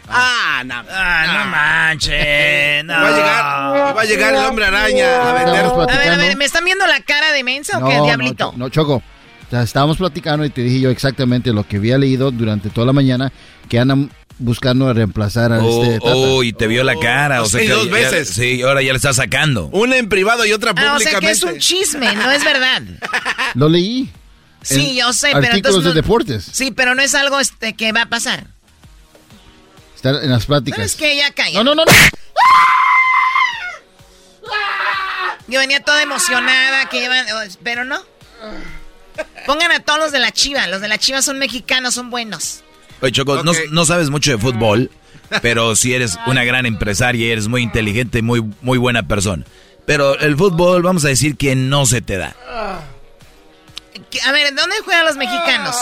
Ah, 0.08 0.62
no. 0.64 0.82
Ah, 0.90 1.24
no 1.44 1.50
manches. 1.50 2.84
No. 2.84 2.92
Va 3.02 3.08
a 3.08 3.10
llegar, 3.10 3.96
va 3.96 4.00
a 4.00 4.04
llegar 4.04 4.34
el 4.34 4.44
hombre 4.44 4.66
araña 4.66 5.30
a 5.30 5.32
vender. 5.32 5.54
Estamos 5.64 5.72
A 5.72 5.86
ver, 5.86 5.90
a 5.90 5.94
platicando. 5.96 6.22
ver, 6.24 6.36
¿me 6.36 6.44
están 6.44 6.64
viendo 6.64 6.86
la 6.86 7.00
cara 7.00 7.32
de 7.32 7.42
mensa 7.42 7.78
o 7.78 7.88
qué, 7.88 8.00
diablito? 8.02 8.46
No, 8.46 8.52
Cho- 8.52 8.58
no, 8.58 8.68
Choco. 8.68 8.94
O 9.46 9.50
sea, 9.50 9.62
estábamos 9.62 9.96
platicando 9.98 10.44
y 10.44 10.50
te 10.50 10.62
dije 10.62 10.80
yo 10.80 10.90
exactamente 10.90 11.52
lo 11.52 11.66
que 11.66 11.76
había 11.76 11.96
leído 11.98 12.30
durante 12.30 12.70
toda 12.70 12.86
la 12.86 12.92
mañana 12.92 13.32
que 13.68 13.78
andan 13.78 14.10
buscando 14.38 14.92
reemplazar 14.92 15.52
a 15.52 15.62
Oh, 15.62 15.84
este 15.84 16.00
Tata. 16.00 16.16
oh, 16.16 16.42
y 16.42 16.52
te 16.52 16.66
vio 16.66 16.82
la 16.84 16.98
cara. 16.98 17.42
O 17.42 17.46
sea 17.46 17.60
Sí, 17.60 17.66
que 17.66 17.72
dos 17.72 17.86
ya- 17.86 17.92
veces. 17.92 18.28
sí, 18.30 18.62
ahora 18.62 18.82
ya 18.82 18.92
le 18.92 18.96
está 18.96 19.12
sacando. 19.14 19.66
Una 19.72 19.96
en 19.96 20.08
privado 20.08 20.44
y 20.44 20.52
otra 20.52 20.72
Ah, 20.76 20.94
o 20.96 20.98
sea 20.98 21.12
que 21.20 21.26
públicamente. 21.26 21.30
es 21.32 21.42
un 21.44 21.58
chisme, 21.58 22.14
no 22.14 22.30
es 22.30 22.44
verdad. 22.44 22.82
Lo 23.54 23.68
leí. 23.68 24.10
Sí, 24.62 24.90
en 24.90 24.96
yo 24.96 25.12
sé, 25.12 25.30
pero 25.34 25.54
entonces 25.54 25.82
de 25.82 25.88
no- 25.90 25.94
deportes. 25.94 26.48
Sí, 26.50 26.70
pero 26.70 26.94
no 26.94 27.02
es 27.02 27.14
algo 27.14 27.38
este, 27.38 27.74
que 27.74 27.92
va 27.92 28.02
a 28.02 28.06
pasar. 28.06 28.46
Está 29.94 30.10
en 30.22 30.30
las 30.30 30.46
pláticas. 30.46 30.76
¿Sabes 30.78 30.94
qué? 30.96 31.16
Ya 31.16 31.30
calla. 31.32 31.62
No, 31.62 31.64
no, 31.64 31.74
no, 31.74 31.84
no. 31.84 31.92
Yo 35.46 35.60
venía 35.60 35.80
toda 35.80 36.02
emocionada, 36.02 36.88
que 36.88 37.00
llevan, 37.00 37.26
oh, 37.34 37.42
pero 37.62 37.84
no. 37.84 38.00
Pongan 39.46 39.70
a 39.72 39.80
todos 39.80 39.98
los 39.98 40.12
de 40.12 40.18
la 40.18 40.32
Chiva. 40.32 40.66
Los 40.68 40.80
de 40.80 40.88
la 40.88 40.98
Chiva 40.98 41.22
son 41.22 41.38
mexicanos, 41.38 41.94
son 41.94 42.10
buenos. 42.10 42.63
Oye, 43.04 43.12
Choco, 43.12 43.42
no, 43.44 43.84
sabes 43.84 44.08
mucho 44.10 44.30
de 44.32 44.38
fútbol, 44.38 44.90
pero 45.42 45.76
sí 45.76 45.92
eres 45.94 46.18
una 46.26 46.42
gran 46.44 46.64
empresaria 46.66 47.26
y 47.26 47.30
eres 47.30 47.48
muy 47.48 47.62
inteligente 47.62 48.18
y 48.20 48.22
muy, 48.22 48.42
muy 48.62 48.78
buena 48.78 49.02
persona. 49.06 49.44
Pero 49.86 50.18
el 50.18 50.36
fútbol, 50.36 50.82
vamos 50.82 51.04
a 51.04 51.08
decir 51.08 51.36
que 51.36 51.54
no 51.54 51.84
se 51.84 52.00
te 52.00 52.16
da. 52.16 52.34
A 54.26 54.32
ver, 54.32 54.54
¿dónde 54.54 54.76
juegan 54.84 55.04
los 55.04 55.16
mexicanos? 55.16 55.76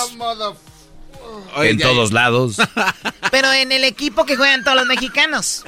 Oye, 1.54 1.70
en 1.70 1.78
ya- 1.78 1.86
todos 1.86 2.12
lados, 2.12 2.56
Pero 3.30 3.52
en 3.52 3.70
el 3.72 3.84
equipo 3.84 4.26
que 4.26 4.36
juegan 4.36 4.64
todos 4.64 4.76
los 4.76 4.86
mexicanos. 4.86 5.64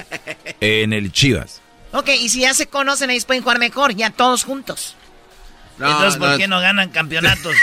en 0.61 0.93
el 0.93 1.13
Chivas. 1.13 1.61
Ok, 1.93 2.09
y 2.09 2.29
si 2.29 2.41
ya 2.41 2.53
se 2.55 2.67
conocen, 2.67 3.11
ellos 3.11 3.25
pueden 3.25 3.43
jugar 3.45 3.61
mejor, 3.61 3.95
ya 3.95 4.11
todos 4.11 4.43
juntos. 4.45 4.97
No, 5.79 5.87
Entonces, 5.89 6.19
¿por 6.19 6.31
no. 6.31 6.37
qué 6.39 6.49
no 6.49 6.61
ganan 6.61 6.91
campeonatos? 6.91 7.55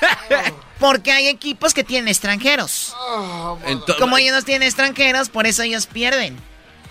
Porque 0.80 1.12
hay 1.12 1.28
equipos 1.28 1.72
que 1.72 1.84
tienen 1.84 2.08
extranjeros. 2.08 2.94
Como 3.98 4.18
ellos 4.18 4.34
no 4.34 4.42
tienen 4.42 4.66
extranjeros, 4.66 5.28
por 5.28 5.46
eso 5.46 5.62
ellos 5.62 5.86
pierden. 5.86 6.36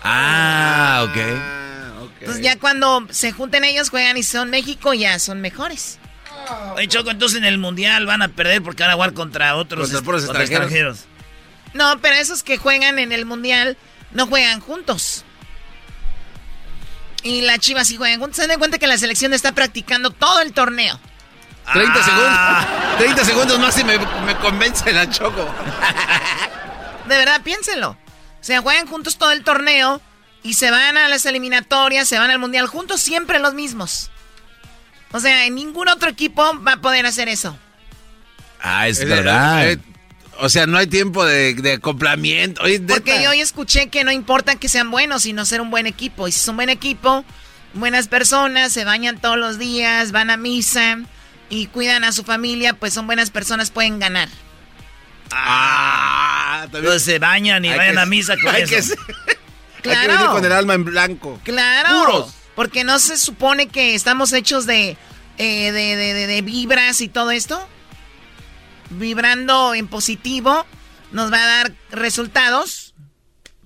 Ah, 0.02 1.04
ok. 1.08 1.16
Ah, 1.18 2.02
ok. 2.02 2.10
Entonces 2.20 2.42
ya 2.42 2.58
cuando 2.58 3.06
se 3.10 3.32
junten 3.32 3.64
ellos, 3.64 3.90
juegan 3.90 4.16
y 4.16 4.22
son 4.22 4.50
México, 4.50 4.94
ya 4.94 5.18
son 5.18 5.40
mejores. 5.40 5.98
Oye, 6.74 6.88
Choco, 6.88 7.10
entonces 7.10 7.38
en 7.38 7.44
el 7.44 7.58
Mundial 7.58 8.04
van 8.06 8.20
a 8.22 8.28
perder 8.28 8.62
porque 8.62 8.82
van 8.82 8.90
a 8.92 8.94
jugar 8.94 9.12
contra 9.14 9.54
otros 9.56 9.90
Contra 9.90 10.16
est- 10.16 10.24
extranjeros. 10.24 10.50
extranjeros. 10.50 10.98
No, 11.72 11.98
pero 12.00 12.16
esos 12.16 12.42
que 12.42 12.56
juegan 12.58 12.98
en 12.98 13.12
el 13.12 13.24
Mundial 13.26 13.76
no 14.12 14.26
juegan 14.26 14.60
juntos. 14.60 15.24
Y 17.22 17.40
la 17.42 17.58
Chivas 17.58 17.86
sí 17.88 17.96
juegan 17.96 18.20
juntos. 18.20 18.36
Se 18.36 18.46
dan 18.46 18.58
cuenta 18.58 18.78
que 18.78 18.86
la 18.86 18.98
selección 18.98 19.32
está 19.32 19.52
practicando 19.52 20.10
todo 20.10 20.40
el 20.40 20.52
torneo. 20.52 21.00
30 21.72 21.92
Ah. 21.96 22.66
segundos. 22.66 22.98
30 22.98 23.24
segundos 23.24 23.58
más 23.58 23.78
y 23.78 23.84
me, 23.84 23.98
me 23.98 24.36
convence 24.36 24.92
la 24.92 25.08
Choco. 25.10 25.44
De 27.08 27.16
verdad, 27.16 27.40
piénsenlo. 27.42 27.90
O 27.90 28.44
sea, 28.46 28.60
juegan 28.60 28.86
juntos 28.86 29.16
todo 29.18 29.32
el 29.32 29.42
torneo 29.44 30.00
y 30.42 30.54
se 30.54 30.70
van 30.70 30.96
a 30.96 31.08
las 31.08 31.24
eliminatorias, 31.26 32.06
se 32.08 32.18
van 32.18 32.30
al 32.30 32.38
Mundial 32.38 32.66
juntos, 32.66 33.00
siempre 33.00 33.38
los 33.38 33.54
mismos. 33.54 34.10
O 35.12 35.20
sea, 35.20 35.46
en 35.46 35.54
ningún 35.54 35.88
otro 35.88 36.08
equipo 36.10 36.42
va 36.62 36.72
a 36.72 36.76
poder 36.78 37.06
hacer 37.06 37.28
eso. 37.28 37.56
Ah, 38.60 38.88
es 38.88 39.06
verdad. 39.06 39.70
eh, 39.70 39.78
o 40.40 40.48
sea, 40.48 40.66
no 40.66 40.76
hay 40.78 40.86
tiempo 40.86 41.24
de, 41.24 41.54
de 41.54 41.74
acoplamiento. 41.74 42.62
Oye, 42.62 42.80
Porque 42.80 43.22
yo 43.22 43.30
hoy 43.30 43.40
escuché 43.40 43.88
que 43.88 44.02
no 44.04 44.10
importa 44.10 44.56
que 44.56 44.68
sean 44.68 44.90
buenos, 44.90 45.22
sino 45.22 45.44
ser 45.44 45.60
un 45.60 45.70
buen 45.70 45.86
equipo. 45.86 46.26
Y 46.26 46.32
si 46.32 46.40
son 46.40 46.56
buen 46.56 46.70
equipo, 46.70 47.24
buenas 47.74 48.08
personas, 48.08 48.72
se 48.72 48.84
bañan 48.84 49.18
todos 49.20 49.38
los 49.38 49.58
días, 49.58 50.10
van 50.12 50.30
a 50.30 50.36
misa 50.36 50.98
y 51.54 51.66
cuidan 51.68 52.02
a 52.04 52.12
su 52.12 52.24
familia, 52.24 52.74
pues 52.74 52.92
son 52.94 53.06
buenas 53.06 53.30
personas, 53.30 53.70
pueden 53.70 53.98
ganar. 54.00 54.28
Ah. 55.30 56.62
Entonces 56.64 57.02
se 57.02 57.18
bañan 57.18 57.64
y 57.64 57.68
Hay 57.68 57.78
vayan 57.78 57.94
que- 57.94 58.00
a 58.00 58.06
misa 58.06 58.34
con 58.42 58.54
hay 58.54 58.62
eso. 58.62 58.74
que 58.74 58.82
ser- 58.82 58.98
Hay 58.98 59.34
que 59.82 59.82
Claro. 59.82 60.12
venir 60.14 60.26
con 60.28 60.44
el 60.44 60.52
alma 60.52 60.74
en 60.74 60.84
blanco. 60.84 61.40
Claro. 61.44 61.88
Puros. 62.04 62.34
Porque 62.54 62.84
no 62.84 62.98
se 62.98 63.16
supone 63.18 63.68
que 63.68 63.94
estamos 63.94 64.32
hechos 64.32 64.64
de, 64.66 64.96
eh, 65.38 65.72
de, 65.72 65.96
de- 65.96 66.14
de- 66.14 66.26
de 66.26 66.42
vibras 66.42 67.00
y 67.00 67.08
todo 67.08 67.30
esto. 67.30 67.68
Vibrando 68.90 69.74
en 69.74 69.88
positivo 69.88 70.66
nos 71.12 71.32
va 71.32 71.42
a 71.42 71.46
dar 71.46 71.72
resultados. 71.90 72.94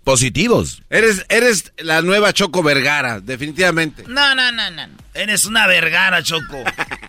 Positivos. 0.05 0.83
Eres, 0.89 1.25
eres 1.29 1.73
la 1.79 2.01
nueva 2.03 2.33
Choco 2.33 2.63
Vergara, 2.63 3.21
definitivamente. 3.21 4.05
No, 4.09 4.35
no, 4.35 4.51
no. 4.53 4.71
no. 4.71 4.87
Eres 5.15 5.45
una 5.45 5.67
vergara, 5.67 6.23
Choco. 6.23 6.65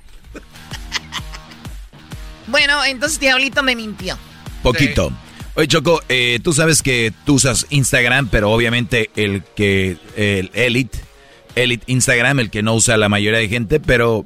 Bueno, 2.49 2.83
entonces 2.83 3.19
Diablito 3.19 3.63
me 3.63 3.75
mintió. 3.75 4.17
Poquito. 4.63 5.11
Oye, 5.55 5.67
Choco, 5.67 6.01
eh, 6.09 6.39
tú 6.43 6.53
sabes 6.53 6.81
que 6.81 7.13
tú 7.25 7.35
usas 7.35 7.65
Instagram, 7.69 8.27
pero 8.29 8.51
obviamente 8.51 9.09
el 9.15 9.43
que, 9.55 9.97
el 10.15 10.51
Elite, 10.53 10.99
Elite 11.55 11.83
Instagram, 11.87 12.39
el 12.39 12.49
que 12.49 12.63
no 12.63 12.75
usa 12.75 12.97
la 12.97 13.09
mayoría 13.09 13.39
de 13.39 13.49
gente, 13.49 13.79
pero 13.79 14.25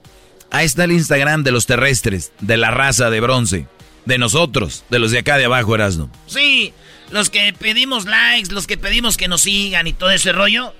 ahí 0.51 0.65
está 0.65 0.83
el 0.83 0.91
Instagram 0.91 1.43
de 1.43 1.51
los 1.51 1.65
terrestres, 1.65 2.31
de 2.39 2.57
la 2.57 2.71
raza 2.71 3.09
de 3.09 3.19
bronce, 3.19 3.67
de 4.05 4.17
nosotros, 4.17 4.83
de 4.89 4.99
los 4.99 5.11
de 5.11 5.19
acá 5.19 5.37
de 5.37 5.45
abajo, 5.45 5.73
Erasno. 5.75 6.09
Sí, 6.27 6.73
los 7.09 7.29
que 7.29 7.53
pedimos 7.53 8.05
likes, 8.05 8.53
los 8.53 8.67
que 8.67 8.77
pedimos 8.77 9.17
que 9.17 9.27
nos 9.27 9.41
sigan 9.41 9.87
y 9.87 9.93
todo 9.93 10.11
ese 10.11 10.31
rollo. 10.31 10.73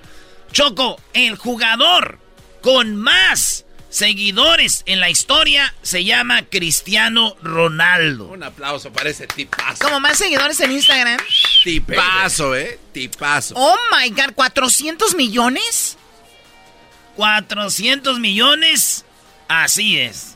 Choco, 0.52 1.00
el 1.14 1.36
jugador 1.36 2.18
con 2.60 2.96
más 2.96 3.64
seguidores 3.94 4.82
en 4.86 4.98
la 4.98 5.08
historia 5.08 5.72
se 5.82 6.02
llama 6.02 6.42
Cristiano 6.46 7.36
Ronaldo. 7.42 8.26
Un 8.26 8.42
aplauso 8.42 8.92
para 8.92 9.10
ese 9.10 9.28
tipazo. 9.28 9.84
Como 9.84 10.00
más 10.00 10.18
seguidores 10.18 10.58
en 10.58 10.72
Instagram. 10.72 11.16
Tipazo, 11.62 12.56
eh. 12.56 12.80
Tipazo. 12.92 13.54
Oh 13.56 13.76
my 13.92 14.10
god, 14.10 14.34
¿400 14.34 15.14
millones? 15.14 15.96
400 17.14 18.18
millones. 18.18 19.04
Así 19.46 19.96
es. 19.96 20.34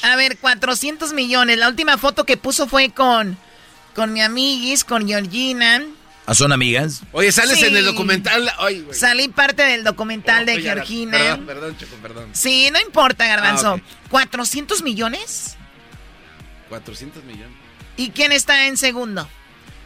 A 0.00 0.16
ver, 0.16 0.38
400 0.38 1.12
millones. 1.12 1.58
La 1.58 1.68
última 1.68 1.98
foto 1.98 2.24
que 2.24 2.38
puso 2.38 2.66
fue 2.66 2.88
con, 2.88 3.36
con 3.94 4.14
mi 4.14 4.22
amiguis, 4.22 4.84
con 4.84 5.06
Georgina. 5.06 5.84
¿Ah, 6.26 6.34
¿Son 6.34 6.52
amigas? 6.52 7.02
Oye, 7.12 7.32
sales 7.32 7.58
Sí. 7.58 7.64
en 7.66 7.76
el 7.76 7.84
documental. 7.84 8.50
Ay, 8.58 8.80
güey. 8.82 8.96
Salí 8.96 9.28
parte 9.28 9.62
del 9.62 9.82
documental 9.82 10.46
de 10.46 10.52
Oye, 10.54 10.62
Georgina. 10.62 11.18
Perdón, 11.18 11.46
perdón, 11.46 11.76
Choco, 11.78 11.96
perdón. 11.96 12.28
Sí, 12.32 12.68
no 12.72 12.80
importa, 12.80 13.26
Garbanzo. 13.26 13.68
Ah, 13.68 13.74
ok. 13.74 14.10
¿400 14.12 14.82
millones? 14.82 15.56
400 16.68 17.24
millones. 17.24 17.56
¿Y 17.96 18.10
quién 18.10 18.32
está 18.32 18.66
en 18.68 18.76
segundo? 18.76 19.28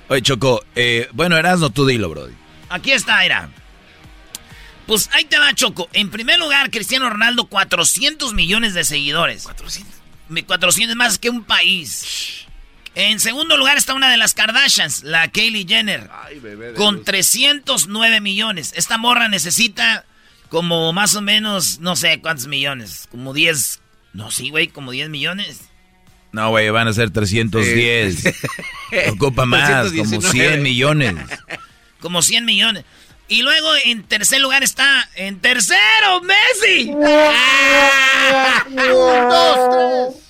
Oye, 0.08 0.20
Choco, 0.22 0.62
eh, 0.74 1.08
bueno, 1.12 1.36
Erasno, 1.38 1.70
tú 1.70 1.86
dilo, 1.86 2.10
bro. 2.10 2.28
Aquí 2.68 2.92
está, 2.92 3.24
era. 3.24 3.48
Pues 4.86 5.08
ahí 5.12 5.24
te 5.24 5.38
va, 5.38 5.54
Choco. 5.54 5.88
En 5.94 6.10
primer 6.10 6.38
lugar, 6.38 6.70
Cristiano 6.70 7.08
Ronaldo, 7.08 7.46
400 7.46 8.34
millones 8.34 8.74
de 8.74 8.84
seguidores. 8.84 9.44
400. 9.44 9.94
400 10.46 10.94
más 10.96 11.18
que 11.18 11.30
un 11.30 11.42
país. 11.44 12.46
En 12.94 13.18
segundo 13.18 13.56
lugar 13.56 13.76
está 13.76 13.94
una 13.94 14.10
de 14.10 14.16
las 14.16 14.34
Kardashians, 14.34 15.02
la 15.02 15.28
Kylie 15.28 15.66
Jenner, 15.66 16.08
Ay, 16.24 16.38
bebé. 16.38 16.68
de 16.68 16.74
con 16.74 16.96
luz. 16.96 17.04
309 17.04 18.20
millones. 18.20 18.72
Esta 18.76 18.98
morra 18.98 19.28
necesita 19.28 20.04
como 20.48 20.92
más 20.92 21.16
o 21.16 21.20
menos, 21.20 21.80
no 21.80 21.96
sé 21.96 22.20
cuántos 22.20 22.46
millones, 22.46 23.08
como 23.10 23.32
10, 23.32 23.80
no, 24.12 24.30
sí, 24.30 24.50
güey, 24.50 24.68
como 24.68 24.92
10 24.92 25.08
millones. 25.10 25.62
No, 26.30 26.50
güey, 26.50 26.70
van 26.70 26.86
a 26.88 26.92
ser 26.92 27.10
310. 27.10 28.34
Ocupa 29.12 29.44
más, 29.46 29.92
como 29.92 30.20
100 30.20 30.62
millones. 30.62 31.14
Como 32.00 32.20
100 32.20 32.44
millones. 32.44 32.84
Y 33.28 33.40
luego 33.40 33.68
en 33.86 34.02
tercer 34.02 34.38
lugar 34.42 34.62
está, 34.62 35.08
en 35.14 35.40
tercero, 35.40 36.20
Messi. 36.20 36.90
Un, 36.90 37.00
dos, 39.30 39.58
tres. 40.12 40.23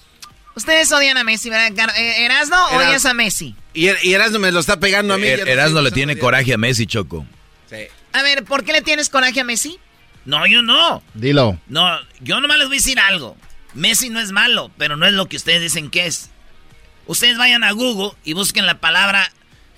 Ustedes 0.57 0.91
odian 0.93 1.17
a 1.17 1.25
Messi, 1.25 1.51
¿verdad? 1.51 1.91
Eh, 1.97 2.25
¿Erasno 2.25 2.57
Eras- 2.71 2.87
odias 2.89 3.05
a 3.07 3.15
Messi? 3.15 3.55
Y, 3.73 3.87
Er- 3.89 3.99
y 4.03 4.13
Erasmo 4.15 4.39
me 4.39 4.53
lo 4.53 4.61
está 4.61 4.79
pegando 4.79 5.15
a 5.15 5.19
mí. 5.19 5.27
Er- 5.27 5.49
Erasno 5.49 5.83
le 5.83 5.91
tiene 5.91 6.17
coraje 6.19 6.55
a 6.55 6.59
Messi, 6.59 6.87
Choco. 6.87 7.27
Sí. 7.69 7.77
A 8.13 8.23
ver, 8.23 8.45
¿por 8.45 8.65
qué 8.65 8.73
le 8.73 8.83
tienes 8.83 9.09
coraje 9.09 9.41
a 9.41 9.45
Messi? 9.45 9.79
No, 10.25 10.47
yo 10.47 10.63
no. 10.63 11.03
Dilo. 11.15 11.59
No, 11.67 11.99
yo 12.21 12.41
nomás 12.41 12.59
les 12.59 12.69
voy 12.69 12.77
a 12.77 12.79
decir 12.79 13.01
algo. 13.01 13.37
Messi 13.75 14.09
no 14.11 14.21
es 14.21 14.31
malo, 14.31 14.71
pero 14.79 14.97
no 14.97 15.07
es 15.07 15.13
lo 15.13 15.27
que 15.29 15.37
ustedes 15.37 15.61
dicen 15.61 15.91
que 15.91 16.07
es. 16.07 16.31
Ustedes 17.07 17.37
vayan 17.37 17.65
a 17.65 17.73
Google 17.73 18.17
y 18.25 18.33
busquen 18.33 18.65
la 18.67 18.79
palabra 18.81 19.31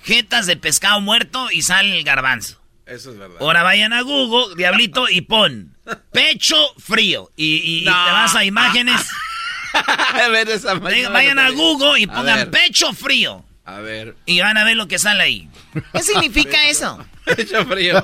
jetas 0.03 0.45
de 0.45 0.55
pescado 0.55 1.01
muerto 1.01 1.49
y 1.51 1.63
sale 1.63 1.97
el 1.97 2.03
garbanzo. 2.03 2.61
Eso 2.85 3.11
es 3.11 3.17
verdad. 3.17 3.35
Ahora 3.41 3.63
vayan 3.63 3.91
a 3.91 4.01
Google, 4.01 4.55
diablito, 4.55 5.09
y 5.09 5.21
pon 5.21 5.75
pecho 6.13 6.55
frío. 6.77 7.31
Y, 7.35 7.55
y- 7.57 7.79
y 7.79 7.85
No. 7.85 8.05
te 8.05 8.11
vas 8.11 8.35
a 8.35 8.45
imágenes. 8.45 9.01
a 10.23 10.27
ver, 10.29 10.49
esa 10.49 10.75
Vayan- 10.75 11.11
vayan 11.13 11.39
a 11.39 11.49
Google 11.51 11.99
y 11.99 12.07
pongan 12.07 12.49
pecho 12.51 12.93
frío. 12.93 13.43
A 13.65 13.79
ver. 13.79 14.15
Y 14.25 14.39
van 14.39 14.57
a 14.57 14.63
ver 14.63 14.77
lo 14.77 14.87
que 14.87 14.97
sale 14.97 15.23
ahí. 15.23 15.49
¿Qué 15.93 16.01
significa 16.01 16.69
eso? 16.69 17.03
Pecho 17.25 17.65
frío. 17.65 18.01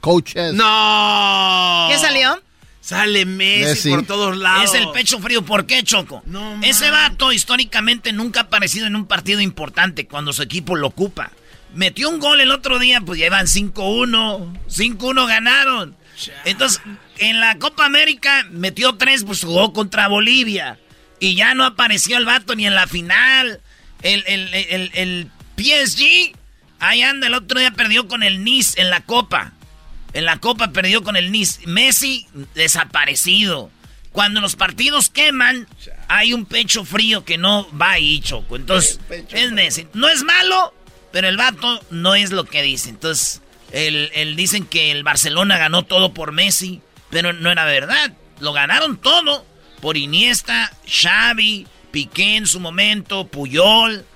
Coaches. 0.00 0.54
¡No! 0.54 1.88
¿Qué 1.90 1.98
salió? 1.98 2.40
Sale 2.80 3.24
Messi, 3.24 3.64
Messi. 3.70 3.90
por 3.90 4.06
todos 4.06 4.36
lados. 4.36 4.64
Es 4.72 4.74
el 4.80 4.90
pecho 4.90 5.18
frío. 5.18 5.42
¿Por 5.44 5.66
qué, 5.66 5.82
Choco? 5.82 6.22
No, 6.26 6.60
Ese 6.62 6.90
vato 6.90 7.32
históricamente 7.32 8.12
nunca 8.12 8.40
ha 8.40 8.42
aparecido 8.44 8.86
en 8.86 8.94
un 8.94 9.06
partido 9.06 9.40
importante 9.40 10.06
cuando 10.06 10.32
su 10.32 10.42
equipo 10.42 10.76
lo 10.76 10.88
ocupa. 10.88 11.30
Metió 11.74 12.08
un 12.10 12.20
gol 12.20 12.40
el 12.40 12.52
otro 12.52 12.78
día, 12.78 13.00
pues 13.00 13.18
ya 13.18 13.26
iban 13.26 13.46
5-1. 13.46 14.58
5-1 14.68 15.26
ganaron. 15.26 15.96
Entonces, 16.44 16.80
en 17.18 17.40
la 17.40 17.58
Copa 17.58 17.84
América 17.86 18.46
metió 18.50 18.94
tres, 18.96 19.24
pues 19.24 19.42
jugó 19.42 19.72
contra 19.72 20.06
Bolivia. 20.08 20.78
Y 21.20 21.34
ya 21.36 21.54
no 21.54 21.64
apareció 21.64 22.16
el 22.18 22.24
vato 22.24 22.54
ni 22.54 22.66
en 22.66 22.74
la 22.74 22.86
final. 22.86 23.60
El, 24.02 24.24
el, 24.26 24.52
el, 24.54 24.90
el 24.94 25.30
PSG, 25.56 26.34
ahí 26.80 27.02
anda, 27.02 27.26
el 27.28 27.34
otro 27.34 27.58
día 27.58 27.70
perdió 27.70 28.08
con 28.08 28.22
el 28.22 28.44
Nice 28.44 28.80
en 28.80 28.90
la 28.90 29.00
Copa. 29.00 29.52
En 30.12 30.24
la 30.26 30.38
Copa 30.38 30.72
perdió 30.72 31.02
con 31.02 31.16
el 31.16 31.32
Nice. 31.32 31.60
Messi 31.66 32.26
desaparecido. 32.54 33.70
Cuando 34.12 34.40
los 34.40 34.54
partidos 34.54 35.10
queman, 35.10 35.66
hay 36.08 36.34
un 36.34 36.46
pecho 36.46 36.84
frío 36.84 37.24
que 37.24 37.36
no 37.38 37.66
va 37.76 37.92
ahí, 37.92 38.20
Choco. 38.20 38.54
Entonces, 38.56 39.00
es 39.30 39.50
Messi. 39.52 39.88
No 39.92 40.08
es 40.08 40.22
malo, 40.22 40.72
pero 41.12 41.28
el 41.28 41.36
vato 41.36 41.80
no 41.90 42.14
es 42.14 42.30
lo 42.30 42.44
que 42.44 42.62
dice. 42.62 42.90
Entonces, 42.90 43.40
el, 43.72 44.10
el- 44.14 44.36
dicen 44.36 44.66
que 44.66 44.92
el 44.92 45.02
Barcelona 45.02 45.58
ganó 45.58 45.82
todo 45.82 46.14
por 46.14 46.30
Messi, 46.30 46.80
pero 47.10 47.32
no 47.32 47.50
era 47.50 47.64
verdad. 47.64 48.12
Lo 48.38 48.52
ganaron 48.52 48.98
todo 48.98 49.44
por 49.84 49.98
Iniesta, 49.98 50.72
Xavi, 50.88 51.66
Piqué 51.90 52.36
en 52.36 52.46
su 52.46 52.58
momento, 52.58 53.26
Puyol. 53.26 54.06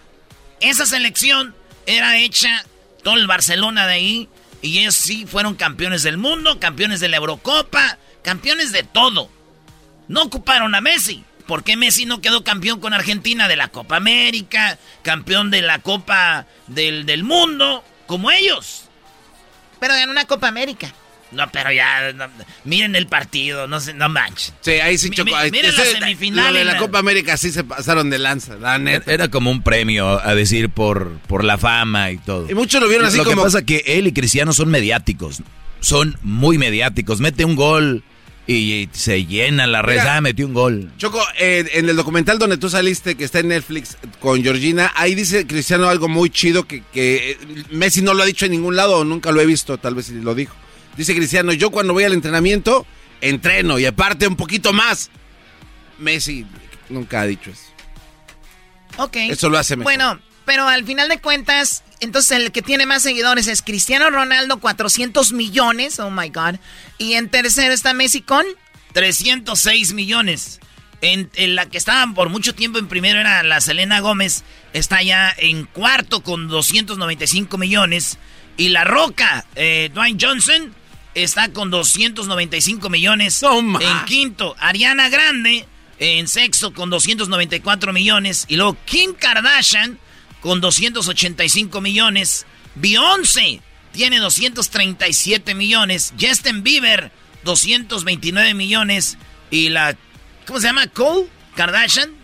Esa 0.62 0.86
selección 0.86 1.54
era 1.84 2.16
hecha 2.16 2.64
todo 3.02 3.16
el 3.16 3.26
Barcelona 3.26 3.86
de 3.86 3.92
ahí. 3.92 4.28
Y 4.62 4.78
ellos 4.78 4.94
sí 4.94 5.26
fueron 5.26 5.56
campeones 5.56 6.02
del 6.02 6.16
mundo, 6.16 6.58
campeones 6.58 7.00
de 7.00 7.08
la 7.08 7.18
Eurocopa, 7.18 7.98
campeones 8.22 8.72
de 8.72 8.82
todo. 8.82 9.30
No 10.08 10.22
ocuparon 10.22 10.74
a 10.74 10.80
Messi. 10.80 11.22
¿Por 11.46 11.62
qué 11.64 11.76
Messi 11.76 12.06
no 12.06 12.22
quedó 12.22 12.42
campeón 12.44 12.80
con 12.80 12.94
Argentina 12.94 13.46
de 13.46 13.56
la 13.56 13.68
Copa 13.68 13.96
América? 13.96 14.78
Campeón 15.02 15.50
de 15.50 15.60
la 15.60 15.80
Copa 15.80 16.46
del, 16.66 17.04
del 17.04 17.24
Mundo, 17.24 17.84
como 18.06 18.30
ellos. 18.30 18.84
Pero 19.80 19.92
ganó 19.92 20.12
una 20.12 20.24
Copa 20.24 20.48
América. 20.48 20.94
No, 21.30 21.46
pero 21.52 21.70
ya, 21.72 22.12
no, 22.14 22.26
miren 22.64 22.96
el 22.96 23.06
partido, 23.06 23.66
no 23.66 23.80
se, 23.80 23.92
no 23.92 24.08
manchen. 24.08 24.54
Sí, 24.62 24.70
ahí 24.72 24.96
sí 24.96 25.10
chocó. 25.10 25.30
mi- 25.44 25.50
miren 25.50 25.76
la 25.76 25.82
ese- 25.82 25.92
semifinal 25.98 26.46
lo 26.46 26.52
de 26.54 26.60
en 26.62 26.66
la 26.68 26.72
la- 26.74 26.78
Copa 26.78 26.98
América 26.98 27.36
sí 27.36 27.50
se 27.50 27.64
pasaron 27.64 28.08
de 28.08 28.18
lanza, 28.18 28.56
la 28.56 28.78
neta. 28.78 29.12
Era 29.12 29.28
como 29.28 29.50
un 29.50 29.62
premio 29.62 30.24
a 30.26 30.34
decir 30.34 30.70
por, 30.70 31.18
por 31.26 31.44
la 31.44 31.58
fama 31.58 32.10
y 32.10 32.16
todo. 32.18 32.50
Y 32.50 32.54
muchos 32.54 32.80
lo 32.80 32.88
vieron 32.88 33.06
así 33.06 33.18
Lo 33.18 33.24
como- 33.24 33.42
que 33.42 33.44
pasa 33.44 33.62
que 33.64 33.82
él 33.86 34.06
y 34.06 34.12
Cristiano 34.12 34.52
son 34.54 34.70
mediáticos. 34.70 35.42
Son 35.80 36.16
muy 36.22 36.56
mediáticos. 36.58 37.20
Mete 37.20 37.44
un 37.44 37.56
gol 37.56 38.02
y 38.46 38.88
se 38.92 39.26
llena 39.26 39.66
la 39.66 39.82
red. 39.82 39.98
Mira. 40.00 40.16
Ah, 40.16 40.20
metió 40.22 40.46
un 40.46 40.54
gol. 40.54 40.90
Choco, 40.96 41.22
eh, 41.38 41.68
en 41.74 41.88
el 41.90 41.94
documental 41.96 42.38
donde 42.38 42.56
tú 42.56 42.70
saliste, 42.70 43.14
que 43.16 43.24
está 43.24 43.40
en 43.40 43.48
Netflix 43.48 43.98
con 44.18 44.42
Georgina, 44.42 44.90
ahí 44.96 45.14
dice 45.14 45.46
Cristiano 45.46 45.90
algo 45.90 46.08
muy 46.08 46.30
chido 46.30 46.66
que, 46.66 46.82
que 46.92 47.32
eh, 47.32 47.38
Messi 47.70 48.00
no 48.00 48.14
lo 48.14 48.22
ha 48.22 48.26
dicho 48.26 48.46
en 48.46 48.52
ningún 48.52 48.74
lado 48.74 48.96
o 49.00 49.04
nunca 49.04 49.30
lo 49.30 49.42
he 49.42 49.46
visto, 49.46 49.76
tal 49.76 49.94
vez 49.94 50.06
si 50.06 50.14
lo 50.14 50.34
dijo. 50.34 50.56
Dice 50.98 51.14
Cristiano, 51.14 51.52
yo 51.52 51.70
cuando 51.70 51.92
voy 51.92 52.02
al 52.02 52.12
entrenamiento, 52.12 52.84
entreno 53.20 53.78
y 53.78 53.86
aparte 53.86 54.26
un 54.26 54.34
poquito 54.34 54.72
más. 54.72 55.10
Messi 55.96 56.44
nunca 56.88 57.20
ha 57.20 57.26
dicho 57.26 57.52
eso. 57.52 57.62
Ok. 58.96 59.14
Eso 59.16 59.48
lo 59.48 59.58
hace 59.58 59.76
mejor. 59.76 59.92
Bueno, 59.92 60.20
pero 60.44 60.66
al 60.66 60.84
final 60.84 61.08
de 61.08 61.20
cuentas, 61.20 61.84
entonces 62.00 62.32
el 62.32 62.50
que 62.50 62.62
tiene 62.62 62.84
más 62.84 63.02
seguidores 63.04 63.46
es 63.46 63.62
Cristiano 63.62 64.10
Ronaldo, 64.10 64.58
400 64.58 65.32
millones. 65.32 66.00
Oh 66.00 66.10
my 66.10 66.30
God. 66.30 66.56
Y 66.98 67.12
en 67.12 67.28
tercero 67.28 67.72
está 67.72 67.94
Messi 67.94 68.20
con. 68.20 68.44
306 68.92 69.92
millones. 69.92 70.58
En, 71.00 71.30
en 71.34 71.54
la 71.54 71.66
que 71.66 71.78
estaban 71.78 72.14
por 72.14 72.28
mucho 72.28 72.56
tiempo 72.56 72.80
en 72.80 72.88
primero 72.88 73.20
era 73.20 73.44
la 73.44 73.60
Selena 73.60 74.00
Gómez. 74.00 74.42
Está 74.72 75.00
ya 75.00 75.32
en 75.38 75.64
cuarto 75.64 76.24
con 76.24 76.48
295 76.48 77.56
millones. 77.56 78.18
Y 78.56 78.70
la 78.70 78.82
Roca, 78.82 79.46
eh, 79.54 79.88
Dwayne 79.94 80.18
Johnson, 80.20 80.74
está 81.22 81.52
con 81.52 81.70
295 81.70 82.88
millones. 82.90 83.42
en 83.42 84.04
quinto, 84.06 84.54
Ariana 84.58 85.08
Grande, 85.08 85.66
en 85.98 86.28
sexto 86.28 86.72
con 86.72 86.90
294 86.90 87.92
millones. 87.92 88.44
Y 88.48 88.56
luego 88.56 88.76
Kim 88.84 89.14
Kardashian 89.14 89.98
con 90.40 90.60
285 90.60 91.80
millones. 91.80 92.46
Beyoncé 92.74 93.60
tiene 93.92 94.18
237 94.18 95.54
millones. 95.54 96.12
Justin 96.20 96.62
Bieber, 96.62 97.10
229 97.44 98.54
millones. 98.54 99.18
Y 99.50 99.70
la, 99.70 99.96
¿cómo 100.46 100.60
se 100.60 100.66
llama? 100.66 100.86
Cole 100.88 101.28
Kardashian 101.54 102.18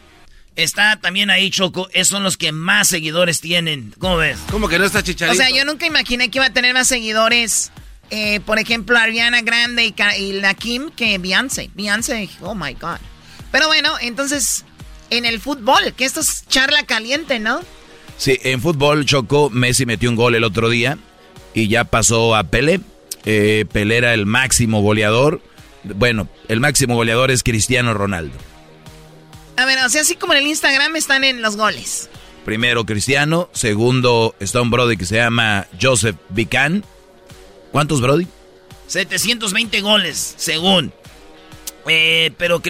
está 0.56 0.96
también 1.00 1.30
ahí 1.30 1.50
Choco, 1.50 1.88
esos 1.92 2.08
son 2.08 2.22
los 2.22 2.36
que 2.36 2.52
más 2.52 2.88
seguidores 2.88 3.40
tienen. 3.40 3.94
¿Cómo 3.98 4.16
ves? 4.16 4.38
¿Cómo 4.50 4.68
que 4.68 4.78
no 4.78 4.84
está 4.84 5.02
Chicharito? 5.02 5.34
O 5.34 5.36
sea, 5.36 5.54
yo 5.54 5.64
nunca 5.64 5.86
imaginé 5.86 6.30
que 6.30 6.38
iba 6.38 6.46
a 6.46 6.52
tener 6.52 6.74
más 6.74 6.88
seguidores, 6.88 7.72
eh, 8.10 8.40
por 8.40 8.58
ejemplo, 8.58 8.98
Ariana 8.98 9.42
Grande 9.42 9.84
y, 9.84 9.94
y 10.18 10.32
la 10.32 10.54
Kim 10.54 10.90
que 10.90 11.18
Beyoncé. 11.18 11.70
Beyoncé, 11.74 12.28
oh 12.40 12.54
my 12.54 12.74
God. 12.74 12.98
Pero 13.50 13.68
bueno, 13.68 13.94
entonces, 14.00 14.64
en 15.10 15.24
el 15.24 15.40
fútbol, 15.40 15.94
que 15.96 16.04
esto 16.04 16.20
es 16.20 16.44
charla 16.48 16.84
caliente, 16.84 17.38
¿no? 17.38 17.60
Sí, 18.16 18.38
en 18.42 18.60
fútbol 18.60 19.04
Choco, 19.06 19.50
Messi 19.50 19.86
metió 19.86 20.08
un 20.10 20.16
gol 20.16 20.34
el 20.34 20.44
otro 20.44 20.68
día 20.68 20.98
y 21.52 21.68
ya 21.68 21.84
pasó 21.84 22.34
a 22.34 22.44
Pelé. 22.44 22.80
Eh, 23.24 23.64
Pelé 23.72 23.96
era 23.96 24.14
el 24.14 24.26
máximo 24.26 24.82
goleador. 24.82 25.40
Bueno, 25.84 26.28
el 26.48 26.60
máximo 26.60 26.94
goleador 26.94 27.30
es 27.30 27.42
Cristiano 27.42 27.94
Ronaldo. 27.94 28.36
A 29.56 29.66
ver, 29.66 29.78
o 29.84 29.88
sea, 29.88 30.00
así 30.02 30.16
como 30.16 30.32
en 30.32 30.40
el 30.40 30.46
Instagram 30.48 30.96
están 30.96 31.24
en 31.24 31.42
los 31.42 31.56
goles. 31.56 32.08
Primero 32.44 32.84
Cristiano, 32.84 33.48
segundo 33.52 34.34
está 34.40 34.60
un 34.60 34.70
Brody 34.70 34.96
que 34.96 35.06
se 35.06 35.16
llama 35.16 35.66
Joseph 35.80 36.16
Vican. 36.28 36.84
¿Cuántos 37.74 38.00
Brody? 38.00 38.28
720 38.86 39.80
goles, 39.80 40.34
según. 40.36 40.92
Eh, 41.88 42.30
pero, 42.38 42.62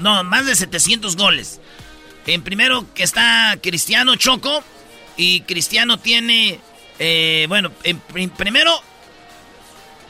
no, 0.00 0.24
más 0.24 0.46
de 0.46 0.56
700 0.56 1.14
goles. 1.14 1.60
En 2.26 2.42
primero 2.42 2.84
que 2.92 3.04
está 3.04 3.56
Cristiano 3.62 4.16
Choco. 4.16 4.64
Y 5.16 5.42
Cristiano 5.42 6.00
tiene, 6.00 6.58
eh, 6.98 7.46
bueno, 7.48 7.70
en 7.84 8.00
prim- 8.00 8.30
primero, 8.30 8.72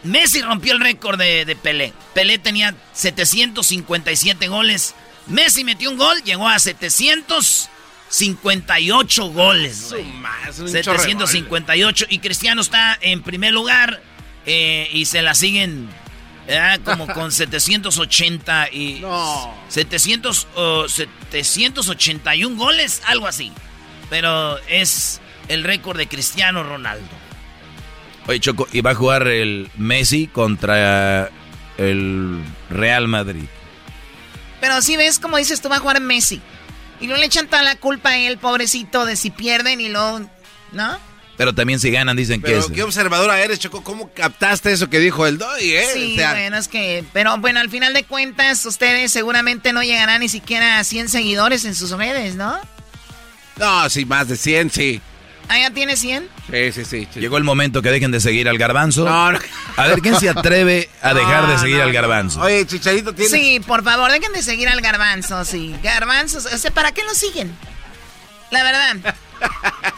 Messi 0.03 0.41
rompió 0.41 0.73
el 0.73 0.81
récord 0.81 1.19
de, 1.19 1.45
de 1.45 1.55
Pelé. 1.55 1.93
Pelé 2.15 2.39
tenía 2.39 2.75
757 2.95 4.49
goles. 4.49 4.95
Messi 5.27 5.63
metió 5.63 5.91
un 5.91 5.99
gol, 5.99 6.23
llegó 6.23 6.49
a 6.49 6.59
758 8.09 9.27
goles. 9.33 9.89
güey. 9.91 10.05
Más, 10.05 10.59
un 10.59 10.69
758 10.69 12.07
y 12.09 12.19
Cristiano 12.19 12.61
está 12.61 12.97
en 13.01 13.23
primer 13.23 13.53
lugar 13.53 14.03
eh, 14.47 14.89
y 14.93 15.07
se 15.07 15.23
la 15.23 15.35
siguen 15.35 15.89
como 16.85 17.07
con 17.15 17.33
780 17.33 18.69
y 18.73 19.03
700 19.69 20.49
o 20.55 20.89
781 20.89 22.57
goles, 22.57 23.03
algo 23.07 23.27
así. 23.27 23.53
Pero 24.09 24.59
es 24.69 25.21
el 25.49 25.65
récord 25.65 25.97
de 25.99 26.07
Cristiano 26.07 26.63
Ronaldo. 26.63 27.09
Oye, 28.29 28.41
Choco, 28.41 28.69
y 28.73 28.81
va 28.81 28.91
a 28.91 28.95
jugar 28.95 29.29
el 29.29 29.71
Messi 29.77 30.27
contra 30.27 31.31
el 31.79 32.43
Real 32.71 33.09
Madrid. 33.09 33.45
Pero 34.61 34.81
si 34.83 34.97
ves, 34.97 35.19
como 35.19 35.37
dices, 35.37 35.61
tú 35.61 35.69
va 35.69 35.77
a 35.77 35.81
jugar 35.81 36.01
Messi. 36.01 36.41
Y 37.01 37.07
no 37.07 37.17
le 37.17 37.27
echan 37.27 37.47
toda 37.47 37.63
la 37.63 37.77
culpa 37.77 38.11
a 38.11 38.19
él, 38.19 38.39
pobrecito, 38.39 39.05
de 39.05 39.17
si 39.17 39.31
pierden 39.31 39.81
y 39.81 39.89
luego... 39.89 40.29
¿No? 40.73 40.99
Pero 41.37 41.55
también 41.55 41.79
si 41.79 41.91
ganan 41.91 42.17
dicen 42.17 42.41
que 42.41 42.47
Pero 42.47 42.61
es... 42.61 42.67
qué 42.67 42.83
observadora 42.83 43.39
eres, 43.41 43.59
Choco. 43.59 43.83
¿Cómo 43.83 44.11
captaste 44.13 44.73
eso 44.73 44.89
que 44.89 44.99
dijo 44.99 45.27
el 45.27 45.37
Doy, 45.37 45.75
eh? 45.75 45.87
Sí, 45.93 46.15
O 46.15 46.17
sea, 46.17 46.33
bueno, 46.33 46.57
es 46.57 46.69
que... 46.69 47.05
Pero 47.13 47.37
bueno, 47.39 47.61
al 47.61 47.69
final 47.69 47.93
de 47.93 48.05
cuentas, 48.05 48.65
ustedes 48.65 49.13
seguramente 49.13 49.73
no 49.73 49.83
llegarán 49.83 50.21
ni 50.21 50.29
siquiera 50.29 50.79
a 50.79 50.85
100 50.85 51.11
seguidores 51.11 51.65
en 51.67 51.75
sus 51.75 51.91
redes, 51.91 52.37
¿no? 52.37 52.59
No, 53.59 53.89
sí, 53.91 54.05
más 54.05 54.29
de 54.29 54.37
100, 54.37 54.71
sí. 54.71 55.01
¿Ah, 55.49 55.59
ya 55.59 55.71
tiene 55.71 55.97
100? 55.97 56.29
Sí, 56.51 56.73
sí, 56.73 56.85
sí. 56.85 57.09
Llegó 57.21 57.37
el 57.37 57.45
momento 57.45 57.81
que 57.83 57.91
dejen 57.91 58.11
de 58.11 58.21
seguir 58.21 58.49
al 58.49 58.59
garbanzo. 58.59 59.05
No, 59.05 59.33
no. 59.33 59.39
A 59.77 59.87
ver, 59.87 60.01
¿quién 60.01 60.19
se 60.19 60.29
atreve 60.29 60.89
a 61.03 61.15
dejar 61.15 61.47
de 61.49 61.59
seguir 61.59 61.77
no, 61.77 61.83
al 61.85 61.93
garbanzo? 61.93 62.41
Oye, 62.41 62.67
Chicharito 62.67 63.15
tiene... 63.15 63.31
Sí, 63.31 63.61
por 63.67 63.85
favor, 63.85 64.11
dejen 64.11 64.33
de 64.33 64.43
seguir 64.43 64.69
al 64.69 64.81
garbanzo, 64.81 65.45
sí. 65.45 65.75
Garbanzo, 65.83 66.39
o 66.39 66.59
sea, 66.59 66.71
¿para 66.73 66.93
qué 66.93 67.05
lo 67.05 67.15
siguen? 67.15 67.53
La 68.51 68.63
verdad. 68.65 69.15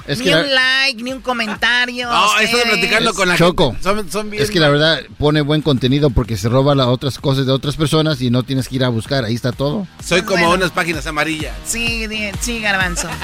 Es 0.08 0.18
ni 0.18 0.24
que 0.24 0.30
la- 0.30 0.40
un 0.40 0.54
like, 0.54 1.02
ni 1.02 1.12
un 1.12 1.20
comentario. 1.20 2.08
No, 2.08 2.40
he 2.40 2.44
estado 2.44 2.62
ustedes. 2.64 2.78
platicando 2.78 3.14
con 3.14 3.28
la 3.28 3.36
Choco. 3.36 3.70
gente. 3.72 3.82
Son, 3.84 4.10
son 4.10 4.30
bien... 4.30 4.42
Es 4.42 4.50
que 4.50 4.58
la 4.58 4.68
verdad 4.68 5.00
pone 5.18 5.42
buen 5.42 5.60
contenido 5.62 6.08
porque 6.10 6.36
se 6.38 6.48
roba 6.48 6.74
las 6.74 6.86
otras 6.86 7.18
cosas 7.18 7.44
de 7.46 7.52
otras 7.52 7.76
personas 7.76 8.20
y 8.22 8.30
no 8.30 8.42
tienes 8.42 8.68
que 8.68 8.76
ir 8.76 8.84
a 8.84 8.88
buscar. 8.88 9.24
Ahí 9.24 9.34
está 9.34 9.52
todo. 9.52 9.86
Soy 10.02 10.22
como 10.22 10.38
Bueno. 10.46 10.54
unas 10.54 10.70
páginas 10.70 11.06
amarillas. 11.06 11.54
Sí, 11.66 12.06
sí, 12.40 12.60
garbanzo. 12.60 13.08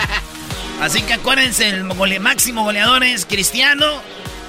Así 0.81 1.03
que 1.03 1.15
acuérdense, 1.15 1.69
el 1.69 1.85
gole- 1.85 2.21
máximo 2.21 2.63
goleador 2.65 3.05
es 3.05 3.25
Cristiano 3.25 3.87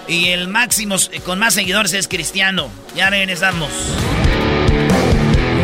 y 0.07 0.27
el 0.29 0.47
máximo 0.47 0.95
eh, 1.11 1.19
con 1.21 1.39
más 1.39 1.53
seguidores 1.53 1.93
es 1.93 2.07
Cristiano. 2.07 2.69
Ya 2.95 3.09
regresamos. 3.09 3.69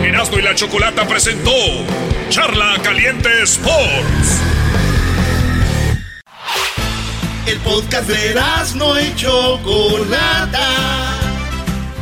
Erasmo 0.03 0.39
y 0.39 0.41
la 0.41 0.55
Chocolata 0.55 1.07
presentó 1.07 1.51
Charla 2.29 2.75
Caliente 2.83 3.29
Sports. 3.43 4.39
El 7.47 7.57
podcast 7.59 8.07
de 8.07 8.35
no 8.75 8.99
y 9.01 9.15
Chocolata. 9.15 10.67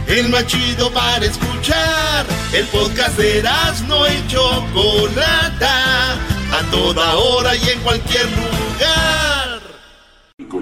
El 0.07 0.30
más 0.30 0.45
chido 0.48 0.91
para 0.91 1.26
escuchar. 1.26 2.26
El 2.53 2.65
podcast 2.68 3.18
de 3.18 3.41
no 3.88 4.07
y 4.07 4.27
Chocolata. 4.27 6.18
A 6.52 6.64
toda 6.72 7.16
hora 7.16 7.56
y 7.56 7.70
en 7.70 7.80
cualquier 7.82 8.26
lugar. 8.26 9.60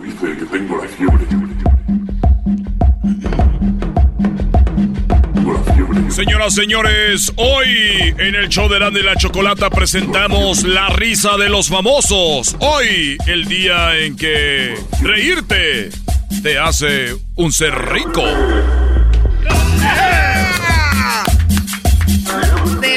Dice 0.04 0.38
que 0.38 0.46
tengo 0.46 0.78
la 0.78 0.88
fiebre. 0.90 1.28
Señoras, 6.10 6.56
señores, 6.56 7.32
hoy 7.36 8.16
en 8.18 8.36
el 8.36 8.50
show 8.50 8.68
de 8.68 8.80
y 8.80 9.04
la 9.04 9.16
Chocolata 9.16 9.70
presentamos 9.70 10.64
la 10.64 10.90
risa 10.90 11.38
de 11.38 11.48
los 11.48 11.70
famosos. 11.70 12.56
Hoy, 12.60 13.18
el 13.28 13.46
día 13.46 13.96
en 13.98 14.16
que 14.16 14.74
reírte 15.02 15.90
te 16.42 16.58
hace 16.58 17.16
un 17.36 17.52
ser 17.52 17.76
rico. 17.76 18.24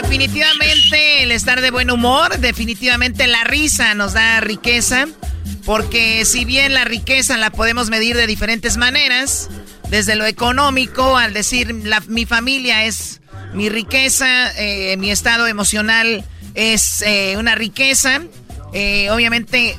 Definitivamente 0.02 1.22
el 1.24 1.30
estar 1.30 1.60
de 1.60 1.70
buen 1.70 1.90
humor, 1.90 2.38
definitivamente 2.38 3.26
la 3.26 3.44
risa 3.44 3.94
nos 3.94 4.14
da 4.14 4.40
riqueza, 4.40 5.06
porque 5.66 6.24
si 6.24 6.46
bien 6.46 6.72
la 6.72 6.84
riqueza 6.84 7.36
la 7.36 7.50
podemos 7.50 7.90
medir 7.90 8.16
de 8.16 8.26
diferentes 8.26 8.78
maneras, 8.78 9.48
desde 9.90 10.16
lo 10.16 10.24
económico, 10.24 11.18
al 11.18 11.34
decir 11.34 11.74
la- 11.84 12.00
mi 12.08 12.24
familia 12.24 12.84
es 12.86 13.20
mi 13.52 13.68
riqueza, 13.68 14.50
eh, 14.56 14.96
mi 14.96 15.10
estado 15.10 15.46
emocional 15.46 16.24
es 16.54 17.02
eh, 17.02 17.34
una 17.36 17.54
riqueza, 17.54 18.22
eh, 18.72 19.10
obviamente 19.10 19.76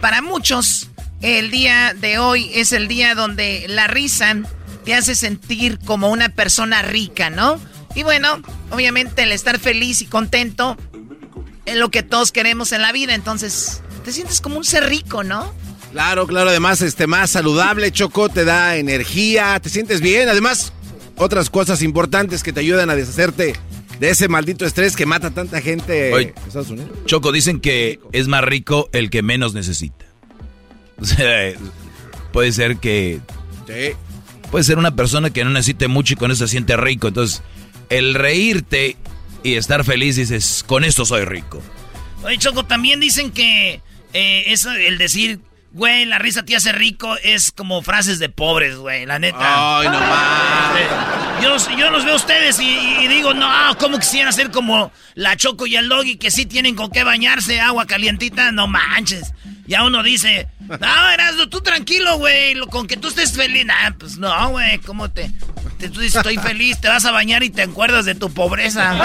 para 0.00 0.22
muchos 0.22 0.88
el 1.20 1.50
día 1.50 1.92
de 1.94 2.18
hoy 2.18 2.50
es 2.54 2.72
el 2.72 2.88
día 2.88 3.14
donde 3.14 3.66
la 3.68 3.88
risa 3.88 4.36
te 4.86 4.94
hace 4.94 5.14
sentir 5.14 5.78
como 5.84 6.08
una 6.08 6.30
persona 6.30 6.80
rica, 6.80 7.28
¿no? 7.28 7.60
Y 7.94 8.02
bueno, 8.02 8.40
obviamente 8.70 9.22
el 9.22 9.32
estar 9.32 9.58
feliz 9.58 10.00
y 10.02 10.06
contento 10.06 10.76
es 11.66 11.76
lo 11.76 11.90
que 11.90 12.02
todos 12.02 12.32
queremos 12.32 12.72
en 12.72 12.82
la 12.82 12.92
vida, 12.92 13.14
entonces 13.14 13.82
te 14.04 14.12
sientes 14.12 14.40
como 14.40 14.56
un 14.56 14.64
ser 14.64 14.88
rico, 14.88 15.22
¿no? 15.22 15.52
Claro, 15.92 16.26
claro, 16.26 16.50
además, 16.50 16.82
este, 16.82 17.06
más 17.06 17.30
saludable, 17.30 17.90
Choco, 17.90 18.28
te 18.28 18.44
da 18.44 18.76
energía, 18.76 19.58
te 19.60 19.68
sientes 19.68 20.00
bien. 20.00 20.28
Además, 20.28 20.72
otras 21.16 21.50
cosas 21.50 21.82
importantes 21.82 22.42
que 22.42 22.52
te 22.52 22.60
ayudan 22.60 22.90
a 22.90 22.94
deshacerte 22.94 23.54
de 23.98 24.10
ese 24.10 24.28
maldito 24.28 24.64
estrés 24.64 24.96
que 24.96 25.04
mata 25.04 25.28
a 25.28 25.30
tanta 25.32 25.60
gente 25.60 26.12
Oye, 26.12 26.32
en 26.36 26.46
Estados 26.46 26.70
Unidos. 26.70 26.90
Choco, 27.06 27.32
dicen 27.32 27.60
que 27.60 27.98
es 28.12 28.28
más 28.28 28.44
rico 28.44 28.88
el 28.92 29.10
que 29.10 29.22
menos 29.22 29.54
necesita. 29.54 30.06
O 31.00 31.04
sea, 31.06 31.54
puede 32.30 32.52
ser 32.52 32.76
que... 32.76 33.20
Sí. 33.66 33.96
Puede 34.50 34.64
ser 34.64 34.76
una 34.76 34.94
persona 34.94 35.30
que 35.30 35.44
no 35.44 35.50
necesite 35.50 35.88
mucho 35.88 36.12
y 36.12 36.16
con 36.16 36.30
eso 36.30 36.46
se 36.46 36.50
siente 36.50 36.76
rico. 36.76 37.08
Entonces, 37.08 37.42
el 37.90 38.14
reírte 38.14 38.96
y 39.42 39.56
estar 39.56 39.84
feliz, 39.84 40.16
dices, 40.16 40.64
con 40.66 40.84
esto 40.84 41.04
soy 41.04 41.24
rico. 41.24 41.62
Oye, 42.22 42.38
Choco, 42.38 42.64
también 42.64 43.00
dicen 43.00 43.32
que 43.32 43.80
eh, 44.12 44.44
eso, 44.46 44.70
el 44.72 44.98
decir, 44.98 45.40
güey, 45.72 46.04
la 46.04 46.18
risa 46.18 46.44
te 46.44 46.56
hace 46.56 46.72
rico, 46.72 47.16
es 47.22 47.52
como 47.52 47.82
frases 47.82 48.18
de 48.18 48.28
pobres, 48.28 48.76
güey, 48.76 49.06
la 49.06 49.18
neta. 49.18 49.78
Ay, 49.78 49.88
no 49.88 50.00
más. 50.00 51.40
Yo, 51.42 51.76
yo 51.76 51.90
los 51.90 52.04
veo 52.04 52.14
a 52.14 52.16
ustedes 52.16 52.60
y, 52.60 52.68
y 53.00 53.08
digo, 53.08 53.32
no, 53.32 53.48
¿cómo 53.78 53.98
quisiera 53.98 54.30
ser 54.32 54.50
como 54.50 54.92
la 55.14 55.36
Choco 55.36 55.66
y 55.66 55.76
el 55.76 55.88
Doggy 55.88 56.16
que 56.16 56.30
sí 56.30 56.46
tienen 56.46 56.74
con 56.74 56.90
qué 56.90 57.02
bañarse, 57.04 57.60
agua 57.60 57.86
calientita? 57.86 58.52
No 58.52 58.66
manches. 58.66 59.32
Ya 59.70 59.84
uno 59.84 60.02
dice, 60.02 60.48
no, 60.58 61.10
Erasmo, 61.10 61.48
tú 61.48 61.60
tranquilo, 61.60 62.18
güey, 62.18 62.58
con 62.70 62.88
que 62.88 62.96
tú 62.96 63.06
estés 63.06 63.32
feliz. 63.34 63.64
Nah, 63.64 63.92
pues 63.96 64.18
no, 64.18 64.48
güey, 64.50 64.80
¿cómo 64.80 65.08
te, 65.12 65.30
te- 65.78 65.88
Tú 65.88 66.00
dices, 66.00 66.16
estoy 66.16 66.38
feliz, 66.38 66.80
te 66.80 66.88
vas 66.88 67.04
a 67.04 67.12
bañar 67.12 67.44
y 67.44 67.50
te 67.50 67.62
acuerdas 67.62 68.04
de 68.04 68.16
tu 68.16 68.34
pobreza. 68.34 68.92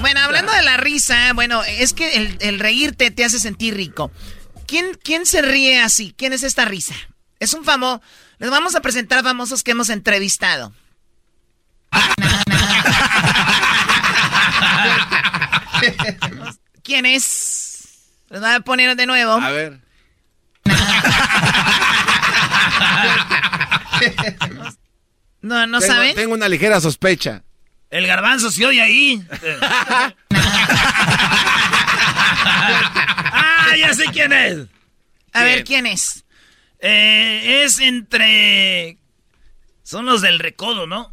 Bueno, 0.00 0.20
hablando 0.20 0.50
de 0.52 0.62
la 0.62 0.78
risa, 0.78 1.32
bueno, 1.34 1.62
es 1.62 1.92
que 1.92 2.16
el, 2.16 2.36
el 2.40 2.58
reírte 2.58 3.10
te 3.10 3.22
hace 3.24 3.38
sentir 3.38 3.74
rico. 3.76 4.10
¿Quién, 4.66 4.98
¿Quién 5.04 5.26
se 5.26 5.42
ríe 5.42 5.80
así? 5.82 6.14
¿Quién 6.16 6.32
es 6.32 6.42
esta 6.42 6.64
risa? 6.64 6.94
Es 7.38 7.52
un 7.52 7.64
famoso. 7.64 8.00
Les 8.38 8.50
vamos 8.50 8.74
a 8.74 8.80
presentar 8.80 9.22
famosos 9.22 9.62
que 9.62 9.72
hemos 9.72 9.90
entrevistado. 9.90 10.72
¿Quién 16.82 17.06
es? 17.06 17.78
Los 18.28 18.40
voy 18.40 18.50
a 18.50 18.60
poner 18.60 18.96
de 18.96 19.06
nuevo. 19.06 19.32
A 19.32 19.50
ver. 19.50 19.80
No, 25.42 25.66
no 25.66 25.80
tengo, 25.80 25.94
saben. 25.94 26.14
Tengo 26.14 26.34
una 26.34 26.48
ligera 26.48 26.80
sospecha. 26.80 27.42
El 27.90 28.06
garbanzo 28.06 28.50
se 28.50 28.66
oye 28.66 28.80
ahí. 28.80 29.24
ah, 33.22 33.74
ya 33.76 33.94
sé 33.94 34.04
quién 34.12 34.32
es. 34.32 34.66
A 35.32 35.42
ver, 35.42 35.64
¿quién 35.64 35.86
es? 35.86 36.24
Eh, 36.80 37.64
es 37.64 37.80
entre... 37.80 38.98
Son 39.82 40.06
los 40.06 40.22
del 40.22 40.38
recodo, 40.38 40.86
¿no? 40.86 41.12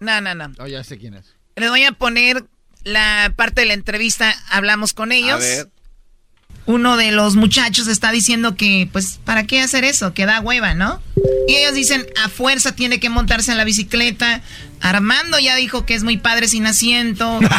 No, 0.00 0.20
no, 0.20 0.34
no. 0.34 0.52
Oh, 0.58 0.66
ya 0.66 0.82
sé 0.82 0.98
quién 0.98 1.14
es. 1.14 1.31
Les 1.56 1.70
voy 1.70 1.84
a 1.84 1.92
poner 1.92 2.44
la 2.84 3.32
parte 3.36 3.62
de 3.62 3.68
la 3.68 3.74
entrevista. 3.74 4.34
Hablamos 4.50 4.92
con 4.92 5.12
ellos. 5.12 5.34
A 5.34 5.38
ver. 5.38 5.68
Uno 6.64 6.96
de 6.96 7.10
los 7.10 7.34
muchachos 7.34 7.88
está 7.88 8.12
diciendo 8.12 8.54
que, 8.54 8.88
pues, 8.92 9.18
¿para 9.24 9.44
qué 9.44 9.60
hacer 9.60 9.82
eso? 9.84 10.14
Que 10.14 10.26
da 10.26 10.40
hueva, 10.40 10.74
¿no? 10.74 11.02
Y 11.48 11.56
ellos 11.56 11.74
dicen, 11.74 12.06
a 12.22 12.28
fuerza 12.28 12.76
tiene 12.76 13.00
que 13.00 13.10
montarse 13.10 13.50
en 13.50 13.58
la 13.58 13.64
bicicleta. 13.64 14.42
Armando 14.80 15.40
ya 15.40 15.56
dijo 15.56 15.84
que 15.84 15.94
es 15.94 16.04
muy 16.04 16.18
padre 16.18 16.46
sin 16.48 16.66
asiento. 16.66 17.40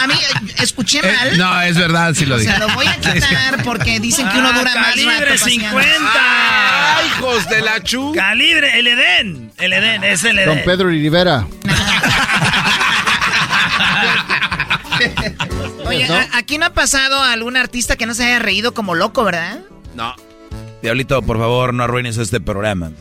A 0.00 0.06
mí, 0.06 0.14
eh, 0.14 0.54
escuché 0.62 1.00
Eh, 1.00 1.12
mal. 1.16 1.38
no, 1.38 1.60
es 1.62 1.76
verdad, 1.76 2.14
sí 2.14 2.24
lo 2.26 2.36
O 2.36 2.38
dije. 2.38 2.50
sea, 2.50 2.58
lo 2.60 2.68
voy 2.74 2.86
a 2.86 2.96
quitar 3.00 3.62
porque 3.64 3.98
dicen 4.00 4.28
que 4.28 4.38
uno 4.38 4.52
dura 4.52 4.64
más 4.64 4.74
rato. 4.74 4.88
Calibre 4.90 5.26
paseando. 5.32 5.80
50. 5.80 6.96
¡Ay, 6.96 7.06
hijos 7.08 7.48
de 7.48 7.60
la 7.62 7.82
chu! 7.82 8.12
Calibre, 8.14 8.78
el 8.78 8.86
Edén. 8.86 9.52
El 9.58 9.72
Edén, 9.72 10.04
es 10.04 10.22
el 10.24 10.36
Don 10.36 10.50
Edén. 10.56 10.64
Pedro 10.64 10.88
Rivera. 10.88 11.46
Oye, 15.86 16.06
¿No? 16.08 16.14
a- 16.14 16.28
aquí 16.34 16.58
no 16.58 16.66
ha 16.66 16.74
pasado 16.74 17.22
algún 17.22 17.56
artista 17.56 17.96
que 17.96 18.06
no 18.06 18.14
se 18.14 18.24
haya 18.24 18.38
reído 18.38 18.74
como 18.74 18.94
loco, 18.94 19.24
¿verdad? 19.24 19.60
No. 19.94 20.14
Diablito, 20.82 21.20
por 21.22 21.38
favor, 21.38 21.74
no 21.74 21.84
arruines 21.84 22.16
este 22.18 22.40
programa. 22.40 22.92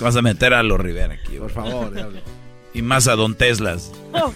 Vas 0.00 0.16
a 0.16 0.22
meter 0.22 0.54
a 0.54 0.62
los 0.62 0.80
Rivera 0.80 1.14
aquí. 1.14 1.36
Por 1.36 1.50
favor, 1.50 1.92
diablo. 1.92 2.20
Y 2.74 2.82
más 2.82 3.06
a 3.08 3.16
Don 3.16 3.34
Teslas. 3.34 3.90
Oh. 4.12 4.32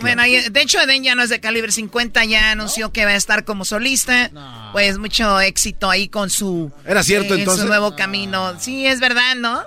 Bueno, 0.00 0.22
ahí- 0.22 0.48
de 0.50 0.62
hecho, 0.62 0.80
Eden 0.80 1.02
ya 1.02 1.14
no 1.14 1.22
es 1.22 1.30
de 1.30 1.40
calibre 1.40 1.72
50, 1.72 2.24
ya 2.24 2.50
anunció 2.52 2.92
que 2.92 3.04
va 3.04 3.12
a 3.12 3.16
estar 3.16 3.44
como 3.44 3.64
solista. 3.64 4.30
Pues 4.72 4.98
mucho 4.98 5.40
éxito 5.40 5.90
ahí 5.90 6.08
con 6.08 6.30
su. 6.30 6.72
¿Era 6.86 7.02
cierto, 7.02 7.34
eh, 7.34 7.38
entonces? 7.40 7.62
Su 7.62 7.68
nuevo 7.68 7.96
camino. 7.96 8.58
Sí, 8.60 8.86
es 8.86 9.00
verdad, 9.00 9.34
¿no? 9.36 9.62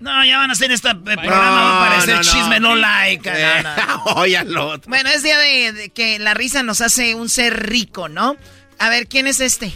No, 0.00 0.24
ya 0.24 0.38
van 0.38 0.50
a 0.50 0.54
hacer 0.54 0.72
este 0.72 0.90
eh, 0.90 0.94
programa, 0.94 1.62
va 1.62 1.86
a 1.86 1.90
parecer 1.90 2.16
no, 2.16 2.22
no. 2.22 2.22
chisme 2.22 2.60
no 2.60 2.74
like. 2.74 3.30
Eh, 3.32 3.62
no, 3.62 4.44
no. 4.44 4.78
Bueno, 4.88 5.08
es 5.10 5.22
día 5.22 5.38
de, 5.38 5.72
de 5.72 5.88
que 5.90 6.18
la 6.18 6.34
risa 6.34 6.62
nos 6.62 6.80
hace 6.80 7.14
un 7.14 7.28
ser 7.28 7.68
rico, 7.68 8.08
¿no? 8.08 8.36
A 8.78 8.88
ver, 8.88 9.06
¿quién 9.08 9.26
es 9.26 9.40
este? 9.40 9.72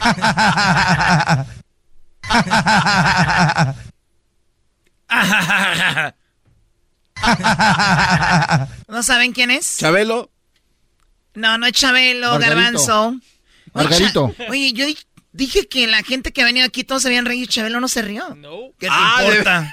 ¿No 8.88 9.02
saben 9.02 9.32
quién 9.32 9.50
es? 9.50 9.76
Chabelo. 9.78 10.30
No, 11.34 11.56
no 11.58 11.66
es 11.66 11.72
Chabelo, 11.72 12.32
Margarito. 12.32 12.56
Garbanzo. 12.56 13.16
Margarito. 13.72 14.34
Oye, 14.50 14.72
yo 14.72 14.86
di- 14.86 14.98
dije 15.32 15.66
que 15.66 15.86
la 15.86 16.02
gente 16.02 16.32
que 16.32 16.44
venía 16.44 16.64
aquí 16.64 16.84
todos 16.84 17.02
se 17.02 17.08
habían 17.08 17.24
reído 17.24 17.44
y 17.44 17.48
Chabelo 17.48 17.80
no 17.80 17.88
se 17.88 18.02
rió. 18.02 18.28
¿Qué 18.78 18.86
te 18.86 18.92
Ah, 18.92 19.16
de- 19.20 19.28
importa? 19.28 19.72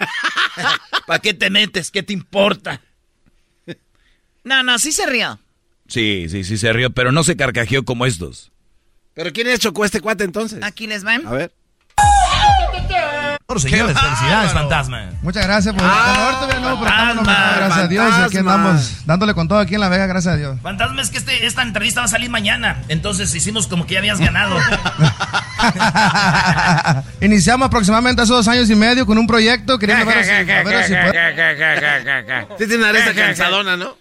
¿Para 1.07 1.19
qué 1.19 1.33
te 1.33 1.49
metes? 1.49 1.91
¿Qué 1.91 2.03
te 2.03 2.13
importa? 2.13 2.81
No, 4.43 4.63
no, 4.63 4.79
sí 4.79 4.91
se 4.91 5.05
rió. 5.05 5.37
Sí, 5.87 6.27
sí, 6.29 6.43
sí 6.43 6.57
se 6.57 6.71
rió, 6.71 6.91
pero 6.91 7.11
no 7.11 7.23
se 7.23 7.35
carcajeó 7.35 7.83
como 7.83 8.05
estos. 8.05 8.51
¿Pero 9.13 9.33
quién 9.33 9.47
es 9.47 9.59
chocó 9.59 9.83
este 9.83 9.99
cuate 10.01 10.23
entonces? 10.23 10.63
Aquí 10.63 10.87
les 10.87 11.03
van. 11.03 11.27
A 11.27 11.31
ver. 11.31 11.51
Por 13.49 13.59
señores, 13.59 13.97
felicidades, 13.99 14.53
fantasma. 14.53 15.09
Muchas 15.23 15.43
gracias 15.43 15.73
por 15.73 15.83
Ah, 15.83 16.37
no, 16.39 16.47
pero 16.47 16.61
fantasma, 16.61 17.53
gracias 17.55 17.79
a 17.79 17.87
Dios. 17.87 18.13
Aquí 18.13 18.37
andamos 18.37 19.05
dándole 19.07 19.33
con 19.33 19.47
todo 19.47 19.57
aquí 19.57 19.73
en 19.73 19.81
La 19.81 19.89
Vega, 19.89 20.05
gracias 20.05 20.35
a 20.35 20.37
Dios. 20.37 20.59
Fantasma, 20.61 21.01
es 21.01 21.09
que 21.09 21.17
este, 21.17 21.47
esta 21.47 21.63
entrevista 21.63 22.01
va 22.01 22.05
a 22.05 22.09
salir 22.09 22.29
mañana. 22.29 22.83
Entonces 22.89 23.33
hicimos 23.33 23.65
como 23.65 23.87
que 23.87 23.95
ya 23.95 24.01
habías 24.01 24.19
ganado. 24.19 24.55
Iniciamos 27.21 27.65
aproximadamente 27.65 28.21
hace 28.21 28.31
dos 28.33 28.47
años 28.47 28.69
y 28.69 28.75
medio 28.75 29.07
con 29.07 29.17
un 29.17 29.25
proyecto, 29.25 29.79
queriendo 29.79 30.05
ver 30.05 30.23
si, 30.23 30.29
a 30.29 30.43
ver 30.63 30.83
si 30.85 30.93
puede- 30.93 32.53
Sí 32.59 32.67
tiene 32.67 32.75
una 32.77 32.89
aresta 32.89 33.15
cansadona, 33.15 33.77
¿no? 33.77 33.97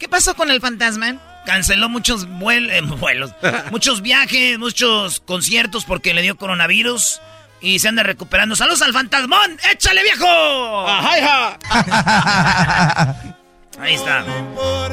¿Qué 0.00 0.08
pasó 0.08 0.34
con 0.34 0.50
el 0.50 0.60
fantasma? 0.60 1.14
Canceló 1.46 1.88
muchos 1.88 2.28
vuel- 2.28 2.70
eh, 2.72 2.80
vuelos, 2.98 3.30
muchos 3.70 4.02
viajes, 4.02 4.58
muchos 4.58 5.20
conciertos 5.20 5.84
porque 5.84 6.12
le 6.12 6.22
dio 6.22 6.36
coronavirus 6.36 7.20
y 7.62 7.78
se 7.78 7.88
anda 7.88 8.02
recuperando. 8.02 8.56
¡Saludos 8.56 8.82
al 8.82 8.92
fantasmón! 8.92 9.58
¡Échale, 9.70 10.02
viejo! 10.02 10.88
Ahí 13.78 13.94
está. 13.94 14.24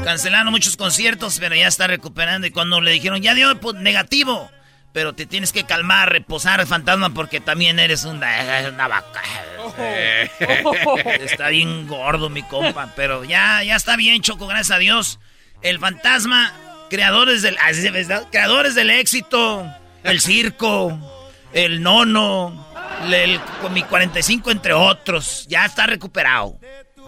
Cancelaron 0.04 0.52
muchos 0.52 0.78
conciertos, 0.78 1.38
pero 1.40 1.56
ya 1.56 1.68
está 1.68 1.88
recuperando. 1.88 2.48
Y 2.48 2.52
cuando 2.52 2.80
le 2.80 2.92
dijeron, 2.92 3.22
ya 3.22 3.34
dio 3.34 3.60
pues, 3.60 3.76
negativo, 3.76 4.50
pero 4.94 5.14
te 5.14 5.26
tienes 5.26 5.52
que 5.52 5.64
calmar, 5.66 6.12
reposar, 6.12 6.66
fantasma, 6.66 7.10
porque 7.10 7.42
también 7.42 7.80
eres 7.80 8.06
una, 8.06 8.70
una 8.72 8.88
vaca. 8.88 9.22
Está 11.20 11.50
bien 11.50 11.88
gordo, 11.88 12.30
mi 12.30 12.44
compa, 12.44 12.94
pero 12.96 13.24
ya, 13.24 13.64
ya 13.64 13.76
está 13.76 13.96
bien, 13.96 14.22
Choco, 14.22 14.48
gracias 14.48 14.76
a 14.76 14.80
Dios. 14.80 15.20
El 15.62 15.80
fantasma, 15.80 16.54
creadores 16.90 17.42
del, 17.42 17.58
¿verdad? 17.92 18.28
creadores 18.32 18.76
del 18.76 18.90
éxito, 18.90 19.66
el 20.04 20.22
circo, 20.22 20.98
el 21.54 21.82
nono, 21.82 22.68
el, 23.12 23.40
con 23.62 23.74
mi 23.74 23.84
45 23.84 24.52
entre 24.52 24.74
otros, 24.74 25.46
ya 25.48 25.66
está 25.66 25.86
recuperado. 25.88 26.60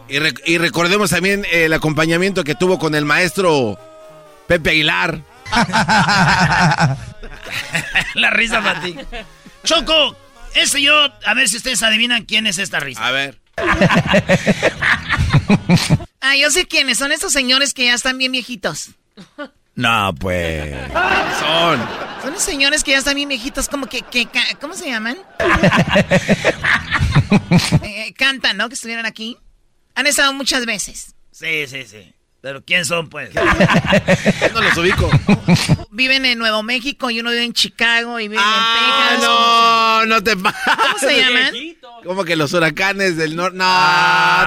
Y, 0.08 0.16
rec- 0.18 0.42
y 0.46 0.58
recordemos 0.58 1.10
también 1.12 1.46
el 1.52 1.72
acompañamiento 1.74 2.44
que 2.44 2.56
tuvo 2.56 2.78
con 2.80 2.96
el 2.96 3.06
maestro 3.06 3.80
Pepe 4.48 4.72
Aguilar. 4.72 5.22
La 8.16 8.30
risa 8.32 8.62
para 8.62 8.82
ti. 8.82 8.96
Choco, 9.64 10.16
ese 10.56 10.82
yo, 10.82 10.94
a 11.26 11.34
ver 11.34 11.48
si 11.50 11.58
ustedes 11.58 11.82
adivinan 11.84 12.26
quién 12.26 12.48
es 12.48 12.58
esta 12.58 12.80
risa. 12.80 13.06
A 13.06 13.12
ver. 13.12 13.40
Ah, 16.20 16.36
yo 16.36 16.50
sé 16.52 16.68
quiénes. 16.68 16.98
Son 16.98 17.12
estos 17.12 17.32
señores 17.34 17.74
que 17.74 17.86
ya 17.86 17.94
están 17.94 18.18
bien 18.18 18.32
viejitos. 18.32 18.90
No, 19.76 20.14
pues. 20.20 20.74
Son. 21.40 21.80
Son 22.22 22.34
los 22.34 22.44
señores 22.44 22.84
que 22.84 22.92
ya 22.92 22.98
están 23.00 23.16
bien 23.16 23.30
viejitos, 23.30 23.68
como 23.68 23.88
que, 23.88 24.02
que 24.04 24.28
¿cómo 24.60 24.74
se 24.76 24.90
llaman? 24.90 25.18
Eh, 27.84 28.14
cantan, 28.18 28.58
¿no? 28.58 28.68
Que 28.68 28.76
estuvieron 28.76 29.06
aquí. 29.06 29.38
Han 29.96 30.06
estado 30.06 30.34
muchas 30.34 30.66
veces. 30.66 31.16
Sí, 31.32 31.66
sí, 31.68 31.86
sí. 31.86 32.14
Pero 32.42 32.64
¿quién 32.66 32.86
son, 32.86 33.08
pues? 33.08 33.30
No 34.54 34.62
los 34.62 34.76
ubico. 34.78 35.10
Viven 35.92 36.26
en 36.26 36.40
Nuevo 36.40 36.64
México 36.64 37.10
y 37.12 37.20
uno 37.20 37.30
vive 37.30 37.44
en 37.44 37.54
Chicago 37.54 38.20
y 38.20 38.28
viven 38.28 38.44
Ah, 38.44 39.12
en 39.14 39.20
Texas. 39.20 39.30
no, 39.30 40.06
no 40.08 40.24
te 40.24 40.36
pases. 40.38 40.62
¿Cómo 40.66 40.98
se 41.00 41.18
llaman? 41.20 41.54
Como 42.04 42.24
que 42.26 42.36
los 42.36 42.52
huracanes 42.54 43.16
del 43.16 43.36
norte. 43.36 43.58
No, 43.58 43.66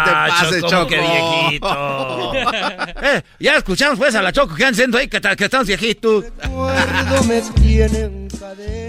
te 0.05 0.11
pases, 0.11 0.61
Choco, 0.63 0.71
Choco. 0.71 0.87
qué 0.89 1.01
viejito. 1.01 2.33
Eh, 3.07 3.23
ya 3.39 3.57
escuchamos 3.57 3.99
pues 3.99 4.15
a 4.15 4.23
la 4.23 4.33
Choco 4.33 4.55
que 4.55 4.65
andan 4.65 4.95
ahí 4.97 5.09
que, 5.09 5.21
ta- 5.21 5.37
que 5.37 5.45
estamos 5.45 5.67
viejitos. 5.67 6.25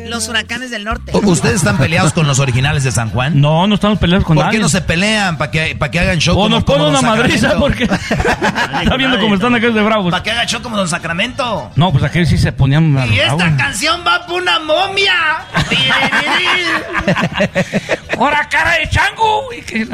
Los 0.08 0.28
huracanes 0.30 0.72
del 0.72 0.84
norte. 0.86 1.12
¿Ustedes 1.16 1.56
están 1.56 1.78
peleados 1.78 2.14
con 2.14 2.26
los 2.28 2.40
originales 2.40 2.84
de 2.84 2.92
San 2.92 3.10
Juan? 3.10 3.42
No, 3.42 3.68
no 3.68 3.76
estamos 3.76 4.00
peleados 4.00 4.26
con 4.26 4.36
¿Por 4.36 4.46
nadie. 4.46 4.58
qué 4.58 4.62
no 4.64 4.70
se 4.70 4.82
pelean? 4.82 5.38
¿Para 5.38 5.52
que, 5.52 5.76
para 5.76 5.92
que 5.92 6.00
hagan 6.00 6.20
show 6.20 6.36
O 6.38 6.44
como, 6.44 6.50
nos 6.56 6.64
ponen 6.64 6.88
una 6.88 7.02
madriza 7.02 7.58
porque 7.60 7.88
está 8.96 9.08
viendo 9.08 9.20
cómo 9.20 9.36
están 9.36 9.54
aquellos 9.56 9.76
de 9.76 9.82
bravos. 9.82 10.12
¿Para 10.12 10.24
qué 10.24 10.32
haga 10.32 10.46
show 10.46 10.62
como 10.62 10.78
Don 10.78 10.88
Sacramento? 10.88 11.72
No, 11.76 11.92
pues 11.92 12.04
aquellos 12.04 12.30
sí 12.30 12.38
se 12.38 12.52
ponían 12.52 12.96
Y 13.12 13.20
esta 13.20 13.56
canción 13.58 14.04
va 14.06 14.26
por 14.26 14.42
una 14.42 14.60
momia. 14.60 15.46
¡Hora 18.18 18.48
cara 18.50 18.74
de 18.80 18.90
chango! 18.90 19.50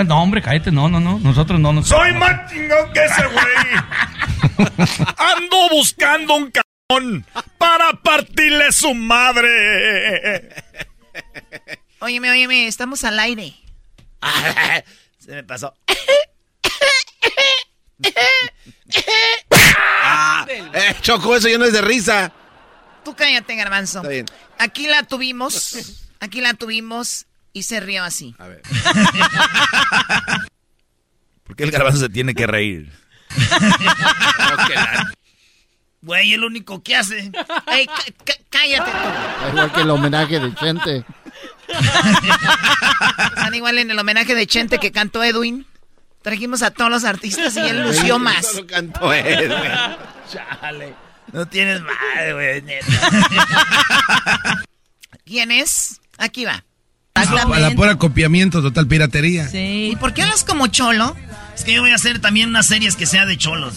No, 0.05 0.21
hombre, 0.21 0.41
cállate, 0.41 0.71
no, 0.71 0.89
no, 0.89 0.99
no. 0.99 1.19
Nosotros 1.19 1.59
no 1.59 1.73
nos. 1.73 1.87
Soy 1.87 2.13
más 2.13 2.51
chingón 2.51 2.91
que 2.93 3.03
ese 3.03 3.25
güey. 3.27 3.45
Ando 5.17 5.69
buscando 5.71 6.35
un 6.35 6.51
cabrón 6.51 7.25
para 7.57 7.93
partirle 7.93 8.71
su 8.71 8.93
madre. 8.93 10.49
Óyeme, 11.99 12.29
óyeme, 12.31 12.67
estamos 12.67 13.03
al 13.03 13.19
aire. 13.19 13.53
Se 15.19 15.31
me 15.31 15.43
pasó. 15.43 15.73
Ah, 20.03 20.45
eh, 20.49 20.95
Choco, 21.01 21.35
eso 21.35 21.47
ya 21.47 21.57
no 21.57 21.65
es 21.65 21.73
de 21.73 21.81
risa. 21.81 22.31
Tú 23.05 23.15
cállate, 23.15 23.55
garbanzo. 23.55 23.99
Está 23.99 24.09
bien. 24.09 24.25
Aquí 24.59 24.87
la 24.87 25.03
tuvimos. 25.03 25.99
Aquí 26.19 26.41
la 26.41 26.53
tuvimos. 26.53 27.25
Y 27.53 27.63
se 27.63 27.79
rió 27.81 28.03
así. 28.03 28.33
A 28.39 28.47
ver. 28.47 28.61
¿Por 31.43 31.55
qué 31.55 31.63
el 31.63 31.71
garbanzo 31.71 31.99
se 31.99 32.09
tiene 32.09 32.33
que 32.33 32.47
reír? 32.47 32.89
Güey, 36.01 36.33
el 36.33 36.43
único 36.43 36.81
que 36.81 36.95
hace. 36.95 37.31
Ey, 37.67 37.85
cá- 37.87 38.13
cá- 38.25 38.39
cállate 38.49 38.91
tú. 38.91 39.49
Igual 39.49 39.71
que 39.73 39.81
el 39.81 39.89
homenaje 39.89 40.39
de 40.39 40.55
Chente. 40.55 41.05
Están 41.67 43.53
igual 43.53 43.77
en 43.77 43.91
el 43.91 43.99
homenaje 43.99 44.33
de 44.33 44.47
Chente 44.47 44.79
que 44.79 44.91
cantó 44.91 45.23
Edwin. 45.23 45.67
Trajimos 46.21 46.61
a 46.61 46.71
todos 46.71 46.91
los 46.91 47.03
artistas 47.03 47.55
y 47.55 47.59
él 47.59 47.83
lució 47.87 48.19
más. 48.19 48.45
Solo 48.45 48.67
cantó 48.67 49.13
él, 49.13 49.47
güey. 49.47 49.71
Chale. 50.31 50.93
No 51.33 51.45
tienes 51.47 51.81
madre, 51.81 52.33
güey. 52.33 52.63
¿Quién 55.25 55.51
es? 55.51 56.01
Aquí 56.17 56.45
va. 56.45 56.63
A 57.13 57.59
la 57.59 57.71
pura 57.71 57.97
copiamiento, 57.97 58.61
total 58.61 58.87
piratería. 58.87 59.49
¿Y 59.53 59.95
por 59.97 60.13
qué 60.13 60.23
hablas 60.23 60.43
como 60.43 60.67
cholo? 60.67 61.15
Es 61.55 61.63
que 61.63 61.73
yo 61.73 61.81
voy 61.81 61.91
a 61.91 61.95
hacer 61.95 62.19
también 62.19 62.49
unas 62.49 62.67
series 62.67 62.95
que 62.95 63.05
sea 63.05 63.25
de 63.25 63.37
cholos. 63.37 63.75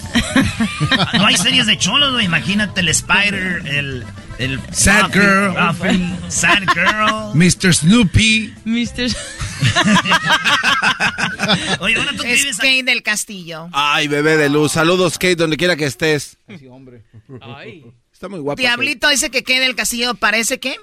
no 1.15 1.27
hay 1.27 1.37
series 1.37 1.67
de 1.67 1.77
cholos, 1.77 2.13
güey. 2.13 2.27
Imagínate 2.27 2.81
el 2.81 2.89
Spider, 2.89 3.63
el. 3.67 4.05
El 4.39 4.61
Sad 4.73 5.13
Girl. 5.13 5.55
Sad 6.29 6.63
Girl. 6.75 7.35
Mr. 7.35 7.75
Snoopy. 7.75 8.55
Mr. 8.65 9.05
Oye, 11.81 11.97
ahora 11.97 12.11
tú 12.17 12.23
que 12.23 12.33
Es 12.33 12.41
vives 12.43 12.57
Kate 12.57 12.83
del 12.85 13.03
Castillo. 13.03 13.69
Ay, 13.73 14.09
bebé 14.09 14.37
de 14.37 14.49
luz. 14.49 14.73
Saludos, 14.73 15.15
Kate, 15.15 15.37
donde 15.37 15.57
quiera 15.57 15.77
que 15.77 15.87
estés. 15.87 16.37
Ay. 17.41 17.85
Está 18.13 18.29
muy 18.29 18.41
guapa. 18.41 18.61
Diablito 18.61 19.09
dice 19.09 19.31
que 19.31 19.43
Kate 19.43 19.61
del 19.61 19.75
Castillo 19.75 20.15
parece 20.15 20.61
que 20.61 20.77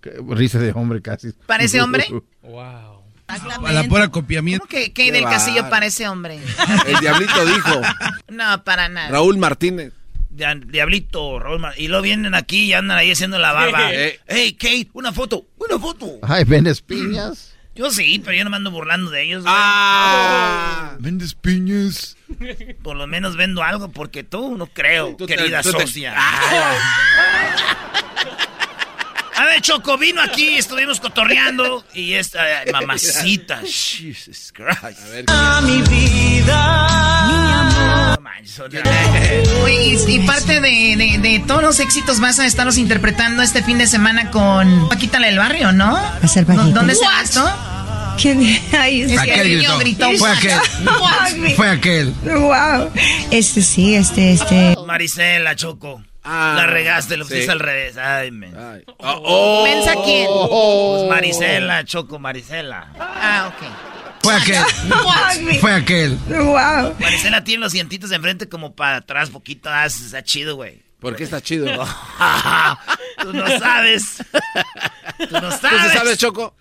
Qué 0.00 0.12
Risa 0.28 0.58
de 0.58 0.72
hombre 0.72 1.02
casi. 1.02 1.32
¿Parece 1.46 1.80
hombre? 1.82 2.06
Wow. 2.42 2.98
A 3.26 3.72
la 3.72 3.84
pura 3.84 4.08
copiamiento. 4.08 4.66
¿Cómo 4.66 4.70
que 4.70 4.92
Kate 4.92 5.12
del 5.12 5.24
Castillo 5.24 5.68
parece 5.68 6.08
hombre? 6.08 6.40
El 6.86 7.00
diablito 7.00 7.44
dijo. 7.44 7.82
No, 8.28 8.64
para 8.64 8.88
nada. 8.88 9.10
Raúl 9.10 9.36
Martínez. 9.36 9.92
Dia- 10.38 10.54
Diablito, 10.54 11.38
Raúl 11.38 11.58
Mar- 11.58 11.74
Y 11.76 11.88
lo 11.88 12.00
vienen 12.00 12.34
aquí 12.34 12.64
y 12.64 12.72
andan 12.72 12.96
ahí 12.96 13.10
haciendo 13.10 13.38
la 13.38 13.52
barba. 13.52 13.92
Eh. 13.92 14.18
Hey, 14.26 14.52
Kate, 14.54 14.88
una 14.94 15.12
foto, 15.12 15.46
una 15.58 15.78
foto. 15.78 16.18
Ay, 16.22 16.44
ven 16.44 16.66
espiñas. 16.66 17.54
Yo 17.74 17.90
sí, 17.92 18.20
pero 18.24 18.36
yo 18.36 18.42
no 18.42 18.50
me 18.50 18.56
ando 18.56 18.70
burlando 18.72 19.08
de 19.10 19.22
ellos. 19.22 19.42
güey. 19.42 19.54
Ah. 19.56 20.96
Vendes 20.98 21.34
piñas. 21.34 22.16
Por 22.82 22.96
lo 22.96 23.06
menos 23.06 23.36
vendo 23.36 23.62
algo 23.62 23.90
porque 23.92 24.24
tú 24.24 24.56
no 24.56 24.66
creo, 24.66 25.14
Tú 25.16 25.26
te- 25.26 25.36
querida 25.36 25.62
te- 25.62 25.70
socia. 25.70 26.14
A 29.38 29.44
ver, 29.44 29.60
Choco, 29.62 29.96
vino 29.96 30.20
aquí, 30.20 30.56
estuvimos 30.58 30.98
cotorreando 30.98 31.84
y 31.94 32.14
esta 32.14 32.64
eh, 32.64 32.72
mamacita. 32.72 33.60
Jesus 33.64 34.52
Christ. 34.52 34.98
A 35.28 35.60
ver, 35.60 35.64
mi 35.64 35.80
vida. 35.82 38.16
Otra 38.64 38.82
vez. 38.82 39.48
Oye, 39.62 39.96
y, 40.08 40.14
y 40.16 40.18
parte 40.26 40.60
de, 40.60 40.96
de- 40.96 41.18
de 41.20 41.44
todos 41.46 41.62
los 41.62 41.78
éxitos 41.78 42.18
vas 42.18 42.40
a 42.40 42.46
estarlos 42.46 42.76
interpretando 42.78 43.40
este 43.42 43.62
fin 43.62 43.78
de 43.78 43.86
semana 43.86 44.32
con 44.32 44.88
Paquita 44.88 45.20
la 45.20 45.28
del 45.28 45.38
Barrio, 45.38 45.70
¿no? 45.70 45.96
a 45.96 46.26
ser 46.26 46.44
Paquita. 46.44 46.64
¿Dónde 46.70 46.96
se 46.96 47.04
esto? 47.22 47.48
¿Quién? 48.20 48.40
Ay, 48.76 49.02
Es 49.02 49.12
que 49.22 49.30
Aquel 49.30 49.46
el 49.46 49.58
niño 49.58 49.78
gritó. 49.78 50.08
gritó. 50.08 50.18
Fue 50.24 50.30
aquel. 50.32 51.54
Fue 51.54 51.70
aquel. 51.70 52.12
Wow. 52.24 52.90
Este 53.30 53.62
sí, 53.62 53.94
este, 53.94 54.32
este. 54.32 54.74
Marisela, 54.84 55.54
Choco. 55.54 56.02
Ah, 56.30 56.52
la 56.56 56.66
regaste, 56.66 57.16
lo 57.16 57.24
sí. 57.24 57.30
pusiste 57.30 57.52
al 57.52 57.60
revés. 57.60 57.96
Ay, 57.96 58.30
men. 58.30 58.54
Ay. 58.54 58.84
Oh, 58.98 59.22
oh. 59.24 59.64
¿Mensa 59.64 59.94
quién? 60.04 60.28
Pues 60.28 61.08
Marisela, 61.08 61.84
Choco, 61.86 62.18
Marisela. 62.18 62.92
Ah, 62.98 63.50
ok. 63.50 64.22
Fue 64.22 64.34
aquel. 64.34 64.62
Fue 65.60 65.72
aquel. 65.72 66.18
Wow. 66.28 66.96
Marisela 67.00 67.44
tiene 67.44 67.62
los 67.62 67.72
dientitos 67.72 68.10
de 68.10 68.16
enfrente 68.16 68.46
como 68.46 68.74
para 68.74 68.96
atrás, 68.96 69.30
poquito. 69.30 69.70
Ah, 69.70 69.86
está 69.86 70.22
chido, 70.22 70.56
güey. 70.56 70.82
¿Por 71.00 71.16
qué 71.16 71.24
está 71.24 71.40
chido? 71.40 71.66
Tú 73.22 73.32
no 73.32 73.58
sabes. 73.58 74.16
Tú 75.18 75.40
no 75.40 75.48
¿Tú 75.48 75.56
sabes. 75.56 75.92
sí 75.92 75.96
sabes, 75.96 76.18
Choco? 76.18 76.54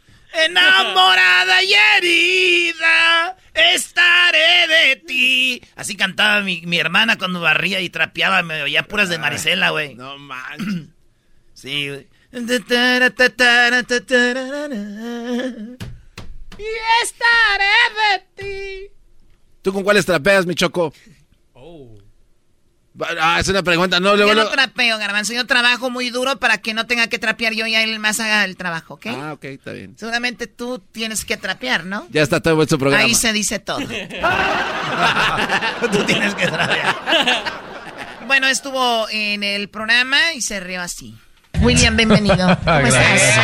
Enamorada 0.46 1.64
y 1.64 1.74
herida, 1.74 3.38
estaré 3.54 4.68
de 4.68 4.96
ti. 4.98 5.62
Así 5.76 5.96
cantaba 5.96 6.42
mi, 6.42 6.62
mi 6.62 6.78
hermana 6.78 7.18
cuando 7.18 7.42
barría 7.42 7.82
y 7.82 7.90
trapeaba, 7.90 8.44
me 8.44 8.62
oía 8.62 8.84
puras 8.84 9.10
de 9.10 9.18
Marisela, 9.18 9.72
güey. 9.72 9.96
No 9.96 10.18
manches. 10.18 10.68
Sí, 11.54 11.90
güey. 11.90 12.08
Y 16.60 16.64
estaré 17.04 17.66
de 17.98 18.26
ti. 18.36 18.92
¿Tú 19.64 19.74
con 19.74 19.84
cuáles 19.84 20.06
trapeas, 20.06 20.46
mi 20.46 20.54
Choco? 20.54 20.94
Ah, 23.22 23.40
es 23.40 23.48
una 23.48 23.64
pregunta. 23.64 24.00
No, 24.00 24.16
luego. 24.16 24.34
Yo 24.34 24.44
no 24.44 24.50
trapeo, 24.50 24.98
Garbanzo. 24.98 25.34
Yo 25.34 25.46
trabajo 25.46 25.90
muy 25.90 26.10
duro 26.10 26.38
para 26.38 26.58
que 26.58 26.74
no 26.74 26.86
tenga 26.88 27.08
que 27.08 27.20
trapear 27.20 27.54
yo 27.54 27.68
y 27.68 27.76
él 27.76 28.00
más 28.00 28.20
haga 28.20 28.44
el 28.46 28.58
trabajo, 28.58 28.96
¿ok? 28.96 29.08
Ah, 29.08 29.34
ok, 29.34 29.44
está 29.46 29.72
bien. 29.72 29.96
Seguramente 29.98 30.48
tú 30.48 30.80
tienes 30.92 31.26
que 31.26 31.38
trapear, 31.38 31.86
¿no? 31.86 32.08
Ya 32.10 32.24
está 32.24 32.42
todo 32.42 32.62
en 32.62 32.70
su 32.70 32.80
programa. 32.80 33.04
Ahí 33.04 33.14
se 33.14 33.34
dice 33.34 33.60
todo. 33.60 33.80
Tú 35.92 36.04
tienes 36.06 36.34
que 36.36 36.48
trapear. 36.48 36.96
Bueno, 38.26 38.48
estuvo 38.48 39.08
en 39.10 39.44
el 39.44 39.70
programa 39.70 40.18
y 40.36 40.42
se 40.42 40.60
rió 40.60 40.82
así. 40.82 41.16
William, 41.62 41.96
bienvenido. 41.96 42.36
¿Cómo 42.66 42.80
estás? 42.80 43.38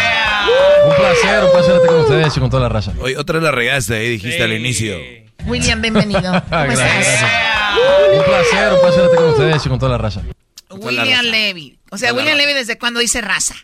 Un 0.85 0.95
placer, 0.95 1.43
un 1.43 1.51
placer 1.51 1.75
estar 1.75 1.87
con 1.87 1.99
ustedes 2.01 2.37
y 2.37 2.39
con 2.39 2.49
toda 2.49 2.63
la 2.63 2.69
raza. 2.69 2.93
Oye, 2.99 3.17
otra 3.17 3.39
la 3.39 3.51
regaste 3.51 3.95
ahí, 3.95 4.09
dijiste 4.09 4.43
al 4.43 4.53
inicio. 4.53 4.97
William, 5.45 5.81
bienvenido. 5.81 6.43
¿Cómo 6.49 6.71
estás? 6.71 7.52
Un 7.73 8.23
placer, 8.23 8.73
un 8.73 8.79
placer 8.79 9.03
estar 9.05 9.17
con 9.17 9.29
ustedes 9.29 9.65
y 9.65 9.69
con 9.69 9.79
toda 9.79 9.91
la 9.91 9.97
raza. 9.97 10.21
William 10.69 11.25
Levy. 11.25 11.79
O 11.91 11.97
sea, 11.97 12.13
William 12.13 12.35
raza. 12.35 12.47
Levy, 12.47 12.53
¿desde 12.53 12.77
cuándo 12.77 12.99
dice 12.99 13.21
raza? 13.21 13.55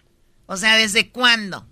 O 0.45 0.57
sea, 0.57 0.75
¿desde 0.75 1.09
cuándo? 1.09 1.65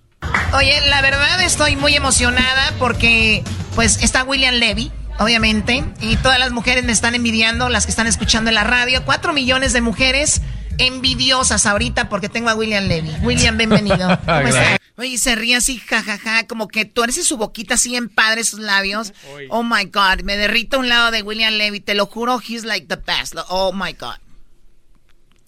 Oye, 0.53 0.79
la 0.87 1.01
verdad 1.01 1.41
estoy 1.43 1.75
muy 1.75 1.95
emocionada 1.95 2.73
porque, 2.79 3.43
pues, 3.75 4.01
está 4.03 4.23
William 4.23 4.55
Levy, 4.55 4.91
obviamente, 5.19 5.83
y 5.99 6.15
todas 6.17 6.39
las 6.39 6.51
mujeres 6.51 6.83
me 6.83 6.91
están 6.91 7.15
envidiando, 7.15 7.69
las 7.69 7.85
que 7.85 7.91
están 7.91 8.07
escuchando 8.07 8.49
en 8.49 8.55
la 8.55 8.63
radio. 8.63 9.03
Cuatro 9.05 9.33
millones 9.33 9.73
de 9.73 9.81
mujeres 9.81 10.41
envidiosas 10.77 11.65
ahorita 11.65 12.09
porque 12.09 12.29
tengo 12.29 12.49
a 12.49 12.55
William 12.55 12.85
Levy. 12.85 13.11
William, 13.21 13.57
bienvenido. 13.57 14.19
¿Cómo 14.25 14.47
estás? 14.47 14.77
Oye, 14.97 15.17
se 15.17 15.35
ríe 15.35 15.55
así, 15.55 15.77
jajaja, 15.77 16.47
como 16.47 16.67
que 16.67 16.85
tuerce 16.85 17.23
su 17.23 17.37
boquita 17.37 17.75
así 17.75 17.95
en 17.95 18.09
padre 18.09 18.43
sus 18.43 18.59
labios. 18.59 19.13
Oh 19.49 19.63
my 19.63 19.85
God, 19.85 20.23
me 20.23 20.37
derrito 20.37 20.77
a 20.77 20.79
un 20.79 20.89
lado 20.89 21.11
de 21.11 21.21
William 21.21 21.53
Levy, 21.53 21.79
te 21.79 21.93
lo 21.93 22.07
juro, 22.07 22.39
he's 22.39 22.63
like 22.63 22.87
the 22.87 22.95
best. 22.95 23.35
Oh 23.49 23.71
my 23.71 23.93
God. 23.93 24.17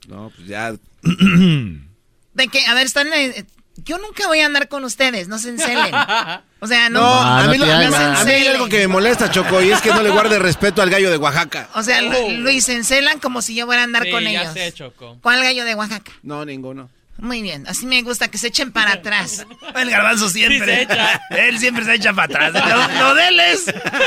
No, 0.08 0.32
pues 0.36 0.48
ya. 0.48 0.74
De 2.34 2.48
que, 2.48 2.66
a 2.68 2.74
ver, 2.74 2.86
están. 2.86 3.08
Yo 3.84 3.98
nunca 3.98 4.28
voy 4.28 4.40
a 4.42 4.46
andar 4.46 4.68
con 4.68 4.84
ustedes, 4.84 5.28
no 5.28 5.38
se 5.40 5.50
encelen. 5.50 5.94
O 6.62 6.68
sea, 6.68 6.90
no. 6.90 7.00
No, 7.02 7.22
a, 7.22 7.44
mí, 7.48 7.58
no 7.58 7.66
lo- 7.66 7.74
a 7.74 7.80
mí- 7.80 7.86
a 7.96 8.24
mí 8.26 8.32
hay 8.32 8.48
algo 8.48 8.68
que 8.70 8.80
me 8.80 8.88
molesta, 8.88 9.30
Choco, 9.32 9.62
y 9.62 9.72
es 9.72 9.82
que 9.82 9.90
no 9.90 10.02
le 10.02 10.10
guarde 10.10 10.40
respeto 10.40 10.82
al 10.82 10.90
gallo 10.90 11.10
de 11.10 11.18
Oaxaca. 11.18 11.70
O 11.76 11.84
sea, 11.84 12.02
Luis, 12.02 12.66
se 12.66 12.76
encelan 12.76 13.20
como 13.20 13.42
si 13.42 13.56
yo 13.56 13.66
fuera 13.66 13.82
a 13.82 13.86
andar 13.86 14.04
Sí, 14.04 14.12
con 14.12 14.24
ya 14.24 14.30
ellos. 14.42 14.54
sé, 14.54 14.72
Choco. 14.74 15.18
¿Cuál 15.22 15.42
gallo 15.44 15.64
de 15.66 15.76
Oaxaca? 15.76 16.12
No, 16.24 16.44
ninguno. 16.46 16.90
Muy 17.18 17.42
bien, 17.42 17.66
así 17.68 17.86
me 17.86 18.02
gusta 18.02 18.30
que 18.30 18.38
se 18.38 18.48
echen 18.48 18.72
para 18.72 18.94
atrás. 18.94 19.46
El 19.76 19.90
garbanzo 19.90 20.30
siempre. 20.30 20.60
Sí 20.60 20.66
se 20.66 20.82
echa. 20.84 21.22
Él 21.32 21.60
siempre 21.60 21.84
se 21.84 21.96
echa 21.96 22.14
para 22.14 22.48
atrás. 22.48 22.54
Lo, 22.54 23.00
lo 23.08 23.16
de 23.16 23.28
él 23.28 23.40
es. 23.42 23.66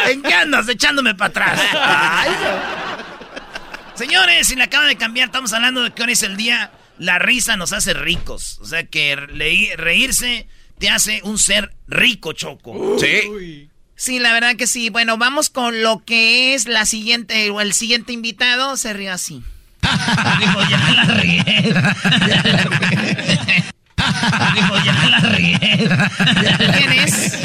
¿En 0.09 0.23
qué 0.23 0.33
andas 0.33 0.67
echándome 0.69 1.15
para 1.15 1.29
atrás? 1.29 1.61
Ay. 1.79 2.31
Señores, 3.95 4.47
si 4.49 4.57
le 4.57 4.65
acaban 4.65 4.89
de 4.89 4.97
cambiar, 4.97 5.27
estamos 5.27 5.53
hablando 5.53 5.83
de 5.83 5.91
que 5.91 6.03
hoy 6.03 6.13
es 6.13 6.23
el 6.23 6.37
día. 6.37 6.71
La 6.99 7.19
risa 7.19 7.57
nos 7.57 7.73
hace 7.73 7.95
ricos. 7.95 8.59
O 8.61 8.67
sea 8.67 8.85
que 8.85 9.17
reírse 9.17 10.47
te 10.79 10.89
hace 10.89 11.21
un 11.25 11.39
ser 11.39 11.75
rico, 11.87 12.33
Choco. 12.33 12.97
Sí. 12.99 13.69
Sí, 13.95 14.19
la 14.19 14.33
verdad 14.33 14.57
que 14.57 14.67
sí. 14.67 14.91
Bueno, 14.91 15.17
vamos 15.17 15.49
con 15.49 15.83
lo 15.83 16.05
que 16.05 16.55
es 16.55 16.67
la 16.67 16.87
siguiente, 16.87 17.51
o 17.51 17.61
el 17.61 17.73
siguiente 17.73 18.13
invitado, 18.13 18.77
se 18.77 18.93
rió 18.93 19.13
así. 19.13 19.45
Dijo, 20.41 20.61
ya 20.71 20.91
la 20.91 21.05
regué. 21.05 21.45
Dijo, 24.55 24.85
ya 24.85 25.07
la 25.09 25.21
regué. 25.21 25.89
¿Quién 26.79 26.93
es? 26.93 27.39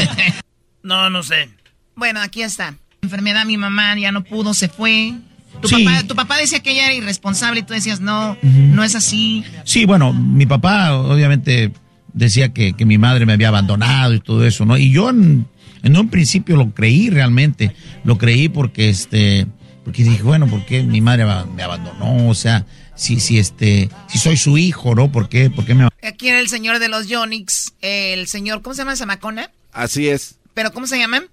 No, 0.81 1.11
no 1.11 1.21
sé. 1.21 1.49
Bueno, 1.95 2.21
aquí 2.21 2.41
está. 2.41 2.73
Enfermedad, 3.03 3.45
mi 3.45 3.57
mamá 3.57 3.95
ya 3.97 4.11
no 4.11 4.23
pudo, 4.23 4.55
se 4.55 4.67
fue. 4.67 5.13
Tu, 5.61 5.67
Sí. 5.69 5.83
papá, 5.83 6.03
tu 6.03 6.15
papá 6.15 6.37
decía 6.37 6.59
que 6.61 6.71
ella 6.71 6.85
era 6.85 6.93
irresponsable 6.93 7.61
y 7.61 7.63
tú 7.63 7.73
decías, 7.73 7.99
no, 7.99 8.37
no 8.41 8.83
es 8.83 8.95
así. 8.95 9.43
Sí, 9.63 9.85
bueno, 9.85 10.13
mi 10.13 10.45
papá 10.45 10.95
obviamente 10.95 11.71
decía 12.13 12.53
que, 12.53 12.73
que 12.73 12.85
mi 12.85 12.97
madre 12.97 13.25
me 13.25 13.33
había 13.33 13.47
abandonado 13.49 14.13
y 14.13 14.19
todo 14.19 14.45
eso, 14.45 14.65
¿no? 14.65 14.77
Y 14.77 14.91
yo 14.91 15.09
en, 15.09 15.47
en 15.83 15.97
un 15.97 16.09
principio 16.09 16.55
lo 16.55 16.73
creí 16.73 17.09
realmente, 17.09 17.75
lo 18.03 18.17
creí 18.17 18.49
porque 18.49 18.89
este, 18.89 19.47
porque 19.83 20.03
dije, 20.03 20.23
bueno, 20.23 20.47
¿por 20.47 20.65
qué 20.65 20.83
mi 20.83 21.01
madre 21.01 21.25
me 21.55 21.63
abandonó? 21.63 22.27
O 22.29 22.35
sea, 22.35 22.65
si, 22.95 23.19
si 23.19 23.37
este, 23.39 23.89
si 24.07 24.17
soy 24.17 24.35
su 24.37 24.57
hijo, 24.57 24.95
¿no? 24.95 25.11
¿Por 25.11 25.29
qué, 25.29 25.49
por 25.49 25.65
qué 25.65 25.75
me 25.75 25.87
Aquí 26.03 26.27
era 26.29 26.39
el 26.39 26.49
señor 26.49 26.79
de 26.79 26.89
los 26.89 27.07
Yonix, 27.07 27.73
el 27.81 28.27
señor, 28.27 28.61
¿cómo 28.61 28.73
se 28.73 28.81
llama 28.81 28.95
Zamacona? 28.95 29.51
Así 29.71 30.07
es. 30.07 30.39
¿Pero 30.53 30.71
cómo 30.71 30.87
se 30.87 30.97
llaman? 30.97 31.23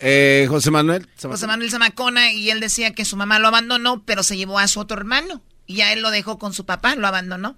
Eh, 0.00 0.46
José 0.48 0.70
Manuel. 0.70 1.08
José 1.20 1.46
Manuel 1.46 1.70
Zamacona 1.70 2.32
y 2.32 2.50
él 2.50 2.60
decía 2.60 2.92
que 2.92 3.04
su 3.04 3.16
mamá 3.16 3.38
lo 3.38 3.48
abandonó, 3.48 4.02
pero 4.04 4.22
se 4.22 4.36
llevó 4.36 4.58
a 4.58 4.68
su 4.68 4.80
otro 4.80 4.98
hermano. 4.98 5.42
Y 5.66 5.80
a 5.80 5.92
él 5.92 6.02
lo 6.02 6.10
dejó 6.10 6.38
con 6.38 6.52
su 6.52 6.64
papá, 6.64 6.94
lo 6.94 7.06
abandonó. 7.06 7.56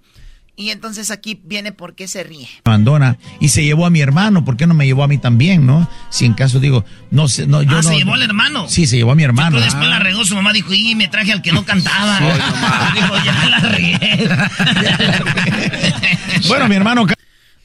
Y 0.55 0.71
entonces 0.71 1.09
aquí 1.09 1.39
viene 1.45 1.71
por 1.71 1.95
qué 1.95 2.09
se 2.09 2.21
ríe. 2.21 2.49
abandona 2.65 3.17
y 3.39 3.47
se 3.47 3.63
llevó 3.63 3.85
a 3.85 3.89
mi 3.89 4.01
hermano, 4.01 4.43
¿por 4.43 4.57
qué 4.57 4.67
no 4.67 4.73
me 4.73 4.85
llevó 4.85 5.03
a 5.03 5.07
mí 5.07 5.17
también, 5.17 5.65
no? 5.65 5.89
Si 6.09 6.25
en 6.25 6.33
caso 6.33 6.59
digo, 6.59 6.83
no 7.11 7.29
sé, 7.29 7.47
no, 7.47 7.61
yo 7.61 7.77
ah, 7.77 7.81
no. 7.81 7.83
se 7.83 7.95
llevó 7.95 8.13
al 8.15 8.23
hermano. 8.23 8.67
Sí, 8.67 8.85
se 8.85 8.97
llevó 8.97 9.13
a 9.13 9.15
mi 9.15 9.23
hermano. 9.23 9.51
Pero 9.51 9.63
después 9.63 9.87
la 9.87 9.99
regó 9.99 10.25
su 10.25 10.35
mamá, 10.35 10.51
dijo, 10.51 10.73
y 10.73 10.95
me 10.95 11.07
traje 11.07 11.31
al 11.31 11.41
que 11.41 11.53
no 11.53 11.63
cantaba. 11.63 12.19
dijo, 12.93 13.15
ya 13.23 13.49
la 13.49 13.59
regué. 13.59 14.29
bueno, 16.49 16.67
mi 16.67 16.75
hermano. 16.75 17.07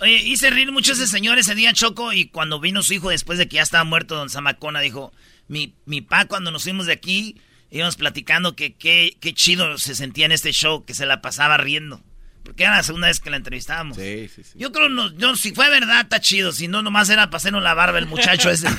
Oye, 0.00 0.16
hice 0.16 0.50
reír 0.50 0.72
mucho 0.72 0.92
ese 0.92 1.06
señor 1.06 1.38
ese 1.38 1.54
día, 1.54 1.72
Choco, 1.72 2.12
y 2.12 2.26
cuando 2.26 2.60
vino 2.60 2.82
su 2.82 2.94
hijo 2.94 3.10
después 3.10 3.38
de 3.38 3.48
que 3.48 3.56
ya 3.56 3.62
estaba 3.62 3.84
muerto 3.84 4.16
Don 4.16 4.30
Zamacona, 4.30 4.80
dijo, 4.80 5.12
mi, 5.48 5.74
mi 5.86 6.00
pa 6.00 6.26
cuando 6.26 6.50
nos 6.50 6.64
fuimos 6.64 6.86
de 6.86 6.92
aquí, 6.92 7.36
íbamos 7.70 7.96
platicando 7.96 8.56
que 8.56 8.74
qué 8.74 9.34
chido 9.34 9.78
se 9.78 9.94
sentía 9.94 10.26
en 10.26 10.32
este 10.32 10.52
show, 10.52 10.84
que 10.84 10.94
se 10.94 11.06
la 11.06 11.22
pasaba 11.22 11.56
riendo. 11.56 12.02
Porque 12.44 12.62
era 12.64 12.76
la 12.76 12.82
segunda 12.82 13.08
vez 13.08 13.20
que 13.20 13.30
la 13.30 13.38
entrevistábamos. 13.38 13.96
Sí, 13.96 14.28
sí, 14.28 14.44
sí. 14.44 14.50
Yo 14.56 14.70
creo, 14.70 14.90
no, 14.90 15.10
yo, 15.16 15.34
si 15.34 15.52
fue 15.52 15.70
verdad, 15.70 16.02
está 16.02 16.20
chido. 16.20 16.52
Si 16.52 16.68
no, 16.68 16.82
nomás 16.82 17.08
era 17.08 17.28
para 17.28 17.38
hacernos 17.38 17.62
la 17.62 17.72
barba 17.72 17.98
el 17.98 18.04
muchacho 18.06 18.50
ese. 18.50 18.68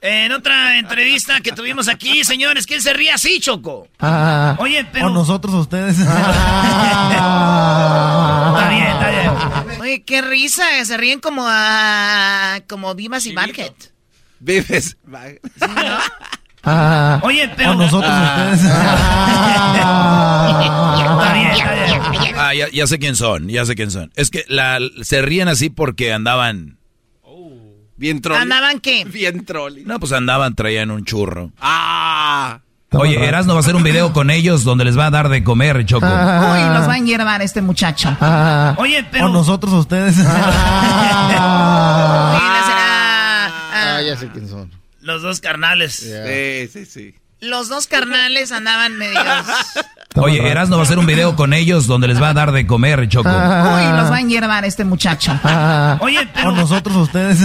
en 0.00 0.32
otra 0.32 0.78
entrevista 0.78 1.40
que 1.40 1.52
tuvimos 1.52 1.88
aquí, 1.88 2.24
señores, 2.24 2.66
¿quién 2.66 2.82
se 2.82 2.92
ríe 2.92 3.10
así, 3.12 3.40
Choco? 3.40 3.88
Ah, 3.98 4.56
Oye, 4.58 4.86
pero... 4.92 5.06
O 5.06 5.10
nosotros 5.10 5.54
ustedes. 5.54 5.98
está 5.98 6.08
bien, 8.70 8.86
está 8.86 9.10
bien. 9.10 9.80
Oye, 9.80 10.02
qué 10.04 10.22
risa. 10.22 10.64
Se 10.84 10.96
ríen 10.96 11.20
como 11.20 11.44
a... 11.46 12.60
Como 12.68 12.94
Vivas 12.94 13.26
y 13.26 13.32
Market. 13.32 13.74
Vives. 14.40 14.96
¿Sí, 14.96 14.96
no? 15.60 15.98
Ah, 16.68 17.20
Oye, 17.22 17.48
pero... 17.56 17.70
O 17.70 17.74
nosotros 17.74 18.12
ustedes. 18.12 18.60
Está 21.16 21.32
bien, 21.32 21.46
está 21.52 22.10
bien. 22.10 22.34
Ah, 22.36 22.54
ya, 22.54 22.68
ya 22.70 22.86
sé 22.86 22.98
quién 22.98 23.16
son, 23.16 23.48
ya 23.48 23.64
sé 23.64 23.74
quién 23.74 23.90
son. 23.90 24.12
Es 24.16 24.30
que 24.30 24.44
la, 24.48 24.78
se 25.02 25.22
ríen 25.22 25.48
así 25.48 25.70
porque 25.70 26.12
andaban... 26.12 26.78
Bien 27.96 28.20
trolli. 28.20 28.40
¿Andaban 28.40 28.80
qué? 28.80 29.04
Bien 29.12 29.44
trolli. 29.44 29.84
No, 29.84 29.98
pues 29.98 30.12
andaban, 30.12 30.54
traían 30.54 30.90
un 30.90 31.04
churro. 31.04 31.52
Ah. 31.60 32.60
Oye, 32.92 33.22
Erasmo 33.22 33.52
va 33.52 33.58
a 33.58 33.60
hacer 33.60 33.74
un 33.76 33.82
video 33.82 34.12
con 34.12 34.30
ellos 34.30 34.64
donde 34.64 34.84
les 34.84 34.96
va 34.96 35.06
a 35.06 35.10
dar 35.10 35.28
de 35.28 35.42
comer, 35.42 35.84
Choco. 35.84 36.06
Uy, 36.06 36.12
los 36.12 36.88
va 36.88 36.92
a 36.94 36.98
enhiervar 36.98 37.42
este 37.42 37.60
muchacho. 37.60 38.16
Oye, 38.78 39.04
pero... 39.10 39.26
O 39.26 39.28
nosotros 39.28 39.72
a 39.72 39.78
ustedes. 39.78 40.16
Ah, 43.88 44.02
ya 44.02 44.16
sé 44.16 44.28
quién 44.28 44.48
son. 44.48 44.70
Los 45.00 45.22
dos 45.22 45.40
carnales. 45.40 45.94
Sí, 45.94 46.68
sí, 46.68 46.84
sí. 46.84 47.14
Los 47.40 47.68
dos 47.68 47.86
carnales 47.86 48.50
andaban 48.50 48.96
medios... 48.96 49.22
Oye, 50.18 50.48
Erasmo 50.48 50.76
va 50.76 50.82
a 50.82 50.84
hacer 50.84 50.98
un 50.98 51.04
video 51.04 51.36
con 51.36 51.52
ellos 51.52 51.86
donde 51.86 52.08
les 52.08 52.20
va 52.20 52.30
a 52.30 52.34
dar 52.34 52.50
de 52.50 52.66
comer, 52.66 53.06
Choco. 53.06 53.28
Uy, 53.28 53.34
los 53.34 54.10
va 54.10 54.16
a 54.16 54.20
enhiervar 54.20 54.64
este 54.64 54.82
muchacho. 54.82 55.38
Oye, 56.00 56.26
pero... 56.32 56.48
O 56.48 56.52
nosotros 56.52 56.96
ustedes. 56.96 57.38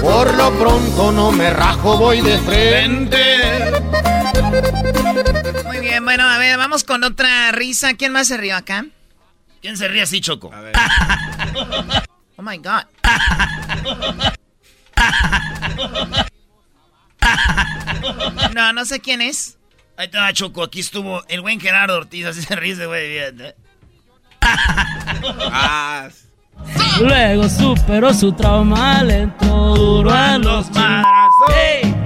Por 0.00 0.34
lo 0.34 0.50
pronto 0.52 1.12
no 1.12 1.30
me 1.32 1.50
rajo, 1.50 1.98
voy 1.98 2.22
de 2.22 2.38
frente. 2.38 3.18
Muy 5.68 5.80
bien, 5.80 6.02
bueno, 6.02 6.24
a 6.24 6.38
ver, 6.38 6.56
vamos 6.56 6.82
con 6.82 7.04
otra 7.04 7.52
risa. 7.52 7.92
¿Quién 7.92 8.10
más 8.12 8.28
se 8.28 8.38
rió 8.38 8.56
acá? 8.56 8.86
¿Quién 9.60 9.76
se 9.76 9.86
ríe 9.86 10.00
así, 10.00 10.22
Choco? 10.22 10.50
A 10.52 10.60
ver. 10.62 10.74
Oh 12.40 12.42
my 12.42 12.56
God. 12.56 12.84
No, 18.54 18.72
no 18.72 18.84
sé 18.84 19.00
quién 19.00 19.20
es. 19.20 19.58
Ahí 19.96 20.08
va, 20.08 20.32
Choco. 20.32 20.62
Aquí 20.62 20.80
estuvo 20.80 21.22
el 21.28 21.40
buen 21.40 21.60
Gerardo 21.60 21.96
Ortiz. 21.96 22.26
Así 22.26 22.42
se 22.42 22.56
ríe 22.56 22.72
ese 22.72 22.86
güey 22.86 23.08
bien, 23.08 23.40
¿eh? 23.40 23.56
Ah. 24.40 26.08
Luego 27.00 27.48
superó 27.48 28.14
su 28.14 28.32
trauma, 28.32 29.02
le 29.02 29.22
entró 29.22 29.74
duro 29.74 30.12
a 30.12 30.38
los 30.38 30.70
madrazos. 30.70 31.97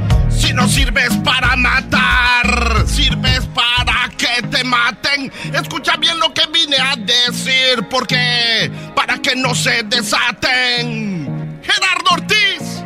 Si 0.52 0.56
no 0.56 0.68
sirves 0.68 1.08
para 1.24 1.56
matar, 1.56 2.84
sirves 2.86 3.40
para 3.54 4.10
que 4.18 4.46
te 4.48 4.62
maten. 4.62 5.32
Escucha 5.50 5.96
bien 5.96 6.18
lo 6.18 6.34
que 6.34 6.42
vine 6.52 6.76
a 6.76 6.94
decir, 6.94 7.88
porque 7.88 8.70
para 8.94 9.16
que 9.16 9.34
no 9.34 9.54
se 9.54 9.82
desaten. 9.84 11.58
Gerardo 11.62 12.10
Ortiz. 12.10 12.84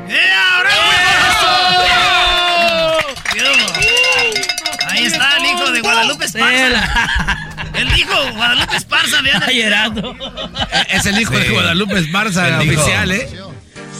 Ahí 4.88 5.06
está 5.06 5.36
el 5.38 5.46
hijo 5.46 5.70
de 5.72 5.80
Guadalupe 5.80 6.24
Esparza. 6.24 7.18
El 7.74 7.98
hijo 7.98 8.24
de 8.26 8.30
Guadalupe 8.30 8.76
Esparza, 8.76 9.22
vean. 9.22 9.42
Ay, 9.44 9.56
Gerardo. 9.56 10.14
Es 10.88 11.04
el 11.04 11.20
hijo 11.20 11.36
de 11.36 11.48
Guadalupe 11.50 11.98
Esparza, 11.98 12.60
El 12.60 12.70
hijo. 12.70 12.80
oficial, 12.80 13.10
¿eh? 13.10 13.28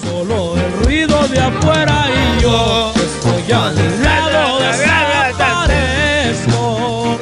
Solo 0.03 0.57
el 0.57 0.73
ruido 0.85 1.27
de 1.29 1.39
afuera 1.41 2.07
y 2.11 2.41
yo 2.43 2.93
estoy 2.97 3.53
al 3.53 4.03
lado 4.03 4.59
desaparezco. 4.61 7.19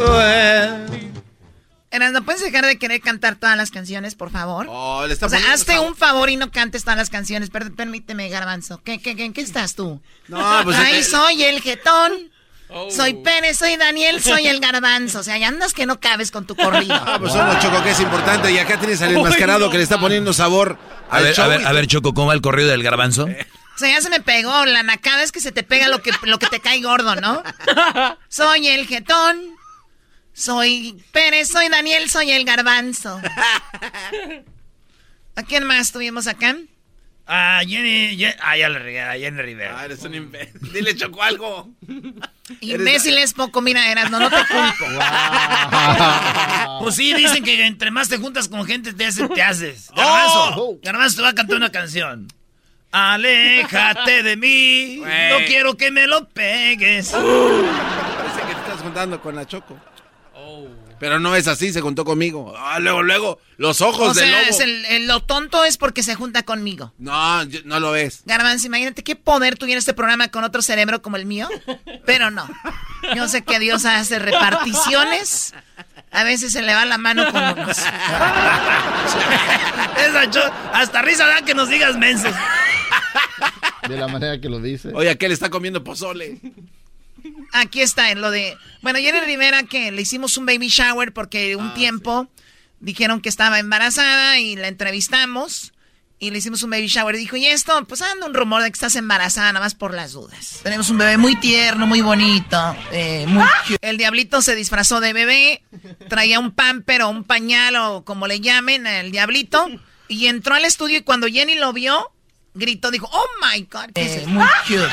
Eras, 1.90 2.10
¿no 2.12 2.24
puedes 2.24 2.40
dejar 2.42 2.66
de 2.66 2.76
querer 2.76 3.00
cantar 3.00 3.36
todas 3.36 3.56
las 3.56 3.70
canciones, 3.70 4.16
por 4.16 4.30
favor? 4.30 4.66
Oh, 4.68 5.06
le 5.06 5.12
está 5.12 5.26
o 5.26 5.28
sea, 5.28 5.38
hazte 5.52 5.78
un 5.78 5.94
favor 5.94 6.28
y 6.28 6.36
no 6.36 6.50
cantes 6.50 6.82
todas 6.82 6.96
las 6.98 7.08
canciones. 7.08 7.50
Per- 7.50 7.72
permíteme, 7.72 8.28
Garbanzo. 8.28 8.80
¿Qué, 8.82 8.98
qué, 9.00 9.14
qué, 9.14 9.24
en 9.26 9.32
qué 9.32 9.42
estás 9.42 9.76
tú? 9.76 10.02
No, 10.26 10.60
pues, 10.64 10.76
eh, 10.92 11.04
soy 11.04 11.44
el 11.44 11.60
jetón. 11.60 12.32
Soy 12.90 13.14
Pérez, 13.14 13.58
soy 13.58 13.76
Daniel, 13.76 14.22
soy 14.22 14.46
el 14.46 14.60
Garbanzo. 14.60 15.20
O 15.20 15.22
sea, 15.22 15.38
ya 15.38 15.48
andas 15.48 15.72
que 15.72 15.86
no 15.86 16.00
cabes 16.00 16.30
con 16.30 16.46
tu 16.46 16.56
corrido. 16.56 16.94
Ah, 16.94 17.18
pues 17.18 17.32
solo 17.32 17.58
Choco 17.60 17.82
que 17.82 17.90
es 17.90 18.00
importante. 18.00 18.52
Y 18.52 18.58
acá 18.58 18.78
tienes 18.78 19.00
al 19.02 19.16
enmascarado 19.16 19.70
que 19.70 19.76
le 19.78 19.82
está 19.82 19.98
poniendo 19.98 20.32
sabor 20.32 20.78
A 21.10 21.16
al 21.16 21.24
ver, 21.24 21.34
show 21.34 21.44
a 21.44 21.48
ver, 21.48 21.66
a 21.66 21.72
ver, 21.72 21.86
Choco, 21.86 22.14
¿cómo 22.14 22.28
va 22.28 22.34
el 22.34 22.40
corrido 22.40 22.70
del 22.70 22.82
garbanzo? 22.82 23.24
O 23.24 23.78
sea, 23.78 23.88
ya 23.88 24.00
se 24.00 24.10
me 24.10 24.20
pegó. 24.20 24.64
La 24.66 24.82
nacada 24.82 25.22
es 25.22 25.32
que 25.32 25.40
se 25.40 25.52
te 25.52 25.62
pega 25.62 25.88
lo 25.88 26.02
que, 26.02 26.10
lo 26.22 26.38
que 26.38 26.46
te 26.46 26.60
cae 26.60 26.80
gordo, 26.82 27.16
¿no? 27.16 27.42
Soy 28.28 28.68
el 28.68 28.86
jetón. 28.86 29.40
Soy 30.32 31.00
Pérez, 31.12 31.48
soy 31.48 31.68
Daniel, 31.68 32.10
soy 32.10 32.32
el 32.32 32.44
Garbanzo. 32.44 33.20
¿A 35.36 35.42
quién 35.42 35.64
más 35.64 35.92
tuvimos 35.92 36.26
acá? 36.26 36.56
Ah, 37.26 37.62
Jenny, 37.66 38.16
Jenny- 38.18 38.36
Ah, 38.40 38.56
ya 38.56 38.68
le 38.68 38.78
regué, 38.78 39.00
a 39.00 39.12
Jenny 39.14 39.40
Rivera. 39.40 39.78
Ah, 39.80 39.84
eres 39.86 40.02
un 40.04 40.14
imbécil. 40.14 40.60
Dile, 40.72 40.94
Choco, 40.94 41.22
algo. 41.22 41.70
Imbécil 42.60 43.16
es 43.16 43.32
poco, 43.32 43.62
mira, 43.62 43.90
eras, 43.90 44.10
no, 44.10 44.18
no 44.20 44.28
te 44.30 44.36
culpo. 44.36 44.84
Pues 46.80 46.96
sí, 46.96 47.14
dicen 47.14 47.42
que 47.42 47.64
entre 47.64 47.90
más 47.90 48.08
te 48.10 48.18
juntas 48.18 48.48
con 48.48 48.66
gente 48.66 48.92
te, 48.92 49.06
hace- 49.06 49.28
te 49.28 49.42
haces. 49.42 49.90
Garbanzo, 49.96 50.54
Oh. 50.60 50.78
Garbanzo 50.82 51.16
te 51.16 51.22
va 51.22 51.28
a 51.30 51.34
cantar 51.34 51.56
una 51.56 51.70
canción. 51.72 52.28
Aléjate 52.92 54.22
de 54.22 54.36
mí, 54.36 54.96
no 54.98 55.38
quiero 55.46 55.76
que 55.76 55.90
me 55.90 56.06
lo 56.06 56.28
pegues. 56.28 57.08
Parece 57.10 58.40
que 58.46 58.54
te 58.54 58.60
estás 58.60 58.82
juntando 58.82 59.20
con 59.20 59.34
la 59.34 59.46
Choco. 59.46 59.78
Pero 61.00 61.18
no 61.20 61.34
es 61.36 61.48
así, 61.48 61.72
se 61.72 61.80
juntó 61.80 62.04
conmigo. 62.04 62.54
Ah, 62.56 62.78
luego, 62.78 63.02
luego, 63.02 63.38
los 63.56 63.80
ojos 63.80 64.10
O 64.10 64.14
del 64.14 64.28
sea, 64.28 64.40
lobo. 64.42 64.50
es 64.50 64.60
el, 64.60 64.84
el- 64.86 65.06
lo 65.06 65.20
tonto 65.20 65.64
es 65.64 65.76
porque 65.76 66.02
se 66.02 66.14
junta 66.14 66.44
conmigo. 66.44 66.92
No, 66.98 67.42
yo- 67.44 67.60
no 67.64 67.80
lo 67.80 67.90
ves. 67.92 68.22
Garbanzo, 68.24 68.66
imagínate 68.68 69.02
qué 69.02 69.16
poder 69.16 69.58
tuviera 69.58 69.78
este 69.78 69.92
programa 69.94 70.28
con 70.28 70.44
otro 70.44 70.62
cerebro 70.62 71.02
como 71.02 71.16
el 71.16 71.26
mío. 71.26 71.48
Pero 72.06 72.30
no. 72.30 72.48
Yo 73.14 73.28
sé 73.28 73.42
que 73.42 73.58
Dios 73.58 73.84
hace 73.84 74.18
reparticiones. 74.18 75.52
A 76.10 76.22
veces 76.24 76.52
se 76.52 76.62
le 76.62 76.72
va 76.74 76.84
la 76.84 76.96
mano 76.96 77.30
con 77.32 77.42
unos. 77.42 77.76
Hasta 80.72 81.02
risa 81.02 81.26
da 81.26 81.42
que 81.42 81.54
nos 81.54 81.68
digas 81.68 81.96
mensos. 81.96 82.32
De 83.88 83.96
la 83.96 84.08
manera 84.08 84.40
que 84.40 84.48
lo 84.48 84.60
dice. 84.60 84.90
Oye, 84.94 85.10
aquel 85.10 85.32
está 85.32 85.50
comiendo 85.50 85.82
pozole. 85.84 86.38
Aquí 87.54 87.82
está 87.82 88.10
en 88.10 88.20
lo 88.20 88.32
de. 88.32 88.58
Bueno, 88.82 88.98
Jenny 88.98 89.20
Rivera 89.20 89.62
que 89.62 89.92
le 89.92 90.02
hicimos 90.02 90.36
un 90.36 90.44
baby 90.44 90.66
shower 90.66 91.12
porque 91.12 91.54
un 91.54 91.72
tiempo 91.72 92.28
dijeron 92.80 93.20
que 93.20 93.28
estaba 93.28 93.60
embarazada 93.60 94.40
y 94.40 94.56
la 94.56 94.66
entrevistamos 94.66 95.72
y 96.18 96.32
le 96.32 96.38
hicimos 96.38 96.64
un 96.64 96.70
baby 96.70 96.88
shower. 96.88 97.16
Dijo, 97.16 97.36
y 97.36 97.46
esto, 97.46 97.84
pues 97.86 98.02
anda 98.02 98.26
un 98.26 98.34
rumor 98.34 98.60
de 98.60 98.70
que 98.70 98.74
estás 98.74 98.96
embarazada 98.96 99.52
nada 99.52 99.64
más 99.64 99.76
por 99.76 99.94
las 99.94 100.14
dudas. 100.14 100.62
Tenemos 100.64 100.90
un 100.90 100.98
bebé 100.98 101.16
muy 101.16 101.36
tierno, 101.36 101.86
muy 101.86 102.00
bonito, 102.00 102.76
eh, 102.90 103.24
muy 103.28 103.46
cute. 103.68 103.78
El 103.88 103.98
diablito 103.98 104.42
se 104.42 104.56
disfrazó 104.56 104.98
de 104.98 105.12
bebé, 105.12 105.62
traía 106.08 106.40
un 106.40 106.50
pamper 106.50 107.02
o 107.02 107.08
un 107.08 107.22
pañal 107.22 107.76
o 107.76 108.04
como 108.04 108.26
le 108.26 108.40
llamen, 108.40 108.84
el 108.88 109.12
diablito, 109.12 109.68
y 110.08 110.26
entró 110.26 110.56
al 110.56 110.64
estudio 110.64 110.98
y 110.98 111.02
cuando 111.02 111.28
Jenny 111.28 111.54
lo 111.54 111.72
vio, 111.72 112.10
gritó, 112.54 112.90
dijo, 112.90 113.08
oh 113.12 113.26
my 113.40 113.62
God, 113.70 113.92
¿qué 113.94 114.06
es 114.06 114.16
eso? 114.22 114.28
Muy 114.28 114.48
cute. 114.66 114.90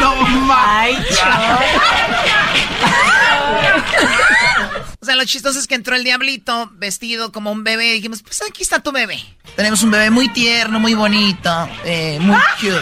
No 0.00 0.14
O 5.00 5.04
sea, 5.04 5.16
lo 5.16 5.24
chistoso 5.24 5.58
es 5.58 5.66
que 5.66 5.74
entró 5.74 5.96
el 5.96 6.04
diablito 6.04 6.70
vestido 6.74 7.30
como 7.32 7.52
un 7.52 7.64
bebé. 7.64 7.90
Y 7.90 7.94
dijimos, 7.94 8.22
pues 8.22 8.42
aquí 8.48 8.62
está 8.62 8.82
tu 8.82 8.92
bebé. 8.92 9.18
Tenemos 9.56 9.82
un 9.82 9.90
bebé 9.90 10.10
muy 10.10 10.28
tierno, 10.30 10.80
muy 10.80 10.94
bonito, 10.94 11.68
eh, 11.84 12.18
muy 12.20 12.38
cute. 12.60 12.80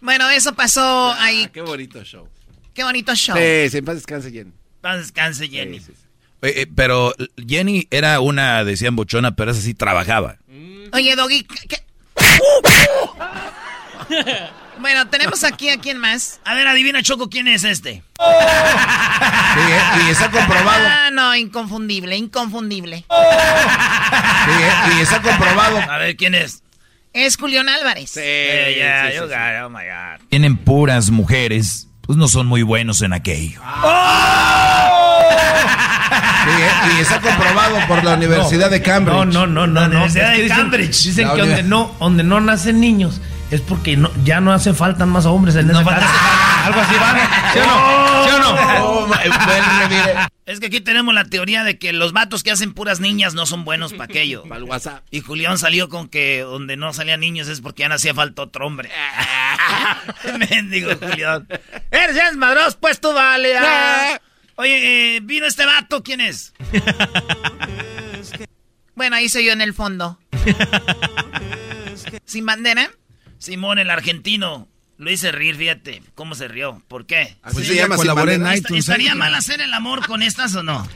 bueno, 0.00 0.28
eso 0.30 0.54
pasó 0.54 1.12
ahí. 1.18 1.48
Qué 1.52 1.62
bonito 1.62 2.02
show. 2.04 2.28
Qué 2.74 2.84
bonito 2.84 3.14
show. 3.14 3.36
Sí, 3.36 3.70
sí, 3.70 3.78
en 3.78 3.84
paz 3.84 3.96
descanse, 3.96 4.30
Jenny. 4.30 4.52
Paz 4.80 4.98
descanse, 4.98 5.48
Jenny. 5.48 5.80
Oye, 6.42 6.62
eh, 6.62 6.66
pero 6.74 7.14
Jenny 7.36 7.86
era 7.90 8.20
una, 8.20 8.64
decían 8.64 8.96
bochona, 8.96 9.36
pero 9.36 9.50
esa 9.50 9.60
sí 9.60 9.74
trabajaba. 9.74 10.38
Oye, 10.92 11.16
Doggy, 11.16 11.44
¿qué? 11.44 11.82
bueno, 14.78 15.08
tenemos 15.08 15.44
aquí 15.44 15.68
a 15.70 15.78
quién 15.78 15.98
más. 15.98 16.40
A 16.44 16.54
ver, 16.54 16.66
adivina, 16.66 17.02
Choco, 17.02 17.28
¿quién 17.28 17.48
es 17.48 17.64
este? 17.64 18.02
Sí, 18.18 19.60
eh, 19.60 19.82
y 20.06 20.10
está 20.10 20.30
comprobado. 20.30 20.86
Ah, 20.86 21.10
no, 21.12 21.34
inconfundible, 21.34 22.16
inconfundible. 22.16 22.98
Sí, 22.98 23.04
eh, 24.62 24.72
y 24.96 25.00
está 25.02 25.20
comprobado. 25.22 25.78
A 25.78 25.98
ver, 25.98 26.16
¿quién 26.16 26.34
es? 26.34 26.62
Es 27.12 27.36
Julián 27.36 27.68
Álvarez. 27.68 28.10
Sí, 28.10 28.20
ya, 28.78 29.12
you 29.12 29.22
got 29.22 29.30
it, 29.32 29.62
oh 29.64 29.68
my 29.68 29.84
God. 29.84 30.26
Tienen 30.28 30.56
puras 30.56 31.10
mujeres, 31.10 31.88
pues 32.10 32.18
no 32.18 32.26
son 32.26 32.48
muy 32.48 32.62
buenos 32.62 33.02
en 33.02 33.12
aquello. 33.12 33.60
Sí, 33.60 33.66
eh, 36.50 36.96
y 36.98 37.02
está 37.02 37.20
comprobado 37.20 37.76
por 37.86 38.02
la 38.02 38.14
Universidad 38.14 38.68
de 38.68 38.82
Cambridge. 38.82 39.14
No, 39.14 39.24
no, 39.24 39.46
no, 39.46 39.66
no. 39.68 39.80
La 39.80 39.86
no. 39.86 39.92
Universidad 39.98 40.32
de 40.32 40.42
dicen- 40.42 40.56
Cambridge. 40.56 41.02
Dicen 41.04 41.28
La 41.28 41.34
que 41.34 41.40
donde 41.42 41.62
no, 41.62 41.94
donde 42.00 42.24
no 42.24 42.40
nacen 42.40 42.80
niños 42.80 43.20
es 43.50 43.60
porque 43.62 43.96
no, 43.96 44.10
ya 44.24 44.40
no 44.40 44.52
hace 44.52 44.72
falta 44.74 45.06
más 45.06 45.26
hombres 45.26 45.56
en 45.56 45.70
esa 45.70 45.84
casa. 45.84 46.10
Algo 46.66 46.80
así 46.80 46.94
va. 46.96 47.52
¿Sí 47.52 47.58
o 47.58 47.66
no? 47.66 48.24
¿Sí 48.24 48.30
o 48.30 48.38
no? 48.38 48.84
Oh, 48.84 49.06
my- 49.06 49.14
mire. 49.88 50.14
Es 50.46 50.60
que 50.60 50.66
aquí 50.66 50.80
tenemos 50.80 51.14
la 51.14 51.24
teoría 51.24 51.64
de 51.64 51.78
que 51.78 51.92
los 51.92 52.12
vatos 52.12 52.42
que 52.42 52.50
hacen 52.50 52.74
puras 52.74 53.00
niñas 53.00 53.34
no 53.34 53.46
son 53.46 53.64
buenos 53.64 53.92
para 53.92 54.04
aquello. 54.04 54.42
Para 54.48 54.56
el 54.58 54.64
WhatsApp. 54.64 55.04
Y 55.10 55.20
Julián 55.20 55.58
salió 55.58 55.88
con 55.88 56.08
que 56.08 56.40
donde 56.40 56.76
no 56.76 56.92
salían 56.92 57.20
niños 57.20 57.48
es 57.48 57.60
porque 57.60 57.82
ya 57.82 57.88
no 57.88 57.94
hacía 57.94 58.14
falta 58.14 58.42
otro 58.42 58.66
hombre. 58.66 58.90
Mendigo 60.50 60.90
Julián. 61.00 61.46
Eres 61.90 62.14
ya 62.16 62.26
desmadroso, 62.28 62.78
pues 62.80 63.00
tú 63.00 63.12
vale. 63.12 63.56
ah. 63.58 64.20
Oye, 64.56 65.16
eh, 65.16 65.20
vino 65.22 65.46
este 65.46 65.64
vato, 65.64 66.02
¿quién 66.02 66.20
es? 66.20 66.52
Bueno, 68.94 69.16
ahí 69.16 69.28
soy 69.30 69.46
yo 69.46 69.52
en 69.52 69.62
el 69.62 69.72
fondo. 69.72 70.18
¿Sin 72.26 72.44
bandera? 72.44 72.90
Simón, 73.40 73.78
el 73.78 73.90
argentino. 73.90 74.68
Lo 74.98 75.10
hice 75.10 75.32
reír, 75.32 75.56
fíjate. 75.56 76.02
¿Cómo 76.14 76.34
se 76.34 76.46
rió? 76.46 76.82
¿Por 76.86 77.06
qué? 77.06 77.34
Así 77.42 77.64
se 77.64 77.74
llama, 77.74 77.96
colaboré 77.96 78.34
en 78.34 78.42
iTunes. 78.42 78.80
¿Estaría 78.80 79.12
¿eh? 79.12 79.14
mal 79.14 79.34
hacer 79.34 79.62
el 79.62 79.72
amor 79.72 80.06
con 80.06 80.22
estas 80.22 80.54
o 80.56 80.62
no? 80.62 80.86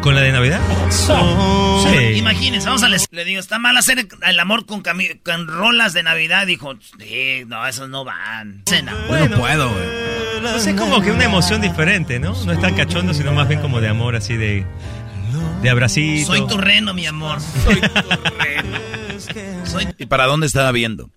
¿Con 0.00 0.14
la 0.14 0.22
de 0.22 0.32
Navidad? 0.32 0.58
Sí. 0.88 2.16
Imagínense, 2.16 2.66
vamos 2.66 2.82
a 2.82 2.88
les... 2.88 3.06
Le 3.10 3.26
digo, 3.26 3.38
¿está 3.38 3.58
mal 3.58 3.76
hacer 3.76 4.08
el 4.26 4.40
amor 4.40 4.64
con, 4.64 4.82
cami- 4.82 5.20
con 5.22 5.48
rolas 5.48 5.92
de 5.92 6.02
Navidad? 6.02 6.46
Dijo, 6.46 6.76
sí, 6.98 7.42
no, 7.46 7.66
esos 7.66 7.90
no 7.90 8.04
van. 8.04 8.62
Cena. 8.66 8.94
Yo 9.10 9.28
no 9.28 9.36
puedo, 9.36 9.70
güey. 9.70 9.84
Pues 10.40 10.66
es 10.66 10.74
como 10.74 11.02
que 11.02 11.10
una 11.10 11.24
emoción 11.24 11.60
diferente, 11.60 12.18
¿no? 12.18 12.34
No 12.46 12.52
es 12.52 12.60
tan 12.60 12.74
cachondo, 12.74 13.12
sino 13.12 13.34
más 13.34 13.48
bien 13.48 13.60
como 13.60 13.82
de 13.82 13.88
amor, 13.88 14.16
así 14.16 14.34
de, 14.34 14.64
de 15.60 15.68
abracito. 15.70 16.28
Soy 16.28 16.46
tu 16.46 16.56
reno, 16.56 16.94
mi 16.94 17.04
amor. 17.04 17.38
Soy 17.64 17.82
tu 17.82 18.34
reno. 18.38 18.78
Soy... 19.66 19.88
¿Y 19.98 20.06
para 20.06 20.24
dónde 20.24 20.46
estaba 20.46 20.72
viendo? 20.72 21.10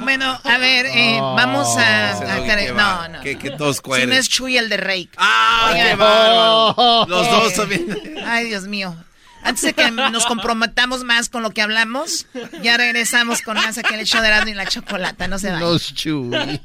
Bueno, 0.00 0.38
a 0.44 0.58
ver, 0.58 0.86
eh, 0.86 1.18
vamos 1.20 1.76
a... 1.76 2.10
A 2.10 2.44
qué 2.44 2.72
no, 2.72 3.08
no. 3.08 3.22
no. 3.22 3.56
tosco 3.56 3.96
Si 3.96 4.06
no 4.06 4.14
es 4.14 4.28
Chuy 4.28 4.58
el 4.58 4.68
de 4.68 4.76
Rake. 4.76 5.10
¡Ah, 5.16 5.70
Oigan. 5.72 5.86
qué 5.88 5.94
bárbaro! 5.96 7.06
Los 7.08 7.26
Eh, 7.26 7.30
dos 7.30 7.52
son 7.54 7.68
bien. 7.68 8.14
Ay, 8.26 8.44
Dios 8.48 8.64
mío. 8.64 8.94
Antes 9.42 9.62
de 9.62 9.72
que 9.72 9.90
nos 9.90 10.26
comprometamos 10.26 11.02
más 11.04 11.30
con 11.30 11.42
lo 11.42 11.50
que 11.50 11.62
hablamos, 11.62 12.26
ya 12.62 12.76
regresamos 12.76 13.40
con 13.40 13.56
más 13.56 13.78
aquí 13.78 13.94
en 13.94 14.00
el 14.00 14.06
show 14.06 14.20
de 14.20 14.28
Erasmo 14.28 14.50
y 14.50 14.54
la 14.54 14.66
Chocolata. 14.66 15.28
No 15.28 15.38
se 15.38 15.46
vayan. 15.46 15.60
Los 15.60 15.94
Chuy. 15.94 16.60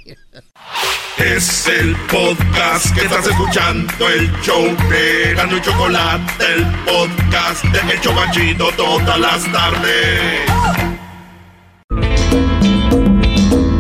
Es 1.18 1.68
el 1.68 1.96
podcast 2.08 2.94
que 2.94 3.06
estás 3.06 3.26
escuchando, 3.28 4.10
el 4.10 4.30
show 4.42 4.76
de 4.90 5.34
Gano 5.36 5.56
y 5.56 5.62
Chocolate, 5.62 6.46
el 6.54 6.66
podcast 6.84 7.64
de 7.64 7.94
El 7.94 8.02
Chocachito 8.02 8.70
todas 8.76 9.20
las 9.20 9.50
tardes. 9.54 10.95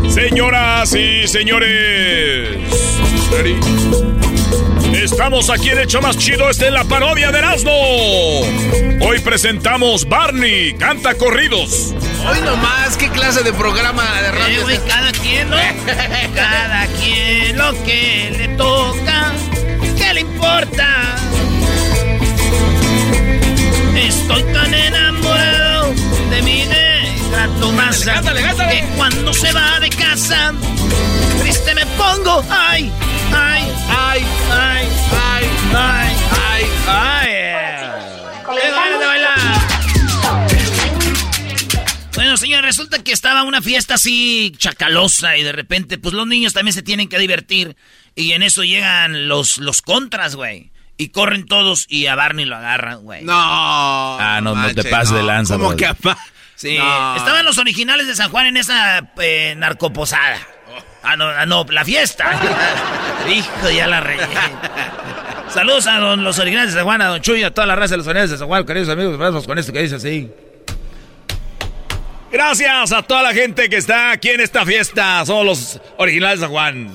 Señoras 0.09 0.93
y 0.95 1.27
señores, 1.27 2.57
estamos 4.93 5.49
aquí 5.49 5.69
en 5.69 5.79
el 5.79 5.87
show 5.87 6.01
más 6.01 6.17
chido, 6.17 6.49
esta 6.49 6.67
es 6.67 6.71
la 6.73 6.83
parodia 6.85 7.31
de 7.31 7.39
Erasmo. 7.39 7.71
Hoy 9.01 9.19
presentamos 9.23 10.07
Barney, 10.07 10.73
canta 10.75 11.15
corridos. 11.15 11.93
Hoy 12.27 12.39
nomás, 12.43 12.97
¿qué 12.97 13.09
clase 13.09 13.43
de 13.43 13.53
programa 13.53 14.03
de 14.21 14.27
Eh, 14.27 14.31
radio 14.31 14.61
güey, 14.63 14.75
es 14.75 14.81
este? 14.81 14.89
cada 14.89 15.11
quien, 15.11 15.49
¿no? 15.49 15.57
cada 16.35 16.87
quien 16.87 17.57
lo 17.57 17.83
que 17.83 18.33
le 18.37 18.47
toca. 18.57 19.31
¿Qué 19.97 20.13
le 20.13 20.21
importa? 20.21 21.15
Estoy 23.95 24.43
tan 24.53 24.73
enamorado 24.73 25.93
de 26.29 26.41
mi 26.41 26.61
negra 27.35 27.59
Tomasa 27.59 28.21
que 28.69 28.83
cuando 28.95 29.33
se 29.33 29.51
va 29.51 29.79
de 29.79 29.89
casa 29.89 30.53
triste 31.41 31.75
me 31.75 31.85
pongo. 31.85 32.43
Ay, 32.49 32.91
ay, 33.33 33.63
ay, 33.89 34.25
ay, 34.51 34.87
ay, 35.11 35.45
ay, 35.73 36.15
ay, 36.41 36.65
ay. 36.87 37.27
¡Qué 38.61 38.71
ganas 38.71 38.99
de 38.99 39.05
bailar! 39.05 39.35
Bueno, 42.15 42.37
señor, 42.37 42.63
resulta 42.63 43.03
que 43.03 43.11
estaba 43.11 43.43
una 43.43 43.61
fiesta 43.61 43.95
así 43.95 44.53
chacalosa 44.57 45.35
y 45.37 45.43
de 45.43 45.51
repente, 45.51 45.97
pues 45.97 46.13
los 46.13 46.25
niños 46.25 46.53
también 46.53 46.73
se 46.73 46.81
tienen 46.81 47.09
que 47.09 47.19
divertir. 47.19 47.75
Y 48.15 48.31
en 48.31 48.43
eso 48.43 48.63
llegan 48.63 49.27
los, 49.27 49.57
los 49.57 49.81
contras, 49.81 50.35
güey. 50.35 50.71
Y 50.97 51.09
corren 51.09 51.45
todos 51.45 51.85
y 51.89 52.07
a 52.07 52.15
Barney 52.15 52.45
lo 52.45 52.55
agarran, 52.55 53.01
güey. 53.03 53.23
No. 53.23 53.33
Ah, 53.35 54.39
no, 54.41 54.55
no 54.55 54.67
te 54.67 54.75
manche, 54.75 54.89
pases 54.89 55.11
de 55.11 55.23
lanza, 55.23 55.55
¿Cómo 55.55 55.67
brody. 55.67 55.79
que 55.79 55.85
apa? 55.87 56.17
Sí, 56.55 56.77
No. 56.77 57.15
estaban 57.17 57.43
los 57.45 57.57
originales 57.57 58.07
de 58.07 58.15
San 58.15 58.29
Juan 58.29 58.47
en 58.47 58.57
esa 58.57 59.11
eh, 59.19 59.53
narcoposada. 59.57 60.37
Ah, 61.03 61.15
no, 61.15 61.25
ah, 61.27 61.45
no, 61.45 61.65
la 61.69 61.85
fiesta. 61.85 62.31
Hijo, 63.29 63.69
ya 63.69 63.87
la 63.87 63.99
regué. 63.99 64.23
Saludos 65.53 65.85
a 65.87 65.99
don- 65.99 66.23
los 66.23 66.39
originales 66.39 66.71
de 66.71 66.79
San 66.79 66.85
Juan, 66.85 67.01
a 67.01 67.07
don 67.07 67.21
Chuy, 67.21 67.43
a 67.43 67.53
toda 67.53 67.67
la 67.67 67.75
raza 67.75 67.91
de 67.93 67.97
los 67.97 68.07
originales 68.07 68.31
de 68.31 68.37
San 68.37 68.47
Juan, 68.47 68.65
queridos 68.65 68.89
amigos, 68.89 69.17
vamos 69.17 69.45
con 69.45 69.57
esto 69.59 69.71
que 69.71 69.81
dice 69.81 69.95
así. 69.95 70.31
Gracias 72.31 72.91
a 72.91 73.01
toda 73.03 73.21
la 73.23 73.33
gente 73.33 73.69
que 73.69 73.77
está 73.77 74.11
aquí 74.11 74.29
en 74.29 74.41
esta 74.41 74.65
fiesta. 74.65 75.25
Somos 75.25 75.45
los 75.45 75.79
originales 75.97 76.39
de 76.39 76.45
San 76.45 76.51
Juan. 76.51 76.89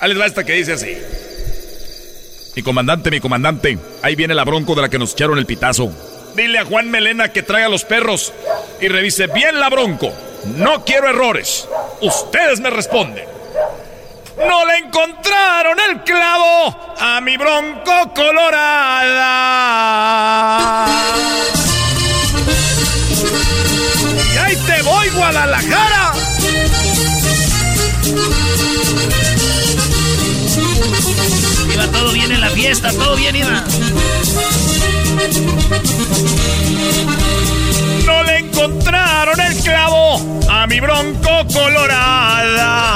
Ahí 0.00 0.08
les 0.10 0.20
va 0.20 0.26
esta 0.26 0.44
que 0.44 0.52
dice 0.52 0.74
así. 0.74 0.96
Mi 2.54 2.62
comandante, 2.62 3.10
mi 3.10 3.20
comandante. 3.20 3.78
Ahí 4.02 4.14
viene 4.14 4.34
la 4.34 4.44
bronco 4.44 4.74
de 4.74 4.82
la 4.82 4.88
que 4.88 4.98
nos 4.98 5.12
echaron 5.12 5.38
el 5.38 5.46
pitazo. 5.46 5.90
Dile 6.36 6.58
a 6.58 6.66
Juan 6.66 6.90
Melena 6.90 7.32
que 7.32 7.42
traiga 7.42 7.70
los 7.70 7.84
perros 7.84 8.30
y 8.78 8.88
revise 8.88 9.26
bien 9.26 9.58
la 9.58 9.70
bronco. 9.70 10.12
No 10.44 10.84
quiero 10.84 11.08
errores. 11.08 11.66
Ustedes 12.02 12.60
me 12.60 12.68
responden. 12.68 13.24
No 14.46 14.66
le 14.66 14.76
encontraron 14.76 15.78
el 15.90 16.02
clavo 16.02 16.94
a 17.00 17.22
mi 17.22 17.38
bronco 17.38 18.12
colorada. 18.14 19.26
Y 24.34 24.36
ahí 24.36 24.56
te 24.56 24.82
voy, 24.82 25.08
Guadalajara. 25.08 26.12
Iba 31.72 31.86
todo 31.92 32.12
bien 32.12 32.30
en 32.30 32.42
la 32.42 32.50
fiesta, 32.50 32.92
todo 32.92 33.16
bien 33.16 33.36
iba. 33.36 33.64
No 38.04 38.22
le 38.22 38.38
encontraron 38.38 39.40
el 39.40 39.56
clavo 39.56 40.20
a 40.48 40.68
mi 40.68 40.78
bronco 40.78 41.30
colorada. 41.52 42.86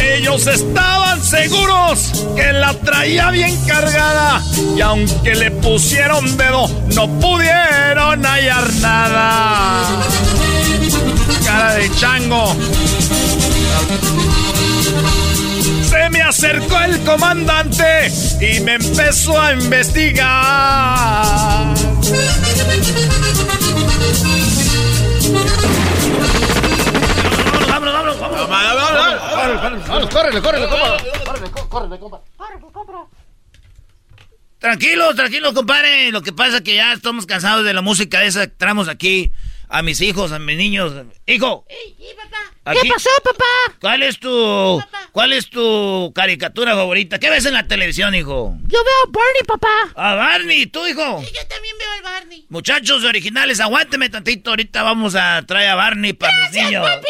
Ellos 0.00 0.46
estaban 0.46 1.20
seguros 1.24 2.26
que 2.36 2.52
la 2.52 2.74
traía 2.74 3.30
bien 3.32 3.56
cargada 3.66 4.40
y 4.76 4.80
aunque 4.80 5.34
le 5.34 5.50
pusieron 5.50 6.36
dedo 6.36 6.68
no 6.94 7.08
pudieron 7.18 8.24
hallar 8.24 8.72
nada. 8.74 9.84
cara 11.44 11.74
de 11.74 11.90
chango. 11.96 12.54
Se 15.88 16.10
me 16.10 16.20
acercó 16.20 16.78
el 16.80 17.02
comandante 17.02 18.12
y 18.42 18.60
me 18.60 18.74
empezó 18.74 19.40
a 19.40 19.54
investigar. 19.54 20.24
Vámonos, 27.68 27.94
vámonos, 27.94 28.20
vámonos. 28.20 28.48
Vámonos, 29.88 30.10
córrele, 30.10 30.42
córrele, 30.42 30.68
compa. 30.68 30.96
Córrele, 31.70 31.98
compa. 31.98 32.20
Tranquilos, 34.58 35.16
tranquilos, 35.16 35.54
compadre. 35.54 36.12
Lo 36.12 36.20
que 36.20 36.34
pasa 36.34 36.58
es 36.58 36.62
que 36.62 36.74
ya 36.74 36.92
estamos 36.92 37.24
cansados 37.24 37.64
de 37.64 37.72
la 37.72 37.80
música 37.80 38.24
esa 38.24 38.46
que 38.46 38.54
traemos 38.54 38.88
aquí 38.88 39.32
a 39.68 39.82
mis 39.82 40.00
hijos, 40.00 40.32
a 40.32 40.38
mis 40.38 40.56
niños. 40.56 40.92
Hijo. 41.26 41.64
¿Qué 41.68 42.88
pasó, 42.88 43.10
papá? 43.24 43.44
¿Cuál 43.80 44.02
es 44.02 44.18
tu 44.18 44.82
cuál 45.12 45.32
es 45.32 45.48
tu 45.48 46.12
caricatura 46.14 46.74
favorita? 46.74 47.18
¿Qué 47.18 47.30
ves 47.30 47.46
en 47.46 47.54
la 47.54 47.66
televisión, 47.66 48.14
hijo? 48.14 48.56
Yo 48.66 48.84
veo 48.84 48.94
a 49.04 49.10
Barney, 49.10 49.42
papá. 49.46 49.68
A 49.94 50.14
Barney, 50.14 50.66
¿tú, 50.66 50.86
hijo? 50.86 51.22
yo 51.22 51.46
también 51.48 51.76
veo 51.78 51.92
al 51.92 52.02
Barney. 52.02 52.46
Muchachos 52.48 53.04
originales, 53.04 53.60
aguánteme 53.60 54.10
tantito. 54.10 54.50
Ahorita 54.50 54.82
vamos 54.82 55.14
a 55.14 55.42
traer 55.46 55.70
a 55.70 55.74
Barney 55.76 56.12
para 56.12 56.36
mis 56.42 56.52
niños. 56.52 56.86
¡Papi! 56.86 57.06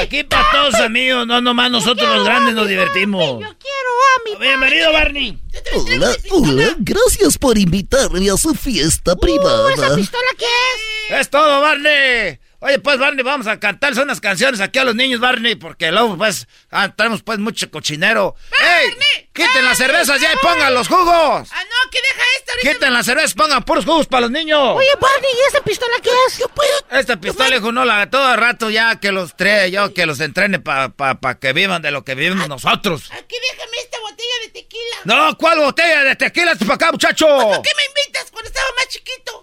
Aquí 0.00 0.24
para 0.24 0.50
todos 0.50 0.74
amigos, 0.76 1.26
no 1.26 1.40
nomás 1.40 1.70
nosotros 1.70 2.08
los 2.16 2.24
grandes 2.24 2.54
nos 2.54 2.68
divertimos. 2.68 3.40
Yo 3.40 3.56
quiero 3.58 3.90
a 4.08 4.38
mi 4.38 4.46
Bienvenido, 4.46 4.92
Barney. 4.92 5.38
Hola, 5.74 6.16
hola, 6.30 6.74
gracias 6.78 7.38
por 7.38 7.58
invitarme 7.58 8.28
a 8.30 8.36
su 8.36 8.54
fiesta 8.54 9.14
privada. 9.16 9.72
¿Esa 9.72 9.94
pistola 9.94 10.28
qué 10.38 10.44
es? 10.44 11.20
Es 11.20 11.30
todo, 11.30 11.60
Barney. 11.60 12.38
Oye, 12.64 12.78
pues, 12.78 12.96
Barney, 12.96 13.24
vamos 13.24 13.48
a 13.48 13.58
cantar 13.58 13.92
unas 13.98 14.20
canciones 14.20 14.60
aquí 14.60 14.78
a 14.78 14.84
los 14.84 14.94
niños, 14.94 15.18
Barney, 15.18 15.56
porque 15.56 15.90
luego, 15.90 16.16
pues, 16.16 16.46
ah, 16.70 16.94
tenemos, 16.94 17.20
pues, 17.24 17.40
mucho 17.40 17.68
cochinero. 17.72 18.36
¡Ey! 18.52 18.90
¡Quiten 19.32 19.64
las 19.64 19.76
cervezas 19.76 20.20
ya 20.20 20.32
y 20.32 20.36
pongan 20.36 20.72
los 20.72 20.86
jugos! 20.86 21.48
Ah, 21.50 21.64
no, 21.64 21.90
que 21.90 21.98
deja 21.98 22.22
esto 22.36 22.52
ahorita. 22.52 22.72
¡Quiten 22.72 22.92
las 22.92 23.06
cervezas, 23.06 23.34
pongan 23.34 23.64
puros 23.64 23.84
jugos 23.84 24.06
para 24.06 24.22
los 24.22 24.30
niños! 24.30 24.76
Oye, 24.76 24.90
Barney, 25.00 25.30
¿y 25.32 25.48
esa 25.48 25.60
pistola 25.64 25.96
qué 26.00 26.10
es? 26.28 26.38
Yo 26.38 26.46
puedo. 26.50 26.70
Esta 26.92 27.16
pistola, 27.16 27.56
hijo, 27.56 27.72
no 27.72 27.84
la 27.84 28.08
todo 28.08 28.32
el 28.32 28.38
rato 28.38 28.70
ya 28.70 29.00
que 29.00 29.10
los 29.10 29.34
trae 29.36 29.72
yo, 29.72 29.92
que 29.92 30.06
los 30.06 30.20
entrene 30.20 30.60
para 30.60 30.90
pa, 30.90 31.16
pa 31.16 31.40
que 31.40 31.52
vivan 31.52 31.82
de 31.82 31.90
lo 31.90 32.04
que 32.04 32.14
vivimos 32.14 32.48
nosotros. 32.48 33.10
Aquí 33.10 33.34
déjame 33.50 33.76
esta 33.78 33.98
botella 33.98 34.34
de 34.44 34.48
tequila. 34.50 34.96
No, 35.02 35.36
¿cuál 35.36 35.58
botella 35.58 36.04
de 36.04 36.14
tequila? 36.14 36.54
para 36.54 36.74
acá, 36.74 36.92
muchacho! 36.92 37.26
¿Por 37.26 37.62
qué 37.62 37.70
me 37.76 38.02
invitas 38.02 38.30
cuando 38.30 38.46
estaba 38.46 38.68
más 38.78 38.86
chiquito? 38.86 39.41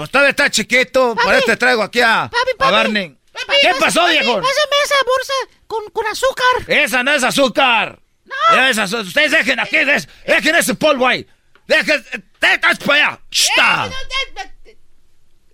Pues 0.00 0.10
todavía 0.10 0.30
está 0.30 0.48
chiquito, 0.50 1.14
por 1.14 1.34
eso 1.34 1.44
te 1.44 1.58
traigo 1.58 1.82
aquí 1.82 2.00
a, 2.00 2.30
Papi, 2.32 2.52
a 2.52 2.56
papi. 2.56 2.72
Barney. 2.72 3.18
Papi, 3.34 3.58
¿Qué 3.60 3.74
pasó, 3.78 4.00
papi, 4.00 4.12
viejo? 4.12 4.32
Pásame 4.40 4.76
esa 4.82 4.94
bolsa 5.04 5.32
con, 5.66 5.84
con 5.90 6.06
azúcar. 6.06 6.46
Esa 6.68 7.02
no 7.02 7.12
es 7.12 7.22
azúcar. 7.22 7.98
No. 8.24 8.64
Es 8.66 8.78
azu- 8.78 9.06
Ustedes 9.06 9.30
dejen 9.30 9.60
aquí, 9.60 9.76
des- 9.84 10.08
dejen 10.26 10.54
ese 10.56 10.74
polvo 10.74 11.06
ahí. 11.06 11.26
Dejen, 11.66 12.02
dejen 12.40 12.60
para 12.86 13.08
allá. 13.08 13.20
¡Shta! 13.30 13.90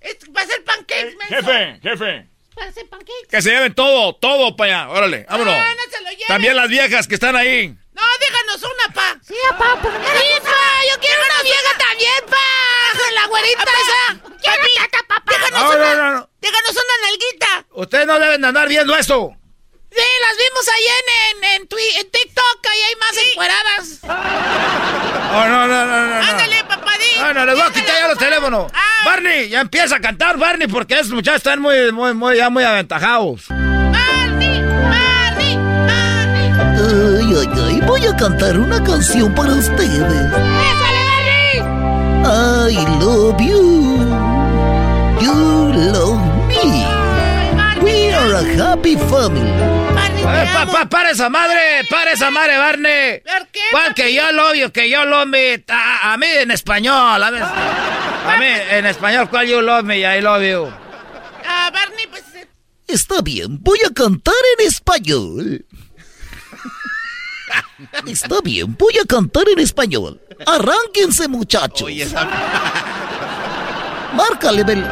Es 0.01 0.15
para 0.33 0.47
hacer 0.47 0.63
pancakes, 0.63 1.17
menso. 1.17 1.35
Jefe, 1.51 1.81
jefe. 1.83 2.29
Para 2.57 2.71
hacer 2.71 2.89
pancakes. 2.89 3.29
Que 3.31 3.43
se 3.43 3.51
lleven 3.51 3.75
todo, 3.75 4.15
todo 4.17 4.57
para 4.57 4.81
allá. 4.85 4.91
Órale, 4.91 5.27
vámonos. 5.29 5.55
No, 5.55 5.61
no 5.75 5.83
se 5.91 6.03
lo 6.03 6.11
lleven. 6.11 6.27
También 6.27 6.57
las 6.57 6.69
viejas 6.69 7.07
que 7.07 7.15
están 7.15 7.37
ahí. 7.37 7.69
No, 7.93 8.03
déjanos 8.21 8.63
una, 8.63 8.95
pa. 8.95 9.19
Sí, 9.23 9.35
pa, 9.59 9.77
por 9.81 9.93
Sí, 9.93 10.41
pa, 10.43 10.95
yo 10.95 11.01
quiero 11.01 11.23
una 11.23 11.43
vieja 11.43 11.79
también, 11.79 12.25
pa. 12.29 13.13
La 13.15 13.27
güerita 13.27 13.63
esa. 13.63 14.23
Papi, 15.07 15.31
déjanos 15.35 15.61
No, 15.61 15.69
una. 15.69 15.95
no, 15.95 15.95
no, 16.03 16.13
no. 16.19 16.31
Déjanos 16.41 16.71
una 16.71 17.09
nalguita. 17.09 17.67
Ustedes 17.73 18.07
no 18.07 18.19
deben 18.19 18.41
de 18.41 18.47
andar 18.49 18.69
viendo 18.69 18.97
eso. 18.97 19.37
Sí, 19.91 20.03
las 20.21 20.37
vimos 20.37 20.69
ahí 20.75 20.85
en, 20.99 21.45
en, 21.45 21.61
en, 21.63 22.11
TikTok, 22.11 22.67
ahí 22.71 22.81
hay 22.89 22.97
más 22.97 23.17
encueradas. 23.31 24.01
Oh, 24.03 25.49
no, 25.49 25.67
no, 25.67 25.87
no, 25.87 25.87
no. 25.87 26.07
no. 26.07 26.27
Ándale, 26.27 26.65
papadín. 26.65 27.19
No, 27.21 27.35
no, 27.35 27.47
les 27.47 27.55
voy 27.55 27.65
a 27.65 27.73
quitar 27.73 28.01
ya 28.01 28.09
los 28.09 28.19
teléfonos. 28.19 28.73
Barney, 29.05 29.49
ya 29.49 29.61
empieza 29.61 29.97
a 29.97 30.01
cantar, 30.01 30.37
Barney, 30.37 30.69
porque 30.69 30.95
esos 30.95 31.13
muchachos 31.13 31.39
están 31.39 31.61
muy, 31.61 31.93
muy, 31.93 32.15
muy, 32.15 32.37
ya 32.37 32.51
muy 32.51 32.65
aventajados. 32.65 33.45
Ay, 36.79 37.35
ay, 37.35 37.49
ay, 37.67 37.81
voy 37.87 38.07
a 38.07 38.17
cantar 38.17 38.59
una 38.59 38.83
canción 38.83 39.35
para 39.35 39.53
ustedes. 39.53 40.33
I 42.29 42.75
love 43.01 43.41
you. 43.41 43.99
You 45.21 45.73
love 45.93 46.21
me. 46.49 46.85
We 47.83 48.13
are 48.13 48.35
a 48.35 48.43
happy 48.57 48.97
family. 48.97 49.76
Eh, 50.29 50.51
papá, 50.53 50.87
para 50.89 51.11
esa 51.11 51.29
madre, 51.29 51.85
para 51.91 52.13
esa 52.13 52.31
madre, 52.31 52.59
Barney. 52.59 53.21
¿Por 53.21 53.47
qué? 53.49 53.61
¿Cuál 53.71 53.95
que 53.95 54.13
yo 54.15 54.31
lo 54.33 54.51
obvio, 54.51 54.73
que 54.73 54.91
yo 54.91 55.05
lo 55.05 55.25
me? 55.27 55.65
A, 55.69 56.13
a 56.13 56.17
mí 56.17 56.27
en 56.27 56.51
español, 56.51 57.23
a, 57.23 57.31
ver, 57.31 57.43
a 57.43 58.37
mí 58.39 58.47
en 58.71 58.87
español, 58.87 59.29
¿cuál 59.31 59.47
you 59.47 59.61
love 59.61 59.85
me? 59.85 59.99
I 60.01 60.21
love 60.21 60.43
you. 60.43 60.71
Ah, 61.47 61.71
Barney, 61.73 62.07
pues. 62.09 62.23
eh, 62.35 62.47
Está 62.89 63.21
bien, 63.23 63.59
voy 63.63 63.79
a 63.89 63.93
cantar 63.95 64.35
en 64.59 64.67
español. 64.67 65.65
Está 68.07 68.41
bien, 68.43 68.77
voy 68.77 68.99
a 68.99 69.05
cantar 69.07 69.45
en 69.49 69.59
español. 69.61 70.21
Arránquense, 70.47 71.29
muchachos. 71.29 71.91
Márcale, 74.15 74.65
Bel. 74.65 74.85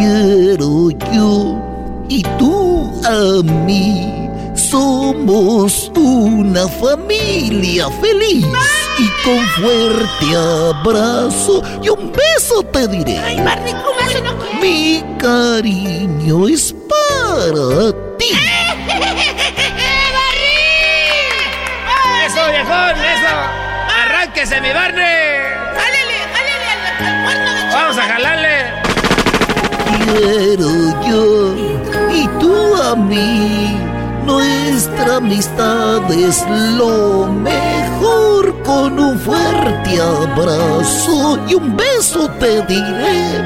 Quiero 0.00 0.90
yo 1.12 1.58
y 2.08 2.22
tú 2.38 2.90
a 3.04 3.42
mí. 3.66 4.16
Somos 4.54 5.90
una 5.96 6.68
familia 6.68 7.88
feliz 8.00 8.46
y 8.98 9.08
con 9.24 9.44
fuerte 9.58 10.26
abrazo 10.36 11.62
y 11.82 11.88
un 11.88 12.12
beso 12.12 12.62
te 12.72 12.86
diré. 12.88 13.18
Ay, 13.18 13.40
Barney, 13.40 13.72
¿cómo 13.72 13.98
eso 14.00 14.20
no? 14.22 14.60
Mi 14.60 15.02
cariño 15.18 16.48
es 16.48 16.74
para 16.88 17.92
ti. 18.16 18.26
Eso, 22.26 22.46
viejón, 22.48 22.96
eso. 23.14 23.34
Arránquese, 24.02 24.60
mi 24.60 24.72
Barney. 24.72 25.04
Jálele, 25.74 26.16
jálele 26.32 26.66
al, 26.70 27.06
al 27.06 27.24
cuerno 27.24 27.50
de 27.54 27.74
Vamos 27.74 27.98
a 27.98 28.02
jalarle. 28.02 28.69
Quiero 30.04 30.70
yo 31.08 31.54
y 32.12 32.28
tú 32.40 32.54
a 32.82 32.96
mí. 32.96 33.76
Nuestra 34.24 35.16
amistad 35.16 36.10
es 36.12 36.44
lo 36.76 37.26
mejor. 37.26 38.30
Con 38.62 38.98
un 39.00 39.18
fuerte 39.18 40.00
abrazo 40.00 41.38
y 41.48 41.54
un 41.54 41.76
beso 41.76 42.28
te 42.38 42.62
diré. 42.62 43.42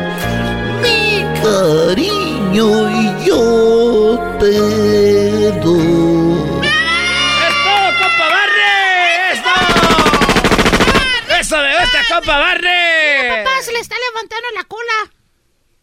Mi 0.82 1.24
cariño 1.42 2.66
y 2.90 3.24
yo 3.24 4.18
te 4.38 5.50
doy. 5.62 6.34
¡Es 6.62 7.54
todo, 7.64 7.88
compa 8.00 8.26
Barney! 8.34 9.32
¡Es 9.32 9.40
todo! 9.42 11.38
¡Eso 11.40 11.56
de 11.56 11.70
esta, 11.70 12.14
compa 12.14 12.38
Barney! 12.38 13.44
Papá, 13.44 13.62
se 13.62 13.72
le 13.72 13.78
está 13.78 13.96
levantando 14.10 14.48
la 14.54 14.64
cola. 14.64 15.13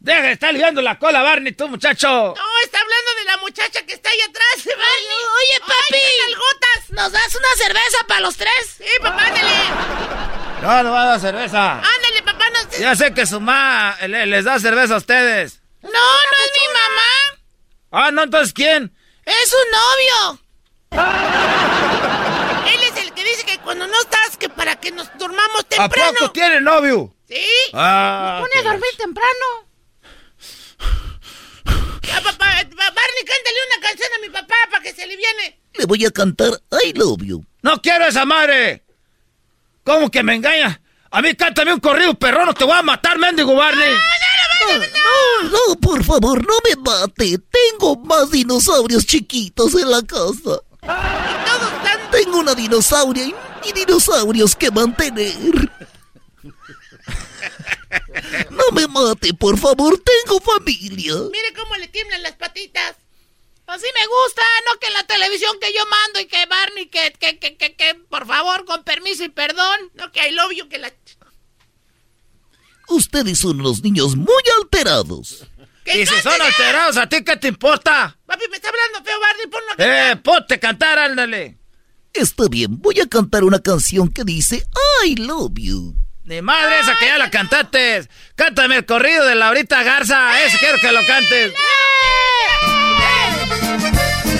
Deja 0.03 0.21
de 0.23 0.31
estar 0.31 0.51
liando 0.51 0.81
la 0.81 0.97
cola, 0.97 1.21
Barney, 1.21 1.51
tú, 1.53 1.67
muchacho. 1.67 2.07
No, 2.09 2.59
está 2.63 2.79
hablando 2.79 3.11
de 3.19 3.23
la 3.25 3.37
muchacha 3.37 3.85
que 3.85 3.93
está 3.93 4.09
ahí 4.09 4.19
atrás, 4.21 4.65
Barney. 4.65 5.07
oye, 5.37 5.59
papi. 5.59 6.33
gotas. 6.33 6.89
¿Nos 6.89 7.11
das 7.11 7.35
una 7.35 7.47
cerveza 7.55 7.97
para 8.07 8.19
los 8.21 8.35
tres? 8.35 8.51
Sí, 8.79 8.85
papá, 8.99 9.25
ándale. 9.27 9.51
No, 10.63 10.83
no 10.83 10.91
va 10.91 11.03
a 11.03 11.05
dar 11.05 11.19
cerveza. 11.19 11.73
Ándale, 11.73 12.23
papá, 12.25 12.45
no 12.49 12.77
Ya 12.79 12.95
sé 12.95 13.13
que 13.13 13.27
su 13.27 13.39
mamá 13.39 13.95
le- 14.07 14.25
les 14.25 14.43
da 14.45 14.59
cerveza 14.59 14.95
a 14.95 14.97
ustedes. 14.97 15.61
No, 15.83 15.89
no 15.91 16.45
es 16.45 16.51
mi 16.61 16.67
mamá. 16.73 17.11
Ah, 17.91 18.11
no, 18.11 18.23
entonces 18.23 18.53
¿quién? 18.53 18.91
Es 19.25 19.49
su 19.49 19.57
novio. 19.71 20.39
Él 22.73 22.83
es 22.83 22.97
el 22.97 23.13
que 23.13 23.23
dice 23.23 23.45
que 23.45 23.59
cuando 23.59 23.85
no 23.85 23.99
estás, 24.01 24.35
que 24.37 24.49
para 24.49 24.75
que 24.77 24.89
nos 24.91 25.15
durmamos 25.17 25.61
¿A 25.61 25.63
temprano. 25.67 26.13
poco 26.19 26.31
tiene 26.31 26.59
novio? 26.61 27.13
Sí. 27.27 27.45
Ah, 27.73 28.39
Nos 28.39 28.49
pone 28.49 28.59
a 28.67 28.71
dormir 28.71 28.97
temprano. 28.97 29.45
Papá, 32.23 32.45
Barney, 32.45 33.23
cántale 33.25 33.57
una 33.67 33.87
canción 33.87 34.09
a 34.17 34.21
mi 34.21 34.29
papá 34.29 34.55
para 34.69 34.83
que 34.83 34.93
se 34.93 35.03
aliviane. 35.03 35.59
Le 35.73 35.85
voy 35.85 36.05
a 36.05 36.11
cantar 36.11 36.51
I 36.83 36.93
love 36.93 37.21
you. 37.23 37.45
No 37.61 37.81
quiero 37.81 38.05
esa 38.05 38.25
madre. 38.25 38.83
¿Cómo 39.83 40.09
que 40.09 40.23
me 40.23 40.35
engaña? 40.35 40.81
A 41.09 41.21
mí 41.21 41.33
cántame 41.35 41.73
un 41.73 41.79
corrido 41.79 42.13
perrón, 42.13 42.45
no 42.45 42.53
te 42.53 42.63
voy 42.63 42.77
a 42.77 42.81
matar, 42.81 43.17
mendigo 43.17 43.55
Barney. 43.55 43.93
No, 44.69 45.49
no, 45.49 45.75
por 45.81 46.03
favor, 46.03 46.45
no 46.45 46.53
me 46.63 46.75
mate. 46.75 47.39
Tengo 47.39 47.97
más 47.97 48.31
dinosaurios 48.31 49.05
chiquitos 49.05 49.73
en 49.75 49.89
la 49.89 50.01
casa. 50.03 50.61
Tengo 52.11 52.39
una 52.39 52.53
dinosauria 52.53 53.25
y, 53.25 53.35
y 53.65 53.73
dinosaurios 53.73 54.55
que 54.55 54.71
mantener. 54.71 55.33
No 58.49 58.63
me 58.73 58.87
mate, 58.87 59.33
por 59.33 59.57
favor, 59.57 59.99
tengo 59.99 60.39
familia. 60.39 61.15
Mire 61.31 61.53
cómo 61.55 61.75
le 61.77 61.87
tiemblan 61.87 62.23
las 62.23 62.33
patitas. 62.33 62.95
Así 63.67 63.85
me 63.95 64.05
gusta, 64.07 64.41
no 64.65 64.79
que 64.79 64.87
en 64.87 64.93
la 64.93 65.07
televisión 65.07 65.57
que 65.61 65.71
yo 65.73 65.85
mando 65.85 66.19
y 66.19 66.25
que 66.25 66.45
Barney, 66.45 66.87
que, 66.87 67.13
que, 67.17 67.39
que, 67.39 67.55
que, 67.55 67.75
que, 67.75 67.95
por 68.09 68.27
favor, 68.27 68.65
con 68.65 68.83
permiso 68.83 69.23
y 69.23 69.29
perdón, 69.29 69.79
no 69.93 70.11
que 70.11 70.27
I 70.27 70.31
love 70.33 70.51
you, 70.53 70.67
que 70.67 70.77
la... 70.77 70.93
Ustedes 72.89 73.39
son 73.39 73.61
unos 73.61 73.81
niños 73.81 74.17
muy 74.17 74.43
alterados. 74.59 75.47
Y 75.85 76.05
si 76.05 76.21
son 76.21 76.41
alterados, 76.41 76.97
¿a 76.97 77.07
ti 77.07 77.23
qué 77.23 77.37
te 77.37 77.47
importa? 77.47 78.17
Papi, 78.25 78.43
me 78.49 78.57
está 78.57 78.69
hablando 78.69 79.09
feo, 79.09 79.19
Barney, 79.19 79.47
ponlo 79.47 79.71
a 79.71 79.75
cantar. 79.77 80.11
Eh, 80.11 80.15
ponte 80.17 80.53
a 80.55 80.59
cantar, 80.59 80.99
ándale. 80.99 81.57
Está 82.13 82.49
bien, 82.49 82.77
voy 82.81 82.99
a 82.99 83.07
cantar 83.07 83.45
una 83.45 83.59
canción 83.59 84.09
que 84.09 84.25
dice 84.25 84.67
I 85.05 85.15
love 85.15 85.53
you. 85.55 85.95
Ni 86.31 86.41
madre 86.41 86.79
esa 86.79 86.95
que 86.95 87.07
ya 87.07 87.17
la 87.17 87.29
cantaste. 87.29 88.07
Cántame 88.37 88.77
el 88.77 88.85
corrido 88.85 89.25
de 89.25 89.35
Laurita 89.35 89.83
Garza. 89.83 90.41
Ese 90.45 90.57
quiero 90.59 90.77
que 90.79 90.89
lo 90.93 91.05
cantes. 91.05 91.51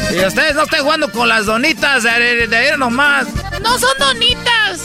Y 0.09 0.25
ustedes 0.25 0.55
no 0.55 0.63
estén 0.63 0.83
jugando 0.83 1.11
con 1.11 1.27
las 1.27 1.47
donitas 1.47 2.03
de, 2.03 2.47
de 2.47 2.67
ir 2.69 2.77
nomás. 2.77 3.27
No 3.61 3.77
son 3.77 3.89
donitas. 3.99 4.79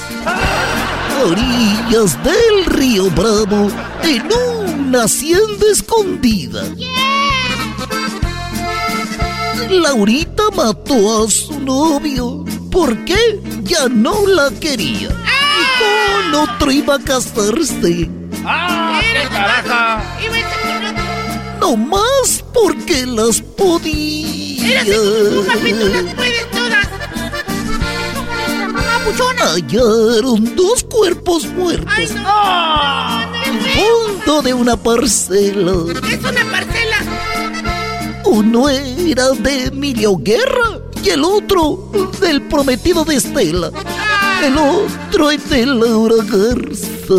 Orillas 1.22 2.20
del 2.24 2.64
río 2.66 3.08
Bravo, 3.10 3.70
en 4.02 4.28
una 4.32 5.04
hacienda 5.04 5.64
escondida. 5.70 6.64
Laurita 9.70 10.42
mató 10.56 11.24
a 11.24 11.30
su 11.30 11.60
novio 11.60 12.44
porque 12.72 13.40
ya 13.62 13.88
no 13.88 14.26
la 14.26 14.50
quería. 14.58 15.10
Y 15.78 16.32
con 16.32 16.34
otro 16.34 16.70
iba 16.70 16.94
a 16.96 16.98
casarse. 16.98 18.10
¡Ah, 18.44 19.00
qué 19.00 19.28
carajo! 19.28 20.02
No 21.60 21.76
más 21.76 22.44
porque 22.52 23.06
las 23.06 23.40
podía. 23.40 24.80
papi, 24.80 25.72
tú 25.72 25.88
las 25.88 26.14
puedes 26.14 26.50
todas. 26.50 26.86
Hallaron 29.38 30.56
dos 30.56 30.84
cuerpos 30.84 31.46
muertos. 31.46 31.88
Ay, 31.88 32.08
no. 32.14 33.32
En 33.44 33.60
fondo 33.60 34.42
de 34.42 34.54
una 34.54 34.76
parcela. 34.76 35.72
Es 36.10 36.18
una 36.18 36.44
parcela. 36.50 36.96
Uno 38.24 38.68
era 38.68 39.30
de 39.30 39.66
Emilio 39.66 40.16
Guerra 40.16 40.80
y 41.02 41.10
el 41.10 41.22
otro 41.22 41.90
del 42.20 42.42
prometido 42.42 43.04
de 43.04 43.14
Estela. 43.16 43.70
El 44.42 44.58
otro 44.58 45.30
es 45.30 45.48
de 45.50 45.66
Laura 45.66 46.16
Garza. 46.24 47.14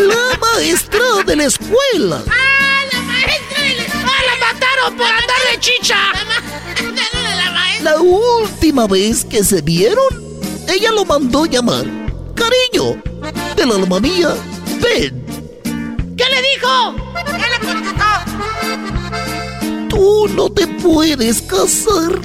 La 0.00 0.38
maestra 0.40 1.00
de 1.26 1.36
la 1.36 1.44
escuela. 1.44 2.22
¡Ah, 2.28 2.84
la 2.92 3.00
maestra 3.02 3.62
de 3.62 3.74
la 3.76 3.82
escuela! 3.82 4.22
¡La 4.26 4.36
mataron 4.46 4.96
por 4.96 5.06
andar 5.06 5.40
de 5.52 5.60
chicha! 5.60 5.96
La 6.82 7.50
maestra. 7.52 7.92
La 7.92 8.00
última 8.00 8.86
vez 8.86 9.24
que 9.24 9.42
se 9.44 9.62
vieron, 9.62 10.06
ella 10.68 10.90
lo 10.90 11.04
mandó 11.04 11.46
llamar. 11.46 11.86
Cariño, 12.34 13.02
del 13.56 13.72
alma 13.72 14.00
mía, 14.00 14.34
ven. 14.80 15.24
¿Qué 16.16 16.24
le 16.24 16.42
dijo? 16.42 16.96
¿Qué 17.24 17.48
le 17.48 17.58
contestó? 17.66 18.04
Tú 19.88 20.28
no 20.34 20.50
te 20.50 20.66
puedes 20.66 21.40
casar. 21.42 22.20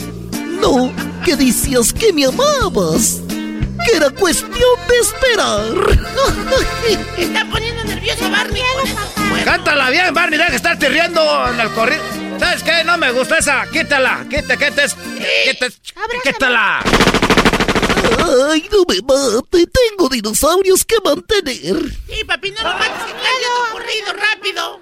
No, 0.62 0.94
que 1.26 1.36
decías 1.36 1.92
que 1.92 2.14
me 2.14 2.26
amabas. 2.26 3.22
Que 3.86 3.98
era 3.98 4.12
cuestión 4.12 4.78
de 4.88 4.98
esperar. 5.00 5.74
Está 7.18 7.46
poniendo 7.50 7.84
nervioso 7.84 8.30
Barney. 8.30 8.62
Cántala 9.44 9.90
bien, 9.90 10.14
Barney. 10.14 10.38
Deja 10.38 10.52
de 10.52 10.56
estarte 10.58 10.88
riendo 10.88 11.22
en 11.50 11.60
el 11.60 11.72
corrido. 11.72 12.04
¿Sabes 12.40 12.62
qué? 12.62 12.84
No 12.84 12.98
me 13.00 13.12
gusta 13.12 13.40
esa. 13.40 13.66
Quítala. 13.72 14.24
Quita, 14.30 14.56
quita. 14.56 14.84
Quita. 14.86 15.68
Quítala. 16.24 16.84
Ay, 18.50 18.70
no 18.72 18.84
me 18.88 19.02
mate. 19.02 19.66
Tengo 19.66 20.10
dinosaurios 20.10 20.86
que 20.86 20.98
mantener. 21.04 21.78
Sí, 22.08 22.24
papi, 22.24 22.52
no 22.52 22.62
lo 22.62 22.70
mates. 22.70 23.04
Que 23.06 23.14
cante 23.14 23.48
tu 23.48 23.72
corrido 23.72 24.14
rápido. 24.14 24.82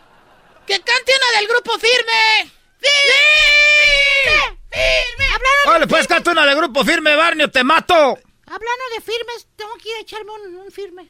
Que 0.67 0.79
cante 0.81 1.13
una 1.15 1.39
del 1.39 1.47
grupo 1.47 1.71
firme. 1.79 2.51
¡Firme! 2.81 4.58
¡Firme! 4.71 5.25
Hablaron 5.25 5.65
Vale, 5.65 5.87
pues 5.87 6.07
canta 6.07 6.31
una 6.31 6.45
de 6.45 6.55
grupo 6.55 6.83
firme, 6.83 7.15
Barney, 7.15 7.45
o 7.45 7.49
te 7.49 7.63
mato. 7.63 7.93
Hablando 7.93 8.83
de 8.95 9.01
firmes, 9.01 9.47
tengo 9.55 9.75
que 9.75 9.89
ir 9.89 9.95
a 9.95 9.99
echarme 9.99 10.31
un, 10.31 10.55
un 10.55 10.71
firme. 10.71 11.09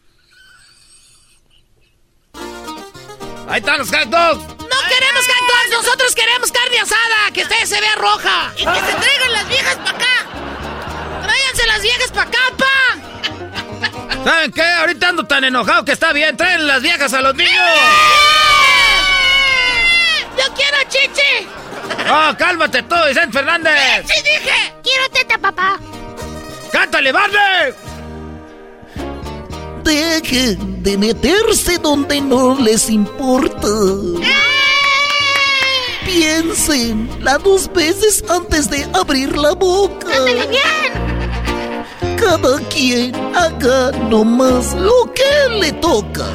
Ahí 3.50 3.60
están 3.60 3.80
los 3.80 3.90
dogs. 3.90 4.10
No 4.10 4.78
queremos 4.88 5.26
dogs, 5.28 5.72
nosotros 5.72 6.14
queremos 6.14 6.52
carne 6.52 6.80
asada, 6.80 7.32
que 7.34 7.44
usted 7.44 7.66
se 7.66 7.82
vea 7.82 7.96
roja. 7.96 8.54
Y 8.56 8.66
que 8.66 8.80
se 8.80 8.94
traigan 8.96 9.32
las 9.32 9.50
viejas 9.50 9.76
para 9.78 9.90
acá. 9.92 10.26
Tráiganse 11.24 11.68
las 11.68 11.82
viejas 11.82 12.12
para 12.12 12.30
acá, 12.30 12.40
pa. 12.58 14.24
¿Saben 14.24 14.52
qué? 14.52 14.62
Ahorita 14.62 15.10
ando 15.10 15.26
tan 15.26 15.44
enojado 15.44 15.84
que 15.86 15.94
está 15.94 16.14
bien. 16.14 16.38
Traen 16.38 16.68
las 16.68 16.82
viejas 16.82 17.14
a 17.14 17.22
los 17.22 17.34
niños. 17.34 17.54
¡Yo 20.38 20.54
quiero 20.54 20.78
chichi! 20.90 21.48
¡Oh, 22.12 22.36
cálmate 22.38 22.84
tú, 22.84 22.96
Vicente 23.08 23.34
Fernández! 23.34 24.06
¡Sí 24.06 24.22
dije! 24.24 24.74
¡Quiero 24.84 25.10
teta, 25.12 25.38
papá! 25.38 25.80
¡Cántale, 26.72 27.12
Barney! 27.12 27.74
Dejen 29.84 30.84
de 30.84 30.98
meterse 30.98 31.78
donde 31.80 32.22
no 32.22 32.56
les 32.60 32.90
importa. 32.90 33.68
Piensen 36.06 37.10
las 37.22 37.42
dos 37.44 37.72
veces 37.74 38.24
antes 38.30 38.70
de 38.70 38.88
abrir 38.94 39.36
la 39.38 39.54
boca. 39.54 40.08
bien! 40.50 42.18
Cada 42.18 42.60
quien 42.70 43.16
haga 43.36 43.92
nomás 44.10 44.74
lo 44.74 45.12
que 45.14 45.56
le 45.60 45.72
toca. 45.74 46.26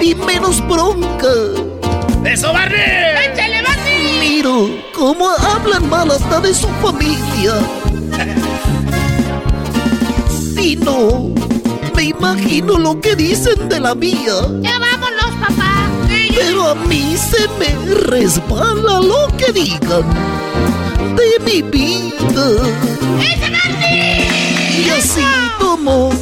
Y 0.00 0.14
menos 0.14 0.66
bronca. 0.66 1.32
¡Eso, 2.24 2.52
Barney! 2.52 2.78
¡Échale, 3.32 3.49
Barney! 3.49 3.49
Miro 4.40 4.70
cómo 4.94 5.28
hablan 5.28 5.86
mal 5.90 6.10
hasta 6.10 6.40
de 6.40 6.54
su 6.54 6.66
familia. 6.80 7.56
Y 10.58 10.76
no, 10.76 11.34
me 11.94 12.04
imagino 12.04 12.78
lo 12.78 12.98
que 13.02 13.14
dicen 13.16 13.68
de 13.68 13.80
la 13.80 13.94
mía. 13.94 14.32
¡Ya 14.62 14.78
vámonos, 14.78 15.46
papá! 15.46 15.90
Pero 16.34 16.70
a 16.70 16.74
mí 16.74 17.18
se 17.18 17.46
me 17.58 17.94
resbala 17.96 19.00
lo 19.00 19.28
que 19.36 19.52
digan 19.52 20.08
de 21.16 21.44
mi 21.44 21.60
vida. 21.60 22.46
¡Ese 23.20 23.50
Barney! 23.50 24.86
Y 24.86 24.88
así 24.88 25.20
tomo 25.58 26.14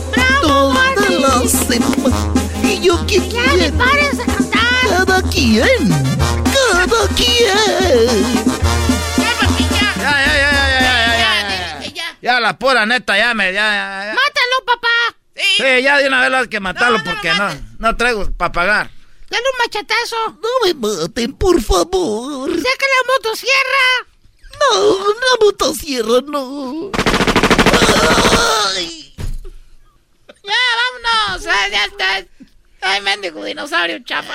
toda 0.43 0.75
la 1.21 1.49
semana. 1.49 2.17
Y 2.65 2.81
yo 2.81 3.07
que 3.07 3.19
¡Ya 3.31 3.55
le 3.55 3.59
quiero. 3.71 3.79
pares 3.79 4.19
de 4.19 4.25
cantar! 4.25 4.59
Cada 4.89 5.23
quien, 5.23 5.65
¡Ya, 6.89 6.95
papi, 9.41 9.63
ya! 9.69 9.89
Ya, 9.99 10.13
ya, 10.25 10.35
ya, 10.39 10.51
ya, 10.51 10.81
ya, 10.81 10.81
ya, 10.81 11.33
ya, 11.51 11.81
ya, 11.81 11.89
ya. 11.93 12.19
Ya, 12.23 12.41
la 12.41 12.59
pura 12.59 12.87
neta, 12.87 13.17
ya 13.19 13.35
me, 13.35 13.53
ya, 13.53 13.53
ya, 13.53 14.05
ya. 14.07 14.15
¡Mátalo, 14.15 14.65
papá! 14.65 14.89
Sí. 15.37 15.43
Sí, 15.59 15.83
ya 15.83 15.99
de 15.99 16.09
una 16.09 16.21
vez 16.29 16.33
hay 16.33 16.49
que 16.49 16.61
matarlo 16.61 16.99
No, 16.99 17.05
no 17.05 17.11
lo 17.11 17.15
porque 17.15 17.33
no, 17.35 17.49
no 17.79 17.97
traigo 17.97 18.31
para 18.33 18.53
pagar. 18.53 18.91
¡Dale 19.31 19.45
un 19.53 19.59
machetazo! 19.65 20.39
No 20.43 20.49
me 20.65 20.75
maten, 20.75 21.33
por 21.35 21.61
favor. 21.61 22.51
¡Saca 22.51 22.87
la 22.95 23.13
motosierra! 23.13 23.87
No, 24.59 24.71
una 24.97 25.33
motosierra 25.41 26.21
no. 26.27 26.91
Ay. 28.75 29.15
¡Ya, 30.43 30.55
vámonos! 30.79 31.47
Ah, 31.47 31.69
ya 31.71 31.85
está. 31.85 32.27
¡Ay, 32.81 33.01
mendigo 33.03 33.45
dinosaurio, 33.45 33.99
chapa! 34.05 34.35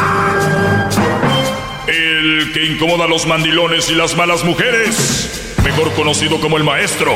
El 2.51 2.53
que 2.53 2.65
incomoda 2.65 3.05
a 3.05 3.07
los 3.07 3.25
mandilones 3.27 3.89
y 3.89 3.95
las 3.95 4.17
malas 4.17 4.43
mujeres. 4.43 5.55
Mejor 5.63 5.93
conocido 5.93 6.41
como 6.41 6.57
el 6.57 6.65
maestro. 6.65 7.13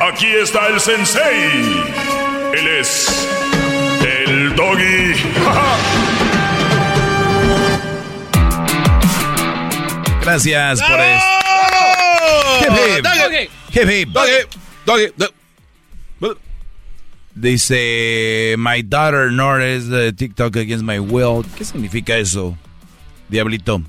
aquí 0.00 0.28
está 0.28 0.68
el 0.68 0.80
sensei. 0.80 1.84
Él 2.54 2.68
es 2.80 3.28
el 4.00 4.54
doggy. 4.54 5.12
Gracias 10.22 10.82
por 10.82 10.98
hip. 13.84 14.08
Dice, 17.34 18.54
my 18.56 18.80
daughter 18.80 19.30
Nora 19.30 19.66
is 19.66 19.90
the 19.90 20.12
TikTok 20.12 20.56
against 20.56 20.82
my 20.82 20.98
will. 20.98 21.44
¿Qué 21.58 21.64
significa 21.66 22.16
eso, 22.16 22.56
Diablito? 23.28 23.82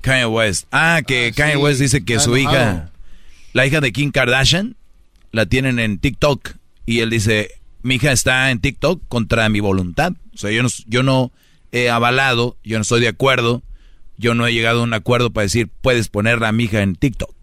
Kanye 0.00 0.26
West. 0.26 0.66
Ah, 0.70 1.00
que 1.06 1.32
Kanye 1.34 1.56
West 1.56 1.80
dice 1.80 2.04
que 2.04 2.20
su 2.20 2.36
hija, 2.36 2.90
la 3.52 3.66
hija 3.66 3.80
de 3.80 3.92
Kim 3.92 4.10
Kardashian, 4.10 4.76
la 5.32 5.46
tienen 5.46 5.78
en 5.78 5.98
TikTok. 5.98 6.56
Y 6.86 7.00
él 7.00 7.10
dice, 7.10 7.50
mi 7.82 7.94
hija 7.94 8.12
está 8.12 8.50
en 8.50 8.60
TikTok 8.60 9.02
contra 9.08 9.48
mi 9.48 9.60
voluntad. 9.60 10.12
O 10.34 10.36
sea, 10.36 10.50
yo 10.50 10.62
no, 10.62 10.68
yo 10.86 11.02
no 11.02 11.32
he 11.72 11.88
avalado, 11.88 12.58
yo 12.62 12.76
no 12.78 12.82
estoy 12.82 13.00
de 13.00 13.08
acuerdo, 13.08 13.62
yo 14.18 14.34
no 14.34 14.46
he 14.46 14.52
llegado 14.52 14.80
a 14.80 14.84
un 14.84 14.94
acuerdo 14.94 15.30
para 15.30 15.44
decir, 15.44 15.70
puedes 15.80 16.08
poner 16.08 16.44
a 16.44 16.52
mi 16.52 16.64
hija 16.64 16.82
en 16.82 16.96
TikTok. 16.96 17.34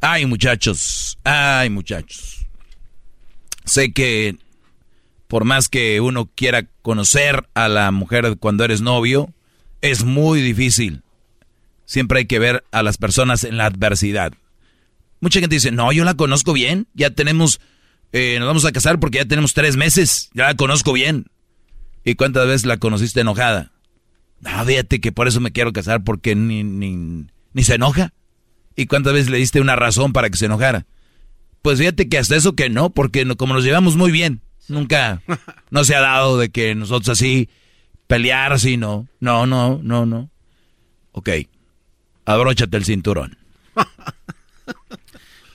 Ay, 0.00 0.26
muchachos, 0.26 1.18
ay, 1.24 1.70
muchachos. 1.70 2.46
Sé 3.64 3.92
que 3.92 4.36
por 5.34 5.44
más 5.44 5.68
que 5.68 6.00
uno 6.00 6.30
quiera 6.32 6.68
conocer 6.80 7.48
a 7.54 7.66
la 7.66 7.90
mujer 7.90 8.36
cuando 8.38 8.62
eres 8.62 8.82
novio, 8.82 9.34
es 9.80 10.04
muy 10.04 10.40
difícil. 10.40 11.02
Siempre 11.86 12.20
hay 12.20 12.26
que 12.26 12.38
ver 12.38 12.62
a 12.70 12.84
las 12.84 12.98
personas 12.98 13.42
en 13.42 13.56
la 13.56 13.66
adversidad. 13.66 14.32
Mucha 15.18 15.40
gente 15.40 15.56
dice, 15.56 15.72
no, 15.72 15.90
yo 15.90 16.04
la 16.04 16.14
conozco 16.14 16.52
bien, 16.52 16.86
ya 16.94 17.10
tenemos, 17.10 17.60
eh, 18.12 18.36
nos 18.38 18.46
vamos 18.46 18.64
a 18.64 18.70
casar 18.70 19.00
porque 19.00 19.18
ya 19.18 19.24
tenemos 19.24 19.54
tres 19.54 19.76
meses, 19.76 20.30
ya 20.34 20.44
la 20.44 20.54
conozco 20.54 20.92
bien. 20.92 21.26
¿Y 22.04 22.14
cuántas 22.14 22.46
veces 22.46 22.64
la 22.64 22.76
conociste 22.76 23.22
enojada? 23.22 23.72
No, 24.38 24.64
fíjate 24.64 25.00
que 25.00 25.10
por 25.10 25.26
eso 25.26 25.40
me 25.40 25.50
quiero 25.50 25.72
casar 25.72 26.04
porque 26.04 26.36
ni, 26.36 26.62
ni, 26.62 27.26
ni 27.52 27.64
se 27.64 27.74
enoja. 27.74 28.12
¿Y 28.76 28.86
cuántas 28.86 29.14
veces 29.14 29.30
le 29.30 29.38
diste 29.38 29.60
una 29.60 29.74
razón 29.74 30.12
para 30.12 30.30
que 30.30 30.36
se 30.36 30.46
enojara? 30.46 30.86
Pues 31.60 31.80
fíjate 31.80 32.08
que 32.08 32.18
hasta 32.18 32.36
eso 32.36 32.54
que 32.54 32.70
no, 32.70 32.90
porque 32.90 33.26
como 33.36 33.54
nos 33.54 33.64
llevamos 33.64 33.96
muy 33.96 34.12
bien, 34.12 34.40
nunca, 34.68 35.22
no 35.70 35.84
se 35.84 35.94
ha 35.94 36.00
dado 36.00 36.38
de 36.38 36.50
que 36.50 36.74
nosotros 36.74 37.08
así 37.10 37.48
pelear 38.06 38.52
así, 38.52 38.76
no, 38.76 39.08
no, 39.20 39.46
no, 39.46 39.80
no, 39.82 40.06
no. 40.06 40.30
Ok, 41.12 41.30
abróchate 42.24 42.76
el 42.76 42.84
cinturón. 42.84 43.38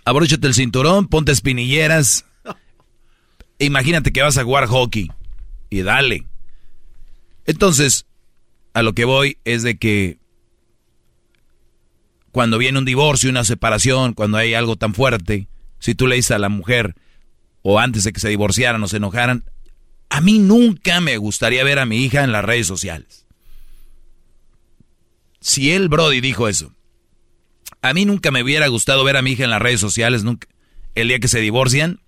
Abróchate 0.06 0.48
el 0.48 0.56
cinturón, 0.56 1.08
ponte 1.08 1.32
espinilleras. 1.32 2.26
Imagínate 3.60 4.12
que 4.12 4.22
vas 4.24 4.38
a 4.38 4.44
jugar 4.44 4.66
hockey 4.66 5.12
y 5.70 5.82
dale. 5.82 6.26
Entonces, 7.46 8.08
a 8.74 8.82
lo 8.82 8.94
que 8.94 9.06
voy 9.06 9.38
es 9.44 9.62
de 9.64 9.78
que 9.78 10.18
cuando 12.32 12.58
viene 12.58 12.80
un 12.80 12.86
divorcio, 12.86 13.30
una 13.30 13.44
separación, 13.44 14.14
cuando 14.14 14.38
hay 14.38 14.54
algo 14.54 14.78
tan 14.78 14.94
fuerte, 14.94 15.48
si 15.80 15.94
tú 15.94 16.08
le 16.08 16.16
dices 16.16 16.32
a 16.32 16.40
la 16.40 16.50
mujer, 16.50 16.96
o 17.62 17.80
antes 17.80 18.04
de 18.04 18.14
que 18.14 18.20
se 18.20 18.30
divorciaran 18.30 18.82
o 18.84 18.88
se 18.88 18.98
enojaran, 18.98 19.44
a 20.10 20.22
mí 20.22 20.40
nunca 20.40 21.02
me 21.02 21.18
gustaría 21.18 21.64
ver 21.64 21.80
a 21.80 21.86
mi 21.86 22.04
hija 22.04 22.24
en 22.24 22.32
las 22.32 22.44
redes 22.46 22.68
sociales. 22.68 23.26
Si 25.42 25.72
él, 25.72 25.88
Brody, 25.90 26.22
dijo 26.22 26.48
eso, 26.48 26.74
a 27.82 27.94
mí 27.94 28.06
nunca 28.06 28.32
me 28.32 28.44
hubiera 28.44 28.68
gustado 28.68 29.04
ver 29.04 29.18
a 29.18 29.22
mi 29.22 29.32
hija 29.32 29.44
en 29.46 29.50
las 29.52 29.62
redes 29.62 29.80
sociales, 29.80 30.24
nunca. 30.24 30.48
El 30.96 31.08
día 31.08 31.20
que 31.20 31.28
se 31.28 31.40
divorcian, 31.40 32.00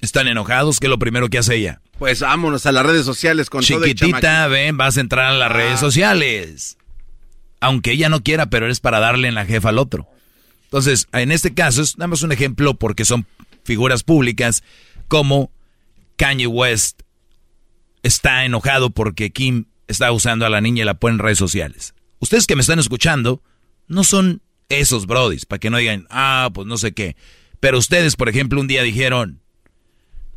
están 0.00 0.28
enojados, 0.28 0.80
¿qué 0.80 0.86
es 0.86 0.90
lo 0.90 0.98
primero 0.98 1.28
que 1.28 1.38
hace 1.38 1.56
ella? 1.56 1.82
Pues 1.98 2.20
vámonos 2.20 2.64
a 2.64 2.72
las 2.72 2.86
redes 2.86 3.04
sociales 3.04 3.50
con 3.50 3.62
todo 3.62 3.84
el 3.84 3.94
Chiquitita, 3.94 4.46
ven, 4.48 4.76
vas 4.78 4.96
a 4.96 5.00
entrar 5.02 5.26
a 5.26 5.36
las 5.36 5.52
redes 5.52 5.74
Ah. 5.74 5.78
sociales. 5.78 6.78
Aunque 7.60 7.92
ella 7.92 8.08
no 8.08 8.22
quiera, 8.22 8.46
pero 8.46 8.70
es 8.70 8.80
para 8.80 9.00
darle 9.00 9.28
en 9.28 9.34
la 9.34 9.44
jefa 9.44 9.68
al 9.68 9.76
otro. 9.78 10.08
Entonces, 10.64 11.08
en 11.12 11.30
este 11.30 11.52
caso, 11.52 11.82
es 11.82 11.98
nada 11.98 12.06
más 12.08 12.22
un 12.22 12.32
ejemplo 12.32 12.72
porque 12.74 13.04
son 13.04 13.26
figuras 13.70 14.02
públicas 14.02 14.64
como 15.06 15.52
Kanye 16.16 16.48
West 16.48 17.02
está 18.02 18.44
enojado 18.44 18.90
porque 18.90 19.30
Kim 19.30 19.66
está 19.86 20.10
usando 20.10 20.44
a 20.44 20.50
la 20.50 20.60
niña 20.60 20.82
y 20.82 20.86
la 20.86 20.94
pone 20.94 21.14
en 21.14 21.18
redes 21.20 21.38
sociales. 21.38 21.94
Ustedes 22.18 22.48
que 22.48 22.56
me 22.56 22.62
están 22.62 22.80
escuchando, 22.80 23.44
no 23.86 24.02
son 24.02 24.42
esos 24.68 25.06
brodis, 25.06 25.46
para 25.46 25.60
que 25.60 25.70
no 25.70 25.78
digan, 25.78 26.08
ah, 26.10 26.50
pues 26.52 26.66
no 26.66 26.78
sé 26.78 26.90
qué. 26.90 27.14
Pero 27.60 27.78
ustedes, 27.78 28.16
por 28.16 28.28
ejemplo, 28.28 28.60
un 28.60 28.66
día 28.66 28.82
dijeron, 28.82 29.40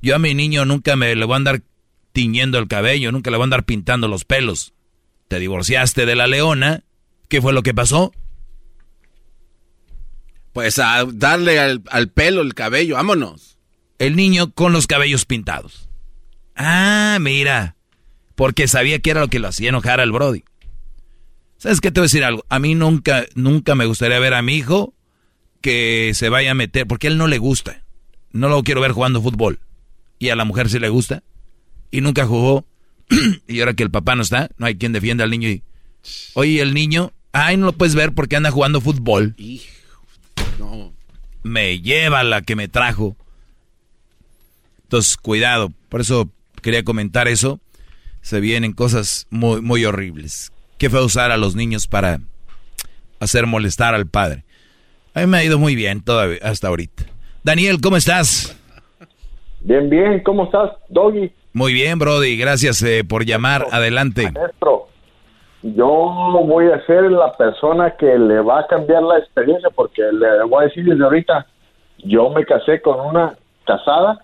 yo 0.03 0.15
a 0.15 0.19
mi 0.19 0.35
niño 0.35 0.63
nunca 0.65 0.95
me 0.95 1.15
le 1.15 1.25
voy 1.25 1.33
a 1.33 1.37
andar 1.37 1.63
tiñendo 2.11 2.59
el 2.59 2.67
cabello, 2.67 3.11
nunca 3.11 3.31
le 3.31 3.37
voy 3.37 3.45
a 3.45 3.45
andar 3.45 3.65
pintando 3.65 4.07
los 4.07 4.25
pelos. 4.25 4.75
Te 5.27 5.39
divorciaste 5.39 6.05
de 6.05 6.15
la 6.15 6.27
leona, 6.27 6.83
¿qué 7.29 7.41
fue 7.41 7.51
lo 7.51 7.63
que 7.63 7.73
pasó? 7.73 8.13
Pues 10.53 10.79
a 10.79 11.05
darle 11.11 11.59
al, 11.59 11.81
al 11.89 12.09
pelo, 12.09 12.41
el 12.41 12.53
cabello, 12.53 12.95
vámonos. 12.95 13.57
El 13.99 14.15
niño 14.15 14.51
con 14.51 14.71
los 14.71 14.87
cabellos 14.87 15.25
pintados. 15.25 15.89
Ah, 16.55 17.17
mira, 17.19 17.75
porque 18.35 18.67
sabía 18.67 18.99
que 18.99 19.11
era 19.11 19.21
lo 19.21 19.27
que 19.27 19.39
lo 19.39 19.47
hacía 19.47 19.69
enojar 19.69 19.99
al 19.99 20.11
Brody. 20.11 20.43
¿Sabes 21.57 21.81
qué 21.81 21.91
te 21.91 21.99
voy 21.99 22.05
a 22.05 22.09
decir 22.09 22.23
algo? 22.23 22.45
A 22.49 22.59
mí 22.59 22.75
nunca, 22.75 23.25
nunca 23.35 23.73
me 23.75 23.85
gustaría 23.85 24.19
ver 24.19 24.33
a 24.33 24.41
mi 24.41 24.55
hijo 24.55 24.93
que 25.61 26.11
se 26.13 26.29
vaya 26.29 26.51
a 26.51 26.55
meter, 26.55 26.85
porque 26.85 27.07
a 27.07 27.09
él 27.09 27.17
no 27.17 27.27
le 27.27 27.37
gusta. 27.37 27.83
No 28.31 28.49
lo 28.49 28.63
quiero 28.63 28.81
ver 28.81 28.91
jugando 28.91 29.21
fútbol. 29.21 29.59
Y 30.19 30.29
a 30.29 30.35
la 30.35 30.45
mujer 30.45 30.69
sí 30.69 30.77
le 30.79 30.89
gusta. 30.89 31.23
Y 31.89 32.01
nunca 32.01 32.25
jugó. 32.25 32.65
y 33.47 33.59
ahora 33.59 33.73
que 33.73 33.83
el 33.83 33.91
papá 33.91 34.15
no 34.15 34.23
está, 34.23 34.49
no 34.57 34.65
hay 34.65 34.75
quien 34.75 34.91
defienda 34.91 35.23
al 35.23 35.31
niño. 35.31 35.49
Y, 35.49 35.63
Oye, 36.33 36.61
el 36.61 36.73
niño, 36.73 37.13
ay, 37.31 37.57
no 37.57 37.67
lo 37.67 37.73
puedes 37.73 37.95
ver 37.95 38.13
porque 38.13 38.35
anda 38.35 38.51
jugando 38.51 38.81
fútbol. 38.81 39.35
No. 40.59 40.93
Me 41.43 41.79
lleva 41.79 42.23
la 42.23 42.41
que 42.41 42.55
me 42.55 42.67
trajo. 42.67 43.15
Entonces, 44.83 45.17
cuidado. 45.17 45.71
Por 45.89 46.01
eso 46.01 46.29
quería 46.61 46.83
comentar 46.83 47.27
eso. 47.27 47.59
Se 48.21 48.39
vienen 48.39 48.73
cosas 48.73 49.27
muy, 49.29 49.61
muy 49.61 49.85
horribles. 49.85 50.51
¿Qué 50.77 50.89
fue 50.89 51.03
usar 51.03 51.31
a 51.31 51.37
los 51.37 51.55
niños 51.55 51.87
para 51.87 52.19
hacer 53.19 53.47
molestar 53.47 53.93
al 53.93 54.07
padre? 54.07 54.43
A 55.13 55.21
mí 55.21 55.27
me 55.27 55.37
ha 55.37 55.43
ido 55.43 55.59
muy 55.59 55.75
bien 55.75 56.01
todavía, 56.01 56.39
hasta 56.41 56.67
ahorita. 56.69 57.03
Daniel, 57.43 57.79
¿cómo 57.81 57.97
estás? 57.97 58.57
Bien, 59.61 59.89
bien, 59.89 60.21
¿cómo 60.23 60.45
estás, 60.45 60.71
Doggy? 60.89 61.31
Muy 61.53 61.73
bien, 61.73 61.99
Brody. 61.99 62.35
Gracias 62.37 62.81
eh, 62.81 63.03
por 63.03 63.25
llamar. 63.25 63.67
Adelante. 63.71 64.31
Maestro, 64.31 64.82
yo 65.63 65.87
voy 66.45 66.67
a 66.67 66.85
ser 66.85 67.03
la 67.11 67.31
persona 67.33 67.95
que 67.97 68.17
le 68.17 68.41
va 68.41 68.59
a 68.59 68.67
cambiar 68.67 69.01
la 69.03 69.17
experiencia 69.17 69.69
porque 69.73 70.01
le 70.11 70.43
voy 70.43 70.63
a 70.65 70.67
decir 70.67 70.85
desde 70.85 71.03
ahorita, 71.03 71.47
yo 71.99 72.29
me 72.29 72.45
casé 72.45 72.81
con 72.81 72.99
una 72.99 73.33
casada, 73.65 74.23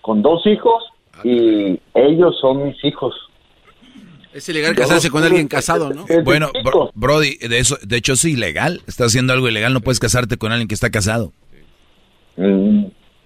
con 0.00 0.22
dos 0.22 0.46
hijos 0.46 0.82
y 1.22 1.78
ellos 1.94 2.38
son 2.40 2.64
mis 2.64 2.82
hijos. 2.84 3.14
Es 4.32 4.48
ilegal 4.48 4.74
casarse 4.76 5.10
con 5.10 5.22
alguien 5.24 5.48
casado, 5.48 5.92
¿no? 5.92 6.06
Bueno, 6.24 6.50
Bro- 6.64 6.92
Brody, 6.94 7.36
de 7.36 7.58
eso, 7.58 7.76
de 7.82 7.96
hecho 7.96 8.12
es 8.12 8.24
ilegal. 8.24 8.80
Estás 8.86 9.08
haciendo 9.08 9.32
algo 9.32 9.48
ilegal. 9.48 9.72
No 9.74 9.80
puedes 9.80 9.98
casarte 9.98 10.36
con 10.38 10.52
alguien 10.52 10.68
que 10.68 10.74
está 10.74 10.88
casado. 10.90 11.32
Mm, 12.36 12.84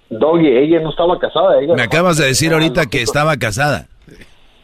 Doggy, 0.09 0.49
ella 0.49 0.81
no 0.81 0.91
estaba 0.91 1.19
casada. 1.19 1.61
Ella 1.61 1.75
Me 1.75 1.83
acabas 1.83 2.17
de 2.17 2.25
decir 2.27 2.53
ahorita 2.55 2.87
que 2.87 3.03
estaba 3.03 3.37
casada. 3.37 3.87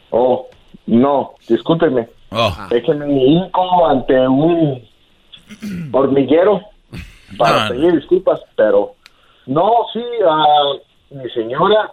Oh, 0.09 0.47
no, 0.87 1.35
discúlpeme. 1.47 2.07
Oh. 2.31 2.53
Es 2.69 2.83
que 2.83 2.93
me 2.93 3.11
hinco 3.11 3.87
ante 3.87 4.27
un 4.27 4.81
hormiguero 5.91 6.61
para 7.37 7.67
pedir 7.69 7.93
disculpas, 7.93 8.39
pero 8.55 8.93
no, 9.47 9.69
sí, 9.93 10.03
a 10.27 11.15
mi 11.15 11.29
señora, 11.31 11.91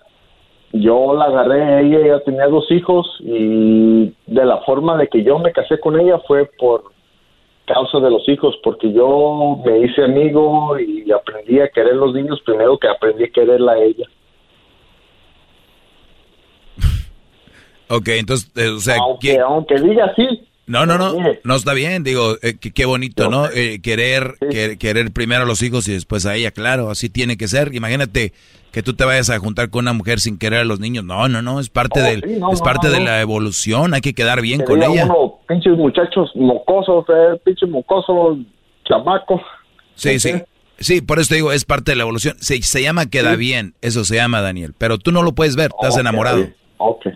yo 0.73 1.15
la 1.15 1.27
agarré 1.27 1.87
ella, 1.87 1.99
ella 1.99 2.25
tenía 2.25 2.47
dos 2.47 2.71
hijos 2.71 3.07
y 3.21 4.15
de 4.27 4.45
la 4.45 4.59
forma 4.59 4.97
de 4.97 5.09
que 5.09 5.23
yo 5.25 5.39
me 5.39 5.53
casé 5.53 5.81
con 5.81 5.99
ella 5.99 6.21
fue 6.27 6.49
por 6.59 6.85
causa 7.67 7.99
de 8.01 8.11
los 8.11 8.27
hijos, 8.29 8.59
porque 8.63 8.93
yo 8.93 9.61
me 9.65 9.81
hice 9.81 10.05
amigo 10.05 10.79
y 10.79 11.11
aprendí 11.13 11.61
a 11.61 11.69
querer 11.69 11.97
los 11.97 12.15
niños 12.15 12.41
primero 12.45 12.79
que 12.79 12.89
aprendí 12.89 13.25
a 13.25 13.31
quererla 13.31 13.73
a 13.73 13.79
ella. 13.79 14.07
Ok, 17.89 18.09
entonces, 18.09 18.51
eh, 18.57 18.69
o 18.69 18.81
sea, 18.81 18.97
Aunque, 18.97 19.29
¿quién- 19.31 19.41
aunque 19.41 19.75
diga 19.81 20.07
así, 20.07 20.45
No, 20.67 20.85
no, 20.85 20.99
no, 20.99 21.15
no 21.45 21.57
está 21.57 21.73
bien, 21.73 22.05
digo, 22.05 22.37
eh, 22.43 22.55
qué 22.59 22.85
bonito, 22.85 23.31
¿no? 23.31 23.47
Eh, 23.47 23.81
querer, 23.83 24.35
que- 24.51 24.77
querer 24.77 25.11
primero 25.13 25.45
a 25.45 25.47
los 25.47 25.63
hijos 25.63 25.89
y 25.89 25.93
después 25.93 26.27
a 26.27 26.35
ella, 26.37 26.51
claro, 26.51 26.91
así 26.91 27.09
tiene 27.09 27.39
que 27.39 27.49
ser. 27.49 27.75
Imagínate 27.75 28.35
que 28.71 28.83
tú 28.83 28.93
te 28.93 29.07
vayas 29.07 29.31
a 29.31 29.39
juntar 29.39 29.71
con 29.71 29.85
una 29.87 29.95
mujer 29.95 30.21
sin 30.21 30.37
querer 30.37 30.61
a 30.61 30.65
los 30.67 30.79
niños. 30.79 31.05
No, 31.07 31.27
no, 31.27 31.41
no, 31.41 31.59
es 31.59 31.71
parte 31.71 32.01
Oh, 32.01 32.05
del, 32.05 32.21
sí, 32.23 32.37
no, 32.39 32.53
es 32.53 32.59
no, 32.59 32.65
parte 32.65 32.89
no, 32.89 32.93
de 32.93 33.01
la 33.01 33.23
evolución, 33.23 33.95
hay 33.95 34.03
que 34.03 34.13
quedar 34.13 34.43
bien 34.43 34.59
que 34.61 34.67
con 34.67 34.83
ella. 34.83 35.07
uno, 35.07 35.39
pinches 35.49 35.73
muchachos 35.75 36.31
mocosos, 36.35 37.07
eh, 37.09 37.41
pinche 37.43 37.65
mocoso 37.65 38.37
chamaco. 38.87 39.41
Sí, 39.95 40.21
sí. 40.21 40.35
Sí, 40.81 41.01
por 41.01 41.19
eso 41.19 41.31
te 41.31 41.37
digo, 41.37 41.51
es 41.51 41.65
parte 41.65 41.93
de 41.93 41.97
la 41.97 42.03
evolución. 42.03 42.37
Se, 42.41 42.61
se 42.63 42.83
llama 42.83 43.07
queda 43.07 43.35
bien, 43.37 43.73
eso 43.81 44.05
se 44.05 44.17
llama, 44.17 44.43
Daniel. 44.43 44.75
Pero 44.77 44.99
tú 44.99 45.11
no 45.13 45.23
lo 45.23 45.33
puedes 45.33 45.57
ver, 45.57 45.71
estás 45.75 45.97
enamorado. 45.99 46.47
Ok. 46.77 47.07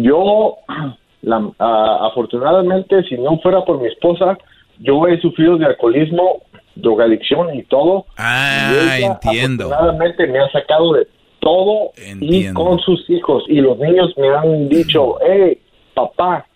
Yo, 0.00 0.56
la- 1.22 1.50
ah, 1.58 2.08
afortunadamente, 2.10 3.02
si 3.04 3.16
no 3.16 3.38
fuera 3.40 3.64
por 3.64 3.80
mi 3.80 3.88
esposa, 3.88 4.38
yo 4.78 5.06
he 5.06 5.20
sufrido 5.20 5.58
de 5.58 5.66
alcoholismo, 5.66 6.40
drogadicción 6.74 7.54
y 7.54 7.62
todo. 7.64 8.06
Ah, 8.16 8.70
Y 8.72 8.74
ella, 9.00 9.06
entiendo. 9.12 9.64
Afortunadamente 9.66 10.26
me 10.26 10.38
ha 10.38 10.50
sacado 10.50 10.94
de 10.94 11.06
todo 11.40 11.90
y 12.20 12.52
con 12.54 12.78
sus 12.80 13.08
hijos. 13.10 13.44
Y 13.48 13.60
los 13.60 13.78
niños 13.78 14.14
me 14.16 14.28
han 14.28 14.68
dicho, 14.68 15.18
hey, 15.26 15.58
papá, 15.94 16.46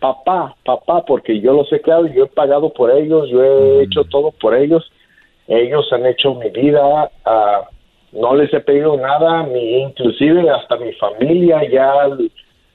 papá, 0.00 0.56
papá, 0.64 1.04
porque 1.04 1.40
yo 1.40 1.52
los 1.52 1.72
he 1.72 1.80
creado 1.80 2.06
yo 2.06 2.24
he 2.24 2.28
pagado 2.28 2.72
por 2.72 2.90
ellos, 2.90 3.28
yo 3.30 3.44
he 3.44 3.82
hecho 3.84 4.04
todo 4.04 4.32
por 4.32 4.54
ellos. 4.56 4.90
Ellos 5.46 5.86
han 5.92 6.06
hecho 6.06 6.34
mi 6.34 6.48
vida, 6.50 7.10
ah, 7.24 7.68
no 8.12 8.34
les 8.34 8.52
he 8.52 8.60
pedido 8.60 8.96
nada, 8.96 9.44
ni 9.44 9.82
inclusive 9.82 10.48
hasta 10.50 10.76
mi 10.76 10.92
familia 10.94 11.62
ya 11.70 11.92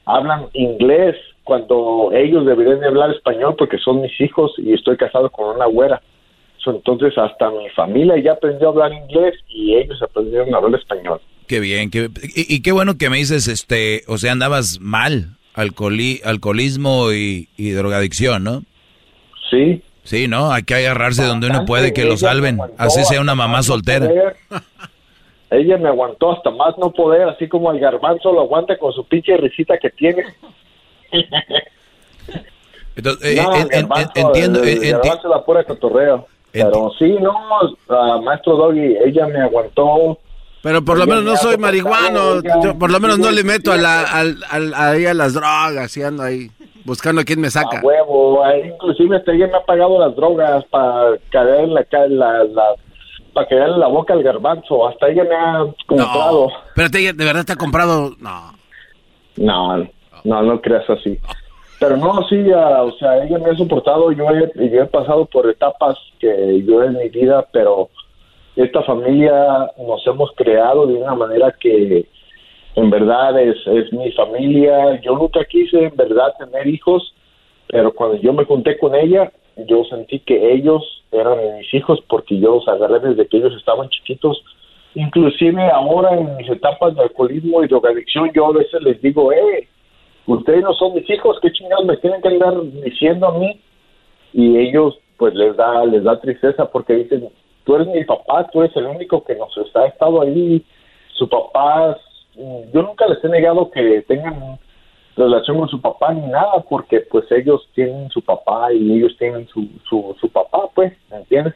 hablan 0.06 0.48
inglés 0.54 1.16
cuando 1.44 2.12
ellos 2.14 2.46
deberían 2.46 2.80
de 2.80 2.88
hablar 2.88 3.12
español 3.12 3.56
porque 3.58 3.78
son 3.78 4.02
mis 4.02 4.20
hijos 4.20 4.52
y 4.58 4.74
estoy 4.74 4.98
casado 4.98 5.30
con 5.30 5.56
una 5.56 5.66
güera. 5.66 6.02
Entonces 6.66 7.16
hasta 7.18 7.52
mi 7.52 7.70
familia 7.70 8.18
ya 8.18 8.34
aprendió 8.34 8.68
a 8.68 8.72
hablar 8.72 8.94
inglés 8.94 9.36
y 9.48 9.76
ellos 9.76 10.02
aprendieron 10.02 10.54
a 10.54 10.58
hablar 10.58 10.80
español. 10.80 11.22
Qué 11.48 11.60
bien, 11.60 11.92
qué, 11.92 12.10
y, 12.36 12.56
y 12.56 12.62
qué 12.64 12.72
bueno 12.72 12.98
que 12.98 13.12
me 13.12 13.18
dices, 13.18 13.48
este, 13.48 14.02
o 14.08 14.18
sea, 14.18 14.32
andabas 14.32 14.80
mal, 14.80 15.38
alcoholi, 15.54 16.22
alcoholismo 16.26 17.12
y, 17.12 17.50
y 17.56 17.70
drogadicción, 17.72 18.44
¿no? 18.44 18.64
Sí. 19.52 19.84
Sí, 20.04 20.28
¿no? 20.28 20.52
Hay 20.52 20.64
que 20.64 20.76
agarrarse 20.76 21.24
donde 21.24 21.48
uno 21.48 21.66
puede 21.66 21.94
que 21.94 22.06
lo 22.06 22.18
salven, 22.18 22.60
así 22.78 23.04
sea 23.06 23.22
una 23.22 23.36
mamá 23.36 23.64
soltera. 23.64 24.10
Ella 25.58 25.78
me 25.78 25.90
aguantó 25.90 26.32
hasta 26.34 26.52
más 26.52 26.78
no 26.78 26.92
poder, 26.92 27.30
así 27.30 27.48
como 27.48 27.72
el 27.72 27.80
garbanzo 27.80 28.32
lo 28.32 28.42
aguanta 28.42 28.78
con 28.78 28.92
su 28.94 29.06
pinche 29.06 29.38
risita 29.38 29.78
que 29.78 29.90
tiene. 29.92 30.24
Entonces, 32.96 33.38
eh, 33.38 33.42
No, 33.44 33.56
en- 33.56 33.68
el 33.74 33.80
en- 33.80 33.88
entiendo, 34.16 34.64
el, 34.64 34.70
eh, 34.70 34.76
enti- 34.80 34.92
garbanzo 34.92 35.28
la 35.30 35.44
pura 35.44 35.64
cotorreo. 35.64 36.28
Pero 36.52 36.92
sí, 36.98 37.18
no, 37.20 37.34
maestro 38.22 38.56
Doggy, 38.56 38.96
ella 39.06 39.28
me 39.28 39.42
aguantó. 39.42 40.18
Pero 40.62 40.84
por 40.84 40.98
lo 40.98 41.06
menos 41.06 41.24
me 41.24 41.32
no 41.32 41.36
soy 41.38 41.58
marihuano. 41.58 42.42
yo 42.64 42.78
por 42.80 42.90
lo 42.90 43.00
menos 43.00 43.20
no 43.20 43.30
le 43.30 43.44
meto 43.44 43.72
a, 43.74 43.78
la, 43.78 44.06
ahí 44.76 45.06
a 45.06 45.14
las 45.14 45.34
drogas 45.34 45.96
y 45.98 46.02
ando 46.04 46.24
ahí 46.24 46.50
buscando 46.86 47.22
a 47.22 47.24
quién 47.26 47.42
me 47.42 47.50
saca. 47.50 47.80
A 47.80 47.84
huevo, 47.84 48.42
inclusive 48.64 49.22
ella 49.28 49.48
me 49.48 49.58
ha 49.58 49.66
pagado 49.66 50.00
las 50.00 50.16
drogas 50.16 50.64
para 50.72 51.18
caer 51.30 51.66
en 51.66 51.74
la, 51.74 51.84
ca- 51.84 52.08
la, 52.08 52.46
la 52.46 52.64
para 53.36 53.66
en 53.66 53.80
la 53.80 53.88
boca 53.88 54.14
al 54.14 54.24
garbanzo, 54.24 54.88
hasta 54.88 55.10
ella 55.10 55.26
me 55.26 55.36
ha 55.36 55.66
comprado. 55.86 56.48
Espérate, 56.70 57.14
¿de 57.14 57.26
verdad 57.26 57.44
te 57.46 57.52
ha 57.52 57.58
comprado? 57.58 58.12
No. 58.20 58.54
No, 59.36 59.88
no, 60.24 60.42
no 60.42 60.62
creas 60.62 60.90
así. 60.90 61.20
Pero 61.78 61.98
no, 61.98 62.26
sí, 62.30 62.38
ah, 62.56 62.84
o 62.84 62.94
sea, 62.94 63.26
ella 63.26 63.38
me 63.38 63.52
ha 63.52 63.56
soportado, 63.56 64.14
yo 64.14 64.26
he, 64.30 64.70
yo 64.70 64.84
he 64.84 64.86
pasado 64.86 65.26
por 65.26 65.50
etapas 65.50 65.98
que 66.20 66.64
yo 66.66 66.82
en 66.84 66.94
mi 66.94 67.10
vida, 67.10 67.46
pero 67.52 67.90
esta 68.56 68.82
familia 68.84 69.70
nos 69.78 70.08
hemos 70.08 70.32
creado 70.38 70.88
de 70.88 70.94
una 70.94 71.14
manera 71.14 71.54
que 71.60 72.06
en 72.76 72.90
verdad 72.90 73.38
es, 73.42 73.58
es 73.68 73.92
mi 73.92 74.14
familia. 74.14 75.02
Yo 75.02 75.18
nunca 75.18 75.44
quise 75.44 75.88
en 75.88 75.96
verdad 75.98 76.34
tener 76.40 76.66
hijos, 76.68 77.14
pero 77.68 77.94
cuando 77.94 78.16
yo 78.22 78.32
me 78.32 78.46
junté 78.46 78.78
con 78.78 78.96
ella, 78.96 79.30
yo 79.58 79.84
sentí 79.86 80.20
que 80.20 80.54
ellos 80.54 81.04
eran 81.12 81.38
mis 81.58 81.74
hijos 81.74 82.00
porque 82.10 82.38
yo 82.38 82.56
los 82.56 82.68
agarré 82.68 83.00
desde 83.00 83.28
que 83.28 83.38
ellos 83.38 83.54
estaban 83.56 83.90
chiquitos. 83.90 84.44
Inclusive 84.96 85.62
ahora 85.72 86.18
en 86.18 86.38
mis 86.38 86.50
etapas 86.50 86.96
de 86.96 87.02
alcoholismo 87.04 87.64
y 87.64 87.68
drogadicción, 87.68 88.32
yo 88.34 88.48
a 88.48 88.54
veces 88.54 88.82
les 88.82 89.02
digo, 89.02 89.32
eh, 89.32 89.68
ustedes 90.26 90.62
no 90.64 90.74
son 90.74 90.94
mis 90.94 91.10
hijos, 91.10 91.38
¿qué 91.42 91.52
chingados 91.52 91.86
me 91.86 91.98
tienen 91.98 92.22
que 92.22 92.30
andar 92.30 92.62
diciendo 92.84 93.28
a 93.28 93.38
mí? 93.38 93.60
Y 94.34 94.58
ellos, 94.58 94.98
pues 95.18 95.34
les 95.36 95.56
da, 95.56 95.86
les 95.86 96.04
da 96.04 96.20
tristeza 96.20 96.70
porque 96.72 96.94
dicen, 96.94 97.30
tú 97.66 97.76
eres 97.76 97.88
mi 97.88 98.04
papá, 98.06 98.48
tú 98.52 98.62
eres 98.62 98.76
el 98.78 98.86
único 98.86 99.24
que 99.24 99.36
nos 99.36 99.58
ha 99.76 99.86
estado 99.86 100.22
ahí, 100.22 100.64
su 101.14 101.28
papá, 101.28 101.98
yo 102.74 102.82
nunca 102.82 103.08
les 103.08 103.24
he 103.24 103.30
negado 103.30 103.72
que 103.72 104.02
tengan 104.08 104.60
relación 105.16 105.58
con 105.58 105.70
su 105.70 105.80
papá 105.82 106.14
ni 106.14 106.28
nada, 106.28 106.64
porque 106.70 107.02
pues 107.02 107.26
ellos 107.32 107.68
tienen 107.74 108.10
su 108.10 108.22
papá 108.22 108.74
y 108.74 108.98
ellos 108.98 109.16
tienen 109.18 109.48
su, 109.48 109.68
su, 109.90 110.16
su 110.20 110.30
papá, 110.30 110.70
pues, 110.74 110.94
¿me 111.10 111.18
entiendes? 111.18 111.54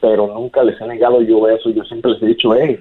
Pero 0.00 0.26
nunca 0.28 0.62
les 0.62 0.80
he 0.80 0.86
negado 0.86 1.20
yo 1.22 1.48
eso, 1.48 1.70
yo 1.70 1.84
siempre 1.84 2.12
les 2.12 2.22
he 2.22 2.26
dicho, 2.26 2.54
hey, 2.54 2.78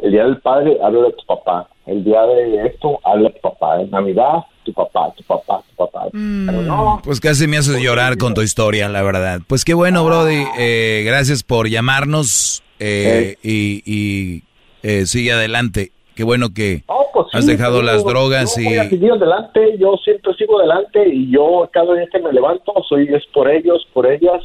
el 0.00 0.12
día 0.12 0.24
del 0.24 0.40
padre, 0.40 0.78
habla 0.82 1.02
de 1.02 1.12
tu 1.12 1.26
papá, 1.26 1.68
el 1.86 2.02
día 2.04 2.22
de 2.22 2.66
esto, 2.66 2.98
habla 3.04 3.28
de 3.28 3.34
tu 3.34 3.40
papá, 3.40 3.80
en 3.80 3.90
Navidad, 3.90 4.44
tu 4.64 4.72
papá, 4.72 5.12
tu 5.16 5.24
papá, 5.24 5.62
tu 5.68 5.76
papá. 5.76 6.08
Pero 6.12 6.62
no, 6.62 7.00
Pues 7.04 7.20
casi 7.20 7.46
me 7.46 7.58
haces 7.58 7.80
llorar 7.80 8.16
con 8.16 8.34
tu 8.34 8.42
historia, 8.42 8.88
la 8.88 9.02
verdad. 9.02 9.40
Pues 9.46 9.64
qué 9.64 9.74
bueno, 9.74 10.04
Brody. 10.04 10.44
Eh, 10.58 11.02
gracias 11.04 11.42
por 11.42 11.68
llamarnos 11.68 12.62
eh, 12.78 13.36
y, 13.42 13.82
y, 13.84 14.42
eh, 14.82 15.06
sigue 15.06 15.32
adelante. 15.32 15.92
Qué 16.14 16.24
bueno 16.24 16.52
que 16.52 16.82
pues 17.14 17.26
has 17.32 17.44
sí, 17.44 17.52
dejado 17.52 17.76
yo- 17.80 17.82
las 17.86 18.04
drogas 18.04 18.54
yo 18.56 18.62
y... 18.62 18.64
voy 18.66 18.76
a 18.78 18.88
seguir 18.88 19.12
adelante, 19.12 19.60
yo 19.78 19.94
siempre 20.04 20.32
sigo 20.34 20.58
adelante 20.60 21.08
y 21.12 21.30
yo 21.30 21.68
cada 21.72 21.94
día 21.94 22.06
que 22.12 22.18
me 22.20 22.32
levanto 22.32 22.72
soy 22.88 23.08
es 23.08 23.22
por 23.32 23.50
ellos, 23.50 23.86
por 23.92 24.06
ellas. 24.10 24.42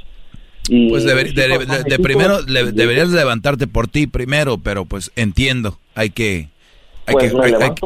Y 0.69 0.89
Pues 0.89 1.05
deber- 1.05 1.25
mis 1.33 1.83
de, 1.85 1.99
primero 1.99 2.41
le- 2.41 2.71
deberías 2.73 3.09
levantarte 3.09 3.67
por 3.67 3.87
ti 3.87 4.07
primero, 4.07 4.57
pero 4.57 4.85
pues 4.85 5.11
entiendo, 5.15 5.77
hay 5.95 6.09
que 6.09 6.49
hay 7.05 7.13
Pues 7.13 7.31
que 7.33 7.39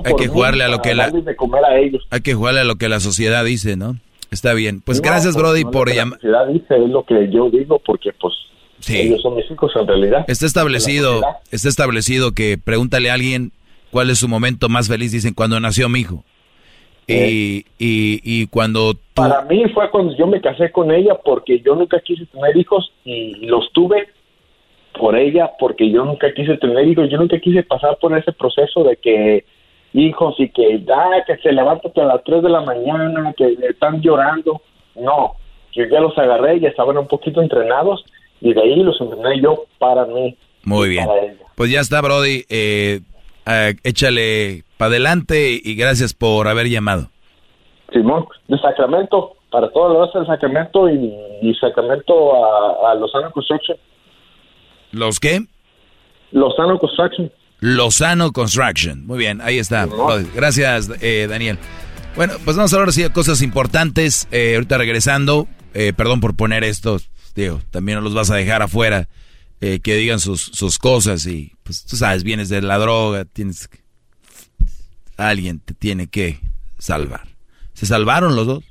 hay, 0.03 0.15
que 0.15 0.27
jugarle 0.27 0.63
a 0.63 0.67
lo 0.67 0.81
que 0.81 0.95
la 0.95 1.05
a 1.05 1.77
ellos. 1.77 2.07
hay 2.09 2.21
que 2.21 2.33
jugarle 2.33 2.61
a 2.61 2.63
lo 2.63 2.75
que 2.77 2.89
la 2.89 2.99
sociedad 2.99 3.45
dice, 3.45 3.77
¿no? 3.77 3.97
Está 4.31 4.53
bien. 4.55 4.81
Pues 4.81 4.97
No, 4.99 5.03
gracias, 5.09 5.33
pues, 5.35 5.43
Brody, 5.43 5.63
no, 5.63 5.69
por 5.71 5.87
que 5.89 5.93
la 5.93 6.01
llamar. 6.01 6.19
sociedad 6.19 6.47
dice 6.47 6.75
es 6.83 6.89
lo 6.89 7.03
que 7.05 7.29
yo 7.31 7.49
digo 7.51 7.79
porque 7.85 8.11
pues 8.19 8.33
ellos 8.87 9.21
son 9.21 9.35
mis 9.35 9.45
hijos 9.51 9.71
en 9.75 9.85
realidad. 9.87 10.25
Está 10.27 10.47
establecido, 10.47 11.21
está 11.51 11.69
establecido 11.69 12.31
que 12.31 12.57
pregúntale 12.57 13.11
a 13.11 13.13
alguien 13.13 13.51
cuál 13.91 14.09
es 14.09 14.19
su 14.19 14.27
momento 14.27 14.69
más 14.69 14.87
feliz, 14.87 15.11
dicen 15.11 15.33
cuando 15.33 15.59
nació 15.59 15.89
mi 15.89 15.99
hijo. 15.99 16.23
Y, 17.07 17.65
y, 17.77 18.21
y 18.23 18.47
cuando 18.47 18.93
tú 18.93 18.99
Para 19.15 19.41
mí 19.41 19.63
fue 19.73 19.89
cuando 19.89 20.15
yo 20.15 20.27
me 20.27 20.39
casé 20.39 20.71
con 20.71 20.91
ella 20.91 21.15
porque 21.25 21.59
yo 21.59 21.75
nunca 21.75 21.99
quise 21.99 22.25
tener 22.27 22.55
hijos 22.55 22.93
y 23.03 23.47
los 23.47 23.69
tuve 23.73 24.07
por 24.97 25.17
ella 25.17 25.51
porque 25.59 25.89
yo 25.91 26.05
nunca 26.05 26.33
quise 26.33 26.57
tener 26.57 26.87
hijos, 26.87 27.09
yo 27.09 27.17
nunca 27.17 27.37
quise 27.39 27.63
pasar 27.63 27.97
por 27.99 28.17
ese 28.17 28.31
proceso 28.31 28.83
de 28.83 28.95
que 28.95 29.45
hijos 29.93 30.35
y 30.37 30.49
que, 30.49 30.83
ah, 30.93 31.23
que 31.25 31.37
se 31.37 31.51
levantan 31.51 31.91
a 31.97 32.13
las 32.15 32.23
3 32.23 32.43
de 32.43 32.49
la 32.49 32.61
mañana, 32.61 33.33
que 33.35 33.57
están 33.69 34.01
llorando. 34.01 34.61
No, 34.95 35.35
yo 35.73 35.85
ya 35.85 35.99
los 35.99 36.17
agarré, 36.17 36.59
ya 36.59 36.69
estaban 36.69 36.97
un 36.97 37.07
poquito 37.07 37.41
entrenados 37.41 38.05
y 38.39 38.53
de 38.53 38.61
ahí 38.61 38.83
los 38.83 38.99
entrené 39.01 39.41
yo 39.41 39.65
para 39.79 40.05
mí. 40.05 40.35
Muy 40.63 40.89
bien. 40.89 41.07
Pues 41.55 41.71
ya 41.71 41.79
está, 41.79 42.01
Brody. 42.01 42.45
Eh, 42.49 43.01
eh, 43.45 43.75
échale 43.83 44.63
para 44.77 44.89
adelante 44.89 45.59
y 45.63 45.75
gracias 45.75 46.13
por 46.13 46.47
haber 46.47 46.67
llamado. 46.69 47.09
Simón, 47.91 48.25
de 48.47 48.57
Sacramento, 48.57 49.35
para 49.51 49.69
todos 49.71 49.93
los 49.93 50.13
del 50.13 50.25
Sacramento 50.25 50.89
y, 50.89 51.13
y 51.41 51.53
Sacramento 51.55 52.33
a, 52.35 52.91
a 52.91 52.95
Lozano 52.95 53.31
Construction. 53.31 53.77
¿Los 54.91 55.19
qué? 55.19 55.41
Lozano 56.31 56.77
Construction. 56.79 57.31
Lozano 57.59 58.31
Construction. 58.31 59.05
Muy 59.05 59.19
bien, 59.19 59.41
ahí 59.41 59.59
está. 59.59 59.85
Brody. 59.85 60.25
Gracias, 60.33 60.89
eh, 61.01 61.27
Daniel. 61.29 61.57
Bueno, 62.15 62.33
pues 62.43 62.57
vamos 62.57 62.73
a 62.73 62.75
hablar 62.75 62.89
así 62.89 63.03
de 63.03 63.11
cosas 63.11 63.41
importantes. 63.41 64.27
Eh, 64.31 64.55
ahorita 64.55 64.77
regresando, 64.77 65.47
eh, 65.73 65.93
perdón 65.95 66.19
por 66.19 66.35
poner 66.35 66.63
esto, 66.63 66.97
digo, 67.35 67.61
también 67.71 67.97
no 67.97 68.03
los 68.03 68.13
vas 68.13 68.31
a 68.31 68.35
dejar 68.35 68.61
afuera, 68.61 69.07
eh, 69.61 69.79
que 69.79 69.95
digan 69.95 70.19
sus, 70.19 70.41
sus 70.41 70.77
cosas 70.79 71.25
y, 71.27 71.53
pues 71.63 71.85
tú 71.85 71.95
sabes, 71.95 72.23
vienes 72.23 72.49
de 72.49 72.61
la 72.61 72.77
droga, 72.77 73.25
tienes 73.25 73.67
que- 73.67 73.79
Alguien 75.17 75.59
te 75.59 75.73
tiene 75.73 76.07
que 76.07 76.39
salvar. 76.79 77.27
¿Se 77.73 77.85
salvaron 77.85 78.35
los 78.35 78.47
dos? 78.47 78.63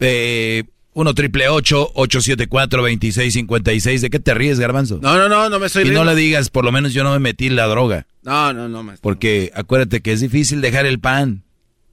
Eh, 0.00 0.64
1 0.92 1.14
triple 1.14 1.48
874 1.48 2.80
2656 2.82 4.00
¿De 4.02 4.10
qué 4.10 4.20
te 4.20 4.34
ríes, 4.34 4.60
Garbanzo? 4.60 4.98
No, 5.02 5.16
no, 5.16 5.28
no, 5.28 5.48
no 5.50 5.58
me 5.58 5.66
estoy 5.66 5.82
Y 5.82 5.86
no 5.86 5.90
riendo. 5.92 6.14
le 6.14 6.20
digas, 6.20 6.50
por 6.50 6.64
lo 6.64 6.70
menos 6.72 6.92
yo 6.92 7.02
no 7.02 7.10
me 7.12 7.18
metí 7.18 7.48
en 7.48 7.56
la 7.56 7.66
droga. 7.66 8.06
No, 8.22 8.52
no, 8.52 8.68
no, 8.68 8.82
maestro. 8.84 9.02
Porque 9.02 9.50
acuérdate 9.54 10.00
que 10.00 10.12
es 10.12 10.20
difícil 10.20 10.60
dejar 10.60 10.86
el 10.86 11.00
pan. 11.00 11.42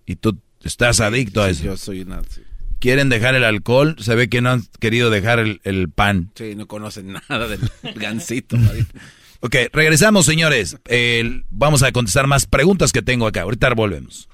Y 0.05 0.15
tú 0.17 0.37
estás 0.63 0.99
adicto 0.99 1.41
a 1.41 1.49
eso. 1.49 1.63
Yo 1.63 1.77
soy 1.77 2.01
una... 2.01 2.21
Sí, 2.29 2.41
Quieren 2.81 3.09
dejar 3.09 3.35
el 3.35 3.43
alcohol, 3.43 3.95
se 3.99 4.15
ve 4.15 4.27
que 4.27 4.41
no 4.41 4.49
han 4.49 4.63
querido 4.79 5.11
dejar 5.11 5.37
el, 5.37 5.61
el 5.63 5.89
pan. 5.89 6.31
Sí, 6.35 6.55
no 6.55 6.65
conocen 6.67 7.13
nada 7.29 7.47
del 7.47 7.61
gancito. 7.95 8.57
Ok, 9.43 9.55
regresamos, 9.73 10.27
señores. 10.27 10.77
Vamos 11.49 11.81
a 11.81 11.91
contestar 11.91 12.27
más 12.27 12.45
preguntas 12.45 12.91
que 12.91 13.01
tengo 13.01 13.25
acá. 13.25 13.41
Ahorita 13.41 13.73
volvemos. 13.73 14.29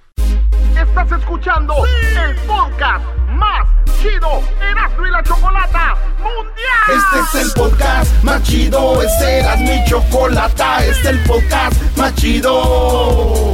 Estás 0.75 1.11
escuchando 1.13 1.73
el 1.85 2.35
podcast 2.45 3.05
más 3.29 3.67
chido 4.01 4.43
Erasmo 4.69 5.07
y 5.07 5.11
la 5.11 5.23
Chocolata 5.23 5.95
Mundial. 6.19 6.97
Este 6.97 7.39
es 7.39 7.45
el 7.45 7.51
podcast 7.53 8.23
más 8.23 8.43
chido. 8.43 9.01
Este 9.01 9.39
era 9.39 9.55
mi 9.55 9.83
chocolata. 9.89 10.85
Este 10.85 10.99
es 11.01 11.05
el 11.05 11.19
podcast 11.23 11.97
más 11.97 12.13
chido. 12.15 13.53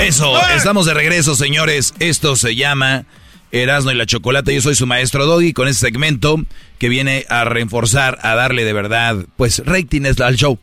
Eso, 0.00 0.34
estamos 0.56 0.86
de 0.86 0.94
regreso, 0.94 1.34
señores. 1.36 1.94
Esto 2.00 2.34
se 2.36 2.54
llama 2.56 3.04
Erasmo 3.52 3.90
y 3.90 3.94
la 3.94 4.06
Chocolate. 4.06 4.54
Yo 4.54 4.60
soy 4.60 4.74
su 4.74 4.86
maestro 4.86 5.26
Doggy 5.26 5.52
con 5.52 5.68
este 5.68 5.86
segmento 5.86 6.42
que 6.78 6.88
viene 6.88 7.24
a 7.28 7.44
reforzar, 7.44 8.18
a 8.22 8.34
darle 8.34 8.64
de 8.64 8.72
verdad, 8.72 9.16
pues, 9.36 9.62
ratings 9.64 10.20
al 10.20 10.36
show. 10.36 10.58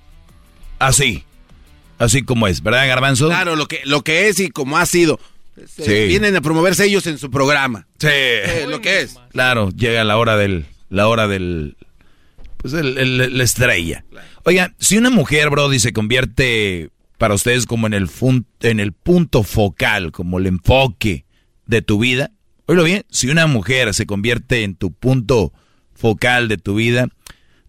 Así. 0.79 1.23
Así 1.97 2.23
como 2.23 2.47
es, 2.47 2.63
¿verdad, 2.63 2.87
Garbanzo? 2.87 3.27
Claro, 3.27 3.55
lo 3.55 3.67
que, 3.67 3.81
lo 3.85 4.03
que 4.03 4.27
es 4.29 4.39
y 4.39 4.49
como 4.49 4.77
ha 4.77 4.85
sido. 4.85 5.19
Se- 5.75 5.83
Sí. 5.85 6.07
Vienen 6.07 6.35
a 6.37 6.41
promoverse 6.41 6.85
ellos 6.85 7.05
en 7.07 7.17
su 7.17 7.29
programa. 7.29 7.85
Sí. 7.99 8.07
Eh, 8.09 8.65
lo 8.69 8.79
que 8.81 9.01
es. 9.01 9.15
Claro, 9.31 9.69
llega 9.71 10.03
la 10.05 10.15
hora 10.17 10.37
del. 10.37 10.65
La 10.89 11.07
hora 11.09 11.27
del. 11.27 11.75
Pues 12.57 12.73
el, 12.73 12.97
el- 12.97 13.37
la 13.37 13.43
estrella. 13.43 14.03
Oiga, 14.43 14.73
si 14.79 14.97
una 14.97 15.09
mujer, 15.09 15.49
Brody, 15.49 15.79
se 15.79 15.91
convierte 15.91 16.89
para 17.19 17.33
ustedes 17.33 17.65
como 17.65 17.85
en 17.85 17.93
el, 17.93 18.93
punto 18.93 19.43
focal, 19.43 20.13
como 20.13 20.39
el 20.39 20.47
enfoque 20.47 21.25
de 21.65 21.81
tu 21.81 21.99
vida. 21.99 22.31
Oílo 22.65 22.85
bien, 22.85 23.03
si 23.09 23.27
una 23.27 23.45
mujer 23.45 23.93
se 23.93 24.05
convierte 24.05 24.63
en 24.63 24.75
tu 24.75 24.93
punto 24.93 25.51
focal 25.93 26.47
de 26.47 26.57
tu 26.57 26.75
vida, 26.75 27.09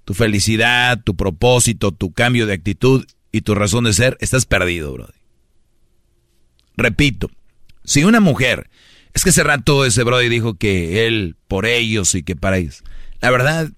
tu 0.05 0.15
felicidad, 0.15 1.03
tu 1.03 1.17
propósito, 1.17 1.91
tu 1.91 2.13
cambio 2.13 2.47
de 2.47 2.53
actitud 2.53 3.05
y 3.33 3.41
tu 3.41 3.57
razón 3.57 3.85
de 3.85 3.93
ser, 3.93 4.17
estás 4.21 4.47
perdido, 4.47 4.93
Brody. 4.93 5.19
Repito, 6.77 7.29
si 7.83 8.05
una 8.05 8.21
mujer, 8.21 8.71
es 9.15 9.25
que 9.25 9.31
hace 9.31 9.43
rato 9.43 9.85
ese 9.85 10.05
Brody 10.05 10.29
dijo 10.29 10.55
que 10.55 11.09
él 11.09 11.35
por 11.49 11.67
ellos 11.67 12.15
y 12.15 12.23
que 12.23 12.37
para 12.37 12.59
ellos. 12.59 12.85
La 13.21 13.33
verdad, 13.33 13.69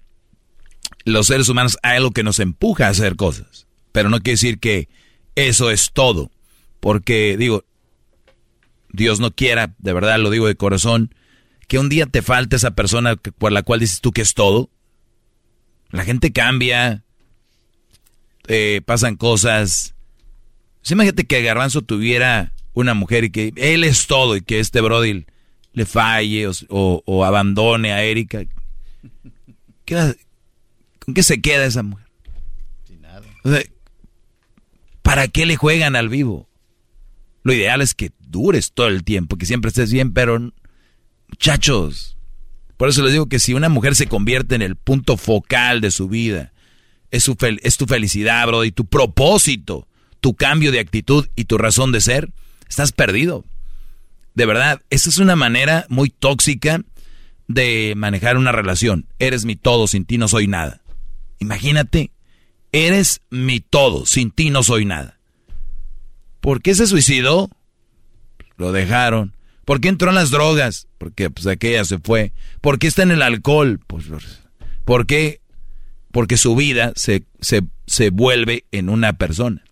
los 1.03 1.25
seres 1.25 1.49
humanos 1.49 1.79
hay 1.81 1.97
algo 1.97 2.11
que 2.11 2.21
nos 2.21 2.37
empuja 2.37 2.85
a 2.85 2.91
hacer 2.91 3.15
cosas, 3.15 3.65
pero 3.91 4.11
no 4.11 4.19
quiere 4.19 4.33
decir 4.33 4.59
que 4.59 4.87
eso 5.35 5.69
es 5.71 5.91
todo, 5.91 6.31
porque 6.79 7.35
digo, 7.37 7.63
Dios 8.91 9.19
no 9.19 9.31
quiera, 9.31 9.73
de 9.79 9.93
verdad 9.93 10.19
lo 10.19 10.29
digo 10.29 10.47
de 10.47 10.55
corazón, 10.55 11.13
que 11.67 11.79
un 11.79 11.89
día 11.89 12.05
te 12.05 12.21
falte 12.21 12.55
esa 12.55 12.71
persona 12.71 13.15
por 13.15 13.51
la 13.51 13.63
cual 13.63 13.79
dices 13.79 14.01
tú 14.01 14.11
que 14.11 14.21
es 14.21 14.33
todo. 14.33 14.69
La 15.91 16.03
gente 16.03 16.31
cambia, 16.31 17.03
eh, 18.47 18.81
pasan 18.85 19.15
cosas. 19.15 19.95
Sí, 20.81 20.93
imagínate 20.93 21.25
que 21.25 21.41
Garbanzo 21.41 21.81
tuviera 21.81 22.51
una 22.73 22.93
mujer 22.93 23.23
y 23.25 23.29
que 23.31 23.53
él 23.55 23.83
es 23.83 24.07
todo 24.07 24.35
y 24.35 24.41
que 24.41 24.59
este 24.59 24.81
Brody 24.81 25.25
le 25.73 25.85
falle 25.85 26.47
o, 26.47 26.51
o- 26.69 27.03
o 27.05 27.25
abandone 27.25 27.93
a 27.93 28.03
Erika. 28.03 28.43
¿Qué 29.85 30.15
¿Con 30.99 31.13
qué 31.13 31.23
se 31.23 31.41
queda 31.41 31.65
esa 31.65 31.83
mujer? 31.83 32.07
Sin 32.87 33.01
nada. 33.01 33.21
¿Para 35.13 35.27
qué 35.27 35.45
le 35.45 35.57
juegan 35.57 35.95
al 35.95 36.09
vivo? 36.09 36.49
Lo 37.43 37.53
ideal 37.53 37.81
es 37.81 37.93
que 37.93 38.09
dures 38.19 38.71
todo 38.73 38.87
el 38.87 39.03
tiempo, 39.03 39.37
que 39.37 39.45
siempre 39.45 39.69
estés 39.69 39.93
bien, 39.93 40.11
pero 40.11 40.51
muchachos, 41.27 42.17
por 42.77 42.89
eso 42.89 43.03
les 43.03 43.11
digo 43.11 43.27
que 43.27 43.37
si 43.37 43.53
una 43.53 43.69
mujer 43.69 43.93
se 43.93 44.07
convierte 44.07 44.55
en 44.55 44.63
el 44.63 44.75
punto 44.75 45.15
focal 45.15 45.81
de 45.81 45.91
su 45.91 46.07
vida, 46.07 46.51
es, 47.11 47.25
su 47.25 47.35
fel- 47.35 47.59
es 47.61 47.77
tu 47.77 47.85
felicidad, 47.85 48.47
bro, 48.47 48.65
y 48.65 48.71
tu 48.71 48.85
propósito, 48.85 49.87
tu 50.19 50.33
cambio 50.33 50.71
de 50.71 50.79
actitud 50.79 51.27
y 51.35 51.45
tu 51.45 51.59
razón 51.59 51.91
de 51.91 52.01
ser, 52.01 52.31
estás 52.67 52.91
perdido. 52.91 53.45
De 54.33 54.47
verdad, 54.47 54.81
esa 54.89 55.11
es 55.11 55.19
una 55.19 55.35
manera 55.35 55.85
muy 55.89 56.09
tóxica 56.09 56.81
de 57.47 57.93
manejar 57.95 58.35
una 58.35 58.51
relación. 58.51 59.05
Eres 59.19 59.45
mi 59.45 59.55
todo, 59.55 59.85
sin 59.85 60.05
ti 60.05 60.17
no 60.17 60.27
soy 60.27 60.47
nada. 60.47 60.81
Imagínate, 61.37 62.09
eres 62.73 63.21
mi 63.29 63.61
todo, 63.61 64.05
sin 64.05 64.31
ti 64.31 64.49
no 64.49 64.63
soy 64.63 64.83
nada. 64.83 65.19
¿Por 66.41 66.61
qué 66.61 66.75
se 66.75 66.87
suicidó? 66.87 67.49
Lo 68.57 68.73
dejaron. 68.73 69.33
¿Por 69.63 69.79
qué 69.79 69.87
entró 69.87 70.09
en 70.09 70.15
las 70.15 70.29
drogas? 70.29 70.87
Porque 70.97 71.29
pues 71.29 71.47
aquella 71.47 71.85
se 71.85 71.99
fue. 71.99 72.33
¿Por 72.59 72.79
qué 72.79 72.87
está 72.87 73.03
en 73.03 73.11
el 73.11 73.21
alcohol? 73.21 73.79
Pues 73.87 74.05
¿por 74.83 75.05
qué? 75.05 75.39
Porque 76.11 76.35
su 76.35 76.55
vida 76.55 76.91
se, 76.97 77.23
se, 77.39 77.61
se 77.87 78.09
vuelve 78.09 78.65
en 78.71 78.89
una 78.89 79.13
persona. 79.13 79.63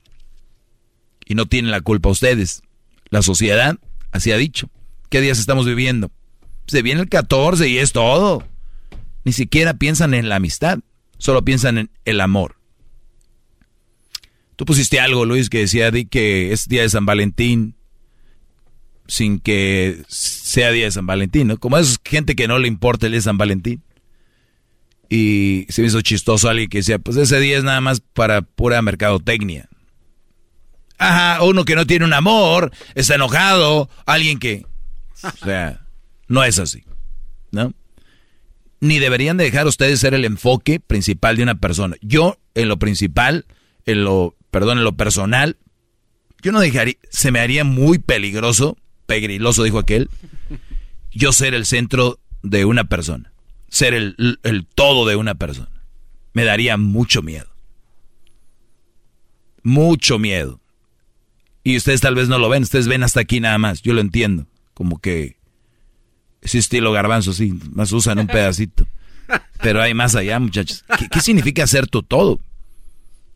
Y 1.25 1.35
no 1.35 1.45
tienen 1.45 1.71
la 1.71 1.81
culpa 1.81 2.09
ustedes. 2.09 2.61
La 3.09 3.21
sociedad 3.21 3.77
así 4.11 4.31
ha 4.31 4.37
dicho. 4.37 4.69
¿Qué 5.09 5.19
días 5.19 5.39
estamos 5.39 5.65
viviendo? 5.65 6.11
Se 6.67 6.81
viene 6.81 7.01
el 7.01 7.09
14 7.09 7.67
y 7.67 7.79
es 7.79 7.91
todo. 7.91 8.47
Ni 9.25 9.33
siquiera 9.33 9.73
piensan 9.73 10.13
en 10.13 10.29
la 10.29 10.37
amistad. 10.37 10.79
Solo 11.17 11.43
piensan 11.43 11.77
en 11.77 11.91
el 12.05 12.21
amor. 12.21 12.60
Tú 14.61 14.65
pusiste 14.65 14.99
algo, 14.99 15.25
Luis, 15.25 15.49
que 15.49 15.57
decía 15.57 15.89
di 15.89 16.05
que 16.05 16.53
es 16.53 16.67
día 16.67 16.83
de 16.83 16.89
San 16.89 17.03
Valentín 17.03 17.73
sin 19.07 19.39
que 19.39 20.03
sea 20.07 20.69
día 20.69 20.85
de 20.85 20.91
San 20.91 21.07
Valentín, 21.07 21.47
¿no? 21.47 21.57
Como 21.57 21.79
es 21.79 21.99
gente 22.05 22.35
que 22.35 22.47
no 22.47 22.59
le 22.59 22.67
importa 22.67 23.07
el 23.07 23.13
día 23.13 23.17
de 23.17 23.23
San 23.23 23.39
Valentín. 23.39 23.81
Y 25.09 25.65
se 25.69 25.81
me 25.81 25.87
hizo 25.87 26.01
chistoso 26.01 26.47
alguien 26.47 26.69
que 26.69 26.77
decía, 26.77 26.99
pues 26.99 27.17
ese 27.17 27.39
día 27.39 27.57
es 27.57 27.63
nada 27.63 27.81
más 27.81 28.01
para 28.01 28.43
pura 28.43 28.79
mercadotecnia. 28.83 29.67
Ajá, 30.99 31.41
uno 31.41 31.65
que 31.65 31.75
no 31.75 31.87
tiene 31.87 32.05
un 32.05 32.13
amor, 32.13 32.71
está 32.93 33.15
enojado, 33.15 33.89
alguien 34.05 34.37
que... 34.37 34.67
O 35.23 35.43
sea, 35.43 35.87
no 36.27 36.43
es 36.43 36.59
así, 36.59 36.83
¿no? 37.49 37.73
ni 38.79 38.99
deberían 38.99 39.37
de 39.37 39.45
dejar 39.45 39.65
ustedes 39.65 39.99
ser 39.99 40.13
el 40.13 40.23
enfoque 40.23 40.79
principal 40.79 41.35
de 41.35 41.41
una 41.41 41.55
persona. 41.55 41.95
Yo, 42.01 42.37
en 42.53 42.67
lo 42.67 42.77
principal, 42.77 43.47
en 43.87 44.03
lo, 44.03 44.35
perdón, 44.51 44.77
en 44.77 44.83
lo 44.83 44.95
personal, 44.95 45.57
yo 46.41 46.51
no 46.51 46.59
dejaría, 46.59 46.95
se 47.09 47.31
me 47.31 47.39
haría 47.39 47.63
muy 47.63 47.99
peligroso, 47.99 48.77
pegriloso 49.05 49.63
dijo 49.63 49.79
aquel, 49.79 50.09
yo 51.11 51.31
ser 51.31 51.53
el 51.53 51.65
centro 51.65 52.19
de 52.43 52.65
una 52.65 52.83
persona, 52.83 53.33
ser 53.69 53.93
el, 53.93 54.39
el 54.43 54.65
todo 54.65 55.07
de 55.07 55.15
una 55.15 55.35
persona. 55.35 55.69
Me 56.33 56.45
daría 56.45 56.77
mucho 56.77 57.21
miedo. 57.21 57.47
Mucho 59.63 60.17
miedo. 60.17 60.61
Y 61.63 61.77
ustedes 61.77 62.01
tal 62.01 62.15
vez 62.15 62.27
no 62.27 62.39
lo 62.39 62.49
ven, 62.49 62.63
ustedes 62.63 62.87
ven 62.87 63.03
hasta 63.03 63.19
aquí 63.19 63.39
nada 63.39 63.57
más, 63.57 63.81
yo 63.81 63.93
lo 63.93 64.01
entiendo. 64.01 64.47
Como 64.73 64.99
que 64.99 65.37
ese 66.41 66.57
estilo 66.57 66.91
garbanzo, 66.91 67.33
sí, 67.33 67.53
más 67.73 67.91
usan 67.91 68.19
un 68.19 68.27
pedacito. 68.27 68.87
Pero 69.61 69.81
hay 69.81 69.93
más 69.93 70.15
allá, 70.15 70.39
muchachos. 70.39 70.83
¿Qué, 71.11 71.19
significa 71.19 71.67
ser 71.67 71.87
tu 71.87 72.01
todo? 72.01 72.39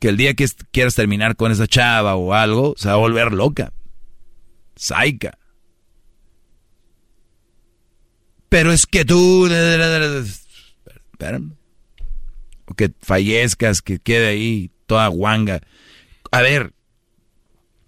Que 0.05 0.09
el 0.09 0.17
día 0.17 0.35
que 0.35 0.47
quieras 0.69 0.93
terminar 0.93 1.35
con 1.35 1.51
esa 1.51 1.65
chava 1.65 2.15
o 2.15 2.35
algo, 2.35 2.75
se 2.77 2.89
va 2.89 2.93
a 2.93 2.97
volver 2.97 3.33
loca. 3.33 3.73
Saica. 4.75 5.39
Pero 8.47 8.71
es 8.71 8.85
que 8.85 9.03
tú... 9.03 9.49
O 12.67 12.75
que 12.75 12.93
fallezcas, 13.01 13.81
que 13.81 13.97
quede 13.97 14.27
ahí 14.27 14.69
toda 14.85 15.07
guanga. 15.07 15.61
A 16.29 16.41
ver, 16.41 16.73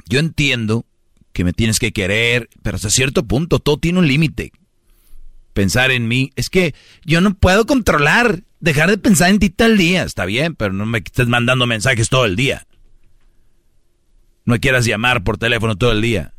yo 0.09 0.17
entiendo 0.17 0.87
que 1.33 1.43
me 1.43 1.53
tienes 1.53 1.77
que 1.77 1.93
querer, 1.93 2.49
pero 2.63 2.77
hasta 2.77 2.89
cierto 2.89 3.27
punto 3.27 3.59
todo 3.59 3.77
tiene 3.77 3.99
un 3.99 4.07
límite. 4.07 4.53
Pensar 5.57 5.89
en 5.89 6.07
mí, 6.07 6.29
es 6.35 6.51
que 6.51 6.75
yo 7.03 7.19
no 7.19 7.33
puedo 7.33 7.65
controlar, 7.65 8.43
dejar 8.59 8.91
de 8.91 8.99
pensar 8.99 9.31
en 9.31 9.39
ti 9.39 9.49
todo 9.49 9.67
el 9.67 9.75
día. 9.75 10.03
Está 10.03 10.25
bien, 10.25 10.53
pero 10.53 10.71
no 10.71 10.85
me 10.85 10.99
estés 10.99 11.27
mandando 11.27 11.65
mensajes 11.65 12.09
todo 12.09 12.25
el 12.25 12.35
día. 12.35 12.67
No 14.45 14.59
quieras 14.59 14.85
llamar 14.85 15.23
por 15.23 15.39
teléfono 15.39 15.75
todo 15.75 15.93
el 15.93 16.03
día. 16.03 16.35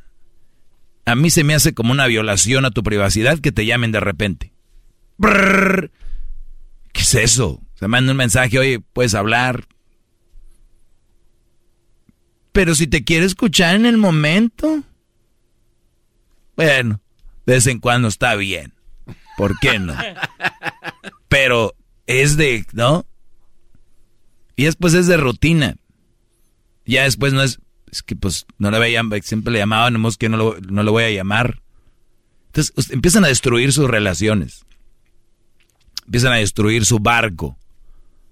A 1.05 1.17
mí 1.17 1.31
se 1.31 1.43
me 1.43 1.57
hace 1.57 1.75
como 1.75 1.91
una 1.91 2.07
violación 2.07 2.65
a 2.65 2.71
tu 2.71 2.85
privacidad 2.85 3.41
que 3.41 3.51
te 3.51 3.67
llamen 3.67 3.91
de 3.91 3.99
repente. 3.99 4.53
¿Qué 5.21 5.91
es 6.95 7.15
eso? 7.17 7.61
Se 7.75 7.89
manda 7.89 8.13
un 8.13 8.19
mensaje, 8.19 8.57
oye, 8.57 8.79
puedes 8.79 9.17
hablar, 9.17 9.67
pero 12.53 12.77
si 12.77 12.87
te 12.87 13.03
quiere 13.03 13.27
escuchar 13.27 13.75
en 13.75 13.85
el 13.85 13.97
momento, 13.97 14.85
bueno, 16.55 17.01
de 17.47 17.55
vez 17.55 17.67
en 17.67 17.81
cuando 17.81 18.07
está 18.07 18.37
bien. 18.37 18.78
¿Por 19.39 19.57
qué 19.61 19.79
no? 19.79 19.95
Pero 21.29 21.77
es 22.09 22.37
de, 22.37 22.67
¿no? 22.73 23.07
Y 24.57 24.65
después 24.65 24.95
es 24.95 25.07
de 25.07 25.17
rutina. 25.17 25.77
Ya 26.85 27.05
después 27.05 27.33
no 27.33 27.43
es, 27.45 27.61
es 27.89 28.03
que 28.03 28.17
pues 28.17 28.47
no 28.59 28.73
le 28.73 28.91
llamar, 28.91 29.23
siempre 29.23 29.53
le 29.53 29.61
llamaba, 29.61 29.91
no 29.93 30.11
que 30.19 30.29
no 30.29 30.37
lo, 30.37 30.57
no 30.69 30.83
lo 30.83 30.91
voy 30.91 31.05
a 31.05 31.11
llamar. 31.11 31.63
Entonces 32.47 32.91
empiezan 32.91 33.25
a 33.25 33.29
destruir 33.29 33.73
sus 33.73 33.89
relaciones. 33.89 34.67
Empiezan 36.07 36.33
a 36.33 36.37
destruir 36.37 36.85
su 36.85 36.99
barco, 36.99 37.57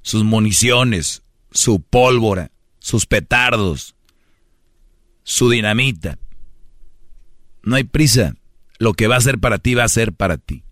sus 0.02 0.24
municiones, 0.24 1.22
su 1.52 1.82
pólvora, 1.82 2.50
sus 2.80 3.06
petardos, 3.06 3.94
su 5.22 5.50
dinamita. 5.50 6.18
No 7.62 7.76
hay 7.76 7.84
prisa. 7.84 8.34
Lo 8.78 8.92
que 8.92 9.06
va 9.06 9.16
a 9.16 9.20
ser 9.20 9.38
para 9.38 9.58
ti 9.58 9.74
va 9.74 9.84
a 9.84 9.88
ser 9.88 10.12
para 10.12 10.36
ti. 10.36 10.65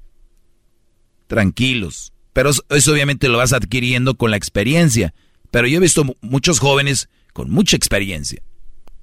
Tranquilos. 1.26 2.12
Pero 2.32 2.50
eso 2.50 2.92
obviamente 2.92 3.28
lo 3.28 3.38
vas 3.38 3.52
adquiriendo 3.52 4.16
con 4.16 4.30
la 4.30 4.36
experiencia. 4.36 5.14
Pero 5.50 5.68
yo 5.68 5.78
he 5.78 5.80
visto 5.80 6.04
muchos 6.20 6.58
jóvenes 6.58 7.08
con 7.32 7.50
mucha 7.50 7.76
experiencia. 7.76 8.42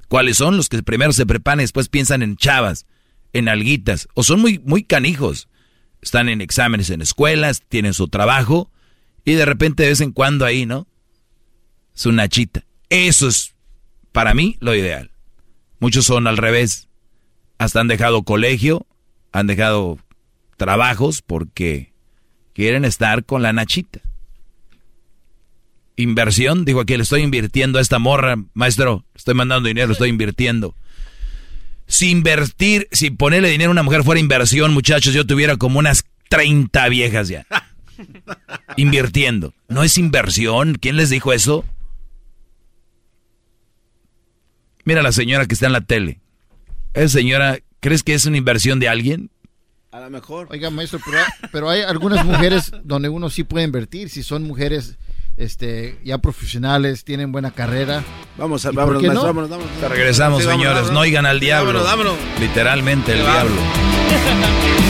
¿Cuáles 0.08 0.38
son? 0.38 0.58
Los 0.58 0.68
que 0.68 0.84
primero 0.84 1.14
se 1.14 1.26
preparan 1.26 1.62
y 1.62 1.64
después 1.64 1.88
piensan 1.88 2.22
en 2.22 2.36
chavas, 2.36 2.86
en 3.32 3.48
alguitas. 3.48 4.10
O 4.14 4.24
son 4.24 4.42
muy, 4.42 4.60
muy 4.60 4.84
canijos. 4.84 5.48
Están 6.02 6.28
en 6.28 6.42
exámenes 6.42 6.90
en 6.90 7.02
escuelas, 7.02 7.62
tienen 7.70 7.94
su 7.94 8.10
trabajo. 8.10 8.70
Y 9.24 9.34
de 9.34 9.46
repente 9.46 9.84
de 9.84 9.90
vez 9.90 10.02
en 10.02 10.12
cuando 10.12 10.46
ahí, 10.46 10.66
¿no? 10.66 10.88
Su 11.94 12.12
nachita. 12.12 12.66
Eso 12.90 13.30
es, 13.30 13.56
para 14.12 14.34
mí, 14.34 14.58
lo 14.60 14.76
ideal. 14.76 15.12
Muchos 15.80 16.06
son 16.06 16.28
al 16.28 16.36
revés. 16.36 16.90
Hasta 17.58 17.80
han 17.80 17.88
dejado 17.88 18.24
colegio, 18.24 18.88
han 19.32 19.48
dejado 19.48 20.00
trabajos 20.58 21.22
porque 21.22 21.91
quieren 22.54 22.86
estar 22.86 23.26
con 23.26 23.42
la 23.42 23.54
nachita. 23.54 24.00
Inversión, 25.96 26.66
dijo 26.66 26.80
aquí, 26.80 26.96
le 26.98 27.04
estoy 27.04 27.22
invirtiendo 27.22 27.78
a 27.78 27.82
esta 27.82 28.00
morra, 28.00 28.36
maestro, 28.54 29.06
estoy 29.14 29.34
mandando 29.34 29.68
dinero, 29.68 29.92
estoy 29.92 30.10
invirtiendo. 30.10 30.76
Si 31.88 32.10
invertir, 32.10 32.88
si 32.92 33.12
ponerle 33.12 33.50
dinero 33.50 33.70
a 33.70 33.74
una 33.74 33.84
mujer 33.84 34.04
fuera 34.04 34.22
inversión, 34.22 34.74
muchachos, 34.74 35.14
yo 35.14 35.28
tuviera 35.28 35.58
como 35.58 35.80
unas 35.80 36.06
30 36.30 36.88
viejas 36.90 37.28
ya. 37.28 37.46
Invirtiendo. 38.78 39.54
¿No 39.68 39.84
es 39.84 39.98
inversión? 39.98 40.76
¿Quién 40.76 40.96
les 40.96 41.10
dijo 41.10 41.34
eso? 41.34 41.66
Mira 44.86 45.02
la 45.02 45.12
señora 45.12 45.46
que 45.46 45.54
está 45.54 45.68
en 45.68 45.74
la 45.74 45.82
tele. 45.82 46.20
¿Esa 46.94 47.10
señora, 47.10 47.60
crees 47.80 48.04
que 48.04 48.14
es 48.14 48.26
una 48.26 48.38
inversión 48.38 48.80
de 48.80 48.90
alguien? 48.90 49.30
A 49.92 50.00
lo 50.00 50.10
mejor. 50.10 50.48
Oiga, 50.52 50.70
maestro, 50.70 51.00
pero, 51.52 51.70
hay 51.70 51.82
algunas 51.82 52.26
mujeres 52.26 52.72
donde 52.84 53.10
uno 53.10 53.30
sí 53.30 53.44
puede 53.44 53.66
invertir, 53.66 54.10
si 54.10 54.24
son 54.24 54.44
mujeres 54.44 54.98
este, 55.36 56.00
ya 56.06 56.18
profesionales, 56.20 57.04
tienen 57.04 57.34
buena 57.34 57.52
carrera. 57.52 58.02
Vamos, 58.38 58.66
a, 58.66 58.72
vámonos, 58.72 59.02
maestro, 59.02 59.24
vámonos, 59.24 59.50
vámonos, 59.50 59.90
Regresamos, 59.90 60.44
señores, 60.44 60.92
no 60.92 61.02
oigan 61.02 61.26
al 61.26 61.42
diablo. 61.42 61.84
Literalmente 62.40 63.14
el 63.14 63.20
diablo. 63.20 63.56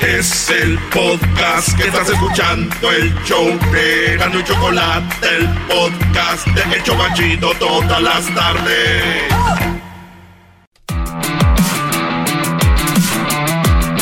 Es 0.00 0.48
el 0.48 0.78
podcast 0.88 1.76
que 1.76 1.88
estás 1.88 2.08
escuchando, 2.08 2.90
el 2.90 3.14
show 3.24 3.46
de 3.70 4.16
Gano 4.16 4.40
y 4.40 4.44
Chocolate, 4.44 5.36
el 5.36 5.46
podcast 5.68 6.46
de 6.46 6.76
El 6.76 6.82
Chocachito 6.82 7.52
todas 7.58 8.02
las 8.02 8.34
tardes. 8.34 9.79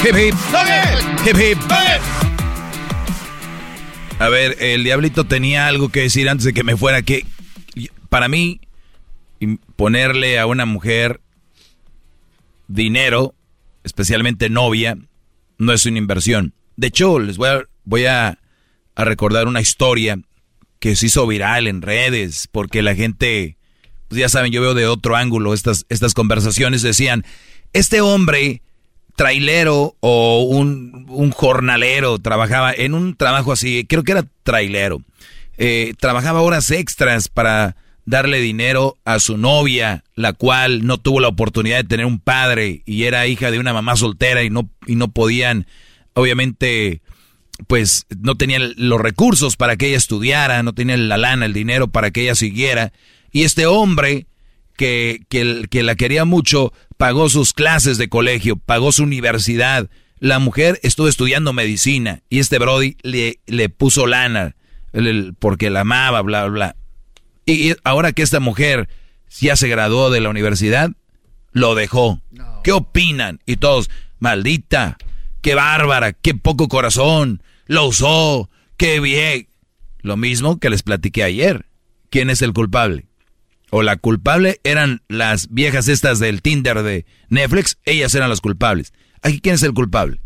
Hip 0.04 0.14
hip. 0.16 0.34
Hip 1.26 1.36
hip. 1.36 1.58
A 4.20 4.28
ver, 4.28 4.56
el 4.60 4.84
diablito 4.84 5.24
tenía 5.24 5.66
algo 5.66 5.88
que 5.88 6.02
decir 6.02 6.28
antes 6.28 6.44
de 6.44 6.52
que 6.52 6.62
me 6.62 6.76
fuera 6.76 7.02
que 7.02 7.26
para 8.08 8.28
mí 8.28 8.60
ponerle 9.74 10.38
a 10.38 10.46
una 10.46 10.66
mujer 10.66 11.20
dinero, 12.68 13.34
especialmente 13.82 14.48
novia, 14.48 14.96
no 15.58 15.72
es 15.72 15.84
una 15.84 15.98
inversión. 15.98 16.54
De 16.76 16.86
hecho, 16.86 17.18
les 17.18 17.36
voy 17.36 17.48
a, 17.48 17.62
voy 17.84 18.06
a, 18.06 18.38
recordar 18.96 19.48
una 19.48 19.60
historia 19.60 20.20
que 20.78 20.94
se 20.94 21.06
hizo 21.06 21.26
viral 21.26 21.66
en 21.66 21.82
redes, 21.82 22.48
porque 22.52 22.82
la 22.82 22.94
gente, 22.94 23.56
pues 24.06 24.20
ya 24.20 24.28
saben, 24.28 24.52
yo 24.52 24.60
veo 24.60 24.74
de 24.74 24.86
otro 24.86 25.16
ángulo 25.16 25.54
estas, 25.54 25.86
estas 25.88 26.14
conversaciones, 26.14 26.82
decían, 26.82 27.24
este 27.72 28.00
hombre 28.00 28.62
trailero 29.18 29.96
o 29.98 30.44
un, 30.44 31.04
un, 31.08 31.32
jornalero 31.32 32.20
trabajaba 32.20 32.72
en 32.72 32.94
un 32.94 33.16
trabajo 33.16 33.50
así, 33.50 33.84
creo 33.84 34.04
que 34.04 34.12
era 34.12 34.24
trailero, 34.44 35.02
eh, 35.56 35.94
trabajaba 35.98 36.40
horas 36.40 36.70
extras 36.70 37.26
para 37.26 37.74
darle 38.04 38.38
dinero 38.38 38.96
a 39.04 39.18
su 39.18 39.36
novia, 39.36 40.04
la 40.14 40.34
cual 40.34 40.86
no 40.86 40.98
tuvo 40.98 41.18
la 41.18 41.26
oportunidad 41.26 41.78
de 41.78 41.88
tener 41.88 42.06
un 42.06 42.20
padre 42.20 42.82
y 42.86 43.02
era 43.02 43.26
hija 43.26 43.50
de 43.50 43.58
una 43.58 43.72
mamá 43.72 43.96
soltera 43.96 44.44
y 44.44 44.50
no, 44.50 44.70
y 44.86 44.94
no 44.94 45.08
podían, 45.08 45.66
obviamente, 46.14 47.02
pues 47.66 48.06
no 48.22 48.36
tenían 48.36 48.72
los 48.76 49.00
recursos 49.00 49.56
para 49.56 49.76
que 49.76 49.88
ella 49.88 49.96
estudiara, 49.96 50.62
no 50.62 50.74
tenían 50.74 51.08
la 51.08 51.16
lana, 51.16 51.44
el 51.44 51.54
dinero 51.54 51.88
para 51.88 52.12
que 52.12 52.22
ella 52.22 52.36
siguiera. 52.36 52.92
Y 53.32 53.42
este 53.42 53.66
hombre, 53.66 54.28
que, 54.76 55.22
que, 55.28 55.66
que 55.68 55.82
la 55.82 55.96
quería 55.96 56.24
mucho, 56.24 56.72
pagó 56.98 57.30
sus 57.30 57.54
clases 57.54 57.96
de 57.96 58.10
colegio, 58.10 58.56
pagó 58.56 58.92
su 58.92 59.04
universidad. 59.04 59.88
La 60.18 60.38
mujer 60.40 60.78
estuvo 60.82 61.08
estudiando 61.08 61.54
medicina 61.54 62.20
y 62.28 62.40
este 62.40 62.58
Brody 62.58 62.98
le, 63.02 63.38
le 63.46 63.70
puso 63.70 64.06
lana 64.06 64.56
porque 65.38 65.70
la 65.70 65.80
amaba, 65.80 66.20
bla, 66.20 66.44
bla, 66.44 66.50
bla. 66.50 66.76
Y 67.46 67.74
ahora 67.84 68.12
que 68.12 68.22
esta 68.22 68.40
mujer 68.40 68.88
ya 69.40 69.56
se 69.56 69.68
graduó 69.68 70.10
de 70.10 70.20
la 70.20 70.28
universidad, 70.28 70.90
lo 71.52 71.74
dejó. 71.74 72.20
¿Qué 72.64 72.72
opinan? 72.72 73.40
Y 73.46 73.56
todos, 73.56 73.90
maldita, 74.18 74.98
qué 75.40 75.54
bárbara, 75.54 76.12
qué 76.12 76.34
poco 76.34 76.68
corazón, 76.68 77.42
lo 77.66 77.86
usó, 77.86 78.50
qué 78.76 79.00
bien. 79.00 79.48
Lo 80.00 80.16
mismo 80.16 80.58
que 80.58 80.70
les 80.70 80.82
platiqué 80.82 81.22
ayer. 81.22 81.66
¿Quién 82.10 82.30
es 82.30 82.42
el 82.42 82.52
culpable? 82.52 83.07
O 83.70 83.82
la 83.82 83.96
culpable 83.96 84.60
eran 84.64 85.02
las 85.08 85.48
viejas 85.50 85.88
estas 85.88 86.18
del 86.18 86.42
Tinder 86.42 86.82
de 86.82 87.04
Netflix, 87.28 87.78
ellas 87.84 88.14
eran 88.14 88.30
las 88.30 88.40
culpables. 88.40 88.92
Aquí, 89.22 89.40
¿quién 89.40 89.56
es 89.56 89.62
el 89.62 89.74
culpable? 89.74 90.20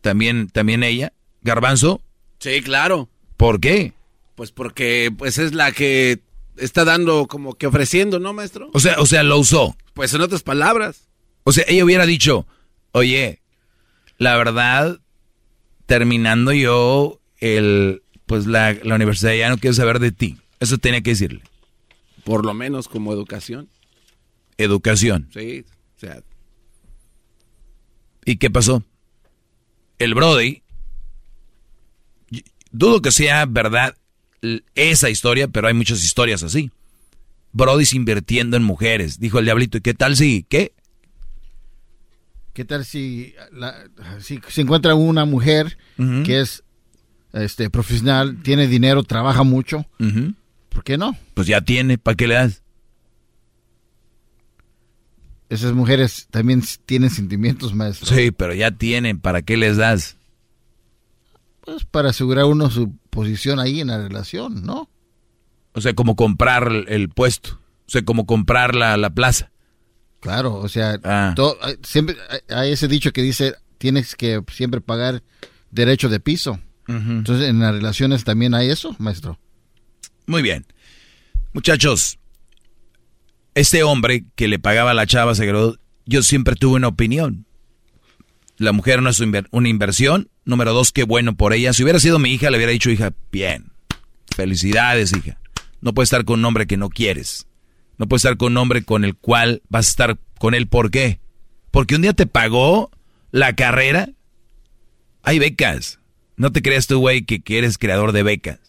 ¿También, 0.00 0.48
también 0.48 0.82
ella? 0.82 1.12
¿Garbanzo? 1.42 2.02
Sí, 2.38 2.60
claro. 2.62 3.08
¿Por 3.36 3.60
qué? 3.60 3.94
Pues 4.34 4.50
porque 4.50 5.12
pues 5.16 5.38
es 5.38 5.54
la 5.54 5.72
que 5.72 6.20
está 6.56 6.84
dando 6.84 7.26
como 7.26 7.54
que 7.54 7.66
ofreciendo, 7.66 8.18
¿no, 8.18 8.32
maestro? 8.32 8.70
O 8.72 8.80
sea, 8.80 8.96
o 8.98 9.06
sea, 9.06 9.22
lo 9.22 9.38
usó. 9.38 9.76
Pues 9.94 10.12
en 10.14 10.20
otras 10.20 10.42
palabras. 10.42 11.08
O 11.44 11.52
sea, 11.52 11.64
ella 11.68 11.84
hubiera 11.84 12.06
dicho, 12.06 12.46
oye, 12.92 13.40
la 14.18 14.36
verdad, 14.36 14.98
terminando 15.86 16.52
yo 16.52 17.20
el, 17.38 18.02
pues 18.26 18.46
la, 18.46 18.76
la 18.82 18.94
universidad 18.94 19.34
ya 19.34 19.48
no 19.48 19.58
quiero 19.58 19.74
saber 19.74 19.98
de 19.98 20.12
ti. 20.12 20.38
Eso 20.60 20.78
tenía 20.78 21.02
que 21.02 21.10
decirle. 21.10 21.42
Por 22.24 22.44
lo 22.44 22.54
menos 22.54 22.88
como 22.88 23.12
educación. 23.12 23.68
Educación. 24.56 25.28
Sí, 25.32 25.64
o 25.96 26.00
sea, 26.00 26.22
¿Y 28.24 28.36
qué 28.36 28.50
pasó? 28.50 28.82
El 29.98 30.14
Brody, 30.14 30.62
dudo 32.70 33.02
que 33.02 33.12
sea 33.12 33.44
verdad 33.46 33.96
esa 34.74 35.10
historia, 35.10 35.48
pero 35.48 35.68
hay 35.68 35.74
muchas 35.74 36.02
historias 36.02 36.42
así. 36.42 36.70
Brody 37.52 37.84
invirtiendo 37.92 38.56
en 38.56 38.62
mujeres. 38.64 39.20
Dijo 39.20 39.38
el 39.38 39.44
diablito, 39.44 39.78
¿y 39.78 39.80
qué 39.82 39.94
tal 39.94 40.16
si, 40.16 40.44
qué? 40.48 40.72
¿Qué 42.52 42.64
tal 42.64 42.84
si, 42.84 43.34
la- 43.52 43.84
si 44.20 44.40
se 44.48 44.62
encuentra 44.62 44.94
una 44.94 45.24
mujer 45.24 45.76
que 46.24 46.40
es 46.40 46.62
este 47.32 47.68
profesional, 47.70 48.42
tiene 48.42 48.66
dinero, 48.68 49.02
trabaja 49.02 49.42
mucho? 49.42 49.84
¿Por 50.74 50.84
qué 50.84 50.98
no? 50.98 51.16
Pues 51.34 51.46
ya 51.46 51.60
tiene, 51.62 51.96
¿para 51.96 52.16
qué 52.16 52.26
le 52.28 52.34
das? 52.34 52.62
Esas 55.48 55.72
mujeres 55.72 56.26
también 56.30 56.62
tienen 56.84 57.10
sentimientos, 57.10 57.74
maestro. 57.74 58.06
Sí, 58.14 58.30
pero 58.32 58.54
ya 58.54 58.70
tienen, 58.72 59.20
¿para 59.20 59.42
qué 59.42 59.56
les 59.56 59.76
das? 59.76 60.16
Pues 61.60 61.84
para 61.84 62.10
asegurar 62.10 62.46
uno 62.46 62.70
su 62.70 62.96
posición 63.10 63.60
ahí 63.60 63.80
en 63.80 63.86
la 63.88 63.98
relación, 63.98 64.64
¿no? 64.64 64.90
O 65.72 65.80
sea, 65.80 65.94
como 65.94 66.16
comprar 66.16 66.70
el, 66.88 67.08
puesto. 67.08 67.60
O 67.86 67.90
sea, 67.90 68.02
como 68.04 68.26
comprar 68.26 68.74
la, 68.74 68.96
la 68.96 69.10
plaza. 69.10 69.50
Claro, 70.20 70.54
o 70.54 70.68
sea, 70.68 70.98
Ah. 71.04 71.34
hay- 71.62 71.76
siempre 71.82 72.16
hay- 72.30 72.54
hay 72.56 72.72
ese 72.72 72.88
dicho 72.88 73.12
que 73.12 73.22
dice 73.22 73.54
tienes 73.78 74.16
que 74.16 74.42
siempre 74.50 74.80
pagar 74.80 75.22
derecho 75.70 76.08
de 76.08 76.20
piso. 76.20 76.58
Entonces, 76.86 77.48
en 77.48 77.60
las 77.60 77.74
relaciones 77.74 78.24
también 78.24 78.54
hay 78.54 78.68
eso, 78.70 78.94
maestro. 78.98 79.38
Muy 80.26 80.42
bien. 80.42 80.66
Muchachos, 81.52 82.18
este 83.54 83.82
hombre 83.82 84.24
que 84.34 84.48
le 84.48 84.58
pagaba 84.58 84.90
a 84.90 84.94
la 84.94 85.06
chava 85.06 85.34
se 85.34 85.46
graduó, 85.46 85.76
yo 86.06 86.22
siempre 86.22 86.56
tuve 86.56 86.76
una 86.76 86.88
opinión. 86.88 87.46
La 88.56 88.72
mujer 88.72 89.02
no 89.02 89.10
es 89.10 89.20
una 89.50 89.68
inversión. 89.68 90.28
Número 90.44 90.72
dos, 90.72 90.92
qué 90.92 91.04
bueno 91.04 91.36
por 91.36 91.52
ella. 91.52 91.72
Si 91.72 91.82
hubiera 91.82 91.98
sido 91.98 92.18
mi 92.18 92.30
hija, 92.30 92.50
le 92.50 92.56
hubiera 92.56 92.72
dicho, 92.72 92.90
hija, 92.90 93.12
bien. 93.32 93.72
Felicidades, 94.34 95.12
hija. 95.12 95.38
No 95.80 95.92
puedes 95.92 96.08
estar 96.08 96.24
con 96.24 96.40
un 96.40 96.44
hombre 96.44 96.66
que 96.66 96.76
no 96.76 96.88
quieres. 96.88 97.46
No 97.98 98.06
puedes 98.06 98.24
estar 98.24 98.36
con 98.36 98.52
un 98.52 98.58
hombre 98.58 98.84
con 98.84 99.04
el 99.04 99.16
cual 99.16 99.62
vas 99.68 99.86
a 99.86 99.90
estar 99.90 100.18
con 100.38 100.54
él. 100.54 100.66
¿Por 100.66 100.90
qué? 100.90 101.20
Porque 101.70 101.96
un 101.96 102.02
día 102.02 102.12
te 102.12 102.26
pagó 102.26 102.90
la 103.30 103.54
carrera. 103.54 104.10
Hay 105.22 105.38
becas. 105.38 105.98
No 106.36 106.52
te 106.52 106.62
creas 106.62 106.86
tú, 106.86 106.98
güey, 106.98 107.24
que, 107.24 107.42
que 107.42 107.58
eres 107.58 107.78
creador 107.78 108.12
de 108.12 108.22
becas. 108.22 108.60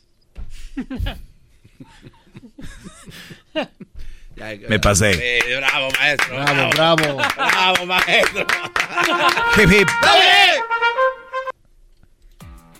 Me 4.67 4.79
pasé. 4.79 5.13
Sí, 5.13 5.53
bravo, 5.57 5.89
maestro. 5.97 6.35
Bravo, 6.35 6.69
bravo. 6.71 7.17
Bravo, 7.37 7.85
maestro. 7.85 8.45
Hip, 9.57 9.71
hip. 9.71 9.87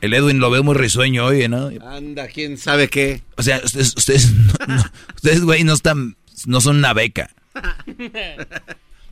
El 0.01 0.13
Edwin 0.13 0.39
lo 0.39 0.49
veo 0.49 0.63
muy 0.63 0.75
risueño 0.75 1.25
hoy, 1.25 1.47
¿no? 1.47 1.71
Anda, 1.87 2.27
quién 2.27 2.57
sabe 2.57 2.89
qué. 2.89 3.21
O 3.37 3.43
sea, 3.43 3.61
ustedes, 3.63 3.95
ustedes, 3.95 4.31
no- 4.33 4.75
no- 4.75 4.83
ustedes, 5.15 5.41
güey, 5.41 5.63
no 5.63 5.73
están, 5.73 6.17
no 6.45 6.59
son 6.61 6.77
una 6.77 6.93
beca. 6.93 7.31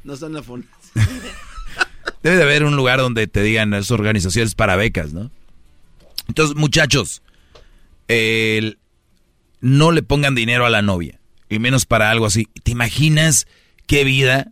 no 0.03 0.15
son 0.18 0.34
la 0.34 0.43
fun- 0.43 0.68
Debe 2.22 2.35
de 2.38 2.43
haber 2.43 2.64
un 2.65 2.76
lugar 2.76 2.99
donde 2.99 3.26
te 3.27 3.41
digan 3.41 3.73
esas 3.73 3.91
organizaciones 3.91 4.53
para 4.53 4.76
becas, 4.76 5.14
¿no? 5.14 5.31
Entonces, 6.27 6.55
muchachos, 6.57 7.22
el- 8.10 8.77
no 9.64 9.94
le 9.94 10.03
pongan 10.03 10.35
dinero 10.35 10.65
a 10.65 10.69
la 10.69 10.81
novia, 10.81 11.22
y 11.49 11.57
menos 11.57 11.86
para 11.86 12.12
algo 12.12 12.26
así. 12.26 12.49
¿Te 12.63 12.71
imaginas 12.71 13.47
qué 13.87 14.04
vida? 14.04 14.52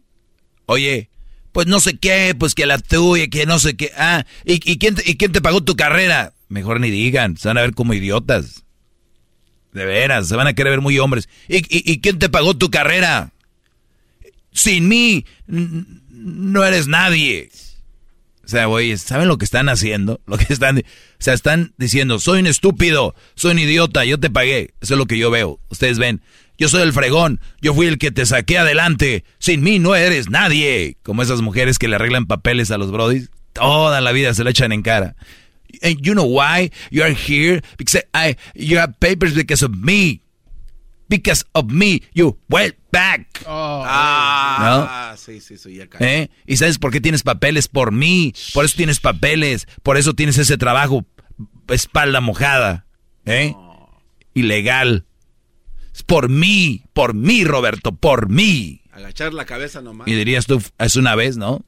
Oye, 0.67 1.09
pues 1.51 1.67
no 1.67 1.81
sé 1.81 1.97
qué, 1.97 2.33
pues 2.33 2.55
que 2.55 2.65
la 2.65 2.77
tuya, 2.77 3.27
que 3.27 3.45
no 3.45 3.59
sé 3.59 3.75
qué. 3.75 3.91
Ah, 3.97 4.25
¿y, 4.45 4.77
quién, 4.77 4.95
te, 4.95 5.03
¿y 5.05 5.17
quién 5.17 5.33
te 5.33 5.41
pagó 5.41 5.61
tu 5.61 5.75
carrera? 5.75 6.33
Mejor 6.47 6.79
ni 6.79 6.89
digan, 6.89 7.35
se 7.35 7.49
van 7.49 7.57
a 7.57 7.61
ver 7.61 7.73
como 7.73 7.93
idiotas. 7.93 8.63
De 9.73 9.83
veras, 9.83 10.29
se 10.29 10.35
van 10.37 10.47
a 10.47 10.53
querer 10.53 10.71
ver 10.71 10.81
muy 10.81 10.97
hombres. 10.97 11.27
¿Y, 11.49 11.99
quién 11.99 12.17
te 12.17 12.29
pagó 12.29 12.55
tu 12.55 12.71
carrera? 12.71 13.33
Sin 14.53 14.87
mí, 14.87 15.25
no 15.45 16.63
eres 16.63 16.87
nadie. 16.87 17.49
Sea, 18.51 18.67
¿saben 18.97 19.29
lo 19.29 19.37
que 19.37 19.45
están 19.45 19.69
haciendo? 19.69 20.19
Lo 20.27 20.37
que 20.37 20.51
están, 20.51 20.79
o 20.79 20.81
sea, 21.19 21.33
están 21.33 21.73
diciendo, 21.77 22.19
soy 22.19 22.41
un 22.41 22.47
estúpido, 22.47 23.15
soy 23.35 23.51
un 23.51 23.59
idiota, 23.59 24.03
yo 24.03 24.19
te 24.19 24.29
pagué. 24.29 24.73
Eso 24.81 24.95
es 24.95 24.97
lo 24.97 25.05
que 25.05 25.17
yo 25.17 25.31
veo. 25.31 25.59
Ustedes 25.69 25.99
ven, 25.99 26.21
yo 26.57 26.67
soy 26.67 26.81
el 26.81 26.91
fregón, 26.91 27.39
yo 27.61 27.73
fui 27.73 27.87
el 27.87 27.97
que 27.97 28.11
te 28.11 28.25
saqué 28.25 28.57
adelante. 28.57 29.23
Sin 29.39 29.63
mí 29.63 29.79
no 29.79 29.95
eres 29.95 30.29
nadie. 30.29 30.97
Como 31.01 31.21
esas 31.21 31.41
mujeres 31.41 31.79
que 31.79 31.87
le 31.87 31.95
arreglan 31.95 32.25
papeles 32.25 32.71
a 32.71 32.77
los 32.77 32.91
brodis, 32.91 33.29
toda 33.53 34.01
la 34.01 34.11
vida 34.11 34.33
se 34.33 34.43
lo 34.43 34.49
echan 34.49 34.73
en 34.73 34.81
cara. 34.81 35.15
And 35.81 36.01
you 36.01 36.13
know 36.13 36.25
why 36.25 36.71
you 36.89 37.03
are 37.03 37.13
here? 37.13 37.61
Because 37.77 38.03
I, 38.13 38.35
you 38.53 38.77
have 38.79 38.99
papers 38.99 39.33
because 39.33 39.63
of 39.63 39.71
me. 39.71 40.21
Because 41.07 41.45
of 41.55 41.71
me, 41.71 42.03
you 42.13 42.37
went 42.49 42.75
back. 42.91 43.43
Ah, 43.47 45.15
sí, 45.17 45.39
sí, 45.39 45.57
sí, 45.57 45.75
ya. 45.75 45.87
¿Eh? 45.99 46.29
¿Y 46.45 46.57
sabes 46.57 46.77
por 46.77 46.91
qué 46.91 47.01
tienes 47.01 47.23
papeles? 47.23 47.67
Por 47.67 47.91
mí. 47.91 48.33
Por 48.53 48.65
eso 48.65 48.75
tienes 48.75 48.99
papeles. 48.99 49.67
Por 49.83 49.97
eso 49.97 50.13
tienes 50.13 50.37
ese 50.37 50.57
trabajo. 50.57 51.05
Espalda 51.67 52.21
mojada. 52.21 52.85
¿Eh? 53.25 53.55
Ilegal. 54.33 55.05
Es 55.93 56.03
por 56.03 56.29
mí. 56.29 56.83
Por 56.93 57.13
mí, 57.13 57.43
Roberto. 57.43 57.93
Por 57.93 58.29
mí. 58.29 58.81
Agachar 58.91 59.33
la 59.33 59.45
cabeza 59.45 59.81
nomás. 59.81 60.07
Y 60.07 60.13
dirías 60.13 60.45
tú, 60.45 60.61
es 60.77 60.95
una 60.95 61.15
vez, 61.15 61.37
¿no? 61.37 61.65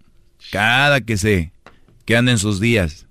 Cada 0.52 1.02
que 1.02 1.18
se... 1.18 1.52
Que 2.06 2.18
anda 2.18 2.34
en 2.34 2.38
sus 2.38 2.60
días. 2.60 3.08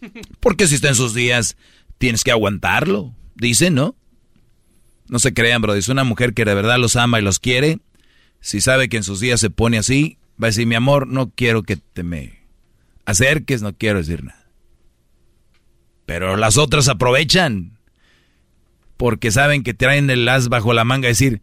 Porque 0.40 0.66
si 0.66 0.76
está 0.76 0.88
en 0.88 0.94
sus 0.94 1.12
días, 1.12 1.56
tienes 1.98 2.24
que 2.24 2.30
aguantarlo. 2.30 3.14
Dicen, 3.34 3.74
¿no? 3.74 3.94
No 5.08 5.18
se 5.18 5.32
crean, 5.34 5.62
bro. 5.62 5.74
Es 5.74 5.88
una 5.88 6.04
mujer 6.04 6.34
que 6.34 6.44
de 6.44 6.54
verdad 6.54 6.78
los 6.78 6.96
ama 6.96 7.18
y 7.18 7.22
los 7.22 7.38
quiere. 7.38 7.78
Si 8.40 8.60
sabe 8.60 8.88
que 8.88 8.98
en 8.98 9.02
sus 9.02 9.20
días 9.20 9.40
se 9.40 9.50
pone 9.50 9.78
así, 9.78 10.18
va 10.40 10.46
a 10.46 10.50
decir, 10.50 10.66
mi 10.66 10.74
amor, 10.74 11.06
no 11.08 11.30
quiero 11.30 11.62
que 11.62 11.76
te 11.76 12.02
me 12.02 12.38
acerques, 13.04 13.62
no 13.62 13.74
quiero 13.74 13.98
decir 13.98 14.22
nada. 14.22 14.46
Pero 16.04 16.36
las 16.36 16.58
otras 16.58 16.88
aprovechan. 16.88 17.78
Porque 18.96 19.30
saben 19.30 19.62
que 19.62 19.74
traen 19.74 20.10
el 20.10 20.28
as 20.28 20.48
bajo 20.48 20.72
la 20.72 20.84
manga. 20.84 21.08
Decir, 21.08 21.42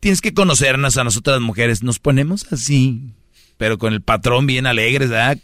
tienes 0.00 0.20
que 0.20 0.34
conocernos 0.34 0.96
a 0.96 1.04
nosotras 1.04 1.40
mujeres. 1.40 1.82
Nos 1.82 1.98
ponemos 1.98 2.52
así. 2.52 3.14
Pero 3.56 3.78
con 3.78 3.92
el 3.92 4.02
patrón 4.02 4.46
bien 4.46 4.66
alegres, 4.66 5.10
¿verdad? 5.10 5.38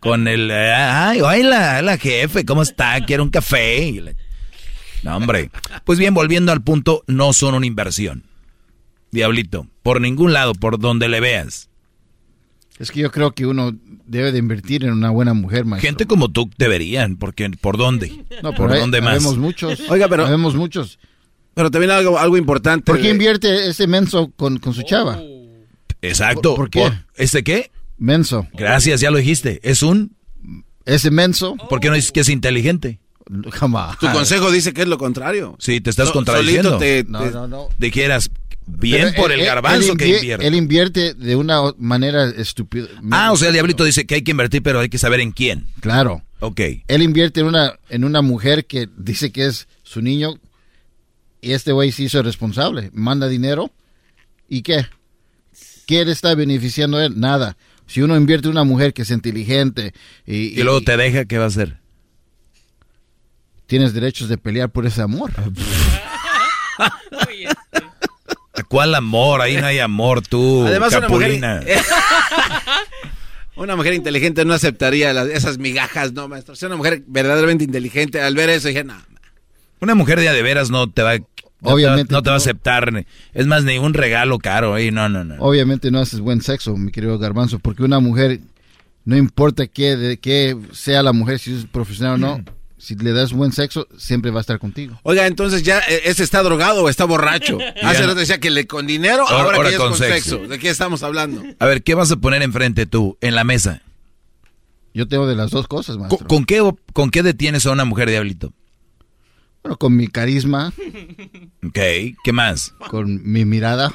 Con 0.00 0.28
el, 0.28 0.50
eh, 0.50 0.72
ay, 0.72 1.20
hola, 1.20 1.78
hola 1.80 1.98
jefe, 1.98 2.44
¿cómo 2.44 2.62
está? 2.62 3.04
Quiero 3.04 3.24
un 3.24 3.30
café. 3.30 4.14
No, 5.02 5.16
hombre. 5.16 5.50
Pues 5.84 5.98
bien, 5.98 6.14
volviendo 6.14 6.52
al 6.52 6.62
punto, 6.62 7.04
no 7.06 7.32
son 7.32 7.54
una 7.54 7.66
inversión. 7.66 8.24
Diablito, 9.10 9.66
por 9.82 10.00
ningún 10.00 10.32
lado, 10.32 10.54
por 10.54 10.78
donde 10.78 11.08
le 11.08 11.20
veas. 11.20 11.68
Es 12.78 12.90
que 12.92 13.00
yo 13.00 13.10
creo 13.10 13.32
que 13.32 13.46
uno 13.46 13.72
debe 14.06 14.30
de 14.32 14.38
invertir 14.38 14.84
en 14.84 14.92
una 14.92 15.10
buena 15.10 15.34
mujer, 15.34 15.64
maestro. 15.64 15.88
Gente 15.88 16.06
como 16.06 16.28
tú 16.30 16.50
deberían, 16.58 17.16
porque 17.16 17.48
¿por 17.50 17.76
dónde? 17.76 18.24
No, 18.42 18.50
¿Por 18.54 18.66
pero 18.66 18.72
hay- 18.74 18.80
dónde 18.80 19.00
más? 19.00 19.14
habemos 19.16 19.36
muchos. 19.38 19.80
Oiga, 19.88 20.08
pero- 20.08 20.26
Habemos 20.26 20.54
muchos. 20.54 20.98
Pero 21.54 21.70
también 21.72 21.90
algo, 21.90 22.18
algo 22.18 22.36
importante. 22.36 22.84
¿Por 22.92 23.00
qué 23.00 23.10
invierte 23.10 23.68
ese 23.68 23.88
menso 23.88 24.30
con, 24.36 24.58
con 24.58 24.74
su 24.74 24.82
chava? 24.82 25.20
Exacto. 26.02 26.54
¿Por, 26.54 26.70
por 26.70 26.70
qué? 26.70 26.92
¿Este 27.16 27.42
qué? 27.42 27.72
Menso. 27.98 28.46
Gracias, 28.52 29.00
ya 29.00 29.10
lo 29.10 29.18
dijiste. 29.18 29.58
Es 29.68 29.82
un... 29.82 30.14
Ese 30.84 31.10
menso. 31.10 31.56
¿Por 31.68 31.80
qué 31.80 31.88
no 31.88 31.94
dices 31.96 32.12
que 32.12 32.20
es 32.20 32.28
inteligente? 32.28 33.00
Jamás. 33.52 33.98
Tu 33.98 34.10
consejo 34.12 34.50
dice 34.50 34.72
que 34.72 34.82
es 34.82 34.88
lo 34.88 34.98
contrario. 34.98 35.56
Sí, 35.58 35.80
te 35.80 35.90
estás 35.90 36.08
So- 36.08 36.12
contradiciendo. 36.14 36.78
te- 36.78 37.04
No, 37.08 37.20
te- 37.24 37.30
no, 37.30 37.46
no. 37.48 37.68
Dijeras, 37.78 38.30
bien 38.66 39.08
Pero 39.10 39.22
por 39.22 39.32
él- 39.32 39.40
el 39.40 39.46
garbanzo 39.46 39.94
que 39.96 40.06
invie- 40.06 40.16
invierte. 40.16 40.46
Él 40.46 40.54
invierte 40.54 41.14
de 41.14 41.36
una 41.36 41.60
manera 41.78 42.28
estúpida. 42.30 42.86
Ah, 43.10 43.32
o 43.32 43.36
sea, 43.36 43.48
el 43.48 43.54
diablito 43.54 43.84
dice 43.84 44.06
que 44.06 44.14
hay 44.16 44.22
que 44.22 44.30
invertir, 44.30 44.62
pero 44.62 44.80
hay 44.80 44.88
que 44.88 44.98
saber 44.98 45.20
en 45.20 45.32
quién. 45.32 45.66
Claro. 45.80 46.22
Ok. 46.40 46.60
Él 46.88 47.02
invierte 47.02 47.40
en 47.40 47.46
una, 47.46 47.74
en 47.88 48.04
una 48.04 48.22
mujer 48.22 48.66
que 48.66 48.88
dice 48.96 49.32
que 49.32 49.46
es 49.46 49.66
su 49.82 50.00
niño 50.02 50.38
y 51.40 51.52
este 51.52 51.72
güey 51.72 51.92
se 51.92 52.04
hizo 52.04 52.22
responsable. 52.22 52.90
Manda 52.92 53.28
dinero. 53.28 53.70
¿Y 54.48 54.62
qué? 54.62 54.86
¿Qué 55.86 56.04
le 56.04 56.12
está 56.12 56.34
beneficiando 56.34 56.98
a 56.98 57.04
él? 57.06 57.18
Nada. 57.18 57.56
Si 57.86 58.02
uno 58.02 58.16
invierte 58.16 58.48
en 58.48 58.52
una 58.52 58.64
mujer 58.64 58.92
que 58.92 59.02
es 59.02 59.10
inteligente 59.10 59.94
y, 60.26 60.58
Y 60.60 60.62
luego 60.62 60.82
te 60.82 60.96
deja, 60.96 61.24
¿qué 61.24 61.38
va 61.38 61.44
a 61.44 61.48
hacer? 61.48 61.78
Tienes 63.68 63.92
derechos 63.94 64.28
de 64.28 64.36
pelear 64.38 64.70
por 64.70 64.84
ese 64.86 65.00
amor. 65.02 65.30
¿Cuál 68.68 68.94
amor? 68.94 69.40
Ahí 69.40 69.56
no 69.56 69.66
hay 69.66 69.78
amor, 69.78 70.26
tú, 70.26 70.66
Además, 70.66 70.94
una 70.94 71.08
mujer, 71.08 71.40
Capulina. 71.40 71.62
una 73.56 73.76
mujer 73.76 73.94
inteligente 73.94 74.44
no 74.44 74.52
aceptaría 74.52 75.12
las- 75.12 75.28
esas 75.28 75.58
migajas, 75.58 76.12
no, 76.12 76.28
maestro. 76.28 76.54
Si 76.56 76.66
una 76.66 76.76
mujer 76.76 77.02
verdaderamente 77.06 77.64
inteligente, 77.64 78.20
al 78.20 78.34
ver 78.34 78.50
eso, 78.50 78.68
dije, 78.68 78.84
no. 78.84 78.94
Una 79.80 79.94
mujer 79.94 80.18
de 80.20 80.28
a 80.28 80.32
de 80.32 80.42
veras 80.42 80.70
no 80.70 80.90
te 80.90 81.02
va, 81.02 81.16
no 81.16 81.24
Obviamente 81.62 82.08
te 82.08 82.14
va, 82.14 82.18
no 82.18 82.22
te 82.22 82.30
va 82.30 82.36
a 82.36 82.38
no. 82.38 82.42
aceptar. 82.42 83.06
Es 83.32 83.46
más, 83.46 83.62
ni 83.64 83.78
un 83.78 83.94
regalo 83.94 84.38
caro. 84.38 84.74
ahí, 84.74 84.90
no, 84.90 85.08
no, 85.08 85.24
no. 85.24 85.36
Obviamente 85.38 85.90
no 85.90 86.00
haces 86.00 86.20
buen 86.20 86.42
sexo, 86.42 86.76
mi 86.76 86.90
querido 86.90 87.16
Garbanzo, 87.18 87.60
porque 87.60 87.84
una 87.84 88.00
mujer, 88.00 88.40
no 89.04 89.16
importa 89.16 89.66
qué, 89.68 89.96
de 89.96 90.16
qué 90.18 90.56
sea 90.72 91.02
la 91.02 91.12
mujer, 91.12 91.38
si 91.38 91.54
es 91.56 91.64
profesional 91.66 92.14
o 92.14 92.18
no, 92.18 92.44
si 92.78 92.94
le 92.94 93.12
das 93.12 93.32
buen 93.32 93.52
sexo, 93.52 93.86
siempre 93.98 94.30
va 94.30 94.38
a 94.38 94.42
estar 94.42 94.58
contigo. 94.58 94.98
Oiga, 95.02 95.26
entonces 95.26 95.62
ya 95.64 95.80
eh, 95.80 96.02
ese 96.04 96.22
está 96.22 96.42
drogado 96.42 96.84
o 96.84 96.88
está 96.88 97.04
borracho. 97.04 97.58
Hace 97.82 98.02
rato 98.06 98.14
decía 98.14 98.38
que 98.40 98.50
le 98.50 98.66
con 98.66 98.86
dinero, 98.86 99.22
Ahora- 99.28 99.44
ahora, 99.44 99.56
ahora 99.56 99.70
que 99.70 99.76
con 99.76 99.92
es 99.92 99.98
con 99.98 100.08
sexo. 100.08 100.30
sexo. 100.36 100.48
¿De 100.48 100.58
qué 100.58 100.70
estamos 100.70 101.02
hablando? 101.02 101.42
A 101.58 101.66
ver, 101.66 101.82
¿qué 101.82 101.94
vas 101.94 102.10
a 102.12 102.16
poner 102.16 102.42
enfrente 102.42 102.86
tú 102.86 103.18
en 103.20 103.34
la 103.34 103.44
mesa? 103.44 103.82
Yo 104.94 105.06
tengo 105.06 105.26
de 105.26 105.36
las 105.36 105.50
dos 105.50 105.68
cosas, 105.68 105.96
¿Con, 105.96 106.06
maestro. 106.08 106.26
con 106.28 106.44
qué, 106.44 106.72
¿Con 106.92 107.10
qué 107.10 107.22
detienes 107.22 107.66
a 107.66 107.72
una 107.72 107.84
mujer, 107.84 108.08
diablito? 108.10 108.52
Bueno, 109.62 109.76
con 109.76 109.94
mi 109.96 110.06
carisma, 110.08 110.72
Ok, 111.66 111.78
¿qué 112.24 112.32
más? 112.32 112.74
con 112.90 113.20
mi 113.30 113.44
mirada. 113.44 113.92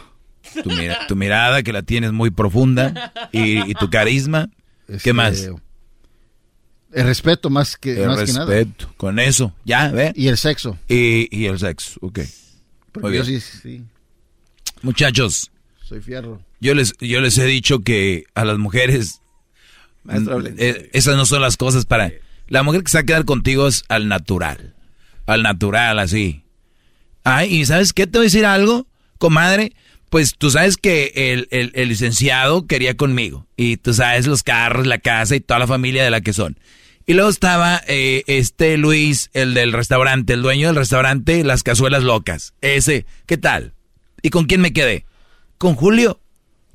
Tu, 0.61 0.69
mira- 0.69 1.07
tu 1.07 1.15
mirada, 1.15 1.63
que 1.63 1.71
la 1.73 1.81
tienes 1.83 2.11
muy 2.11 2.29
profunda, 2.29 3.11
y, 3.31 3.59
y 3.69 3.73
tu 3.73 3.89
carisma. 3.89 4.49
¿Qué 4.87 4.95
Este, 4.95 5.13
más? 5.13 5.49
El 6.93 7.05
respeto 7.05 7.49
más 7.49 7.75
que, 7.77 8.01
El 8.03 8.07
más 8.07 8.23
que 8.23 8.33
nada. 8.33 8.45
respeto. 8.45 8.93
Con 8.97 9.19
eso, 9.19 9.53
ya, 9.65 9.89
¿ve? 9.89 10.13
Y 10.15 10.27
el 10.27 10.37
sexo. 10.37 10.77
Y, 10.87 11.27
y 11.35 11.45
el 11.47 11.57
sexo, 11.59 11.97
ok. 12.01 12.19
Porque 12.91 13.07
Muy 13.09 13.17
yo 13.17 13.23
bien. 13.25 13.41
sí, 13.41 13.57
sí, 13.61 13.81
Muchachos, 14.81 15.51
soy 15.83 16.01
fierro. 16.01 16.41
yo 16.59 16.73
les, 16.75 16.93
yo 16.99 17.21
les 17.21 17.37
he 17.37 17.45
dicho 17.45 17.79
que 17.79 18.25
a 18.35 18.45
las 18.45 18.57
mujeres 18.57 19.21
Maestro, 20.03 20.35
hable. 20.35 20.53
eh, 20.57 20.89
esas 20.93 21.15
no 21.15 21.25
son 21.25 21.41
las 21.41 21.57
cosas 21.57 21.85
para... 21.85 22.11
La 22.47 22.61
mujer 22.63 22.83
que 22.83 22.91
se 22.91 22.97
va 22.97 23.01
a 23.01 23.05
quedar 23.05 23.25
contigo 23.25 23.67
es 23.67 23.83
al 23.87 24.09
natural. 24.09 24.75
Al 25.25 25.43
natural, 25.43 25.97
así. 25.99 26.43
Ay, 27.23 27.55
¿y 27.55 27.65
sabes 27.65 27.93
qué? 27.93 28.05
Te 28.05 28.17
voy 28.17 28.25
a 28.25 28.27
decir 28.29 28.45
algo, 28.45 28.85
comadre. 29.17 29.71
Pues 30.09 30.35
tú 30.37 30.51
sabes 30.51 30.75
que 30.75 31.13
el, 31.15 31.47
el- 31.51 31.71
el 31.73 31.87
licenciado 31.87 32.67
quería 32.67 32.95
conmigo. 32.97 33.47
Y 33.55 33.77
tú 33.77 33.93
sabes 33.93 34.27
los 34.27 34.43
carros, 34.43 34.85
la 34.85 34.97
casa 34.99 35.35
y 35.37 35.39
toda 35.39 35.59
la 35.61 35.67
familia 35.67 36.03
de 36.03 36.11
la 36.11 36.19
que 36.21 36.33
son. 36.33 36.59
Y 37.05 37.13
luego 37.13 37.29
estaba 37.29 37.81
eh, 37.87 38.23
este 38.27 38.77
Luis, 38.77 39.29
el 39.33 39.53
del 39.53 39.73
restaurante, 39.73 40.33
el 40.33 40.41
dueño 40.41 40.67
del 40.67 40.77
restaurante, 40.77 41.43
las 41.43 41.63
cazuelas 41.63 42.03
locas. 42.03 42.53
Ese, 42.61 43.05
¿qué 43.25 43.37
tal? 43.37 43.73
¿Y 44.21 44.29
con 44.29 44.45
quién 44.45 44.61
me 44.61 44.71
quedé? 44.71 45.05
Con 45.57 45.75
Julio. 45.75 46.21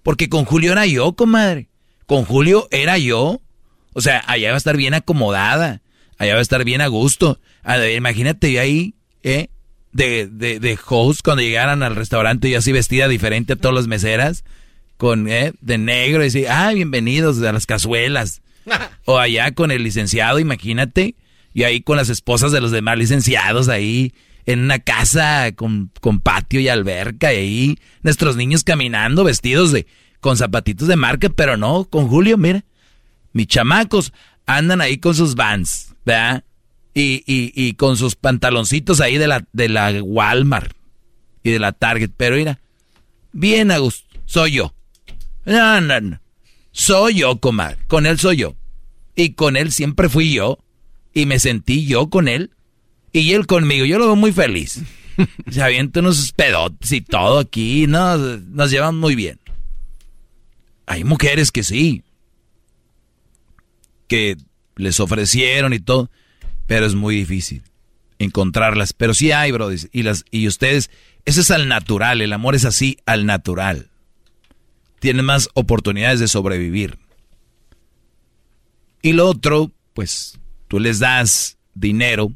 Porque 0.02 0.28
con 0.28 0.44
Julio 0.44 0.72
era 0.72 0.84
yo, 0.84 1.14
comadre. 1.14 1.68
Con 2.06 2.24
Julio 2.24 2.68
era 2.70 2.98
yo. 2.98 3.40
O 3.94 4.00
sea, 4.02 4.22
allá 4.26 4.50
va 4.50 4.56
a 4.56 4.58
estar 4.58 4.76
bien 4.76 4.92
acomodada. 4.92 5.80
Allá 6.18 6.34
va 6.34 6.40
a 6.40 6.42
estar 6.42 6.62
bien 6.64 6.82
a 6.82 6.88
gusto. 6.88 7.40
A 7.62 7.86
imagínate 7.88 8.60
ahí, 8.60 8.94
¿eh? 9.22 9.48
De, 9.92 10.28
de, 10.30 10.60
de 10.60 10.78
host 10.86 11.22
cuando 11.24 11.42
llegaran 11.42 11.82
al 11.82 11.96
restaurante 11.96 12.48
y 12.48 12.54
así 12.54 12.70
vestida 12.72 13.08
diferente 13.08 13.54
a 13.54 13.56
todas 13.56 13.74
las 13.74 13.86
meseras. 13.86 14.44
Con, 14.98 15.28
¿eh? 15.28 15.54
De 15.62 15.78
negro 15.78 16.20
y 16.20 16.26
decir, 16.26 16.48
ah, 16.50 16.70
bienvenidos 16.74 17.40
a 17.42 17.52
las 17.52 17.64
cazuelas. 17.64 18.42
O 19.04 19.18
allá 19.18 19.52
con 19.52 19.70
el 19.70 19.82
licenciado, 19.82 20.38
imagínate. 20.38 21.14
Y 21.54 21.64
ahí 21.64 21.80
con 21.80 21.96
las 21.96 22.08
esposas 22.08 22.52
de 22.52 22.60
los 22.60 22.70
demás 22.70 22.98
licenciados 22.98 23.68
ahí 23.68 24.12
en 24.46 24.60
una 24.60 24.78
casa 24.78 25.52
con, 25.52 25.90
con 26.00 26.20
patio 26.20 26.60
y 26.60 26.68
alberca 26.68 27.34
y 27.34 27.36
ahí 27.36 27.78
nuestros 28.02 28.36
niños 28.36 28.64
caminando 28.64 29.22
vestidos 29.24 29.72
de 29.72 29.86
con 30.20 30.36
zapatitos 30.36 30.88
de 30.88 30.96
marca, 30.96 31.28
pero 31.28 31.56
no, 31.56 31.84
con 31.84 32.08
Julio, 32.08 32.38
mira. 32.38 32.64
Mis 33.32 33.46
chamacos 33.46 34.12
andan 34.46 34.80
ahí 34.80 34.98
con 34.98 35.14
sus 35.14 35.34
vans, 35.34 35.94
¿verdad? 36.04 36.44
Y, 36.94 37.22
y, 37.26 37.52
y 37.54 37.74
con 37.74 37.96
sus 37.96 38.16
pantaloncitos 38.16 39.00
ahí 39.00 39.18
de 39.18 39.28
la, 39.28 39.46
de 39.52 39.68
la 39.68 40.02
Walmart 40.02 40.72
y 41.42 41.50
de 41.50 41.58
la 41.58 41.72
Target. 41.72 42.10
Pero 42.16 42.36
mira, 42.36 42.58
bien 43.32 43.70
a 43.70 43.78
gusto, 43.78 44.08
soy 44.24 44.52
yo. 44.52 44.74
No. 45.44 46.20
Soy 46.72 47.14
yo, 47.14 47.38
comadre. 47.38 47.78
Con 47.86 48.06
él 48.06 48.18
soy 48.18 48.38
yo. 48.38 48.54
Y 49.18 49.30
con 49.30 49.56
él 49.56 49.72
siempre 49.72 50.08
fui 50.08 50.32
yo. 50.32 50.60
Y 51.12 51.26
me 51.26 51.40
sentí 51.40 51.86
yo 51.86 52.08
con 52.08 52.28
él. 52.28 52.52
Y 53.12 53.32
él 53.32 53.48
conmigo. 53.48 53.84
Yo 53.84 53.98
lo 53.98 54.06
veo 54.06 54.14
muy 54.14 54.30
feliz. 54.30 54.80
Se 55.50 55.60
avienta 55.60 55.98
unos 55.98 56.30
pedotes 56.30 56.92
y 56.92 57.00
todo 57.00 57.40
aquí. 57.40 57.88
No, 57.88 58.16
nos 58.16 58.70
llevan 58.70 58.96
muy 58.96 59.16
bien. 59.16 59.40
Hay 60.86 61.02
mujeres 61.02 61.50
que 61.50 61.64
sí. 61.64 62.04
Que 64.06 64.36
les 64.76 65.00
ofrecieron 65.00 65.72
y 65.72 65.80
todo. 65.80 66.12
Pero 66.68 66.86
es 66.86 66.94
muy 66.94 67.16
difícil 67.16 67.64
encontrarlas. 68.20 68.92
Pero 68.92 69.14
sí 69.14 69.32
hay, 69.32 69.50
bro. 69.50 69.70
Y, 69.90 70.04
las, 70.04 70.26
y 70.30 70.46
ustedes, 70.46 70.92
eso 71.24 71.40
es 71.40 71.50
al 71.50 71.66
natural. 71.66 72.20
El 72.20 72.32
amor 72.32 72.54
es 72.54 72.64
así, 72.64 72.98
al 73.04 73.26
natural. 73.26 73.90
Tienen 75.00 75.24
más 75.24 75.48
oportunidades 75.54 76.20
de 76.20 76.28
sobrevivir. 76.28 77.00
Y 79.02 79.12
lo 79.12 79.28
otro, 79.28 79.72
pues 79.94 80.38
tú 80.68 80.80
les 80.80 80.98
das 80.98 81.58
dinero 81.74 82.32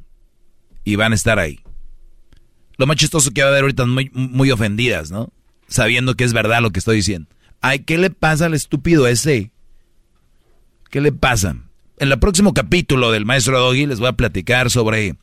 y 0.85 0.97
van 0.97 1.13
a 1.13 1.17
estar 1.17 1.39
ahí. 1.39 1.61
Lo 2.77 2.87
más 2.87 2.97
chistoso 2.97 3.31
que 3.31 3.43
va 3.43 3.49
a 3.49 3.51
haber 3.51 3.63
ahorita 3.63 3.87
muy, 3.87 4.11
muy 4.13 4.51
ofendidas, 4.51 5.11
¿no? 5.11 5.33
Sabiendo 5.69 6.15
que 6.15 6.25
es 6.25 6.33
verdad 6.33 6.63
lo 6.63 6.71
que 6.71 6.79
estoy 6.79 6.97
diciendo. 6.97 7.29
Ay, 7.61 7.81
¿qué 7.81 7.99
le 7.99 8.11
pasa 8.11 8.47
al 8.47 8.55
estúpido 8.55 9.07
ese? 9.07 9.53
¿Qué 10.91 11.01
le 11.01 11.13
pasa? 11.13 11.57
En 11.99 12.11
el 12.11 12.19
próximo 12.19 12.55
capítulo 12.55 13.13
del 13.13 13.25
maestro 13.25 13.59
Doggy 13.61 13.87
les 13.87 14.01
voy 14.01 14.09
a 14.09 14.13
platicar 14.15 14.71
sobre 14.71 15.17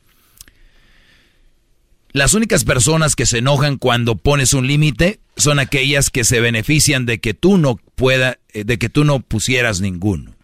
las 2.12 2.34
únicas 2.34 2.64
personas 2.64 3.14
que 3.14 3.26
se 3.26 3.38
enojan 3.38 3.76
cuando 3.76 4.16
pones 4.16 4.52
un 4.52 4.66
límite 4.66 5.20
son 5.36 5.58
aquellas 5.58 6.10
que 6.10 6.24
se 6.24 6.40
benefician 6.40 7.06
de 7.06 7.20
que 7.20 7.34
tú 7.34 7.56
no 7.56 7.76
pueda, 7.94 8.38
eh, 8.52 8.64
de 8.64 8.78
que 8.78 8.88
tú 8.88 9.04
no 9.04 9.20
pusieras 9.20 9.80
ninguno. 9.80 10.34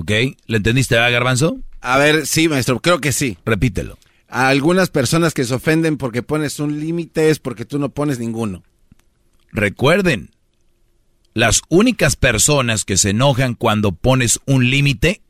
¿Ok? 0.00 0.10
¿Le 0.46 0.56
entendiste, 0.56 0.96
va, 0.96 1.10
Garbanzo? 1.10 1.58
A 1.82 1.98
ver, 1.98 2.26
sí, 2.26 2.48
maestro, 2.48 2.80
creo 2.80 3.02
que 3.02 3.12
sí. 3.12 3.36
Repítelo. 3.44 3.98
A 4.28 4.48
algunas 4.48 4.88
personas 4.88 5.34
que 5.34 5.44
se 5.44 5.52
ofenden 5.52 5.98
porque 5.98 6.22
pones 6.22 6.58
un 6.58 6.80
límite 6.80 7.28
es 7.28 7.38
porque 7.38 7.66
tú 7.66 7.78
no 7.78 7.90
pones 7.90 8.18
ninguno. 8.18 8.62
Recuerden, 9.52 10.30
las 11.34 11.60
únicas 11.68 12.16
personas 12.16 12.86
que 12.86 12.96
se 12.96 13.10
enojan 13.10 13.54
cuando 13.54 13.92
pones 13.92 14.40
un 14.46 14.70
límite 14.70 15.20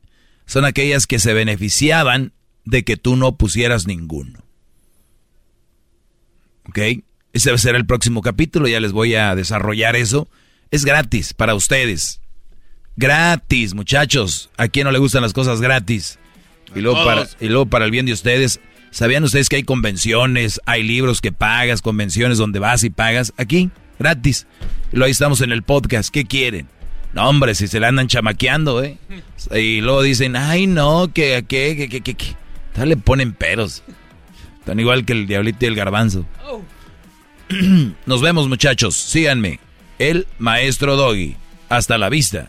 son 0.46 0.64
aquellas 0.64 1.08
que 1.08 1.18
se 1.18 1.34
beneficiaban 1.34 2.32
de 2.64 2.84
que 2.84 2.96
tú 2.96 3.16
no 3.16 3.36
pusieras 3.36 3.88
ninguno. 3.88 4.44
¿Ok? 6.68 6.78
Ese 7.32 7.50
va 7.50 7.56
a 7.56 7.58
ser 7.58 7.74
el 7.74 7.86
próximo 7.86 8.22
capítulo, 8.22 8.68
ya 8.68 8.78
les 8.78 8.92
voy 8.92 9.16
a 9.16 9.34
desarrollar 9.34 9.96
eso. 9.96 10.28
Es 10.70 10.84
gratis 10.84 11.34
para 11.34 11.56
ustedes. 11.56 12.20
Gratis, 12.96 13.74
muchachos. 13.74 14.50
¿A 14.56 14.68
quién 14.68 14.84
no 14.84 14.92
le 14.92 14.98
gustan 14.98 15.22
las 15.22 15.32
cosas 15.32 15.60
gratis? 15.60 16.18
Y 16.74 16.80
luego, 16.80 17.04
para, 17.04 17.26
y 17.40 17.48
luego 17.48 17.66
para 17.66 17.84
el 17.84 17.90
bien 17.90 18.06
de 18.06 18.12
ustedes, 18.12 18.60
¿sabían 18.90 19.24
ustedes 19.24 19.48
que 19.48 19.56
hay 19.56 19.62
convenciones, 19.62 20.60
hay 20.66 20.82
libros 20.82 21.20
que 21.20 21.32
pagas, 21.32 21.82
convenciones 21.82 22.38
donde 22.38 22.58
vas 22.58 22.84
y 22.84 22.90
pagas? 22.90 23.32
Aquí, 23.36 23.70
gratis. 23.98 24.46
Y 24.92 24.96
luego 24.96 25.06
ahí 25.06 25.12
estamos 25.12 25.40
en 25.40 25.52
el 25.52 25.62
podcast. 25.62 26.10
¿Qué 26.10 26.24
quieren? 26.24 26.68
No, 27.12 27.28
hombre, 27.28 27.54
si 27.54 27.66
se 27.66 27.80
le 27.80 27.86
andan 27.86 28.06
chamaqueando, 28.06 28.82
¿eh? 28.84 28.98
Y 29.52 29.80
luego 29.80 30.02
dicen, 30.02 30.36
ay, 30.36 30.66
no, 30.68 31.12
que, 31.12 31.44
que, 31.48 31.76
que, 31.76 31.88
que, 31.88 32.00
que, 32.02 32.14
que. 32.14 32.36
Tal 32.72 32.88
le 32.88 32.96
ponen 32.96 33.32
peros. 33.32 33.82
Tan 34.64 34.78
igual 34.78 35.04
que 35.04 35.12
el 35.12 35.26
diablito 35.26 35.64
y 35.64 35.68
el 35.68 35.74
garbanzo. 35.74 36.24
Nos 38.06 38.22
vemos, 38.22 38.48
muchachos. 38.48 38.94
Síganme. 38.94 39.58
El 39.98 40.28
maestro 40.38 40.96
Doggy. 40.96 41.36
Hasta 41.68 41.98
la 41.98 42.08
vista. 42.08 42.48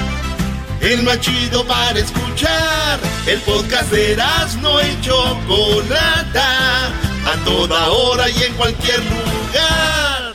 El 0.81 1.03
más 1.03 1.19
chido 1.19 1.65
para 1.65 1.99
escuchar. 1.99 2.99
El 3.27 3.39
podcast 3.41 3.91
de 3.91 4.13
Erasmo 4.13 4.79
y 4.81 5.01
Chocolata, 5.01 6.87
a 6.87 7.35
toda 7.45 7.89
hora 7.89 8.29
y 8.29 8.43
en 8.43 8.53
cualquier 8.55 8.99
lugar. 8.99 10.33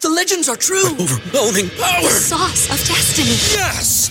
The 0.00 0.08
legends 0.08 0.48
are 0.48 0.56
true. 0.56 0.96
overwhelming 0.98 1.68
power! 1.78 2.02
The 2.02 2.08
sauce 2.08 2.70
of 2.70 2.78
destiny. 2.88 3.36
Yes! 3.52 4.10